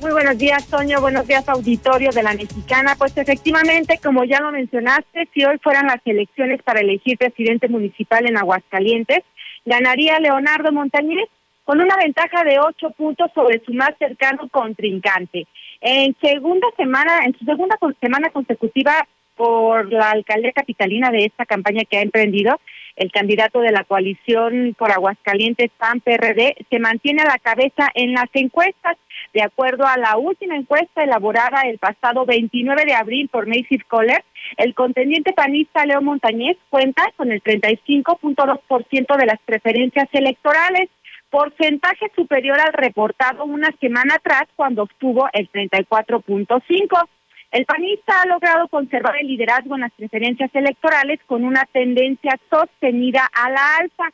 Muy 0.00 0.12
buenos 0.12 0.36
días, 0.36 0.66
Toño. 0.68 1.00
Buenos 1.00 1.26
días, 1.26 1.48
auditorio 1.48 2.10
de 2.10 2.22
la 2.22 2.34
Mexicana. 2.34 2.94
Pues 2.98 3.16
efectivamente, 3.16 3.98
como 4.02 4.24
ya 4.24 4.40
lo 4.40 4.52
mencionaste, 4.52 5.28
si 5.32 5.44
hoy 5.44 5.58
fueran 5.62 5.86
las 5.86 6.00
elecciones 6.04 6.62
para 6.62 6.80
elegir 6.80 7.16
presidente 7.16 7.68
municipal 7.68 8.28
en 8.28 8.36
Aguascalientes, 8.36 9.20
ganaría 9.64 10.18
Leonardo 10.20 10.70
Montañez 10.70 11.28
con 11.64 11.80
una 11.80 11.96
ventaja 11.96 12.44
de 12.44 12.58
ocho 12.58 12.90
puntos 12.90 13.30
sobre 13.34 13.62
su 13.64 13.72
más 13.72 13.90
cercano 13.98 14.48
contrincante. 14.50 15.46
En 15.80 16.14
segunda 16.20 16.68
semana, 16.76 17.24
en 17.24 17.36
su 17.38 17.44
segunda 17.44 17.76
semana 18.00 18.28
consecutiva 18.28 19.06
por 19.34 19.92
la 19.92 20.10
alcaldía 20.10 20.52
capitalina 20.52 21.10
de 21.10 21.24
esta 21.24 21.46
campaña 21.46 21.84
que 21.88 21.98
ha 21.98 22.02
emprendido, 22.02 22.60
el 22.96 23.10
candidato 23.12 23.60
de 23.60 23.72
la 23.72 23.84
coalición 23.84 24.74
por 24.78 24.90
Aguascalientes 24.90 25.70
PAN 25.78 26.00
PRD 26.00 26.56
se 26.70 26.78
mantiene 26.78 27.22
a 27.22 27.26
la 27.26 27.38
cabeza 27.38 27.88
en 27.94 28.12
las 28.12 28.28
encuestas. 28.32 28.96
De 29.32 29.42
acuerdo 29.42 29.86
a 29.86 29.96
la 29.96 30.16
última 30.16 30.56
encuesta 30.56 31.02
elaborada 31.02 31.62
el 31.62 31.78
pasado 31.78 32.24
29 32.24 32.84
de 32.86 32.94
abril 32.94 33.28
por 33.28 33.46
Macy's 33.46 33.84
Coller, 33.88 34.24
el 34.56 34.74
contendiente 34.74 35.32
panista 35.32 35.84
Leo 35.84 36.00
Montañez 36.00 36.56
cuenta 36.70 37.02
con 37.16 37.32
el 37.32 37.42
35.2% 37.42 39.16
de 39.16 39.26
las 39.26 39.40
preferencias 39.44 40.08
electorales, 40.12 40.88
porcentaje 41.30 42.10
superior 42.14 42.58
al 42.60 42.72
reportado 42.72 43.44
una 43.44 43.70
semana 43.80 44.14
atrás 44.14 44.44
cuando 44.56 44.84
obtuvo 44.84 45.28
el 45.32 45.50
34.5%. 45.50 47.08
El 47.52 47.64
panista 47.64 48.20
ha 48.20 48.26
logrado 48.26 48.68
conservar 48.68 49.16
el 49.20 49.28
liderazgo 49.28 49.76
en 49.76 49.82
las 49.82 49.92
preferencias 49.92 50.50
electorales 50.54 51.20
con 51.26 51.44
una 51.44 51.64
tendencia 51.72 52.38
sostenida 52.50 53.28
a 53.32 53.50
la 53.50 53.76
alza. 53.78 54.04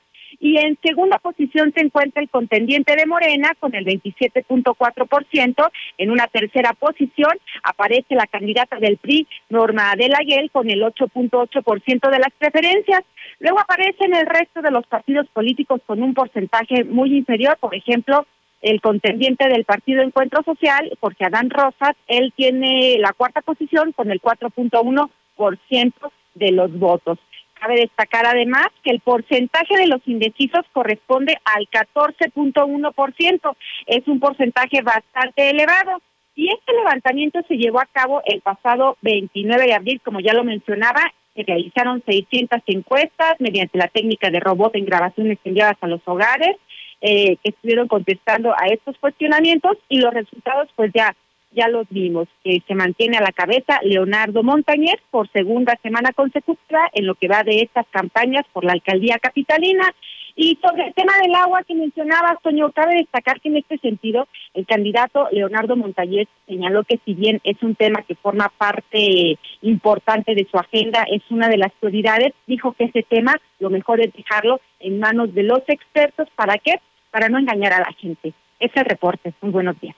Y 0.40 0.58
en 0.58 0.78
segunda 0.82 1.18
posición 1.18 1.72
se 1.74 1.82
encuentra 1.82 2.22
el 2.22 2.30
contendiente 2.30 2.96
de 2.96 3.06
Morena 3.06 3.54
con 3.58 3.74
el 3.74 3.84
27.4%. 3.84 5.70
En 5.98 6.10
una 6.10 6.26
tercera 6.28 6.72
posición 6.72 7.32
aparece 7.62 8.14
la 8.14 8.26
candidata 8.26 8.78
del 8.78 8.96
PRI, 8.96 9.26
Norma 9.48 9.92
Adela 9.92 10.20
Guel, 10.26 10.50
con 10.50 10.70
el 10.70 10.82
8.8% 10.82 12.10
de 12.10 12.18
las 12.18 12.32
preferencias. 12.38 13.02
Luego 13.38 13.60
aparecen 13.60 14.14
el 14.14 14.26
resto 14.26 14.62
de 14.62 14.70
los 14.70 14.86
partidos 14.86 15.26
políticos 15.28 15.80
con 15.86 16.02
un 16.02 16.14
porcentaje 16.14 16.84
muy 16.84 17.16
inferior, 17.16 17.56
por 17.58 17.74
ejemplo, 17.74 18.26
el 18.62 18.80
contendiente 18.80 19.48
del 19.48 19.64
Partido 19.64 20.02
Encuentro 20.02 20.42
Social, 20.44 20.96
porque 21.00 21.24
Adán 21.24 21.50
Rosas, 21.50 21.96
él 22.06 22.32
tiene 22.36 22.96
la 22.98 23.12
cuarta 23.12 23.42
posición 23.42 23.92
con 23.92 24.10
el 24.10 24.20
4.1% 24.22 25.92
de 26.34 26.52
los 26.52 26.78
votos. 26.78 27.18
Cabe 27.62 27.76
destacar 27.76 28.26
además 28.26 28.66
que 28.82 28.90
el 28.90 28.98
porcentaje 28.98 29.76
de 29.76 29.86
los 29.86 30.00
indecisos 30.06 30.62
corresponde 30.72 31.38
al 31.44 31.68
14.1%. 31.68 33.56
Es 33.86 34.08
un 34.08 34.18
porcentaje 34.18 34.82
bastante 34.82 35.48
elevado. 35.48 36.02
Y 36.34 36.48
este 36.48 36.72
levantamiento 36.72 37.40
se 37.46 37.54
llevó 37.54 37.80
a 37.80 37.86
cabo 37.86 38.20
el 38.24 38.40
pasado 38.40 38.96
29 39.02 39.64
de 39.64 39.74
abril, 39.74 40.00
como 40.04 40.18
ya 40.18 40.34
lo 40.34 40.42
mencionaba, 40.42 41.12
se 41.36 41.44
realizaron 41.44 42.02
600 42.04 42.62
encuestas 42.66 43.36
mediante 43.38 43.78
la 43.78 43.86
técnica 43.86 44.28
de 44.28 44.40
robot 44.40 44.74
en 44.74 44.84
grabaciones 44.84 45.38
enviadas 45.44 45.76
a 45.82 45.86
los 45.86 46.00
hogares 46.06 46.56
eh, 47.00 47.36
que 47.44 47.50
estuvieron 47.50 47.86
contestando 47.86 48.52
a 48.52 48.66
estos 48.66 48.98
cuestionamientos 48.98 49.78
y 49.88 50.00
los 50.00 50.12
resultados 50.12 50.68
pues 50.74 50.90
ya 50.92 51.14
ya 51.54 51.68
los 51.68 51.86
vimos, 51.90 52.28
que 52.42 52.62
se 52.66 52.74
mantiene 52.74 53.16
a 53.16 53.22
la 53.22 53.32
cabeza 53.32 53.80
Leonardo 53.82 54.42
Montañez 54.42 54.96
por 55.10 55.30
segunda 55.30 55.78
semana 55.82 56.12
consecutiva 56.12 56.90
en 56.92 57.06
lo 57.06 57.14
que 57.14 57.28
va 57.28 57.42
de 57.42 57.60
estas 57.60 57.86
campañas 57.88 58.44
por 58.52 58.64
la 58.64 58.72
alcaldía 58.72 59.18
capitalina. 59.18 59.94
Y 60.34 60.58
sobre 60.62 60.86
el 60.86 60.94
tema 60.94 61.12
del 61.20 61.34
agua 61.34 61.62
que 61.62 61.74
mencionaba, 61.74 62.38
Toño, 62.42 62.72
cabe 62.72 62.96
destacar 62.96 63.40
que 63.40 63.50
en 63.50 63.58
este 63.58 63.76
sentido 63.78 64.26
el 64.54 64.64
candidato 64.64 65.28
Leonardo 65.30 65.76
Montañez 65.76 66.26
señaló 66.46 66.84
que 66.84 66.98
si 67.04 67.12
bien 67.12 67.40
es 67.44 67.62
un 67.62 67.74
tema 67.74 68.02
que 68.02 68.14
forma 68.14 68.50
parte 68.56 69.38
importante 69.60 70.34
de 70.34 70.46
su 70.50 70.56
agenda, 70.56 71.04
es 71.10 71.22
una 71.28 71.48
de 71.48 71.58
las 71.58 71.72
prioridades, 71.72 72.32
dijo 72.46 72.72
que 72.72 72.84
ese 72.84 73.02
tema 73.02 73.36
lo 73.58 73.68
mejor 73.68 74.00
es 74.00 74.12
dejarlo 74.14 74.60
en 74.80 75.00
manos 75.00 75.34
de 75.34 75.42
los 75.42 75.60
expertos. 75.68 76.28
¿Para 76.34 76.56
qué? 76.56 76.80
para 77.12 77.28
no 77.28 77.38
engañar 77.38 77.72
a 77.74 77.80
la 77.80 77.92
gente. 77.92 78.32
Ese 78.58 78.82
reporte. 78.82 79.32
Muy 79.42 79.52
buenos 79.52 79.78
días. 79.80 79.94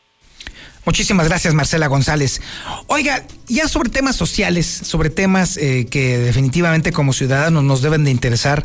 Muchísimas 0.87 1.27
gracias, 1.29 1.55
Marcela 1.55 1.87
González. 1.87 2.43
Oiga, 2.89 3.25
ya 3.49 3.69
sobre 3.69 3.89
temas 3.89 4.17
sociales, 4.17 4.67
sobre 4.67 5.09
temas 5.09 5.57
eh, 5.57 5.87
que 5.91 6.19
definitivamente 6.19 6.93
como 6.93 7.13
ciudadanos 7.15 7.65
nos 7.65 7.81
deben 7.81 8.05
de 8.05 8.11
interesar, 8.11 8.63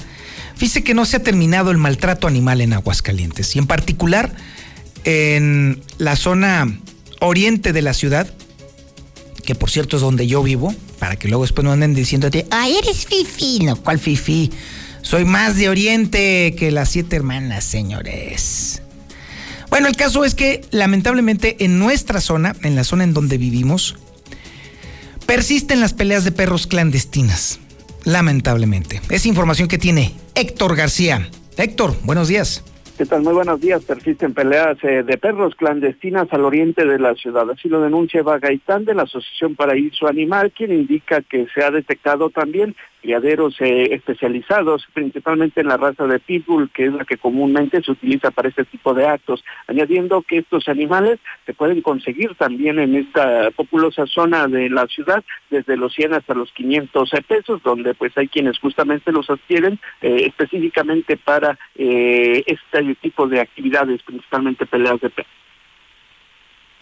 fíjese 0.55 0.83
que 0.83 0.93
no 0.93 1.05
se 1.05 1.17
ha 1.17 1.23
terminado 1.23 1.71
el 1.71 1.77
maltrato 1.77 2.27
animal 2.27 2.59
en 2.59 2.73
Aguascalientes 2.73 3.55
y 3.55 3.59
en 3.59 3.67
particular 3.67 4.35
en 5.05 5.81
la 5.97 6.17
zona 6.17 6.77
oriente 7.21 7.71
de 7.71 7.81
la 7.81 7.93
ciudad, 7.93 8.33
que 9.45 9.55
por 9.55 9.69
cierto 9.69 9.95
es 9.95 10.01
donde 10.01 10.27
yo 10.27 10.43
vivo, 10.43 10.75
para 10.99 11.15
que 11.15 11.29
luego 11.29 11.43
después 11.43 11.63
no 11.63 11.71
anden 11.71 11.93
diciéndote, 11.93 12.45
ay, 12.51 12.77
eres 12.83 13.05
fifi, 13.05 13.59
no, 13.63 13.77
¿cuál 13.77 13.97
fifi? 13.97 14.51
Soy 15.01 15.23
más 15.23 15.55
de 15.55 15.69
Oriente 15.69 16.53
que 16.57 16.71
las 16.71 16.89
siete 16.89 17.15
hermanas, 17.15 17.63
señores. 17.63 18.78
Bueno, 19.69 19.87
el 19.87 19.95
caso 19.95 20.25
es 20.25 20.35
que 20.35 20.61
lamentablemente 20.71 21.63
en 21.63 21.79
nuestra 21.79 22.21
zona, 22.21 22.55
en 22.63 22.75
la 22.75 22.83
zona 22.83 23.03
en 23.03 23.13
donde 23.13 23.37
vivimos, 23.37 23.97
persisten 25.25 25.79
las 25.79 25.93
peleas 25.93 26.23
de 26.23 26.31
perros 26.31 26.67
clandestinas. 26.67 27.59
Lamentablemente. 28.03 29.01
Es 29.09 29.25
información 29.25 29.67
que 29.67 29.77
tiene 29.77 30.13
Héctor 30.33 30.75
García. 30.75 31.29
Héctor, 31.57 31.93
buenos 32.03 32.29
días. 32.29 32.63
¿Qué 32.97 33.05
tal? 33.05 33.21
Muy 33.21 33.33
buenos 33.33 33.61
días. 33.61 33.83
Persisten 33.85 34.33
peleas 34.33 34.77
eh, 34.83 35.03
de 35.03 35.17
perros 35.17 35.55
clandestinas 35.55 36.27
al 36.31 36.43
oriente 36.43 36.85
de 36.85 36.99
la 36.99 37.15
ciudad. 37.15 37.49
Así 37.49 37.69
lo 37.69 37.79
denuncia 37.79 38.19
Eva 38.19 38.39
Gaitán 38.39 38.83
de 38.83 38.93
la 38.93 39.03
Asociación 39.03 39.55
Paraíso 39.55 40.07
Animal, 40.07 40.51
quien 40.51 40.73
indica 40.73 41.21
que 41.21 41.47
se 41.53 41.63
ha 41.63 41.71
detectado 41.71 42.29
también 42.29 42.75
criaderos 43.01 43.55
eh, 43.59 43.93
especializados, 43.93 44.87
principalmente 44.93 45.61
en 45.61 45.67
la 45.67 45.77
raza 45.77 46.05
de 46.05 46.19
Pitbull, 46.19 46.69
que 46.71 46.85
es 46.85 46.93
la 46.93 47.05
que 47.05 47.17
comúnmente 47.17 47.81
se 47.81 47.91
utiliza 47.91 48.31
para 48.31 48.49
este 48.49 48.65
tipo 48.65 48.93
de 48.93 49.07
actos, 49.07 49.43
añadiendo 49.67 50.21
que 50.21 50.39
estos 50.39 50.67
animales 50.67 51.19
se 51.45 51.53
pueden 51.53 51.81
conseguir 51.81 52.35
también 52.35 52.79
en 52.79 52.95
esta 52.95 53.51
populosa 53.51 54.05
zona 54.05 54.47
de 54.47 54.69
la 54.69 54.87
ciudad, 54.87 55.23
desde 55.49 55.77
los 55.77 55.93
100 55.93 56.13
hasta 56.13 56.33
los 56.33 56.51
500 56.53 57.09
pesos, 57.27 57.61
donde 57.63 57.93
pues 57.93 58.17
hay 58.17 58.27
quienes 58.27 58.59
justamente 58.59 59.11
los 59.11 59.29
adquieren 59.29 59.79
eh, 60.01 60.23
específicamente 60.25 61.17
para 61.17 61.57
eh, 61.75 62.43
este 62.45 62.95
tipo 62.95 63.27
de 63.27 63.41
actividades, 63.41 64.01
principalmente 64.03 64.65
peleas 64.65 64.99
de 65.01 65.09
perros 65.09 65.39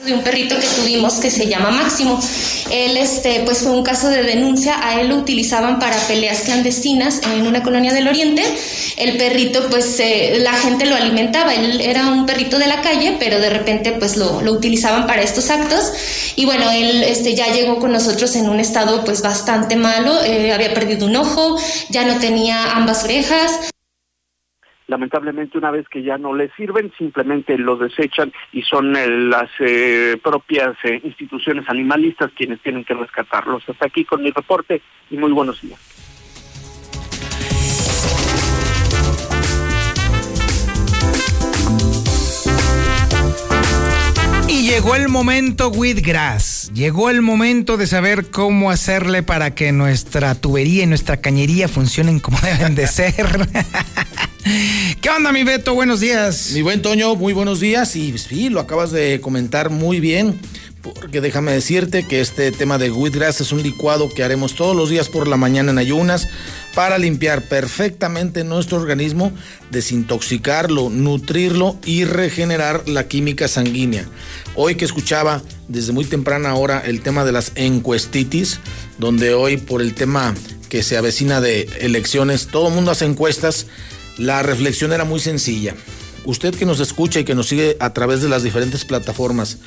de 0.06 0.14
un 0.14 0.22
perrito 0.22 0.56
que 0.60 0.68
tuvimos 0.68 1.16
que 1.16 1.32
se 1.32 1.48
llama 1.48 1.72
Máximo. 1.72 2.20
Él, 2.70 2.98
este, 2.98 3.42
pues 3.46 3.60
fue 3.60 3.72
un 3.72 3.84
caso 3.84 4.10
de 4.10 4.22
denuncia, 4.22 4.76
a 4.88 5.02
él 5.02 5.10
lo 5.10 5.16
utilizaban 5.16 5.80
para 5.80 5.98
peleas 6.08 6.42
clandestinas 6.42 7.22
en 7.24 7.48
una 7.48 7.64
colonia 7.64 7.92
del 7.92 8.08
Oriente. 8.08 8.44
El 8.98 9.18
perrito, 9.18 9.68
pues 9.70 10.00
la 10.40 10.54
gente 10.54 10.86
lo 10.86 10.96
alimentaba, 10.96 11.56
él 11.56 11.82
era 11.82 12.08
un 12.08 12.28
perrito 12.28 12.60
de 12.60 12.68
la 12.68 12.82
calle, 12.82 13.18
pero 13.20 13.40
de 13.40 13.50
repente 13.50 13.92
pues 13.94 14.18
lo, 14.18 14.42
lo 14.42 14.52
utilizaban 14.52 15.08
para 15.08 15.24
estos 15.24 15.50
actos. 15.50 15.92
Y 16.36 16.46
bueno, 16.46 16.70
él 16.70 17.04
este, 17.04 17.34
ya 17.34 17.52
llegó 17.52 17.80
con 17.80 17.92
nosotros 17.92 18.36
en 18.36 18.50
un 18.50 18.60
estado 18.60 19.04
pues 19.04 19.24
bastante 19.24 19.76
malo, 19.76 20.24
eh, 20.24 20.54
había 20.54 20.76
perdido 20.76 21.08
un 21.08 21.16
ojo, 21.16 21.58
ya 21.90 22.06
no 22.06 22.20
tenía 22.20 22.76
ambas 22.76 23.04
orejas. 23.04 23.52
Lamentablemente 24.88 25.58
una 25.58 25.72
vez 25.72 25.88
que 25.90 26.02
ya 26.02 26.18
no 26.18 26.34
les 26.34 26.52
sirven, 26.54 26.92
simplemente 26.98 27.58
los 27.58 27.80
desechan 27.80 28.34
y 28.52 28.64
son 28.64 28.96
eh, 28.96 29.08
las 29.08 29.50
eh, 29.60 30.18
propias 30.24 30.76
eh, 30.84 31.00
instituciones 31.04 31.70
animalistas 31.70 32.32
quienes 32.36 32.62
tienen 32.62 32.84
que 32.84 32.94
rescatarlos. 32.94 33.68
Hasta 33.68 33.86
aquí 33.86 34.06
con 34.06 34.24
mi 34.24 34.32
reporte 34.32 34.82
y 35.10 35.18
muy 35.18 35.32
buenos 35.32 35.62
días. 35.62 36.07
Llegó 44.68 44.96
el 44.96 45.08
momento, 45.08 45.70
Whitgrass. 45.70 46.72
Llegó 46.74 47.10
el 47.10 47.22
momento 47.22 47.78
de 47.78 47.88
saber 47.88 48.30
cómo 48.30 48.70
hacerle 48.70 49.24
para 49.24 49.56
que 49.56 49.72
nuestra 49.72 50.36
tubería 50.36 50.84
y 50.84 50.86
nuestra 50.86 51.18
cañería 51.18 51.70
funcionen 51.70 52.20
como 52.20 52.38
deben 52.44 52.76
de 52.76 52.86
ser. 52.88 53.16
¿Qué 55.02 55.10
onda, 55.10 55.32
mi 55.32 55.44
Beto? 55.44 55.74
Buenos 55.74 56.02
días. 56.02 56.52
Mi 56.54 56.62
buen 56.62 56.82
Toño, 56.82 57.16
muy 57.16 57.32
buenos 57.32 57.62
días. 57.62 57.96
Y 57.96 58.18
sí, 58.18 58.50
lo 58.50 58.60
acabas 58.60 58.92
de 58.92 59.22
comentar 59.22 59.70
muy 59.70 60.02
bien. 60.02 60.38
Porque 60.94 61.22
déjame 61.22 61.52
decirte 61.52 62.04
que 62.04 62.22
este 62.22 62.52
tema 62.52 62.78
de 62.78 62.92
Wheatgrass 62.92 63.42
es 63.42 63.52
un 63.52 63.64
licuado 63.64 64.10
que 64.10 64.24
haremos 64.24 64.56
todos 64.56 64.76
los 64.76 64.90
días 64.90 65.10
por 65.10 65.28
la 65.28 65.38
mañana 65.38 65.72
en 65.72 65.78
ayunas 65.78 66.28
para 66.76 66.98
limpiar 66.98 67.42
perfectamente 67.42 68.44
nuestro 68.44 68.78
organismo, 68.78 69.32
desintoxicarlo, 69.72 70.90
nutrirlo 70.90 71.78
y 71.86 72.06
regenerar 72.06 72.88
la 72.88 73.08
química 73.08 73.48
sanguínea. 73.48 74.06
Hoy 74.56 74.76
que 74.76 74.86
escuchaba 74.86 75.42
desde 75.68 75.94
muy 75.94 76.06
temprana 76.06 76.56
hora 76.56 76.82
el 76.86 77.02
tema 77.02 77.26
de 77.26 77.32
las 77.32 77.52
encuestitis, 77.56 78.60
donde 78.98 79.34
hoy 79.34 79.58
por 79.58 79.82
el 79.82 79.94
tema 79.94 80.36
que 80.70 80.84
se 80.84 80.98
avecina 80.98 81.42
de 81.42 81.70
elecciones, 81.80 82.48
todo 82.48 82.68
el 82.70 82.76
mundo 82.76 82.92
hace 82.92 83.06
encuestas, 83.06 83.68
la 84.18 84.44
reflexión 84.44 84.94
era 84.94 85.06
muy 85.06 85.20
sencilla. 85.20 85.76
Usted 86.28 86.54
que 86.54 86.66
nos 86.66 86.82
escucha 86.82 87.22
y 87.22 87.24
que 87.24 87.36
nos 87.36 87.48
sigue 87.48 87.78
a 87.80 87.94
través 87.94 88.22
de 88.22 88.28
las 88.28 88.44
diferentes 88.44 88.84
plataformas, 88.84 89.60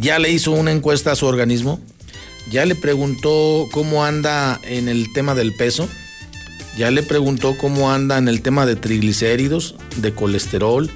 ¿ya 0.00 0.18
le 0.18 0.28
hizo 0.28 0.50
una 0.50 0.72
encuesta 0.72 1.12
a 1.12 1.14
su 1.14 1.24
organismo? 1.24 1.80
¿Ya 2.50 2.66
le 2.66 2.74
preguntó 2.74 3.68
cómo 3.70 4.04
anda 4.04 4.58
en 4.64 4.88
el 4.88 5.12
tema 5.12 5.36
del 5.36 5.54
peso? 5.54 5.88
¿Ya 6.76 6.90
le 6.90 7.04
preguntó 7.04 7.56
cómo 7.56 7.92
anda 7.92 8.18
en 8.18 8.26
el 8.26 8.42
tema 8.42 8.66
de 8.66 8.74
triglicéridos, 8.74 9.76
de 9.98 10.12
colesterol, 10.12 10.90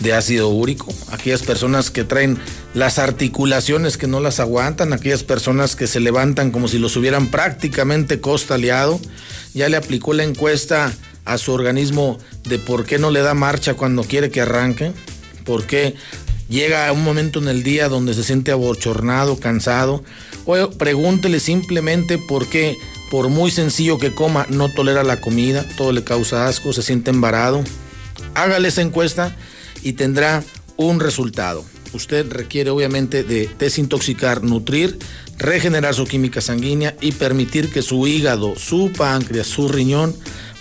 de 0.00 0.14
ácido 0.14 0.48
úrico? 0.50 0.94
Aquellas 1.10 1.42
personas 1.42 1.90
que 1.90 2.04
traen 2.04 2.38
las 2.72 3.00
articulaciones 3.00 3.96
que 3.96 4.06
no 4.06 4.20
las 4.20 4.38
aguantan, 4.38 4.92
aquellas 4.92 5.24
personas 5.24 5.74
que 5.74 5.88
se 5.88 5.98
levantan 5.98 6.52
como 6.52 6.68
si 6.68 6.78
los 6.78 6.96
hubieran 6.96 7.32
prácticamente 7.32 8.20
costaleado. 8.20 9.00
¿Ya 9.54 9.68
le 9.68 9.76
aplicó 9.76 10.12
la 10.12 10.22
encuesta 10.22 10.92
a 11.26 11.38
su 11.38 11.52
organismo 11.52 12.18
de 12.44 12.58
por 12.58 12.86
qué 12.86 12.98
no 12.98 13.10
le 13.10 13.20
da 13.20 13.34
marcha 13.34 13.74
cuando 13.74 14.04
quiere 14.04 14.30
que 14.30 14.40
arranque? 14.40 14.92
¿Por 15.44 15.66
qué 15.66 15.94
llega 16.48 16.88
a 16.88 16.92
un 16.92 17.04
momento 17.04 17.40
en 17.40 17.48
el 17.48 17.62
día 17.62 17.88
donde 17.88 18.14
se 18.14 18.24
siente 18.24 18.52
abochornado, 18.52 19.38
cansado? 19.38 20.02
O 20.46 20.70
pregúntele 20.70 21.40
simplemente 21.40 22.18
por 22.18 22.48
qué, 22.48 22.76
por 23.10 23.28
muy 23.28 23.50
sencillo 23.50 23.98
que 23.98 24.14
coma, 24.14 24.46
no 24.48 24.72
tolera 24.72 25.02
la 25.02 25.20
comida, 25.20 25.66
todo 25.76 25.92
le 25.92 26.04
causa 26.04 26.46
asco, 26.46 26.72
se 26.72 26.82
siente 26.82 27.10
embarado. 27.10 27.62
Hágale 28.34 28.68
esa 28.68 28.82
encuesta 28.82 29.36
y 29.82 29.94
tendrá 29.94 30.42
un 30.76 31.00
resultado. 31.00 31.64
Usted 31.92 32.30
requiere 32.30 32.70
obviamente 32.70 33.22
de 33.22 33.48
desintoxicar, 33.58 34.42
nutrir, 34.42 34.98
regenerar 35.38 35.94
su 35.94 36.04
química 36.04 36.40
sanguínea 36.40 36.96
y 37.00 37.12
permitir 37.12 37.70
que 37.70 37.82
su 37.82 38.06
hígado, 38.06 38.56
su 38.56 38.92
páncreas, 38.96 39.46
su 39.46 39.68
riñón 39.68 40.14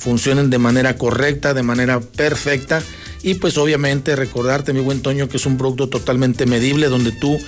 funcionen 0.05 0.51
de 0.51 0.59
manera 0.59 0.97
correcta, 0.97 1.55
de 1.55 1.63
manera 1.63 1.99
perfecta. 1.99 2.83
Y 3.23 3.33
pues 3.33 3.57
obviamente 3.57 4.15
recordarte, 4.15 4.71
mi 4.71 4.81
buen 4.81 5.01
Toño, 5.01 5.27
que 5.27 5.37
es 5.37 5.47
un 5.47 5.57
producto 5.57 5.89
totalmente 5.89 6.45
medible 6.45 6.89
donde 6.89 7.11
tú 7.11 7.39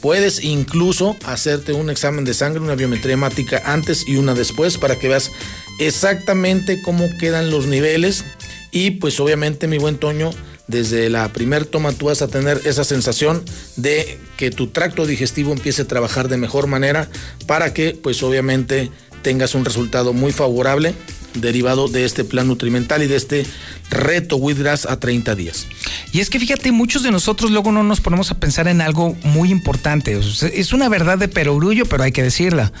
puedes 0.00 0.42
incluso 0.42 1.14
hacerte 1.26 1.74
un 1.74 1.90
examen 1.90 2.24
de 2.24 2.32
sangre, 2.32 2.60
una 2.60 2.74
biometría 2.74 3.12
hemática 3.12 3.60
antes 3.66 4.08
y 4.08 4.16
una 4.16 4.32
después 4.32 4.78
para 4.78 4.98
que 4.98 5.08
veas 5.08 5.30
exactamente 5.78 6.80
cómo 6.80 7.06
quedan 7.20 7.50
los 7.50 7.66
niveles. 7.66 8.24
Y 8.72 8.92
pues 8.92 9.20
obviamente, 9.20 9.68
mi 9.68 9.76
buen 9.76 9.98
Toño, 9.98 10.30
desde 10.68 11.10
la 11.10 11.30
primer 11.34 11.66
toma 11.66 11.92
tú 11.92 12.06
vas 12.06 12.22
a 12.22 12.28
tener 12.28 12.62
esa 12.64 12.84
sensación 12.84 13.44
de 13.76 14.18
que 14.38 14.50
tu 14.50 14.68
tracto 14.68 15.06
digestivo 15.06 15.52
empiece 15.52 15.82
a 15.82 15.86
trabajar 15.86 16.28
de 16.28 16.38
mejor 16.38 16.66
manera 16.66 17.08
para 17.46 17.74
que 17.74 17.92
pues 17.92 18.22
obviamente 18.22 18.90
tengas 19.20 19.54
un 19.54 19.66
resultado 19.66 20.14
muy 20.14 20.32
favorable 20.32 20.94
derivado 21.40 21.88
de 21.88 22.04
este 22.04 22.24
plan 22.24 22.48
nutrimental 22.48 23.02
y 23.02 23.06
de 23.06 23.16
este 23.16 23.46
reto 23.90 24.36
Withgrass 24.36 24.86
a 24.86 24.98
30 24.98 25.34
días. 25.34 25.66
Y 26.12 26.20
es 26.20 26.30
que 26.30 26.40
fíjate, 26.40 26.72
muchos 26.72 27.02
de 27.02 27.10
nosotros 27.10 27.50
luego 27.50 27.72
no 27.72 27.82
nos 27.82 28.00
ponemos 28.00 28.30
a 28.30 28.38
pensar 28.38 28.68
en 28.68 28.80
algo 28.80 29.16
muy 29.22 29.50
importante. 29.50 30.18
es 30.18 30.72
una 30.72 30.88
verdad 30.88 31.18
de 31.18 31.28
perogrullo, 31.28 31.86
pero 31.86 32.02
hay 32.02 32.12
que 32.12 32.22
decirla. 32.22 32.72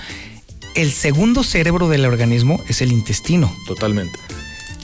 El 0.74 0.92
segundo 0.92 1.42
cerebro 1.42 1.88
del 1.88 2.04
organismo 2.04 2.62
es 2.68 2.82
el 2.82 2.92
intestino. 2.92 3.54
Totalmente 3.66 4.18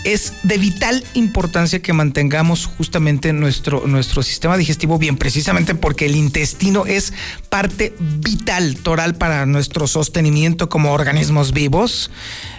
es 0.05 0.33
de 0.43 0.59
vital 0.59 1.05
importancia 1.15 1.81
que 1.81 1.93
mantengamos 1.93 2.67
justamente 2.67 3.33
nuestro, 3.33 3.87
nuestro 3.87 4.23
sistema 4.23 4.57
digestivo 4.57 4.99
bien, 4.99 5.17
precisamente 5.17 5.75
porque 5.75 6.07
el 6.07 6.17
intestino 6.17 6.87
es 6.87 7.13
parte 7.49 7.95
vital, 7.99 8.77
toral 8.77 9.15
para 9.15 9.47
nuestro 9.47 9.87
sostenimiento 9.87 10.69
como 10.69 10.93
organismos 10.93 11.53
vivos. 11.53 12.11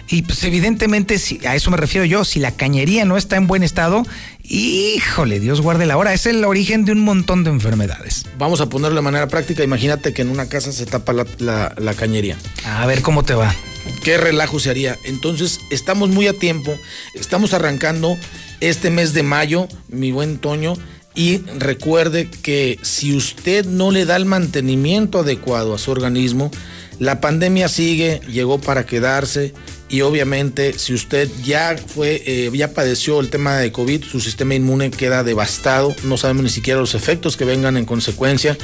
Y 0.08 0.22
pues 0.22 0.44
evidentemente, 0.44 1.18
si, 1.18 1.44
a 1.46 1.54
eso 1.54 1.70
me 1.70 1.76
refiero 1.76 2.04
yo, 2.04 2.24
si 2.24 2.38
la 2.38 2.52
cañería 2.52 3.04
no 3.04 3.16
está 3.16 3.36
en 3.36 3.46
buen 3.46 3.62
estado, 3.62 4.04
híjole, 4.42 5.40
Dios 5.40 5.60
guarde 5.60 5.86
la 5.86 5.96
hora, 5.96 6.12
es 6.12 6.26
el 6.26 6.44
origen 6.44 6.84
de 6.84 6.92
un 6.92 7.00
montón 7.00 7.44
de 7.44 7.50
enfermedades. 7.50 8.26
Vamos 8.38 8.60
a 8.60 8.68
ponerlo 8.68 8.96
de 8.96 9.02
manera 9.02 9.28
práctica, 9.28 9.64
imagínate 9.64 10.12
que 10.12 10.22
en 10.22 10.28
una 10.28 10.46
casa 10.48 10.72
se 10.72 10.84
tapa 10.86 11.12
la, 11.38 11.74
la 11.76 11.94
cañería. 11.94 12.36
A 12.66 12.86
ver 12.86 13.02
cómo 13.02 13.22
te 13.22 13.34
va 13.34 13.54
qué 14.02 14.16
relajo 14.16 14.60
se 14.60 14.70
haría. 14.70 14.98
Entonces, 15.04 15.60
estamos 15.70 16.10
muy 16.10 16.26
a 16.26 16.32
tiempo, 16.32 16.76
estamos 17.14 17.54
arrancando 17.54 18.16
este 18.60 18.90
mes 18.90 19.12
de 19.14 19.22
mayo, 19.22 19.68
mi 19.88 20.12
buen 20.12 20.38
Toño, 20.38 20.74
y 21.14 21.38
recuerde 21.58 22.28
que 22.28 22.78
si 22.82 23.16
usted 23.16 23.64
no 23.64 23.90
le 23.90 24.04
da 24.04 24.16
el 24.16 24.24
mantenimiento 24.24 25.20
adecuado 25.20 25.74
a 25.74 25.78
su 25.78 25.90
organismo, 25.90 26.50
la 26.98 27.20
pandemia 27.20 27.68
sigue, 27.68 28.20
llegó 28.28 28.60
para 28.60 28.86
quedarse 28.86 29.52
y 29.88 30.00
obviamente 30.00 30.78
si 30.78 30.94
usted 30.94 31.28
ya 31.44 31.76
fue, 31.76 32.22
eh, 32.26 32.50
ya 32.52 32.72
padeció 32.72 33.20
el 33.20 33.30
tema 33.30 33.58
de 33.58 33.70
COVID, 33.70 34.04
su 34.04 34.20
sistema 34.20 34.54
inmune 34.54 34.90
queda 34.90 35.22
devastado, 35.22 35.94
no 36.04 36.16
sabemos 36.16 36.42
ni 36.44 36.50
siquiera 36.50 36.80
los 36.80 36.94
efectos 36.94 37.36
que 37.36 37.44
vengan 37.44 37.76
en 37.76 37.84
consecuencia. 37.84 38.56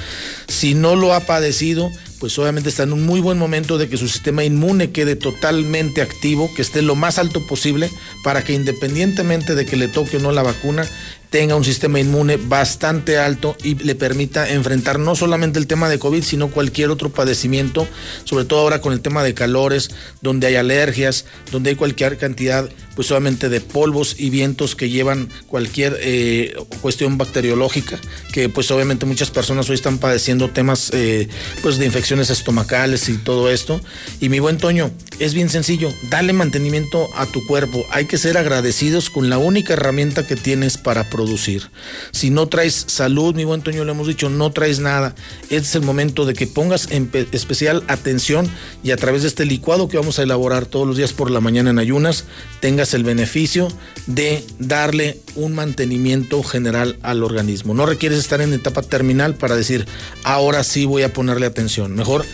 Si 0.48 0.74
no 0.74 0.96
lo 0.96 1.12
ha 1.14 1.20
padecido, 1.20 1.90
pues 2.18 2.38
obviamente 2.38 2.68
está 2.68 2.82
en 2.82 2.92
un 2.92 3.04
muy 3.04 3.20
buen 3.20 3.38
momento 3.38 3.78
de 3.78 3.88
que 3.88 3.96
su 3.96 4.08
sistema 4.08 4.44
inmune 4.44 4.92
quede 4.92 5.16
totalmente 5.16 6.02
activo, 6.02 6.50
que 6.54 6.62
esté 6.62 6.82
lo 6.82 6.94
más 6.94 7.18
alto 7.18 7.46
posible, 7.46 7.90
para 8.24 8.42
que 8.42 8.52
independientemente 8.52 9.54
de 9.54 9.66
que 9.66 9.76
le 9.76 9.88
toque 9.88 10.16
o 10.16 10.20
no 10.20 10.32
la 10.32 10.42
vacuna, 10.42 10.86
tenga 11.30 11.54
un 11.54 11.64
sistema 11.64 12.00
inmune 12.00 12.36
bastante 12.36 13.16
alto 13.18 13.56
y 13.62 13.76
le 13.76 13.94
permita 13.94 14.50
enfrentar 14.50 14.98
no 14.98 15.14
solamente 15.14 15.58
el 15.58 15.68
tema 15.68 15.88
de 15.88 15.98
COVID, 15.98 16.22
sino 16.22 16.50
cualquier 16.50 16.90
otro 16.90 17.10
padecimiento, 17.10 17.86
sobre 18.24 18.44
todo 18.44 18.60
ahora 18.60 18.80
con 18.80 18.92
el 18.92 19.00
tema 19.00 19.22
de 19.22 19.32
calores, 19.32 19.90
donde 20.20 20.48
hay 20.48 20.56
alergias, 20.56 21.24
donde 21.52 21.70
hay 21.70 21.76
cualquier 21.76 22.18
cantidad, 22.18 22.68
pues 22.96 23.06
solamente 23.08 23.48
de 23.48 23.60
polvos 23.60 24.16
y 24.18 24.30
vientos 24.30 24.74
que 24.74 24.90
llevan 24.90 25.28
cualquier 25.46 25.96
eh, 26.00 26.54
cuestión 26.82 27.16
bacteriológica, 27.16 27.98
que 28.32 28.48
pues 28.48 28.70
obviamente 28.72 29.06
muchas 29.06 29.30
personas 29.30 29.68
hoy 29.70 29.76
están 29.76 29.98
padeciendo 29.98 30.50
temas 30.50 30.90
eh, 30.92 31.28
pues 31.62 31.78
de 31.78 31.86
infecciones 31.86 32.30
estomacales 32.30 33.08
y 33.08 33.16
todo 33.18 33.50
esto. 33.50 33.80
Y 34.20 34.28
mi 34.28 34.40
buen 34.40 34.58
Toño, 34.58 34.90
es 35.20 35.34
bien 35.34 35.50
sencillo, 35.50 35.92
dale 36.08 36.32
mantenimiento 36.32 37.10
a 37.14 37.26
tu 37.26 37.46
cuerpo, 37.46 37.84
hay 37.90 38.06
que 38.06 38.16
ser 38.16 38.38
agradecidos 38.38 39.10
con 39.10 39.28
la 39.28 39.36
única 39.36 39.74
herramienta 39.74 40.26
que 40.26 40.34
tienes 40.34 40.78
para 40.78 41.10
producir. 41.10 41.70
Si 42.10 42.30
no 42.30 42.48
traes 42.48 42.86
salud, 42.88 43.34
mi 43.34 43.44
buen 43.44 43.60
Toño, 43.60 43.84
le 43.84 43.92
hemos 43.92 44.06
dicho, 44.06 44.30
no 44.30 44.50
traes 44.50 44.80
nada. 44.80 45.14
Este 45.44 45.56
es 45.56 45.74
el 45.74 45.82
momento 45.82 46.24
de 46.24 46.32
que 46.32 46.46
pongas 46.46 46.90
en 46.90 47.10
especial 47.32 47.84
atención 47.86 48.50
y 48.82 48.92
a 48.92 48.96
través 48.96 49.20
de 49.20 49.28
este 49.28 49.44
licuado 49.44 49.88
que 49.88 49.98
vamos 49.98 50.18
a 50.18 50.22
elaborar 50.22 50.64
todos 50.64 50.86
los 50.86 50.96
días 50.96 51.12
por 51.12 51.30
la 51.30 51.40
mañana 51.40 51.68
en 51.68 51.78
ayunas, 51.78 52.24
tengas 52.60 52.94
el 52.94 53.04
beneficio 53.04 53.68
de 54.06 54.42
darle 54.58 55.20
un 55.34 55.54
mantenimiento 55.54 56.42
general 56.42 56.98
al 57.02 57.22
organismo. 57.22 57.74
No 57.74 57.84
requieres 57.84 58.18
estar 58.18 58.40
en 58.40 58.54
etapa 58.54 58.80
terminal 58.80 59.34
para 59.34 59.54
decir, 59.54 59.86
ahora 60.24 60.64
sí 60.64 60.86
voy 60.86 61.02
a 61.02 61.12
ponerle 61.12 61.44
atención. 61.44 61.94
Mejor 61.94 62.24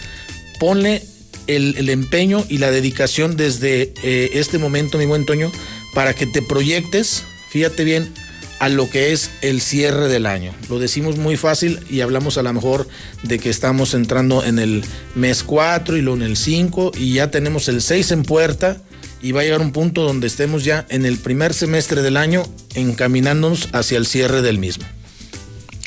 ponle 0.61 1.03
el, 1.47 1.89
empeño 1.89 2.44
y 2.48 2.59
la 2.59 2.70
dedicación 2.70 3.36
desde 3.36 3.94
eh, 4.02 4.31
este 4.35 4.59
momento, 4.59 4.98
mi 4.98 5.06
buen 5.06 5.27
Toño, 5.27 5.51
para 5.94 6.14
que 6.14 6.27
te 6.27 6.43
proyectes, 6.43 7.24
fíjate 7.51 7.85
bien, 7.85 8.12
a 8.59 8.68
lo 8.68 8.89
que 8.89 9.12
es 9.12 9.31
el 9.43 9.60
cierre 9.60 10.09
del 10.09 10.27
año. 10.27 10.55
Lo 10.68 10.78
decimos 10.78 11.18
muy 11.18 11.36
fácil 11.36 11.81
y 11.90 12.01
hablamos 12.01 12.39
a 12.39 12.43
lo 12.43 12.52
mejor 12.52 12.89
de 13.23 13.39
que 13.39 13.51
estamos 13.51 13.94
entrando 13.94 14.44
en 14.44 14.59
el 14.59 14.85
mes 15.14 15.43
4 15.43 15.97
y 15.97 16.02
luego 16.02 16.16
en 16.16 16.23
el 16.31 16.36
5 16.36 16.93
y 16.97 17.14
ya 17.14 17.31
tenemos 17.31 17.68
el 17.68 17.82
6 17.82 18.12
en 18.12 18.23
puerta 18.23 18.78
y 19.20 19.32
va 19.32 19.40
a 19.40 19.44
llegar 19.44 19.60
un 19.60 19.73
punto 19.73 20.02
donde 20.02 20.27
estemos 20.27 20.64
ya 20.64 20.86
en 20.89 21.05
el 21.05 21.18
primer 21.18 21.52
semestre 21.55 22.02
del 22.02 22.16
año 22.16 22.44
encaminándonos 22.74 23.68
hacia 23.73 23.98
el 23.98 24.06
cierre 24.06 24.43
del 24.43 24.59
mismo. 24.59 24.86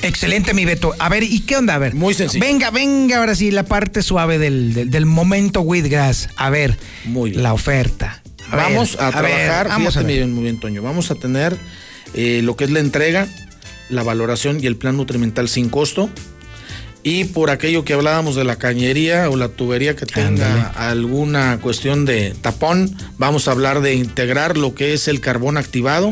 Excelente, 0.02 0.54
mi 0.54 0.66
Beto. 0.66 0.96
A 1.00 1.10
ver, 1.10 1.24
¿y 1.24 1.42
qué 1.42 1.58
onda? 1.58 1.76
A 1.76 1.78
ver. 1.78 1.94
Muy 1.94 2.14
sencillo. 2.14 2.46
Venga, 2.46 2.72
venga, 2.72 3.18
ahora 3.18 3.36
sí, 3.36 3.52
la 3.52 3.64
parte 3.64 4.02
suave 4.02 4.38
del, 4.38 4.90
del, 4.90 5.06
momento 5.06 5.62
Wheatgrass. 5.62 6.30
A 6.38 6.50
ver, 6.50 6.78
Muy 7.06 7.32
bien. 7.32 7.44
la 7.44 7.54
oferta. 7.54 8.22
vamos 8.52 8.96
a, 9.00 9.12
trabajar, 9.12 9.68
vamos 9.68 9.98
a 9.98 10.04
ver. 10.04 10.28
muy 10.28 10.44
bien, 10.44 10.60
Toño. 10.60 10.82
Vamos 10.82 11.12
a 11.12 11.16
tener 11.16 11.58
eh, 12.14 12.42
lo 12.44 12.56
que 12.56 12.64
es 12.64 12.72
la 12.72 12.80
entrega, 12.80 13.28
la 13.90 14.04
valoración 14.04 14.64
y 14.64 14.68
el 14.68 14.78
plan 14.78 14.98
nutrimental 14.98 15.50
sin 15.50 15.70
costo. 15.70 16.10
Y 17.02 17.26
por 17.26 17.50
aquello 17.50 17.86
que 17.86 17.94
hablábamos 17.94 18.36
de 18.36 18.44
la 18.44 18.58
cañería 18.58 19.30
o 19.30 19.38
la 19.38 19.48
tubería 19.48 19.96
que 19.96 20.06
tenga 20.06 20.68
alguna 20.76 21.58
cuestión 21.62 22.04
de 22.06 22.36
tapón, 22.42 22.94
vamos 23.18 23.48
a 23.48 23.52
hablar 23.52 23.82
de 23.82 23.96
integrar 23.96 24.58
lo 24.58 24.76
que 24.76 24.94
es 24.94 25.08
el 25.08 25.22
carbón 25.22 25.58
activado, 25.58 26.12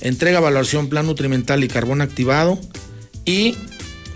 entrega, 0.00 0.40
valoración, 0.40 0.88
plan 0.88 1.04
nutrimental 1.04 1.62
y 1.62 1.68
carbón 1.68 2.00
activado 2.00 2.58
y 3.24 3.56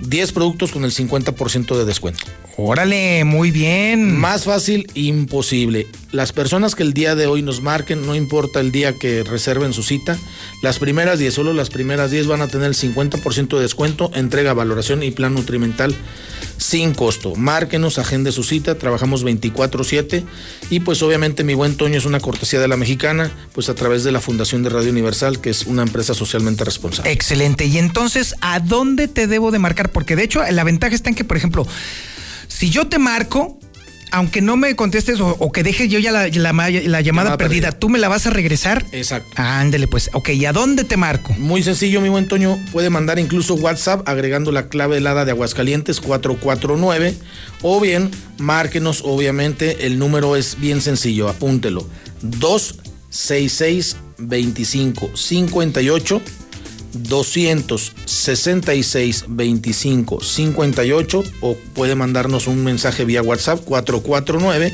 10 0.01 0.33
productos 0.33 0.73
con 0.73 0.85
el 0.85 0.93
50% 0.93 1.77
de 1.77 1.85
descuento. 1.85 2.24
Órale, 2.59 3.24
muy 3.24 3.51
bien. 3.51 4.16
Más 4.19 4.45
fácil, 4.45 4.87
imposible. 4.95 5.87
Las 6.11 6.33
personas 6.33 6.74
que 6.74 6.83
el 6.83 6.95
día 6.95 7.15
de 7.15 7.27
hoy 7.27 7.43
nos 7.43 7.61
marquen, 7.61 8.07
no 8.07 8.15
importa 8.15 8.61
el 8.61 8.73
día 8.73 8.95
que 8.95 9.23
reserven 9.24 9.74
su 9.74 9.83
cita, 9.83 10.16
las 10.62 10.78
primeras 10.78 11.19
10, 11.19 11.35
solo 11.35 11.53
las 11.53 11.69
primeras 11.69 12.11
10 12.11 12.27
van 12.27 12.41
a 12.41 12.49
tener 12.49 12.69
el 12.69 12.74
50% 12.74 13.57
de 13.57 13.62
descuento, 13.62 14.11
entrega, 14.15 14.55
valoración 14.55 15.03
y 15.03 15.11
plan 15.11 15.35
nutrimental 15.35 15.95
sin 16.57 16.95
costo. 16.95 17.35
Márquenos, 17.35 17.99
agende 17.99 18.33
su 18.33 18.43
cita, 18.43 18.78
trabajamos 18.78 19.23
24/7 19.23 20.24
y 20.70 20.81
pues 20.81 21.03
obviamente 21.03 21.45
mi 21.45 21.53
buen 21.53 21.77
Toño 21.77 21.99
es 21.99 22.07
una 22.07 22.20
cortesía 22.20 22.59
de 22.59 22.69
la 22.69 22.78
mexicana, 22.78 23.31
pues 23.53 23.69
a 23.69 23.74
través 23.74 24.03
de 24.03 24.12
la 24.12 24.20
Fundación 24.23 24.62
de 24.62 24.70
Radio 24.70 24.91
Universal, 24.91 25.43
que 25.43 25.51
es 25.51 25.66
una 25.66 25.83
empresa 25.83 26.15
socialmente 26.15 26.65
responsable. 26.65 27.12
Excelente. 27.12 27.66
Y 27.66 27.77
entonces, 27.77 28.35
¿a 28.41 28.61
dónde 28.61 29.09
te 29.09 29.27
debo 29.27 29.51
de 29.51 29.59
marcar? 29.59 29.93
Porque 29.93 30.16
de 30.16 30.24
hecho 30.24 30.43
la 30.51 30.65
ventaja 30.65 30.95
está 30.95 31.11
en 31.11 31.16
que, 31.16 31.24
por 31.24 31.37
ejemplo, 31.37 31.66
si 32.48 32.70
yo 32.70 32.89
te 32.89 32.98
marco, 32.98 33.59
aunque 34.12 34.40
no 34.40 34.56
me 34.56 34.74
contestes 34.77 35.20
o, 35.20 35.52
que 35.52 35.62
dejes 35.62 35.90
yo 35.90 35.98
ya 35.98 36.12
la, 36.12 36.28
llamada, 36.28 37.36
perdida, 37.36 37.73
¿tú 37.73 37.89
me 37.89 37.98
la 37.98 38.09
vas 38.09 38.27
a 38.27 38.31
regresar? 38.31 38.85
Exacto. 38.93 39.31
ándele, 39.36 39.89
pues. 39.89 40.10
Ok, 40.12 40.31
¿y 40.31 40.47
a 40.47 40.52
dónde 40.52 40.85
te 40.85 40.97
marco? 40.97 41.35
Muy 41.35 41.62
sencillo, 41.62 42.01
mi 42.01 42.09
buen 42.09 42.28
Toño. 42.28 42.59
Puede 42.73 42.89
mandar 42.90 43.18
incluso 43.18 43.55
WhatsApp 43.55 44.09
agregando 44.09 44.52
la 44.52 44.68
clave 44.68 44.98
helada 44.98 45.24
de 45.24 45.32
Aguascalientes 45.32 46.01
449 46.01 47.14
o 47.62 47.81
bien 47.81 48.10
márquenos, 48.39 49.02
obviamente, 49.05 49.86
el 49.86 49.98
número 49.98 50.36
es 50.36 50.59
bien 50.59 50.81
sencillo, 50.81 51.28
apúntelo. 51.28 51.86
266 52.23 53.97
25 54.18 55.10
58 55.14 56.23
266 57.02 59.24
25 59.28 60.20
58 60.20 61.24
o 61.40 61.56
puede 61.74 61.94
mandarnos 61.94 62.47
un 62.47 62.64
mensaje 62.64 63.05
vía 63.05 63.23
WhatsApp 63.23 63.60
449 63.64 64.73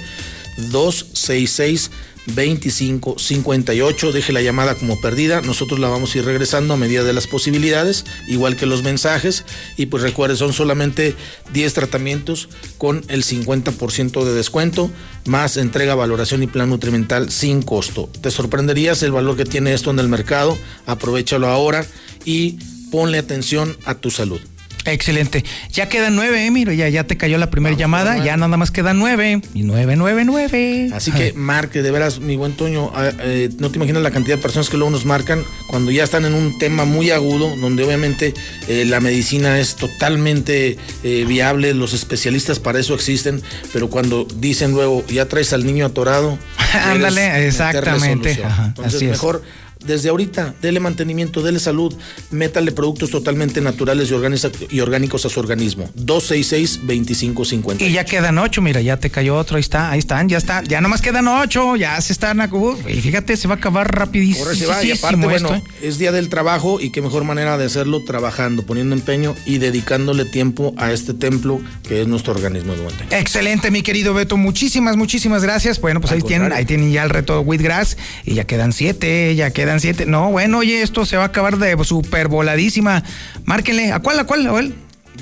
266 0.70 1.90
25 2.26 3.18
58. 3.18 4.12
Deje 4.12 4.32
la 4.32 4.42
llamada 4.42 4.74
como 4.74 5.00
perdida. 5.00 5.40
Nosotros 5.40 5.80
la 5.80 5.88
vamos 5.88 6.14
a 6.14 6.18
ir 6.18 6.24
regresando 6.24 6.74
a 6.74 6.76
medida 6.76 7.02
de 7.02 7.12
las 7.12 7.26
posibilidades, 7.26 8.04
igual 8.28 8.56
que 8.56 8.66
los 8.66 8.82
mensajes. 8.82 9.44
Y 9.76 9.86
pues 9.86 10.02
recuerde, 10.02 10.36
son 10.36 10.52
solamente 10.52 11.14
10 11.52 11.74
tratamientos 11.74 12.48
con 12.78 13.04
el 13.08 13.24
50% 13.24 14.24
de 14.24 14.34
descuento, 14.34 14.90
más 15.24 15.56
entrega, 15.56 15.94
valoración 15.94 16.42
y 16.42 16.46
plan 16.46 16.70
nutrimental 16.70 17.30
sin 17.30 17.62
costo. 17.62 18.08
Te 18.20 18.30
sorprenderías 18.30 19.02
el 19.02 19.12
valor 19.12 19.36
que 19.36 19.44
tiene 19.44 19.74
esto 19.74 19.90
en 19.90 19.98
el 19.98 20.08
mercado. 20.08 20.56
Aprovechalo 20.86 21.48
ahora 21.48 21.86
y 22.24 22.58
ponle 22.90 23.18
atención 23.18 23.76
a 23.84 23.94
tu 23.94 24.10
salud. 24.10 24.40
Excelente. 24.84 25.44
Ya 25.70 25.88
quedan 25.88 26.16
nueve, 26.16 26.46
eh, 26.46 26.76
ya, 26.76 26.88
ya 26.88 27.04
te 27.04 27.16
cayó 27.16 27.38
la 27.38 27.50
primera 27.50 27.76
llamada, 27.76 28.22
ya 28.24 28.36
nada 28.36 28.56
más 28.56 28.70
quedan 28.70 28.98
nueve. 28.98 29.40
Y 29.54 29.62
nueve, 29.62 29.94
nueve, 29.96 30.24
nueve. 30.24 30.90
Así 30.92 31.12
que 31.12 31.32
marque, 31.36 31.82
de 31.82 31.90
veras, 31.90 32.18
mi 32.18 32.36
buen 32.36 32.54
Toño, 32.54 32.90
ah, 32.94 33.10
eh, 33.20 33.50
no 33.58 33.70
te 33.70 33.76
imaginas 33.76 34.02
la 34.02 34.10
cantidad 34.10 34.36
de 34.36 34.42
personas 34.42 34.68
que 34.68 34.76
luego 34.76 34.90
nos 34.90 35.04
marcan 35.04 35.44
cuando 35.68 35.90
ya 35.90 36.04
están 36.04 36.24
en 36.24 36.34
un 36.34 36.58
tema 36.58 36.84
muy 36.84 37.10
agudo, 37.10 37.54
donde 37.56 37.84
obviamente 37.84 38.34
eh, 38.68 38.84
la 38.84 39.00
medicina 39.00 39.60
es 39.60 39.76
totalmente 39.76 40.76
eh, 41.04 41.24
viable, 41.26 41.74
los 41.74 41.92
especialistas 41.92 42.58
para 42.58 42.80
eso 42.80 42.94
existen, 42.94 43.40
pero 43.72 43.88
cuando 43.88 44.26
dicen 44.36 44.72
luego, 44.72 45.04
ya 45.06 45.26
traes 45.26 45.52
al 45.52 45.64
niño 45.64 45.86
atorado. 45.86 46.38
Ándale, 46.84 47.46
exactamente. 47.46 48.42
Entonces, 48.66 49.02
mejor 49.02 49.42
desde 49.86 50.08
ahorita, 50.10 50.54
dele 50.60 50.80
mantenimiento, 50.80 51.42
dele 51.42 51.58
salud, 51.58 51.94
métale 52.30 52.72
productos 52.72 53.10
totalmente 53.10 53.60
naturales 53.60 54.10
y, 54.10 54.80
orgánicos 54.80 55.24
a 55.24 55.28
su 55.28 55.40
organismo. 55.40 55.88
266-2550. 55.96 57.80
Y 57.80 57.92
ya 57.92 58.04
quedan 58.04 58.38
ocho, 58.38 58.62
mira, 58.62 58.80
ya 58.80 58.96
te 58.96 59.10
cayó 59.10 59.36
otro, 59.36 59.56
ahí 59.56 59.62
está, 59.62 59.90
ahí 59.90 59.98
están, 59.98 60.28
ya 60.28 60.38
está, 60.38 60.62
ya 60.62 60.80
nomás 60.80 61.02
quedan 61.02 61.28
ocho, 61.28 61.76
ya 61.76 62.00
se 62.00 62.12
están, 62.12 62.40
y 62.88 63.00
fíjate, 63.00 63.36
se 63.36 63.48
va 63.48 63.54
a 63.54 63.56
acabar 63.58 63.94
rapidísimo. 63.94 64.46
se 64.54 64.66
va, 64.66 64.84
y 64.84 64.90
aparte, 64.92 65.16
bueno, 65.16 65.54
¿eh? 65.54 65.62
es 65.82 65.98
día 65.98 66.12
del 66.12 66.28
trabajo 66.28 66.80
y 66.80 66.90
qué 66.90 67.02
mejor 67.02 67.24
manera 67.24 67.56
de 67.58 67.64
hacerlo 67.64 68.04
trabajando, 68.04 68.64
poniendo 68.64 68.94
empeño 68.94 69.34
y 69.46 69.58
dedicándole 69.58 70.24
tiempo 70.24 70.74
a 70.76 70.92
este 70.92 71.14
templo 71.14 71.60
que 71.88 72.02
es 72.02 72.08
nuestro 72.08 72.32
organismo 72.32 72.74
de 72.74 72.82
Excelente, 73.10 73.70
mi 73.70 73.82
querido 73.82 74.14
Beto, 74.14 74.36
muchísimas, 74.36 74.96
muchísimas 74.96 75.42
gracias. 75.42 75.80
Bueno, 75.80 76.00
pues 76.00 76.12
ahí 76.12 76.22
tienen, 76.22 76.52
ahí 76.52 76.64
tienen 76.64 76.92
ya 76.92 77.04
el 77.04 77.10
reto 77.10 77.40
Wheatgrass 77.40 77.96
y 78.24 78.34
ya 78.34 78.44
quedan 78.44 78.72
siete, 78.72 79.34
ya 79.34 79.50
quedan 79.50 79.71
siete. 79.80 80.06
No, 80.06 80.30
bueno, 80.30 80.58
oye, 80.58 80.82
esto 80.82 81.04
se 81.06 81.16
va 81.16 81.24
a 81.24 81.26
acabar 81.26 81.58
de 81.58 81.82
super 81.84 82.28
voladísima. 82.28 83.02
Márquenle. 83.44 83.92
¿A 83.92 84.00
cuál, 84.00 84.18
a 84.18 84.24
cuál, 84.24 84.46
a 84.46 84.50
cuál? 84.50 84.74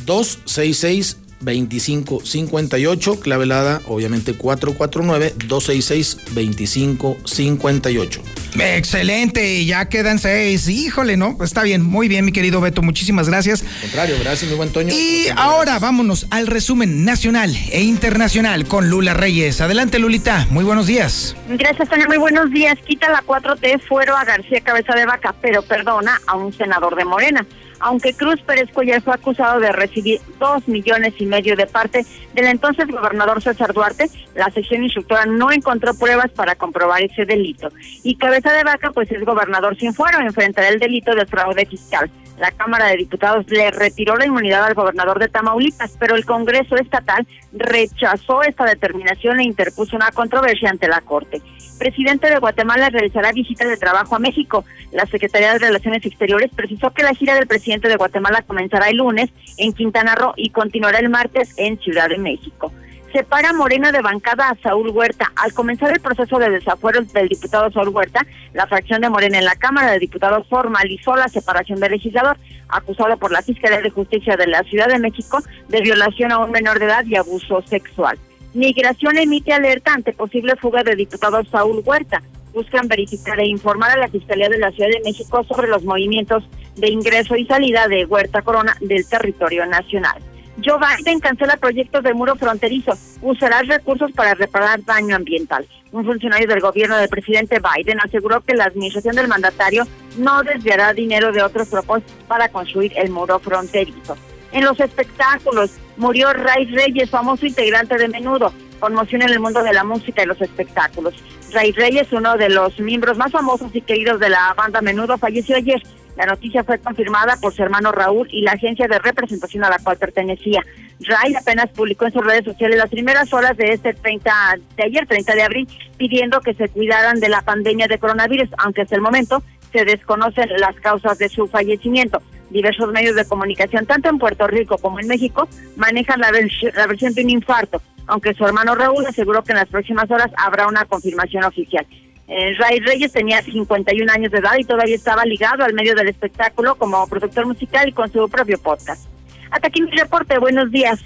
266 0.05 1.17
2558, 1.41 3.21
clavelada 3.21 3.81
obviamente 3.87 4.35
449 4.35 5.35
266 5.47 6.17
2558. 6.35 8.23
Excelente, 8.59 9.65
ya 9.65 9.89
quedan 9.89 10.19
seis. 10.19 10.69
Híjole, 10.69 11.17
¿no? 11.17 11.37
Está 11.43 11.63
bien, 11.63 11.83
muy 11.83 12.09
bien, 12.09 12.25
mi 12.25 12.33
querido 12.33 12.61
Beto, 12.61 12.83
muchísimas 12.83 13.29
gracias. 13.29 13.65
Contrario, 13.81 14.17
gracias, 14.21 14.51
mi 14.51 14.57
buen 14.57 14.71
Toño. 14.71 14.93
Y 14.93 15.27
ahora 15.37 15.79
vámonos 15.79 16.27
al 16.31 16.47
resumen 16.47 17.05
nacional 17.05 17.55
e 17.73 17.83
internacional 17.83 18.67
con 18.67 18.91
Lula 18.91 19.15
Reyes. 19.15 19.61
Adelante, 19.61 19.99
Lulita, 19.99 20.47
muy 20.51 20.65
buenos 20.65 20.87
días. 20.87 21.37
Gracias, 21.49 21.89
Toño, 21.89 22.07
muy 22.07 22.19
buenos 22.19 22.51
días. 22.51 22.79
Quita 22.87 23.09
la 23.11 23.23
4T 23.23 23.81
fuero 23.89 24.17
a 24.17 24.25
García 24.25 24.61
Cabeza 24.61 24.95
de 24.95 25.07
Vaca, 25.07 25.35
pero 25.41 25.63
perdona 25.63 26.21
a 26.27 26.37
un 26.37 26.53
senador 26.53 26.97
de 26.97 27.05
Morena 27.05 27.47
aunque 27.81 28.15
Cruz 28.15 28.41
Pérez 28.43 28.71
Cuellar 28.73 29.03
fue 29.03 29.15
acusado 29.15 29.61
de 29.61 29.73
recibir 29.73 30.21
dos 30.39 30.67
millones 30.69 31.15
y 31.19 31.27
medio 31.27 31.57
de 31.57 31.67
parte 31.67 32.05
del 32.35 32.47
entonces 32.47 32.87
gobernador 32.87 33.43
César 33.43 33.73
Duarte, 33.73 34.09
la 34.35 34.51
sección 34.51 34.85
instructora 34.85 35.27
no 35.27 35.51
encontró 35.51 35.95
pruebas 35.95 36.31
para 36.31 36.55
comprobar 36.55 37.03
ese 37.03 37.25
delito. 37.25 37.69
Y 38.03 38.17
Cabeza 38.17 38.53
de 38.53 38.65
Vaca, 38.65 38.91
pues 38.93 39.11
es 39.11 39.25
gobernador 39.25 39.77
sin 39.77 39.95
fuero, 39.95 40.21
enfrentará 40.21 40.69
el 40.69 40.79
delito 40.79 41.15
de 41.15 41.27
fraude 41.27 41.67
fiscal. 41.67 42.11
La 42.41 42.51
Cámara 42.51 42.87
de 42.87 42.97
Diputados 42.97 43.47
le 43.49 43.71
retiró 43.71 44.17
la 44.17 44.27
inmunidad 44.27 44.65
al 44.65 44.75
gobernador 44.75 45.19
de 45.19 45.29
Tamaulipas, 45.29 45.97
pero 46.01 46.17
el 46.17 46.25
Congreso 46.25 46.77
estatal 46.77 47.27
rechazó 47.53 48.43
esta 48.43 48.65
determinación 48.65 49.39
e 49.41 49.45
interpuso 49.45 49.95
una 49.95 50.11
controversia 50.11 50.71
ante 50.71 50.89
la 50.89 51.01
Corte 51.03 51.41
presidente 51.81 52.29
de 52.29 52.39
Guatemala 52.39 52.91
realizará 52.91 53.33
visita 53.33 53.67
de 53.67 53.79
trabajo 53.79 54.15
a 54.15 54.19
México. 54.19 54.65
La 54.93 55.07
Secretaría 55.07 55.55
de 55.55 55.61
Relaciones 55.61 56.05
Exteriores 56.05 56.51
precisó 56.55 56.91
que 56.91 57.03
la 57.03 57.15
gira 57.15 57.35
del 57.35 57.47
presidente 57.47 57.89
de 57.89 57.97
Guatemala 57.97 58.43
comenzará 58.43 58.91
el 58.91 58.99
lunes 58.99 59.31
en 59.57 59.73
Quintana 59.73 60.15
Roo 60.15 60.35
y 60.37 60.51
continuará 60.51 60.99
el 60.99 61.09
martes 61.09 61.55
en 61.57 61.81
Ciudad 61.81 62.11
de 62.11 62.19
México. 62.19 62.71
Separa 63.13 63.53
Morena 63.53 63.91
de 63.91 64.03
bancada 64.03 64.51
a 64.51 64.57
Saúl 64.63 64.91
Huerta. 64.91 65.33
Al 65.35 65.53
comenzar 65.53 65.91
el 65.91 66.01
proceso 66.01 66.39
de 66.39 66.51
desafuero 66.51 67.03
del 67.03 67.29
diputado 67.29 67.71
Saúl 67.73 67.89
Huerta, 67.89 68.25
la 68.53 68.69
fracción 68.69 69.01
de 69.01 69.11
Morena 69.11 69.39
en 69.39 69.45
la 69.45 69.57
Cámara 69.57 69.91
de 69.91 69.99
Diputados 69.99 70.47
formalizó 70.49 71.17
la 71.17 71.27
separación 71.27 71.81
del 71.81 71.93
legislador, 71.93 72.37
acusado 72.69 73.17
por 73.17 73.33
la 73.33 73.43
Fiscalía 73.43 73.81
de 73.81 73.91
Justicia 73.91 74.37
de 74.37 74.47
la 74.47 74.63
Ciudad 74.63 74.87
de 74.87 75.01
México 75.01 75.43
de 75.69 75.81
violación 75.81 76.31
a 76.31 76.39
un 76.39 76.53
menor 76.53 76.79
de 76.79 76.85
edad 76.85 77.05
y 77.05 77.17
abuso 77.17 77.63
sexual. 77.63 78.17
Migración 78.55 79.19
emite 79.19 79.53
alerta 79.53 79.93
ante 79.93 80.13
posible 80.13 80.55
fuga 80.55 80.85
de 80.85 80.95
diputado 80.95 81.43
Saúl 81.45 81.83
Huerta. 81.85 82.23
Buscan 82.53 82.87
verificar 82.87 83.41
e 83.41 83.47
informar 83.47 83.91
a 83.91 83.97
la 83.97 84.09
Fiscalía 84.09 84.49
de 84.49 84.59
la 84.59 84.71
Ciudad 84.71 84.91
de 84.91 85.03
México 85.05 85.43
sobre 85.45 85.67
los 85.67 85.83
movimientos 85.83 86.45
de 86.77 86.91
ingreso 86.91 87.35
y 87.35 87.45
salida 87.47 87.89
de 87.89 88.05
Huerta 88.05 88.43
Corona 88.43 88.77
del 88.81 89.09
territorio 89.09 89.67
nacional. 89.67 90.30
Joe 90.65 90.79
Biden 90.79 91.21
cancela 91.21 91.57
proyectos 91.57 92.03
de 92.03 92.13
muro 92.13 92.37
fronterizo. 92.37 92.93
Usará 93.23 93.63
recursos 93.63 94.13
para 94.13 94.35
reparar 94.35 94.85
daño 94.85 95.17
ambiental. 95.17 95.67
Un 95.93 96.05
funcionario 96.05 96.47
del 96.47 96.61
gobierno 96.61 96.97
del 96.97 97.09
presidente 97.09 97.61
Biden 97.61 97.99
aseguró 98.01 98.41
que 98.41 98.55
la 98.55 98.65
administración 98.65 99.17
del 99.17 99.29
mandatario 99.29 99.85
no 100.19 100.43
desviará 100.43 100.93
dinero 100.93 101.33
de 101.33 101.43
otros 101.43 101.69
propósitos 101.69 102.13
para 102.29 102.49
construir 102.49 102.93
el 102.97 103.11
muro 103.11 103.39
fronterizo. 103.39 104.17
En 104.53 104.65
los 104.65 104.79
espectáculos, 104.81 105.71
murió 105.97 106.33
Ray 106.33 106.67
Reyes, 106.67 107.11
famoso 107.11 107.47
integrante 107.47 107.97
de 107.97 108.09
Menudo, 108.09 108.53
conmoción 108.81 109.23
en 109.23 109.31
el 109.31 109.41
mundo 109.41 109.63
de 109.63 109.73
la 109.73 109.85
música 109.85 110.23
y 110.23 110.27
los 110.27 110.41
espectáculos. 110.41 111.15
Ray 111.53 111.73
Reyes, 111.73 112.13
uno 112.13 112.37
de 112.37 112.49
los 112.49 112.79
miembros 112.81 113.17
más 113.17 113.33
famosos 113.33 113.75
y 113.75 113.81
queridos 113.81 114.21
de 114.21 114.29
la 114.29 114.53
banda 114.55 114.81
Menudo, 114.81 115.17
falleció 115.19 115.57
ayer. 115.57 115.81
La 116.17 116.27
noticia 116.27 116.65
fue 116.65 116.79
confirmada 116.79 117.37
por 117.41 117.53
su 117.53 117.63
hermano 117.63 117.93
Raúl 117.93 118.29
y 118.31 118.43
la 118.43 118.53
agencia 118.53 118.87
de 118.89 118.99
representación 118.99 119.65
a 119.65 119.71
la 119.71 119.79
cual 119.79 119.97
pertenecía. 119.97 120.63
Ray 121.01 121.35
apenas 121.35 121.71
publicó 121.71 122.07
en 122.07 122.13
sus 122.13 122.25
redes 122.25 122.45
sociales 122.45 122.79
las 122.79 122.91
primeras 122.91 123.33
horas 123.33 123.57
de 123.57 123.73
este 123.73 123.95
30 123.95 124.31
de 124.77 124.83
ayer, 124.83 125.07
30 125.07 125.35
de 125.35 125.43
abril, 125.43 125.69
pidiendo 125.97 126.41
que 126.41 126.55
se 126.55 126.69
cuidaran 126.69 127.21
de 127.21 127.29
la 127.29 127.43
pandemia 127.43 127.87
de 127.87 127.99
coronavirus, 127.99 128.51
aunque 128.59 128.83
hasta 128.83 128.97
el 128.97 129.01
momento 129.01 129.43
se 129.73 129.85
desconocen 129.85 130.49
las 130.59 130.77
causas 130.77 131.19
de 131.19 131.29
su 131.29 131.47
fallecimiento. 131.47 132.21
Diversos 132.51 132.91
medios 132.93 133.15
de 133.15 133.25
comunicación, 133.25 133.87
tanto 133.87 134.09
en 134.09 134.19
Puerto 134.19 134.47
Rico 134.47 134.77
como 134.79 134.99
en 134.99 135.07
México, 135.07 135.49
manejan 135.77 136.21
la, 136.21 136.33
la 136.33 136.87
versión 136.87 137.15
de 137.15 137.23
un 137.23 137.31
infarto, 137.31 137.81
aunque 138.07 138.35
su 138.35 138.45
hermano 138.45 138.75
Raúl 138.75 139.07
aseguró 139.07 139.43
que 139.45 139.53
en 139.53 139.59
las 139.59 139.69
próximas 139.69 140.11
horas 140.11 140.31
habrá 140.37 140.67
una 140.67 140.85
confirmación 140.85 141.45
oficial. 141.45 141.87
Eh, 142.31 142.55
Ray 142.59 142.79
Reyes 142.79 143.11
tenía 143.11 143.43
51 143.43 144.13
años 144.13 144.31
de 144.31 144.39
edad 144.39 144.57
y 144.57 144.63
todavía 144.63 144.95
estaba 144.95 145.25
ligado 145.25 145.65
al 145.65 145.75
medio 145.75 145.97
del 145.97 146.07
espectáculo 146.07 146.77
como 146.77 147.05
productor 147.09 147.45
musical 147.45 147.89
y 147.89 147.93
con 147.93 148.11
su 148.13 148.29
propio 148.29 148.57
podcast. 148.57 149.07
Hasta 149.51 149.67
aquí 149.67 149.83
mi 149.83 149.91
reporte, 149.91 150.39
buenos 150.39 150.71
días. 150.71 151.01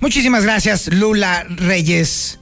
Muchísimas 0.00 0.42
gracias, 0.42 0.92
Lula 0.92 1.46
Reyes. 1.48 2.40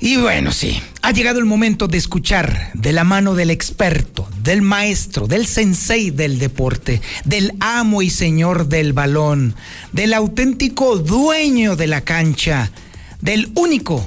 Y 0.00 0.16
bueno, 0.16 0.50
sí, 0.50 0.82
ha 1.02 1.12
llegado 1.12 1.38
el 1.38 1.44
momento 1.44 1.86
de 1.86 1.98
escuchar 1.98 2.72
de 2.74 2.92
la 2.92 3.04
mano 3.04 3.36
del 3.36 3.50
experto, 3.50 4.28
del 4.42 4.60
maestro, 4.60 5.28
del 5.28 5.46
sensei 5.46 6.10
del 6.10 6.40
deporte, 6.40 7.00
del 7.24 7.52
amo 7.60 8.02
y 8.02 8.10
señor 8.10 8.66
del 8.66 8.92
balón, 8.92 9.54
del 9.92 10.12
auténtico 10.14 10.96
dueño 10.96 11.76
de 11.76 11.86
la 11.86 12.00
cancha, 12.00 12.72
del 13.20 13.52
único, 13.54 14.06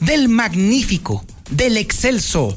del 0.00 0.28
magnífico, 0.30 1.24
del 1.50 1.76
excelso, 1.76 2.56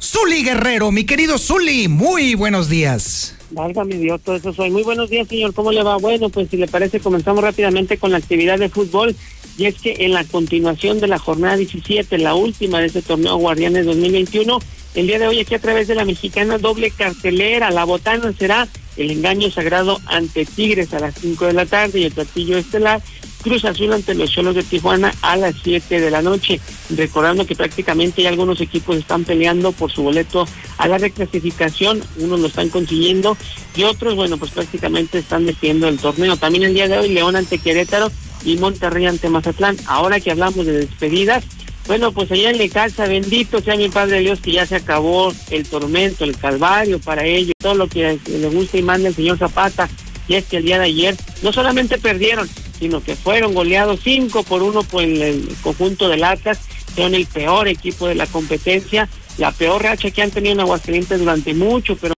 Zuli 0.00 0.44
Guerrero. 0.44 0.90
Mi 0.90 1.04
querido 1.04 1.38
Zuli, 1.38 1.88
muy 1.88 2.34
buenos 2.34 2.68
días. 2.68 3.36
Válgame 3.50 3.96
Dios, 3.96 4.20
todo 4.22 4.36
eso 4.36 4.52
soy. 4.52 4.70
Muy 4.70 4.82
buenos 4.82 5.10
días, 5.10 5.28
señor. 5.28 5.54
¿Cómo 5.54 5.72
le 5.72 5.82
va? 5.82 5.96
Bueno, 5.98 6.28
pues 6.30 6.48
si 6.50 6.56
le 6.56 6.68
parece, 6.68 7.00
comenzamos 7.00 7.44
rápidamente 7.44 7.98
con 7.98 8.10
la 8.10 8.18
actividad 8.18 8.58
de 8.58 8.68
fútbol. 8.68 9.14
Y 9.58 9.66
es 9.66 9.74
que 9.74 9.96
en 10.00 10.12
la 10.12 10.24
continuación 10.24 10.98
de 11.00 11.08
la 11.08 11.18
jornada 11.18 11.56
17, 11.56 12.16
la 12.18 12.34
última 12.34 12.80
de 12.80 12.86
este 12.86 13.02
torneo 13.02 13.36
Guardianes 13.36 13.84
2021, 13.84 14.58
el 14.94 15.06
día 15.06 15.18
de 15.18 15.28
hoy 15.28 15.40
aquí 15.40 15.54
a 15.54 15.58
través 15.58 15.88
de 15.88 15.94
la 15.94 16.06
mexicana 16.06 16.58
doble 16.58 16.90
cartelera, 16.90 17.70
la 17.70 17.84
botana 17.84 18.32
será 18.38 18.66
el 18.96 19.10
engaño 19.10 19.50
sagrado 19.50 20.00
ante 20.06 20.44
Tigres 20.44 20.92
a 20.94 21.00
las 21.00 21.14
5 21.14 21.46
de 21.46 21.52
la 21.52 21.66
tarde 21.66 22.00
y 22.00 22.04
el 22.04 22.12
platillo 22.12 22.58
estelar 22.58 23.02
Cruz 23.42 23.64
Azul 23.64 23.92
ante 23.92 24.14
los 24.14 24.30
Cholos 24.30 24.54
de 24.54 24.62
Tijuana 24.62 25.12
a 25.20 25.36
las 25.36 25.54
7 25.62 26.00
de 26.00 26.10
la 26.10 26.22
noche. 26.22 26.60
Recordando 26.90 27.44
que 27.44 27.56
prácticamente 27.56 28.22
ya 28.22 28.28
algunos 28.28 28.60
equipos 28.60 28.96
están 28.96 29.24
peleando 29.24 29.72
por 29.72 29.90
su 29.90 30.02
boleto 30.02 30.46
a 30.78 30.88
la 30.88 30.98
reclasificación, 30.98 32.02
unos 32.18 32.40
lo 32.40 32.46
están 32.46 32.68
consiguiendo 32.68 33.36
y 33.76 33.82
otros, 33.82 34.14
bueno, 34.14 34.38
pues 34.38 34.52
prácticamente 34.52 35.18
están 35.18 35.44
metiendo 35.44 35.88
el 35.88 35.98
torneo. 35.98 36.36
También 36.36 36.64
el 36.64 36.74
día 36.74 36.88
de 36.88 36.98
hoy 36.98 37.08
León 37.08 37.36
ante 37.36 37.58
Querétaro 37.58 38.10
y 38.44 38.56
Monterrey 38.56 39.06
ante 39.06 39.28
Mazatlán. 39.28 39.76
Ahora 39.86 40.20
que 40.20 40.30
hablamos 40.30 40.64
de 40.64 40.72
despedidas, 40.72 41.44
bueno, 41.86 42.12
pues 42.12 42.30
allá 42.30 42.50
en 42.50 42.58
Lecalza, 42.58 43.06
bendito 43.06 43.60
sea 43.60 43.76
mi 43.76 43.88
Padre 43.88 44.20
Dios 44.20 44.40
que 44.40 44.52
ya 44.52 44.66
se 44.66 44.76
acabó 44.76 45.32
el 45.50 45.66
tormento, 45.66 46.24
el 46.24 46.36
calvario 46.36 47.00
para 47.00 47.24
ellos, 47.24 47.54
todo 47.58 47.74
lo 47.74 47.88
que 47.88 48.18
le 48.26 48.48
gusta 48.48 48.78
y 48.78 48.82
manda 48.82 49.08
el 49.08 49.14
señor 49.14 49.38
Zapata. 49.38 49.88
Y 50.28 50.34
es 50.34 50.44
que 50.44 50.58
el 50.58 50.64
día 50.64 50.78
de 50.78 50.86
ayer 50.86 51.16
no 51.42 51.52
solamente 51.52 51.98
perdieron, 51.98 52.48
sino 52.78 53.02
que 53.02 53.16
fueron 53.16 53.54
goleados 53.54 54.00
cinco 54.02 54.44
por 54.44 54.62
uno 54.62 54.84
por 54.84 55.02
el, 55.02 55.48
conjunto 55.62 56.08
del 56.08 56.22
Atlas, 56.22 56.60
son 56.94 57.14
el 57.14 57.26
peor 57.26 57.66
equipo 57.66 58.06
de 58.06 58.14
la 58.14 58.26
competencia, 58.26 59.08
la 59.38 59.50
peor 59.50 59.82
racha 59.82 60.10
que 60.10 60.22
han 60.22 60.30
tenido 60.30 60.52
en 60.52 60.60
Aguascalientes 60.60 61.18
durante 61.18 61.52
mucho, 61.52 61.96
pero 61.96 62.14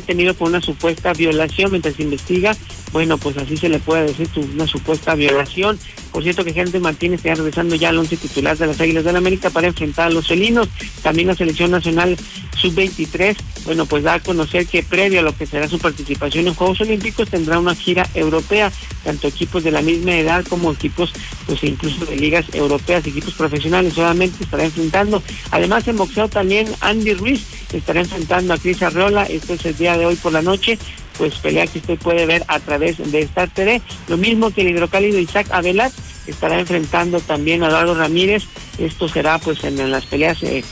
detenido 0.00 0.34
por 0.34 0.48
una 0.48 0.60
supuesta 0.60 1.12
violación 1.12 1.70
mientras 1.70 1.94
se 1.96 2.02
investiga. 2.02 2.56
Bueno, 2.92 3.18
pues 3.18 3.36
así 3.36 3.56
se 3.56 3.68
le 3.68 3.78
puede 3.78 4.06
decir 4.06 4.28
una 4.54 4.66
supuesta 4.66 5.14
violación. 5.14 5.78
Por 6.12 6.22
cierto 6.22 6.44
que 6.44 6.54
Gente 6.54 6.80
Martínez 6.80 7.18
está 7.18 7.34
regresando 7.34 7.74
ya 7.74 7.90
al 7.90 7.98
once 7.98 8.16
titular 8.16 8.56
de 8.56 8.66
las 8.66 8.80
Águilas 8.80 9.04
del 9.04 9.14
la 9.14 9.18
América 9.18 9.50
para 9.50 9.66
enfrentar 9.66 10.06
a 10.06 10.10
los 10.10 10.28
felinos. 10.28 10.68
También 11.02 11.28
la 11.28 11.34
selección 11.34 11.70
nacional 11.70 12.16
sub-23, 12.56 13.36
bueno, 13.64 13.86
pues 13.86 14.02
da 14.02 14.14
a 14.14 14.20
conocer 14.20 14.66
que 14.66 14.82
previo 14.82 15.20
a 15.20 15.22
lo 15.22 15.36
que 15.36 15.46
será 15.46 15.68
su 15.68 15.78
participación 15.78 16.46
en 16.46 16.54
Juegos 16.54 16.80
Olímpicos 16.80 17.28
tendrá 17.28 17.58
una 17.58 17.74
gira 17.74 18.08
europea, 18.14 18.72
tanto 19.04 19.28
equipos 19.28 19.62
de 19.62 19.70
la 19.70 19.82
misma 19.82 20.16
edad 20.16 20.44
como 20.46 20.72
equipos, 20.72 21.12
pues 21.46 21.62
incluso 21.64 22.06
de 22.06 22.16
ligas 22.16 22.46
europeas, 22.54 23.06
equipos 23.06 23.34
profesionales, 23.34 23.94
solamente 23.94 24.44
estará 24.44 24.64
enfrentando. 24.64 25.22
Además 25.50 25.86
en 25.88 25.96
boxeo 25.96 26.28
también 26.28 26.66
Andy 26.80 27.14
Ruiz 27.14 27.44
estará 27.72 28.00
enfrentando 28.00 28.54
a 28.54 28.58
Cris 28.58 28.82
Arreola, 28.82 29.24
esto 29.24 29.54
es 29.54 29.64
el 29.66 29.76
día 29.76 29.96
de 29.96 30.06
hoy 30.06 30.16
por 30.16 30.32
la 30.32 30.42
noche, 30.42 30.78
pues 31.18 31.34
pelea 31.36 31.66
que 31.66 31.78
usted 31.78 31.98
puede 31.98 32.26
ver 32.26 32.44
a 32.48 32.60
través 32.60 32.98
de 32.98 33.20
Star 33.22 33.48
TV. 33.48 33.80
Lo 34.08 34.16
mismo 34.16 34.50
que 34.50 34.62
el 34.62 34.68
hidrocálido 34.68 35.18
Isaac 35.18 35.48
Avelat 35.50 35.92
estará 36.26 36.58
enfrentando 36.58 37.20
también 37.20 37.62
a 37.62 37.68
Eduardo 37.68 37.94
Ramírez. 37.94 38.44
Esto 38.78 39.08
será 39.08 39.38
pues 39.38 39.64
en, 39.64 39.90
las 39.90 40.04
peleas 40.06 40.42
eh, 40.42 40.62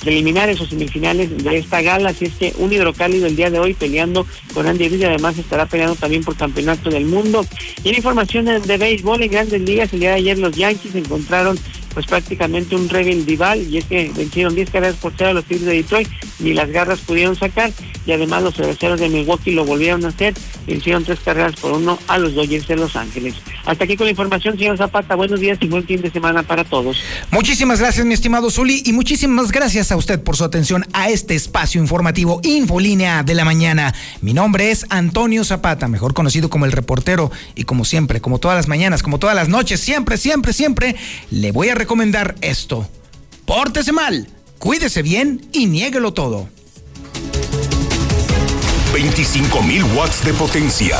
preliminares 0.00 0.60
o 0.60 0.66
semifinales 0.66 1.36
de 1.42 1.58
esta 1.58 1.82
gala. 1.82 2.10
Así 2.10 2.26
es 2.26 2.34
que 2.34 2.54
un 2.58 2.72
hidrocálido 2.72 3.26
el 3.26 3.36
día 3.36 3.50
de 3.50 3.58
hoy 3.58 3.74
peleando 3.74 4.26
con 4.54 4.66
Andy 4.66 4.88
Ruiz 4.88 5.04
además 5.04 5.36
estará 5.38 5.66
peleando 5.66 5.96
también 5.96 6.24
por 6.24 6.36
campeonato 6.36 6.90
del 6.90 7.04
mundo. 7.04 7.44
Y 7.84 7.90
en 7.90 7.96
información 7.96 8.46
de 8.46 8.76
béisbol 8.76 9.22
en 9.22 9.30
grandes 9.30 9.60
ligas, 9.60 9.92
el 9.92 10.00
día 10.00 10.10
de 10.10 10.16
ayer 10.16 10.38
los 10.38 10.54
Yankees 10.54 10.94
encontraron 10.94 11.58
pues 11.98 12.06
prácticamente 12.06 12.76
un 12.76 12.88
rival 12.88 13.66
y 13.68 13.78
es 13.78 13.84
que 13.86 14.12
vencieron 14.14 14.54
10 14.54 14.70
carreras 14.70 14.94
por 14.94 15.12
cero 15.18 15.30
a 15.30 15.32
los 15.32 15.44
Tigres 15.46 15.66
de 15.66 15.72
Detroit, 15.72 16.08
ni 16.38 16.52
las 16.52 16.70
garras 16.70 17.00
pudieron 17.00 17.34
sacar 17.34 17.72
y 18.06 18.12
además 18.12 18.42
los 18.42 18.54
cerveceros 18.54 19.00
de 19.00 19.08
Milwaukee 19.08 19.50
lo 19.50 19.64
volvieron 19.64 20.04
a 20.04 20.08
hacer, 20.08 20.32
vencieron 20.66 21.04
tres 21.04 21.18
carreras 21.20 21.56
por 21.56 21.72
uno 21.72 21.98
a 22.06 22.16
los 22.16 22.34
Dodgers 22.34 22.68
de 22.68 22.76
Los 22.76 22.94
Ángeles. 22.94 23.34
Hasta 23.66 23.84
aquí 23.84 23.96
con 23.96 24.06
la 24.06 24.12
información, 24.12 24.56
señor 24.56 24.78
Zapata, 24.78 25.14
buenos 25.14 25.40
días 25.40 25.58
y 25.60 25.66
buen 25.66 25.84
fin 25.84 26.00
de 26.00 26.10
semana 26.10 26.42
para 26.42 26.64
todos. 26.64 27.02
Muchísimas 27.30 27.80
gracias, 27.80 28.06
mi 28.06 28.14
estimado 28.14 28.50
Zuli, 28.50 28.82
y 28.86 28.92
muchísimas 28.92 29.50
gracias 29.50 29.92
a 29.92 29.96
usted 29.96 30.22
por 30.22 30.36
su 30.36 30.44
atención 30.44 30.86
a 30.92 31.10
este 31.10 31.34
espacio 31.34 31.80
informativo 31.82 32.40
Infolínea 32.44 33.24
de 33.24 33.34
la 33.34 33.44
Mañana. 33.44 33.92
Mi 34.22 34.32
nombre 34.32 34.70
es 34.70 34.86
Antonio 34.88 35.44
Zapata, 35.44 35.88
mejor 35.88 36.14
conocido 36.14 36.48
como 36.48 36.64
el 36.64 36.72
reportero, 36.72 37.30
y 37.56 37.64
como 37.64 37.84
siempre, 37.84 38.22
como 38.22 38.38
todas 38.38 38.56
las 38.56 38.68
mañanas, 38.68 39.02
como 39.02 39.18
todas 39.18 39.36
las 39.36 39.50
noches, 39.50 39.80
siempre, 39.80 40.16
siempre, 40.16 40.54
siempre, 40.54 40.96
le 41.30 41.52
voy 41.52 41.68
a 41.68 41.74
recomendar 41.88 42.34
esto. 42.42 42.86
Pórtese 43.46 43.92
mal, 43.92 44.28
cuídese 44.58 45.00
bien 45.00 45.48
y 45.54 45.64
niéguelo 45.64 46.12
todo. 46.12 46.46
25.000 48.92 49.96
watts 49.96 50.22
de 50.22 50.34
potencia. 50.34 50.98